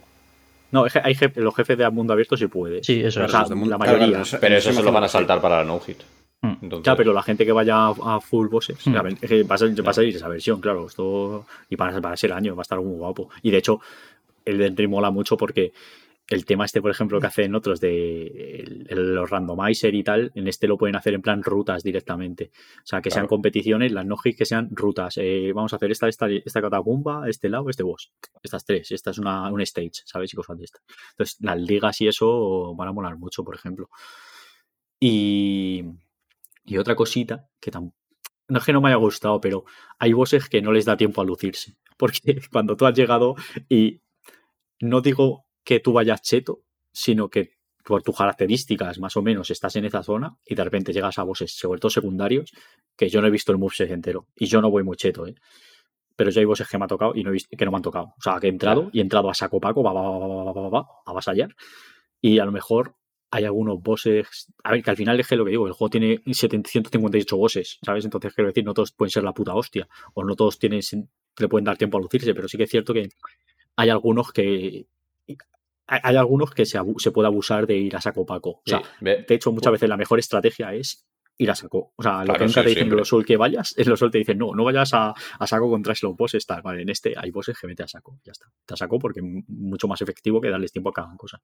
[0.70, 2.84] No, hay jef- los jefes de mundo abierto sí puedes.
[2.86, 3.30] Sí, eso es.
[3.30, 4.06] sea, Los de mundo- la mayoría.
[4.08, 5.98] claro, Pero eso Eso se lo van a saltar para la no-hit.
[6.42, 6.52] Mm.
[6.62, 9.54] Entonces, Ya, pero la gente que vaya a, a full bosses, ver, es que va
[9.54, 10.86] a, ser- va a salir esa versión, claro.
[10.86, 13.30] Esto, y para, para ser año va a estar muy guapo.
[13.42, 13.80] Y de hecho,
[14.44, 15.72] el de Henry mola mucho porque
[16.28, 20.66] el tema este, por ejemplo, que hacen otros de los randomizer y tal, en este
[20.66, 22.50] lo pueden hacer en plan rutas directamente.
[22.78, 25.18] O sea, que sean competiciones, las no que sean rutas.
[25.18, 28.12] Eh, vamos a hacer esta, esta, esta catacumba, este lado, este boss.
[28.42, 28.90] Estas tres.
[28.90, 30.32] Esta es una, un stage, ¿sabes?
[30.32, 30.82] Y cosas de estas.
[31.10, 33.90] Entonces, las ligas y eso van a molar mucho, por ejemplo.
[35.00, 35.84] Y,
[36.64, 37.92] y otra cosita que tam-
[38.48, 39.64] no es que no me haya gustado, pero
[39.98, 41.76] hay bosses que no les da tiempo a lucirse.
[41.98, 43.34] Porque cuando tú has llegado
[43.68, 44.00] y
[44.80, 46.62] no digo que tú vayas cheto,
[46.92, 47.54] sino que
[47.84, 51.22] por tus características más o menos estás en esa zona y de repente llegas a
[51.22, 52.52] bosses, sobre todo secundarios,
[52.96, 54.26] que yo no he visto el moveset entero.
[54.36, 55.34] Y yo no voy muy cheto, ¿eh?
[56.16, 57.76] Pero yo hay bosses que me ha tocado y no he visto, que no me
[57.78, 58.14] han tocado.
[58.16, 60.44] O sea, que he entrado y he entrado a saco paco, va, va, va, va,
[60.44, 61.54] va, va, va, a avasallar.
[62.20, 62.94] Y a lo mejor
[63.30, 64.52] hay algunos bosses.
[64.62, 68.04] A ver, que al final es lo que digo, el juego tiene 758 bosses, ¿sabes?
[68.04, 70.80] Entonces quiero decir, no todos pueden ser la puta hostia, o no todos tienen,
[71.38, 73.08] le pueden dar tiempo a lucirse, pero sí que es cierto que
[73.76, 74.86] hay algunos que,
[75.86, 76.78] hay algunos que se,
[77.12, 78.50] puede abusar de ir a saco paco.
[78.50, 81.06] O sea, Sí, de hecho, muchas veces la mejor estrategia es
[81.36, 81.92] ir a saco.
[81.96, 83.90] O sea, lo Claro, que nunca sí, te dicen en los Soul que vayas, en
[83.90, 86.62] los Soul te dicen, no, no vayas a, a saco contra los bosses, tal.
[86.62, 88.18] Vale, en este hay bosses que vete a saco.
[88.24, 88.46] Ya está.
[88.64, 91.42] Te a saco porque es mucho más efectivo que darles tiempo a cada cosa.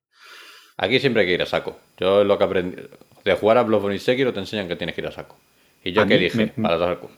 [0.79, 1.79] Aquí siempre hay que ir a saco.
[1.99, 2.77] Yo lo que aprendí.
[3.25, 5.37] De jugar a Bloodborne y Sekiro te enseñan que tienes que ir a saco.
[5.85, 7.11] Y yo que dije, me- para saco.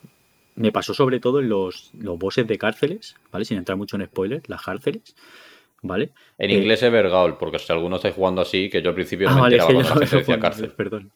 [0.55, 3.45] Me pasó sobre todo en los, los bosses de cárceles, ¿vale?
[3.45, 5.15] Sin entrar mucho en spoilers, las cárceles,
[5.83, 6.09] ¿vale?
[6.39, 9.27] En Eh, inglés es Vergaol, porque si alguno estáis jugando así, que yo al principio
[9.27, 10.71] no Ah, me vale, enteraba cuando la gente decía cárcel.
[10.75, 11.11] Perdón.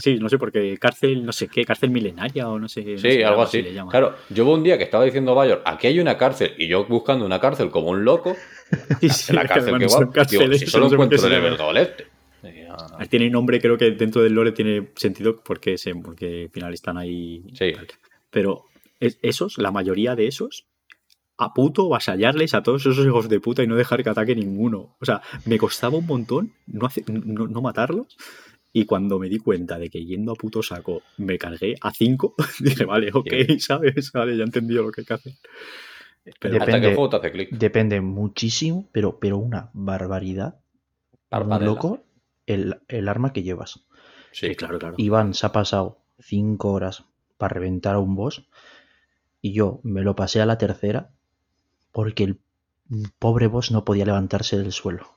[0.00, 0.76] Sí, no sé por qué.
[0.78, 2.82] Cárcel, no sé qué, cárcel milenaria o no sé.
[2.84, 3.62] no Sí, sé, algo así.
[3.62, 3.72] le.
[3.90, 6.84] Claro, yo hubo un día que estaba diciendo Bayor, aquí hay una cárcel, y yo
[6.84, 8.36] buscando una cárcel como un loco,
[9.00, 11.50] Sí, sí, la cárcel que va, digo, si solo no encuentro en el llaman.
[11.50, 12.06] Vergaol este.
[12.70, 16.74] Ah, Tiene nombre, creo que dentro del lore tiene sentido porque, se, porque al final
[16.74, 17.42] están ahí.
[17.54, 17.72] Sí.
[18.30, 18.64] Pero
[19.00, 20.66] es- esos, la mayoría de esos,
[21.38, 24.96] a puto vasallarles a todos esos hijos de puta y no dejar que ataque ninguno.
[25.00, 28.16] O sea, me costaba un montón no, hace- no, no matarlos.
[28.74, 32.34] Y cuando me di cuenta de que yendo a puto saco me cargué a cinco,
[32.60, 33.60] dije, vale, ok, Bien.
[33.60, 34.12] ¿sabes?
[34.12, 35.32] Vale, ya he entendido lo que hay que hacer.
[36.38, 36.88] Pero Hasta que Depende.
[36.88, 37.50] el juego te hace clic.
[37.50, 40.60] Depende muchísimo, pero, pero una barbaridad.
[41.30, 42.04] Como un loco,
[42.46, 43.80] el, el arma que llevas.
[44.32, 44.94] Sí, sí, claro, claro.
[44.98, 47.04] Iván se ha pasado cinco horas
[47.38, 48.46] para reventar a un boss
[49.40, 51.10] y yo me lo pasé a la tercera
[51.92, 52.40] porque el
[53.18, 55.16] pobre boss no podía levantarse del suelo.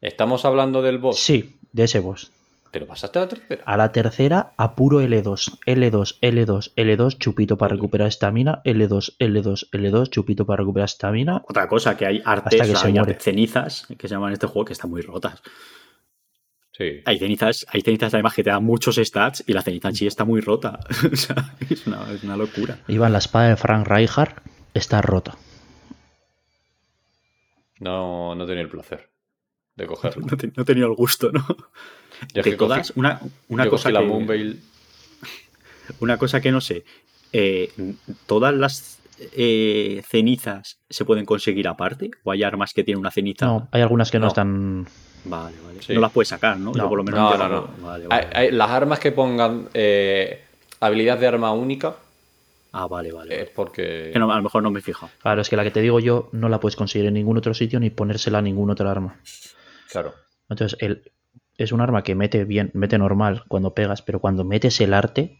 [0.00, 1.18] Estamos hablando del boss.
[1.18, 2.32] Sí, de ese boss.
[2.72, 3.62] Pero pasaste a la tercera.
[3.66, 9.68] A la tercera, a puro L2, L2, L2, L2, chupito para recuperar estamina, L2, L2,
[9.70, 11.42] L2, chupito para recuperar estamina.
[11.46, 13.12] Otra cosa, que hay artes, Hasta que o sea, se hay muere.
[13.12, 15.42] artes cenizas que se llaman en este juego que están muy rotas.
[16.72, 17.02] Sí.
[17.04, 20.06] Hay cenizas, hay cenizas además que te dan muchos stats y la ceniza en sí
[20.06, 20.80] está muy rota.
[21.12, 22.78] o sea, es una, es una locura.
[22.88, 24.38] Iván, la espada de Frank Reichardt
[24.72, 25.36] está rota.
[27.82, 29.10] No, no tenía el placer
[29.76, 30.26] de cogerlo.
[30.30, 31.44] No, te- no he tenido el gusto, ¿no?
[32.34, 34.62] Yo de que todas, cogí- una, una yo cosa cogí la que, Moonveil.
[36.00, 36.84] una cosa que no sé.
[37.32, 37.72] eh,
[38.26, 38.98] ¿Todas las
[39.36, 42.10] eh, cenizas se pueden conseguir aparte?
[42.24, 43.46] ¿O hay armas que tienen una ceniza?
[43.46, 44.28] No, hay algunas que no, No.
[44.28, 44.86] están.
[45.24, 45.82] Vale, vale.
[45.82, 45.94] Sí.
[45.94, 46.72] No las puedes sacar, ¿no?
[46.74, 47.68] Yo por lo menos No, no, no.
[47.86, 48.28] Vale, Hay- vale.
[48.36, 50.44] hay- las armas que pongan eh,
[50.80, 51.96] habilidad de arma única
[52.72, 53.42] Ah, vale, vale.
[53.42, 54.10] es porque.
[54.12, 55.12] Que no, a lo mejor no me he fijado.
[55.20, 57.52] Claro, es que la que te digo yo no la puedes conseguir en ningún otro
[57.54, 59.20] sitio ni ponérsela a ningún otro arma.
[59.90, 60.14] Claro.
[60.48, 61.12] Entonces, el,
[61.58, 65.38] es un arma que mete bien, mete normal cuando pegas, pero cuando metes el arte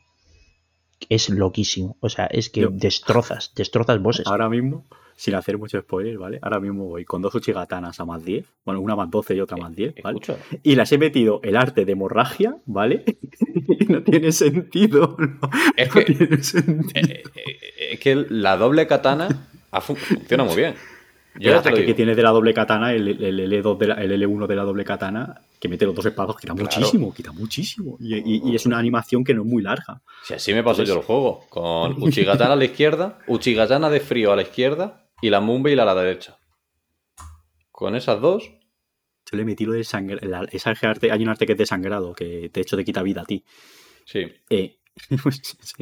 [1.09, 1.97] es loquísimo.
[2.01, 4.27] O sea, es que Yo- destrozas, destrozas bosses.
[4.27, 6.39] Ahora mismo, sin hacer mucho spoiler, ¿vale?
[6.43, 8.45] Ahora mismo voy con dos uchigatanas a más 10.
[8.65, 10.19] Bueno, una más 12 y otra más 10, ¿vale?
[10.21, 10.37] Escucha.
[10.63, 13.05] Y las he metido el arte de hemorragia, ¿vale?
[13.79, 15.17] y no tiene sentido.
[15.19, 16.91] No, Es no que- tiene sentido.
[16.95, 19.29] Eh, eh, eh, es que la doble katana
[19.81, 20.75] fun- funciona muy bien.
[21.39, 24.13] Yo el ataque que tiene de la doble katana, el, el L2 de la- el
[24.13, 26.65] L1 de la doble katana, que mete los dos espados, quita Claro.
[26.71, 27.97] muchísimo, quita muchísimo.
[28.01, 30.03] Y, y- y es una animación que no es muy larga.
[30.25, 31.47] Si así me pasó yo el juego.
[31.49, 35.85] Con Uchigatana a la izquierda, Uchigatana de frío a la izquierda y la Moonveil a
[35.87, 36.39] la derecha.
[37.71, 38.51] Con esas dos,
[39.31, 40.19] Yo le metí lo de sangre.
[40.29, 43.03] la- esa arte, hay un arte que es de sangrado, que de hecho te quita
[43.03, 43.45] vida a ti.
[44.05, 44.27] sí.
[44.51, 44.79] Eh,
[45.23, 45.41] pues,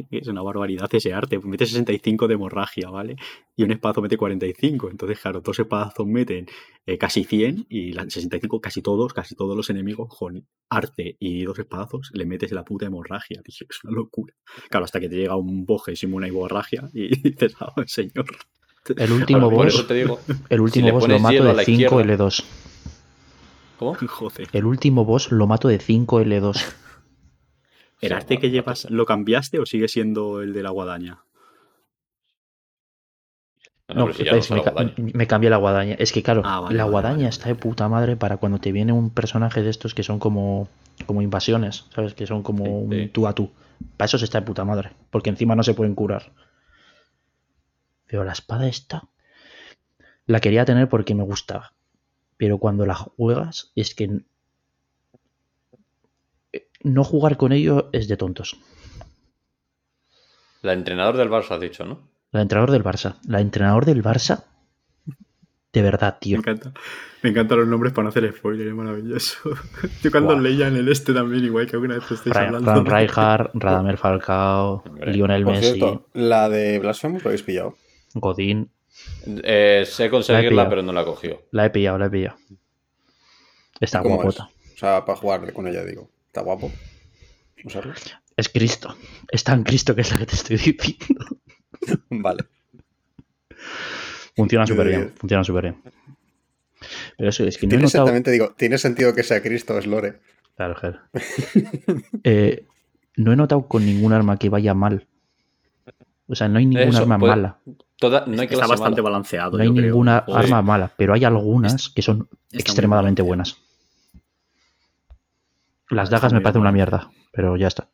[0.09, 1.37] es una barbaridad ese arte.
[1.39, 3.17] Mete 65 de hemorragia, ¿vale?
[3.57, 4.89] Y un espadazo mete 45.
[4.89, 6.45] Entonces, claro, dos espadazos meten
[6.85, 11.43] eh, casi 100 y la 65, casi todos, casi todos los enemigos con arte y
[11.43, 13.41] dos espadazos le metes la puta hemorragia.
[13.43, 14.33] Dije, es una locura.
[14.69, 18.27] Claro, hasta que te llega un boje sin una hemorragia y dices, ah, señor.
[18.97, 20.19] El último Por boss, eso te digo.
[20.49, 22.43] el último boss lo mato de la 5 izquierda- L2.
[23.77, 23.93] ¿Cómo?
[24.07, 24.47] Joder.
[24.51, 26.63] El último boss lo mato de 5 L2.
[28.01, 31.23] ¿El arte que llevas lo cambiaste o sigue siendo el de la guadaña?
[33.93, 35.95] No, si es- me, ca- me cambié la guadaña.
[35.99, 38.57] Es que, claro, Ah, vale, la vale, guadaña vale, está de puta madre para cuando
[38.59, 40.69] te viene un personaje de estos que son como,
[41.05, 42.13] como invasiones, ¿sabes?
[42.13, 43.07] Que son como Sí, un sí.
[43.13, 43.51] tú a tú.
[43.97, 44.91] Para eso se está de puta madre.
[45.09, 46.31] Porque encima no se pueden curar.
[48.11, 49.03] Pero la espada esta.
[50.25, 51.71] La quería tener porque me gustaba.
[52.35, 54.03] Pero cuando la juegas, es que.
[54.03, 54.25] n-
[56.83, 58.57] No jugar con ello es de tontos.
[60.61, 62.01] La entrenador del Barça has dicho, ¿no?
[62.33, 63.15] La entrenador del Barça.
[63.25, 64.43] La entrenador del Barça
[65.73, 66.37] De verdad, Me tío.
[66.39, 66.73] encanta.
[67.23, 69.37] Me encantan los nombres para no hacer spoiler, es maravilloso.
[70.03, 72.69] Yo cuando leía en el este también, igual que alguna vez estáis hablando.
[72.69, 74.83] Fran Rijkaard, Radamel Falcao.
[75.05, 77.75] Lionel Por Messi, cierto, la de Blasphemous lo habéis pillado.
[78.13, 78.69] Godín.
[79.43, 81.43] Eh, sé conseguirla, pero no la cogió.
[81.51, 82.37] La he pillado, la he pillado.
[83.79, 84.21] Está ¿Cómo es?
[84.23, 84.49] guapota.
[84.73, 86.09] O sea, para jugar con ella, digo.
[86.27, 86.71] Está guapo.
[87.63, 87.93] Usarlo.
[88.35, 88.95] Es Cristo.
[89.29, 91.25] Es tan Cristo que es la que te estoy diciendo.
[92.09, 92.43] Vale.
[94.35, 95.13] Funciona súper bien.
[95.17, 95.81] Funciona súper bien.
[97.17, 98.03] Pero eso es que no he Tiene notado.
[98.05, 100.19] exactamente, digo, tiene sentido que sea Cristo, es Lore.
[100.55, 100.99] Claro, claro.
[102.23, 102.65] Eh,
[103.17, 105.07] no he notado con ningún arma que vaya mal.
[106.27, 107.59] O sea, no hay ningún Eso, arma puede- mala.
[108.01, 109.11] Toda, no hay Está bastante mala.
[109.13, 109.57] balanceado.
[109.57, 113.57] No hay yo ninguna arma mala, pero hay algunas que son extremadamente buenas.
[115.89, 117.89] Las Está dagas me parecen una mierda, pero ya está.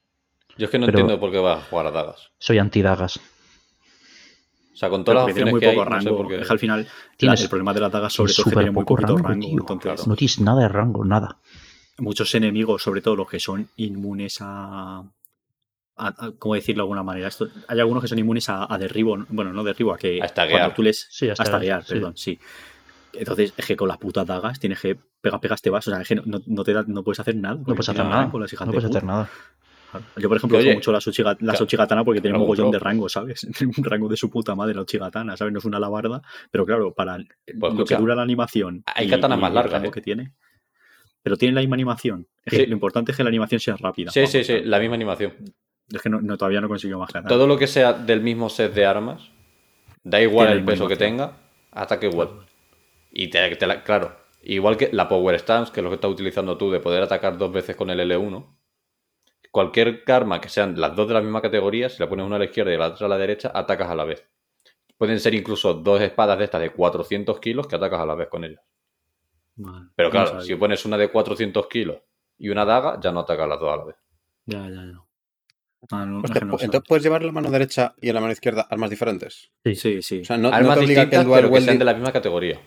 [0.57, 2.29] Yo es que no Pero- entiendo por qué vas a jugar a dagas.
[2.39, 3.17] Soy anti-dagas.
[3.17, 6.17] O sea, con Pero todas las opciones muy que hay, poco no sé rango.
[6.17, 6.39] por qué.
[6.41, 8.55] Es que al final, la- Tienes- el problema de las dagas, sobre todo, es que
[8.55, 9.45] tiene muy poco poquito rango, rango.
[9.47, 9.59] tío.
[9.75, 11.37] entonces, No tienes nada de rango, nada.
[11.97, 15.03] muchos enemigos, sobre todo los que son inmunes a.
[15.97, 17.27] a- a- ¿Cómo decirlo de alguna manera?
[17.27, 19.17] Esto, hay algunos que son inmunes a, a derribo.
[19.29, 20.21] Bueno, no derribo, a que.
[20.21, 20.59] A estaguear.
[20.61, 21.07] Cuando tú les.
[21.09, 21.93] Sí, a a estaguear, estaguear, sí.
[21.93, 22.39] perdón, sí.
[23.13, 25.87] Entonces, es que con las putas dagas tienes que pegas, pegas, te vas.
[25.87, 27.55] O sea, es que no, no- te da- no puedes hacer nada.
[27.55, 28.21] No puedes hacer nada.
[28.23, 29.29] rango, las hijas No de puedes hacer nada.
[30.17, 32.77] Yo, por ejemplo, uso mucho la, Uchiga- la claro, Uchigatana porque tiene un mogollón de
[32.77, 33.47] rango, ¿sabes?
[33.57, 35.53] Tiene un rango de su puta madre la Uchigatana, ¿sabes?
[35.53, 37.25] No es una labarda, pero claro, para lo
[37.59, 38.83] Pues escucha, que dura la animación.
[38.85, 39.89] hay katanas más el largas, ¿eh?
[39.91, 40.33] que tiene.
[41.23, 42.27] Pero tiene la misma animación.
[42.45, 42.65] Sí.
[42.67, 44.11] Lo importante es que la animación sea rápida.
[44.11, 45.33] Sí, sí, Vamos, sí, la misma animación.
[45.93, 47.11] Es que no, no- todavía no consigo más.
[47.27, 49.29] Todo lo que sea del mismo set de armas,
[50.03, 51.33] da igual Tiene el peso que tenga,
[51.71, 52.29] ataque igual.
[53.11, 56.11] Y te, te la- claro, igual que la Power Stance, que es lo que estás
[56.11, 58.57] utilizando tú de poder atacar dos veces con el L1,
[59.51, 62.39] cualquier arma que sean las dos de la misma categoría, si la pones una a
[62.39, 64.27] la izquierda y la otra a la derecha, atacas a la vez.
[64.97, 68.29] Pueden ser incluso dos espadas de estas de 400 kilos que atacas a la vez
[68.29, 68.61] con ellas.
[69.55, 71.97] Vale, Pero claro, si pones una de 400 kilos
[72.37, 73.95] y una daga, ya no atacas las dos a la vez.
[74.45, 75.06] Ya, ya, ya.
[75.91, 78.21] Ah, no, Hostia, que no pues entonces puedes llevar la mano derecha y en la
[78.21, 79.51] mano izquierda armas diferentes.
[79.63, 79.75] Sí.
[79.75, 80.19] Sí, sí.
[80.21, 82.11] O sea, no, no Armas te obliga que el dual que sean de la misma
[82.11, 82.59] categoría.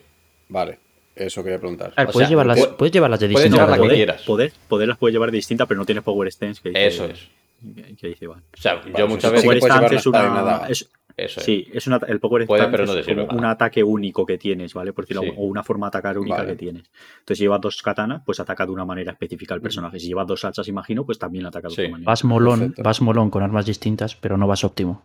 [0.49, 0.79] Vale,
[1.15, 1.93] eso quería preguntar.
[1.95, 3.91] Ver, O puedes, sea, llevarlas, pu- puedes llevarlas de puedes distinta llevar la que poder,
[3.91, 4.05] categoría.
[4.15, 4.25] quieras.
[4.25, 6.61] Poder, poder las puedes llevar distintas, pero no tienes Power Stance.
[6.61, 7.27] Que dice, Eso es.
[7.75, 8.27] Que, que dice.
[8.27, 9.41] O sea, Vale, yo muchas veces...
[9.43, 10.67] sí que Power puedes Stance es una.
[10.69, 10.89] es-
[11.25, 11.45] Eso es.
[11.45, 14.37] Sí, es una, el Power Puede, Stance pero no es como un ataque único que
[14.37, 14.93] tienes, ¿vale?
[14.93, 15.31] Por decirlo, Sí.
[15.37, 16.49] o una forma de atacar única Vale.
[16.49, 16.83] que tienes.
[17.19, 19.99] Entonces, si llevas dos katanas, pues ataca de una manera específica el personaje.
[19.99, 21.81] Si llevas dos hachas, imagino, pues también ataca de Sí.
[21.81, 22.09] otra manera.
[22.09, 22.83] Vas molón, Perfecto.
[22.83, 25.03] vas molón con armas distintas, pero no vas óptimo.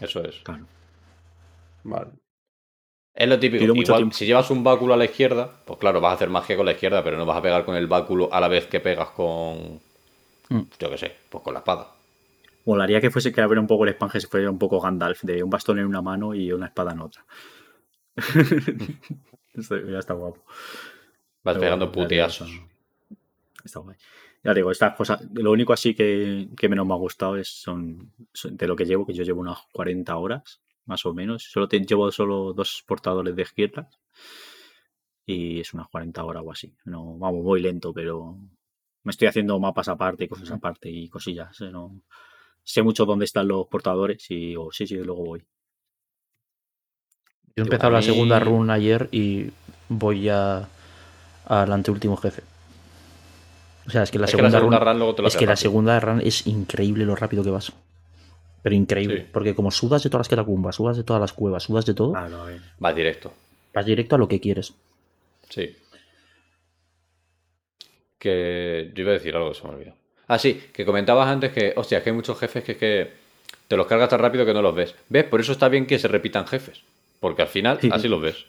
[0.00, 0.36] Eso es.
[0.44, 0.64] Claro.
[1.84, 2.10] Vale.
[3.14, 3.64] Es lo típico.
[3.64, 6.66] Igual, si llevas un báculo a la izquierda, pues claro, vas a hacer magia con
[6.66, 9.08] la izquierda, pero no vas a pegar con el báculo a la vez que pegas
[9.10, 9.80] con.
[10.50, 10.60] Mm.
[10.78, 11.88] Yo qué sé, pues con la espada.
[12.68, 15.42] Molaría que fuese que hubiera un poco el spam, que fuera un poco Gandalf, de
[15.42, 17.22] un bastón en una mano y una espada en otra.
[19.92, 20.40] Ya está guapo.
[21.44, 22.50] Vas Pero pegando bueno, puteazos.
[23.64, 23.96] está- guay.
[24.44, 28.12] Ya digo, estas cosas, lo único así que, que menos me ha gustado es son,
[28.32, 31.42] son de lo que llevo, que yo llevo unas 40 horas, más o menos.
[31.50, 33.98] Solo te, llevo solo dos portadores de izquierdas
[35.26, 36.74] y es unas 40 horas o así.
[36.84, 38.36] No, vamos, voy lento, pero
[39.02, 41.60] me estoy haciendo mapas aparte y cosas aparte y cosillas.
[41.60, 42.02] eh, No,
[42.68, 45.40] sé mucho dónde están los portadores y digo, sí, sí, luego voy.
[47.56, 49.50] Yo he empezado la mí- segunda run ayer y
[49.88, 50.68] voy ya
[51.46, 52.42] al anteúltimo jefe.
[53.86, 55.36] O sea, es que la Es que la segunda, run, run luego te lo es
[55.36, 57.72] que la segunda run es increíble lo rápido que vas.
[58.62, 59.22] Pero increíble.
[59.22, 59.26] Sí.
[59.32, 62.12] Porque como sudas de todas las catacumbas, sudas de todas las cuevas, sudas de todo,
[62.12, 62.60] Claro, a ver.
[62.78, 63.32] Vas directo.
[63.72, 64.74] vas directo a lo que quieres.
[65.48, 65.74] Sí.
[68.18, 69.94] Que yo iba a decir algo, se me olvidó.
[70.28, 73.10] Ah, sí, que comentabas antes que, hostia, que hay muchos jefes que, es que
[73.66, 74.94] te los cargas tan rápido que no los ves.
[75.08, 75.24] ¿Ves?
[75.24, 76.82] Por eso está bien que se repitan jefes.
[77.20, 77.88] Porque al final Sí.
[77.92, 78.44] así los ves.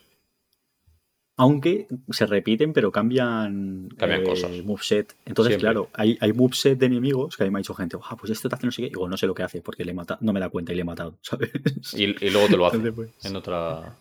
[1.37, 4.51] Aunque se repiten, pero cambian, Cambian eh, cosas.
[4.65, 5.15] moveset.
[5.25, 5.67] Entonces, Siempre.
[5.67, 8.31] claro, hay, hay moveset de enemigos que a mí me ha dicho gente, ah, pues
[8.33, 8.89] este te hace no sé qué.
[8.89, 10.75] Digo, no sé lo que hace porque le he matado, no me da cuenta y
[10.75, 11.49] le he matado, ¿sabes?
[11.93, 13.95] Y, y luego te lo hace Entonces, pues, en otra.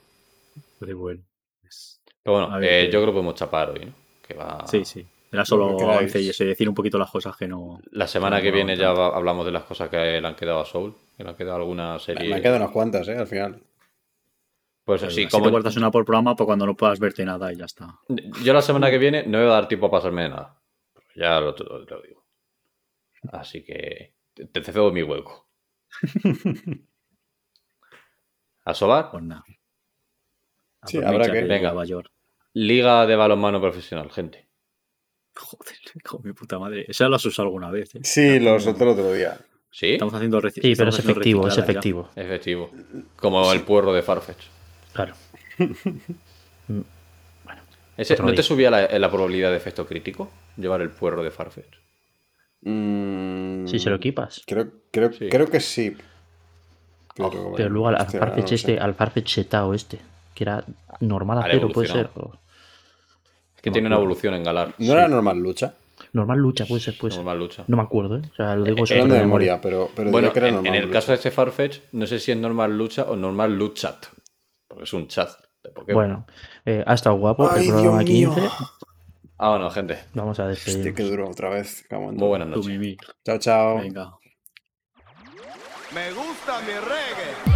[0.81, 1.21] bueno.
[1.65, 3.93] es- Pero bueno, ver eh, yo creo que podemos chapar hoy, ¿no?
[4.27, 4.67] Que va.
[4.67, 5.07] Sí, sí.
[5.31, 7.81] Era Lo solo avance y decir un poquito las cosas que no.
[7.91, 10.65] La semana No, que viene ya hablamos de las cosas que le han quedado a
[10.65, 10.95] Soul.
[11.17, 12.29] Que le han quedado alguna serie.
[12.29, 13.17] me han quedado unas cuantas, ¿eh?
[13.17, 13.61] Al final.
[14.85, 17.57] Pues así como te guardas una por programa para cuando no puedas verte nada y
[17.57, 17.99] ya está.
[18.43, 20.57] yo la semana que viene no va a dar tiempo a pasarme de nada.
[21.15, 22.25] Ya lo, lo- lo digo.
[23.33, 25.47] Así que te, te cedo mi hueco.
[28.65, 29.11] ¿A Sobar?
[29.11, 29.45] Pues nada.
[30.87, 31.69] Sí, habrá que- Venga.
[31.71, 32.11] Nueva York.
[32.55, 34.48] Liga de balonmano profesional, gente.
[35.39, 36.85] Joder, con mi puta madre.
[36.89, 37.95] Esa la has usado alguna vez.
[37.95, 38.01] ¿eh?
[38.03, 39.39] Sí, lo usé el otro día.
[39.71, 39.93] ¿Sí?
[39.93, 42.11] Estamos haciendo Sí, pero es efectivo, es efectivo.
[42.17, 42.23] Ya.
[42.23, 42.71] Efectivo.
[43.17, 44.45] Como el puerro de Farfetch.
[44.93, 45.15] Claro.
[46.71, 46.83] Mm,
[47.45, 47.63] bueno,
[48.27, 51.79] ¿No te subía la, probabilidad de efecto crítico llevar el puerro de Farfetch?
[52.61, 54.43] Mm, si se lo equipas.
[54.47, 55.97] Creo, creo, creo que sí.
[57.19, 59.99] Oh, pero luego al, Farfetch este, al Farfetch este,
[60.35, 60.63] que era
[61.01, 62.11] normal a cero, puede ser.
[63.61, 64.75] Que no tiene una evolución en Galar.
[64.79, 65.75] ¿No era normal lucha?
[66.13, 67.17] Normal lucha, puede ser, pues.
[67.17, 67.65] Normal lucha.
[67.67, 68.23] No me acuerdo, ¿eh?
[68.31, 71.81] O sea, lo digo eh, de memoria, pero, bueno, en, el caso de este Farfetch,
[71.93, 74.07] no sé si es normal lucha o normal luchat.
[74.67, 75.31] Porque es un chat.
[75.63, 75.95] De Pokémon.
[75.95, 76.27] bueno,
[76.65, 78.49] eh, ha estado guapo Ay, el programa Dios 15.
[79.39, 79.99] Ah, bueno, gente.
[80.15, 80.79] Vamos a despedir.
[80.79, 81.85] Hostia, qué duro otra vez.
[81.91, 82.97] Muy buenas noches.
[83.25, 83.79] Chao, chao.
[83.79, 84.15] Venga.
[85.95, 87.48] Me gusta mi reggae.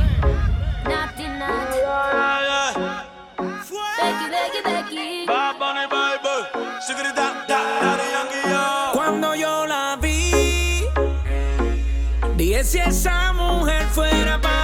[12.65, 14.62] si esa mujer fuera para